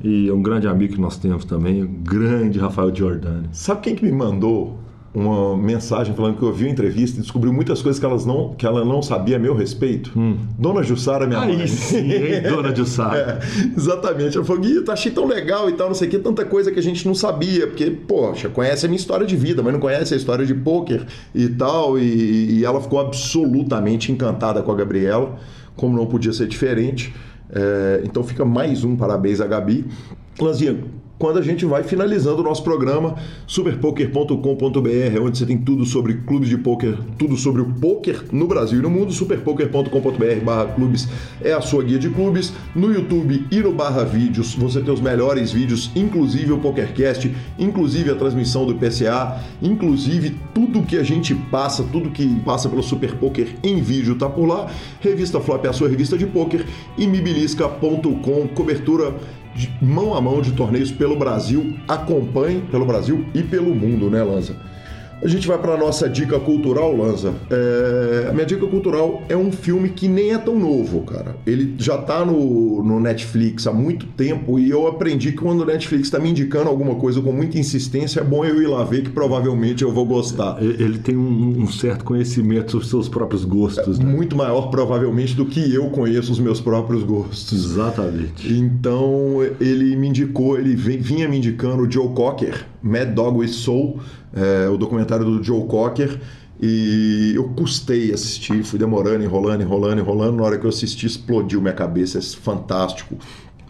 E 0.03 0.29
é 0.29 0.33
um 0.33 0.43
grande 0.43 0.69
amigo 0.69 0.95
que 0.95 1.01
nós 1.01 1.17
temos 1.17 1.45
também, 1.45 1.83
o 1.83 1.89
grande 1.89 2.59
Rafael 2.59 2.95
Giordani. 2.95 3.49
Sabe 3.53 3.81
quem 3.81 3.95
que 3.95 4.05
me 4.05 4.13
mandou 4.13 4.79
uma 5.15 5.57
mensagem 5.57 6.13
falando 6.15 6.37
que 6.37 6.45
ouviu 6.45 6.67
a 6.67 6.71
entrevista 6.71 7.19
e 7.19 7.23
descobriu 7.23 7.53
muitas 7.53 7.81
coisas 7.81 8.01
que, 8.01 8.05
elas 8.05 8.27
não, 8.27 8.53
que 8.55 8.67
ela 8.67 8.85
não 8.85 9.01
sabia 9.01 9.37
a 9.37 9.39
meu 9.39 9.55
respeito? 9.55 10.11
Dona 10.59 10.83
Jussara, 10.83 11.25
minha 11.25 11.39
mãe. 11.41 11.61
Aí 11.61 11.69
sim, 11.69 12.11
hein, 12.11 12.43
dona 12.43 12.75
Sá. 12.85 13.15
É, 13.15 13.39
exatamente. 13.77 14.37
Ela 14.37 14.45
falou, 14.45 14.65
eu 14.65 14.85
achei 14.93 15.13
tão 15.13 15.27
legal 15.27 15.71
e 15.71 15.75
tal, 15.75 15.87
não 15.87 15.95
sei 15.95 16.09
o 16.09 16.11
que, 16.11 16.19
tanta 16.19 16.45
coisa 16.45 16.73
que 16.73 16.81
a 16.81 16.83
gente 16.83 17.07
não 17.07 17.15
sabia, 17.15 17.67
porque, 17.67 17.91
poxa, 17.91 18.49
conhece 18.49 18.87
a 18.87 18.89
minha 18.89 18.99
história 18.99 19.25
de 19.25 19.37
vida, 19.37 19.63
mas 19.63 19.73
não 19.73 19.81
conhece 19.81 20.15
a 20.15 20.17
história 20.17 20.45
de 20.45 20.55
pôquer 20.55 21.07
e 21.33 21.49
tal, 21.49 21.97
e, 21.97 22.59
e 22.59 22.65
ela 22.65 22.81
ficou 22.81 22.99
absolutamente 22.99 24.11
encantada 24.11 24.63
com 24.63 24.73
a 24.73 24.75
Gabriela, 24.75 25.39
como 25.77 25.97
não 25.97 26.07
podia 26.07 26.33
ser 26.33 26.49
diferente. 26.49 27.15
É, 27.51 28.03
então 28.05 28.25
fica 28.25 28.45
mais 28.45 28.83
um 28.83 28.97
parabéns 28.97 29.41
a 29.41 29.47
Gabi. 29.47 29.85
Lanzinha, 30.41 30.77
quando 31.19 31.39
a 31.39 31.43
gente 31.43 31.65
vai 31.65 31.83
finalizando 31.83 32.41
o 32.41 32.45
nosso 32.45 32.63
programa, 32.63 33.15
superpoker.com.br, 33.47 35.21
onde 35.23 35.39
você 35.39 35.47
tem 35.47 35.57
tudo 35.57 35.85
sobre 35.85 36.15
clubes 36.15 36.49
de 36.49 36.59
poker, 36.59 36.99
tudo 37.19 37.37
sobre 37.37 37.63
o 37.63 37.67
poker 37.67 38.25
no 38.33 38.47
Brasil 38.47 38.81
e 38.81 38.83
no 38.83 38.91
mundo. 38.91 39.13
Superpoker.com.br 39.13 40.45
barra 40.45 40.67
clubes 40.67 41.09
é 41.41 41.53
a 41.53 41.61
sua 41.61 41.85
guia 41.85 41.99
de 41.99 42.11
clubes. 42.11 42.53
No 42.75 42.93
YouTube 42.93 43.47
e 43.51 43.61
no 43.61 43.73
barra 43.73 44.05
vídeos, 44.05 44.55
você 44.55 44.81
tem 44.81 44.93
os 44.93 45.01
melhores 45.01 45.53
vídeos, 45.53 45.91
inclusive 45.95 46.53
o 46.53 46.59
PokerCast, 46.59 47.35
inclusive 47.59 48.11
a 48.11 48.17
transmissão 48.17 48.67
do 48.67 48.75
PCA, 48.75 49.41
inclusive 49.63 50.37
tudo 50.53 50.83
que 50.83 50.97
a 50.97 51.03
gente 51.03 51.35
passa, 51.35 51.85
tudo 51.85 52.11
que 52.11 52.27
passa 52.41 52.69
pelo 52.69 52.83
Super 52.83 53.15
Poker 53.15 53.55
em 53.63 53.81
vídeo 53.81 54.17
tá 54.17 54.29
por 54.29 54.47
lá. 54.47 54.69
Revista 55.01 55.41
Flop 55.41 55.65
é 55.65 55.69
a 55.69 55.73
sua 55.73 55.89
revista 55.89 56.19
de 56.19 56.27
poker 56.27 56.67
e 56.99 57.07
mibilisca.com, 57.07 58.49
cobertura 58.49 59.15
mão 59.81 60.15
a 60.15 60.21
mão 60.21 60.41
de 60.41 60.53
torneios 60.53 60.91
pelo 60.91 61.17
Brasil. 61.17 61.77
Acompanhe 61.89 62.61
pelo 62.71 62.85
Brasil 62.85 63.27
e 63.35 63.43
pelo 63.43 63.75
mundo, 63.75 64.11
né, 64.11 64.23
Lanza? 64.23 64.57
A 65.25 65.27
gente 65.27 65.49
vai 65.49 65.57
para 65.57 65.75
nossa 65.75 66.07
dica 66.07 66.39
cultural, 66.39 66.95
Lanza. 66.95 67.33
É, 67.51 68.27
a 68.29 68.33
minha 68.35 68.45
dica 68.45 68.67
cultural 68.67 69.23
é 69.27 69.35
um 69.35 69.51
filme 69.51 69.89
que 69.89 70.07
nem 70.07 70.33
é 70.33 70.39
tão 70.39 70.59
novo, 70.59 71.01
cara. 71.01 71.35
Ele 71.47 71.75
já 71.79 71.97
tá 71.97 72.27
no, 72.27 72.83
no 72.85 73.01
Netflix 73.01 73.67
há 73.67 73.73
muito 73.73 74.05
tempo 74.05 74.59
e 74.59 74.69
eu 74.69 74.87
aprendi 74.87 75.33
que 75.33 75.39
quando 75.39 75.63
o 75.63 75.65
Netflix 75.65 76.09
está 76.09 76.19
me 76.19 76.29
indicando 76.29 76.69
alguma 76.69 76.97
coisa 76.97 77.23
com 77.23 77.33
muita 77.33 77.59
insistência, 77.59 78.21
é 78.21 78.23
bom 78.23 78.45
eu 78.45 78.61
ir 78.61 78.67
lá 78.67 78.85
ver 78.85 79.03
que 79.03 79.09
provavelmente 79.09 79.83
eu 79.83 79.91
vou 79.91 80.05
gostar. 80.05 80.63
Ele 80.63 80.99
tem 80.99 81.17
um, 81.17 81.63
um 81.63 81.69
certo 81.69 82.05
conhecimento 82.05 82.73
sobre 82.73 82.87
seus 82.87 83.09
próprios 83.09 83.47
gostos, 83.47 83.99
é 83.99 84.05
né? 84.05 84.13
Muito 84.13 84.37
maior, 84.37 84.69
provavelmente, 84.69 85.35
do 85.35 85.47
que 85.47 85.75
eu 85.75 85.87
conheço 85.87 86.33
os 86.33 86.39
meus 86.39 86.61
próprios 86.61 87.03
gostos. 87.03 87.65
Exatamente. 87.65 88.53
Então 88.53 89.39
ele 89.59 89.97
me 89.97 90.09
indicou, 90.09 90.59
ele 90.59 90.77
vinha 90.77 91.27
me 91.27 91.39
indicando 91.39 91.85
o 91.85 91.91
Joe 91.91 92.09
Cocker, 92.11 92.67
Mad 92.85 93.15
Dog 93.15 93.39
with 93.39 93.49
Soul, 93.49 93.99
é, 94.33 94.69
o 94.69 94.77
documentário 94.77 95.25
do 95.25 95.43
Joe 95.43 95.67
Cocker. 95.67 96.21
E 96.61 97.33
eu 97.35 97.49
custei 97.49 98.13
assistir, 98.13 98.63
fui 98.63 98.79
demorando, 98.79 99.25
enrolando, 99.25 99.63
enrolando, 99.63 99.99
enrolando. 99.99 100.37
Na 100.37 100.45
hora 100.45 100.59
que 100.59 100.65
eu 100.65 100.71
assisti, 100.71 101.07
explodiu 101.07 101.61
minha 101.61 101.75
cabeça. 101.75 102.19
É 102.19 102.23
fantástico 102.23 103.17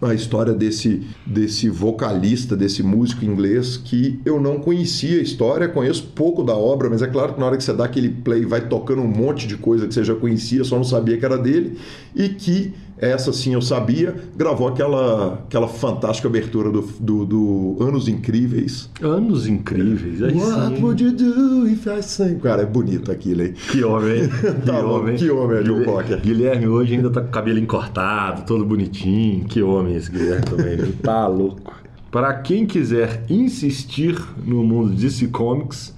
a 0.02 0.14
história 0.14 0.52
desse, 0.52 1.02
desse 1.24 1.68
vocalista, 1.68 2.56
desse 2.56 2.82
músico 2.82 3.24
inglês 3.24 3.76
que 3.76 4.20
eu 4.24 4.40
não 4.40 4.58
conhecia 4.58 5.18
a 5.18 5.22
história, 5.22 5.68
conheço 5.68 6.08
pouco 6.14 6.42
da 6.42 6.54
obra, 6.54 6.90
mas 6.90 7.02
é 7.02 7.06
claro 7.06 7.34
que 7.34 7.40
na 7.40 7.46
hora 7.46 7.56
que 7.56 7.64
você 7.64 7.72
dá 7.72 7.84
aquele 7.84 8.08
play 8.08 8.44
vai 8.44 8.68
tocando 8.68 9.02
um 9.02 9.08
monte 9.08 9.46
de 9.46 9.56
coisa 9.56 9.86
que 9.86 9.94
você 9.94 10.04
já 10.04 10.14
conhecia, 10.14 10.64
só 10.64 10.76
não 10.76 10.84
sabia 10.84 11.16
que 11.16 11.24
era 11.24 11.38
dele, 11.38 11.78
e 12.14 12.28
que 12.28 12.74
essa 12.96 13.32
sim 13.32 13.54
eu 13.54 13.60
sabia, 13.62 14.14
gravou 14.36 14.68
aquela, 14.68 15.34
aquela 15.46 15.66
fantástica 15.68 16.28
abertura 16.28 16.70
do, 16.70 16.82
do, 17.00 17.24
do 17.26 17.76
Anos 17.80 18.06
Incríveis. 18.08 18.88
Anos 19.02 19.46
Incríveis, 19.46 20.22
aí 20.22 20.34
What 20.34 20.76
sim. 20.76 20.82
would 20.82 21.04
you 21.04 21.12
do 21.12 21.68
if 21.68 21.86
I 21.86 22.02
sang? 22.02 22.36
Cara, 22.38 22.62
é 22.62 22.66
bonito 22.66 23.10
aquilo 23.10 23.42
aí. 23.42 23.52
Que 23.52 23.82
homem, 23.82 24.28
que 24.62 24.66
Tá 24.66 24.80
bom, 24.82 25.00
homem. 25.00 25.16
que 25.16 25.28
homem 25.30 25.58
é 25.58 25.64
Joe 25.64 25.78
Guilherme- 25.80 25.84
Cocker. 26.02 26.20
Guilherme 26.20 26.68
hoje 26.68 26.94
ainda 26.94 27.10
tá 27.10 27.20
com 27.20 27.28
o 27.28 27.30
cabelinho 27.30 27.66
cortado, 27.66 28.42
todo 28.46 28.64
bonitinho. 28.64 29.44
Que 29.46 29.60
homem 29.62 29.96
esse 29.96 30.10
Guilherme 30.10 30.44
também, 30.44 30.76
viu? 30.76 30.92
Tá 31.02 31.26
louco. 31.26 31.72
Para 32.12 32.32
quem 32.34 32.64
quiser 32.64 33.24
insistir 33.28 34.16
no 34.46 34.62
mundo 34.62 34.94
de 34.94 35.02
DC 35.02 35.26
Comics, 35.28 35.92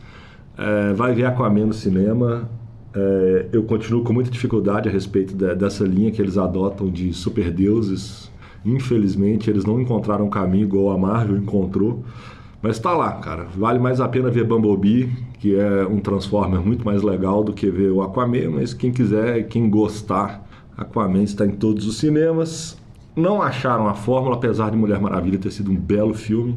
é, 0.57 0.95
vai 0.95 1.15
ver 1.15 1.27
Aquaman 1.27 1.67
no 1.67 1.75
cinema. 1.75 2.49
É, 2.99 3.47
eu 3.53 3.63
continuo 3.65 4.03
com 4.03 4.13
muita 4.15 4.31
dificuldade 4.31 4.89
a 4.89 4.93
respeito 4.93 5.35
de- 5.35 5.55
dessa 5.55 5.85
linha 5.85 6.11
que 6.11 6.23
eles 6.23 6.39
adotam 6.39 6.89
de 6.89 7.13
superdeuses. 7.13 8.31
Infelizmente, 8.65 9.51
eles 9.51 9.67
não 9.67 9.79
encontraram 9.79 10.25
um 10.25 10.31
caminho 10.31 10.65
igual 10.65 10.91
a 10.91 10.99
Marvel 10.99 11.37
encontrou. 11.37 12.03
Mas 12.63 12.79
tá 12.79 12.93
lá, 12.97 13.13
cara. 13.13 13.45
Vale 13.55 13.79
mais 13.79 14.01
a 14.01 14.09
pena 14.09 14.31
ver 14.31 14.45
Bumblebee, 14.45 15.11
que 15.39 15.55
é 15.55 15.87
um 15.87 16.01
Transformer 16.01 16.61
muito 16.61 16.87
mais 16.87 17.03
legal 17.03 17.45
do 17.45 17.53
que 17.53 17.69
ver 17.71 17.91
o 17.91 18.01
Aquaman. 18.01 18.51
Mas 18.51 18.73
quem 18.73 18.91
quiser, 18.91 19.47
quem 19.47 19.69
gostar, 19.69 20.49
Aquaman 20.75 21.23
está 21.23 21.45
em 21.45 21.51
todos 21.51 21.87
os 21.87 21.99
cinemas. 21.99 22.79
Não 23.15 23.43
acharam 23.43 23.87
a 23.89 23.95
fórmula, 23.95 24.37
apesar 24.37 24.71
de 24.71 24.77
Mulher 24.77 25.01
Maravilha 25.01 25.39
ter 25.39 25.51
sido 25.51 25.71
um 25.71 25.77
belo 25.77 26.15
filme. 26.15 26.57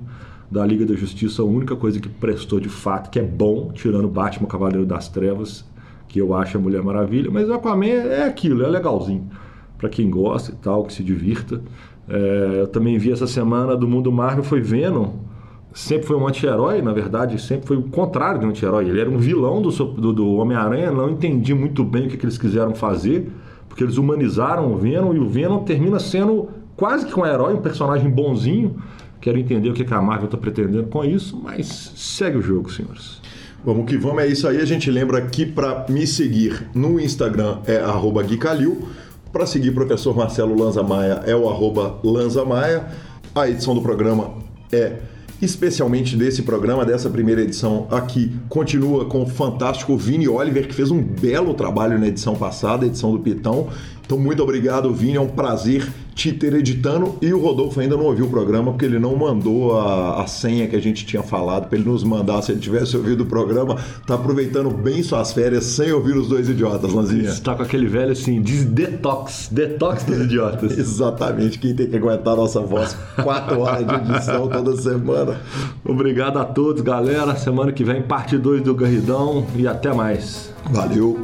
Da 0.50 0.66
Liga 0.66 0.84
da 0.84 0.96
Justiça, 0.96 1.44
a 1.44 1.46
única 1.46 1.76
coisa 1.76 2.00
que 2.00 2.10
prestou 2.10 2.60
de 2.60 2.70
fato, 2.70 3.12
que 3.12 3.20
é 3.20 3.24
bom, 3.24 3.72
tirando 3.72 4.08
Batman 4.08 4.48
Cavaleiro 4.48 4.84
das 4.86 5.08
Trevas, 5.08 5.64
que 6.10 6.20
eu 6.20 6.34
acho 6.34 6.58
a 6.58 6.60
Mulher 6.60 6.84
Maravilha. 6.84 7.32
Mas 7.32 7.48
o 7.48 7.54
Aquaman 7.54 7.86
é 7.86 8.24
aquilo, 8.24 8.66
é 8.66 8.68
legalzinho. 8.68 9.30
Pra 9.78 9.88
quem 9.88 10.10
gosta 10.10 10.52
e 10.52 10.56
tal, 10.56 10.84
que 10.84 10.92
se 10.92 11.02
divirta. 11.02 11.62
É, 12.10 12.62
eu 12.62 12.68
também 12.68 12.98
vi 12.98 13.14
essa 13.14 13.28
semana 13.28 13.78
do 13.78 13.88
Mundo 13.88 14.12
Marvel, 14.12 14.44
foi 14.44 14.60
Venom 14.60 15.30
sempre 15.74 16.08
foi 16.08 16.16
um 16.18 16.28
anti-herói, 16.28 16.82
na 16.82 16.92
verdade, 16.92 17.40
sempre 17.40 17.68
foi 17.68 17.78
o 17.78 17.84
contrário 17.84 18.40
de 18.40 18.46
um 18.46 18.50
anti-herói. 18.50 18.88
Ele 18.88 19.00
era 19.00 19.10
um 19.10 19.18
vilão 19.18 19.62
do, 19.62 19.70
do, 19.70 20.14
do 20.14 20.36
Homem-Aranha, 20.36 20.92
não 20.92 21.10
entendi 21.10 21.54
muito 21.54 21.84
bem 21.84 22.08
o 22.08 22.10
que, 22.10 22.18
que 22.18 22.26
eles 22.26 22.38
quiseram 22.38 22.74
fazer, 22.74 23.32
porque 23.68 23.84
eles 23.84 23.98
humanizaram 23.98 24.72
o 24.72 24.78
Venom 24.78 25.14
e 25.14 25.20
o 25.20 25.28
Venom 25.28 25.64
termina 25.64 26.00
sendo 26.00 26.50
quase 26.76 27.06
que 27.06 27.18
um 27.20 27.26
herói, 27.26 27.54
um 27.54 27.62
personagem 27.62 28.10
bonzinho. 28.10 28.76
Quero 29.22 29.38
entender 29.38 29.70
o 29.70 29.74
que, 29.74 29.84
que 29.84 29.94
a 29.94 30.02
Marvel 30.02 30.26
está 30.26 30.38
pretendendo 30.38 30.88
com 30.88 31.04
isso, 31.04 31.40
mas 31.42 31.94
segue 31.96 32.38
o 32.38 32.42
jogo, 32.42 32.72
senhores. 32.72 33.19
Vamos 33.64 33.86
que 33.86 33.98
vamos, 33.98 34.24
é 34.24 34.28
isso 34.28 34.48
aí. 34.48 34.62
A 34.62 34.66
gente 34.66 34.90
lembra 34.90 35.22
que 35.22 35.46
para 35.46 35.86
me 35.90 36.08
seguir 36.08 36.70
no 36.74 37.00
Instagram 37.00 37.60
é 37.66 37.78
arroba 37.78 38.24
Gui 38.24 38.38
Calil. 38.38 38.88
Para 39.32 39.46
seguir 39.46 39.70
o 39.70 39.74
professor 39.74 40.16
Marcelo 40.16 40.58
Lanza 40.58 40.82
Maia 40.82 41.22
é 41.26 41.36
o 41.36 41.50
arroba 41.50 42.00
Lanza 42.04 42.46
Maia. 42.46 42.88
A 43.36 43.50
edição 43.50 43.76
do 43.76 43.82
programa 43.82 44.34
é 44.72 44.98
especialmente 45.42 46.16
desse 46.16 46.42
programa, 46.42 46.86
dessa 46.86 47.10
primeira 47.10 47.42
edição 47.42 47.88
aqui, 47.90 48.32
continua 48.50 49.06
com 49.06 49.24
o 49.24 49.26
fantástico 49.26 49.96
Vini 49.96 50.28
Oliver, 50.28 50.68
que 50.68 50.74
fez 50.74 50.92
um 50.92 51.02
belo 51.02 51.54
trabalho 51.54 51.98
na 51.98 52.08
edição 52.08 52.36
passada, 52.36 52.86
edição 52.86 53.12
do 53.12 53.20
Pitão. 53.20 53.70
Então, 54.06 54.18
muito 54.18 54.44
obrigado, 54.44 54.94
Vini. 54.94 55.16
É 55.18 55.22
um 55.22 55.28
prazer 55.28 55.88
te 56.20 56.34
ter 56.34 56.54
editando. 56.54 57.16
E 57.22 57.34
o 57.34 57.40
Rodolfo 57.40 57.80
ainda 57.80 57.96
não 57.96 58.04
ouviu 58.04 58.26
o 58.26 58.30
programa 58.30 58.72
porque 58.72 58.84
ele 58.84 59.00
não 59.00 59.16
mandou 59.16 59.80
a, 59.80 60.22
a 60.22 60.28
senha 60.28 60.68
que 60.68 60.76
a 60.76 60.82
gente 60.82 61.06
tinha 61.06 61.24
falado 61.24 61.70
para 61.70 61.78
ele 61.78 61.88
nos 61.88 62.04
mandar. 62.04 62.42
Se 62.42 62.52
ele 62.52 62.60
tivesse 62.60 62.98
ouvido 62.98 63.24
o 63.24 63.26
programa, 63.26 63.78
tá 64.06 64.16
aproveitando 64.16 64.70
bem 64.70 65.02
suas 65.02 65.32
férias 65.32 65.64
sem 65.64 65.94
ouvir 65.94 66.18
os 66.18 66.28
dois 66.28 66.50
idiotas, 66.50 66.92
Lanzinha. 66.92 67.30
Está 67.30 67.56
com 67.56 67.64
aquele 67.64 67.88
velho 67.88 68.12
assim, 68.12 68.42
diz 68.42 68.66
detox, 68.66 69.48
detox 69.50 70.04
dos 70.04 70.20
idiotas. 70.20 70.76
Exatamente, 70.78 71.58
quem 71.58 71.74
tem 71.74 71.88
que 71.88 71.96
aguentar 71.96 72.34
a 72.34 72.38
nossa 72.38 72.60
voz 72.60 72.98
quatro 73.24 73.62
horas 73.62 73.88
de 73.88 73.96
edição 73.96 74.50
toda 74.50 74.76
semana. 74.76 75.40
Obrigado 75.86 76.38
a 76.38 76.44
todos, 76.44 76.82
galera. 76.82 77.36
Semana 77.38 77.72
que 77.72 77.86
vem, 77.86 78.02
parte 78.02 78.38
2 78.38 78.62
do 78.62 78.76
Garridão 78.76 79.46
e 79.56 79.66
até 79.66 79.94
mais. 79.94 80.54
Valeu. 80.70 81.18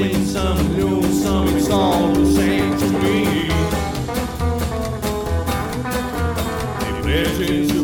Some 0.00 0.76
new, 0.78 1.02
some 1.12 1.46
it's 1.48 1.68
all 1.68 2.08
the 2.14 2.24
same 2.24 2.78
to 2.78 2.88
me. 3.02 3.50
Imagine 7.02 7.79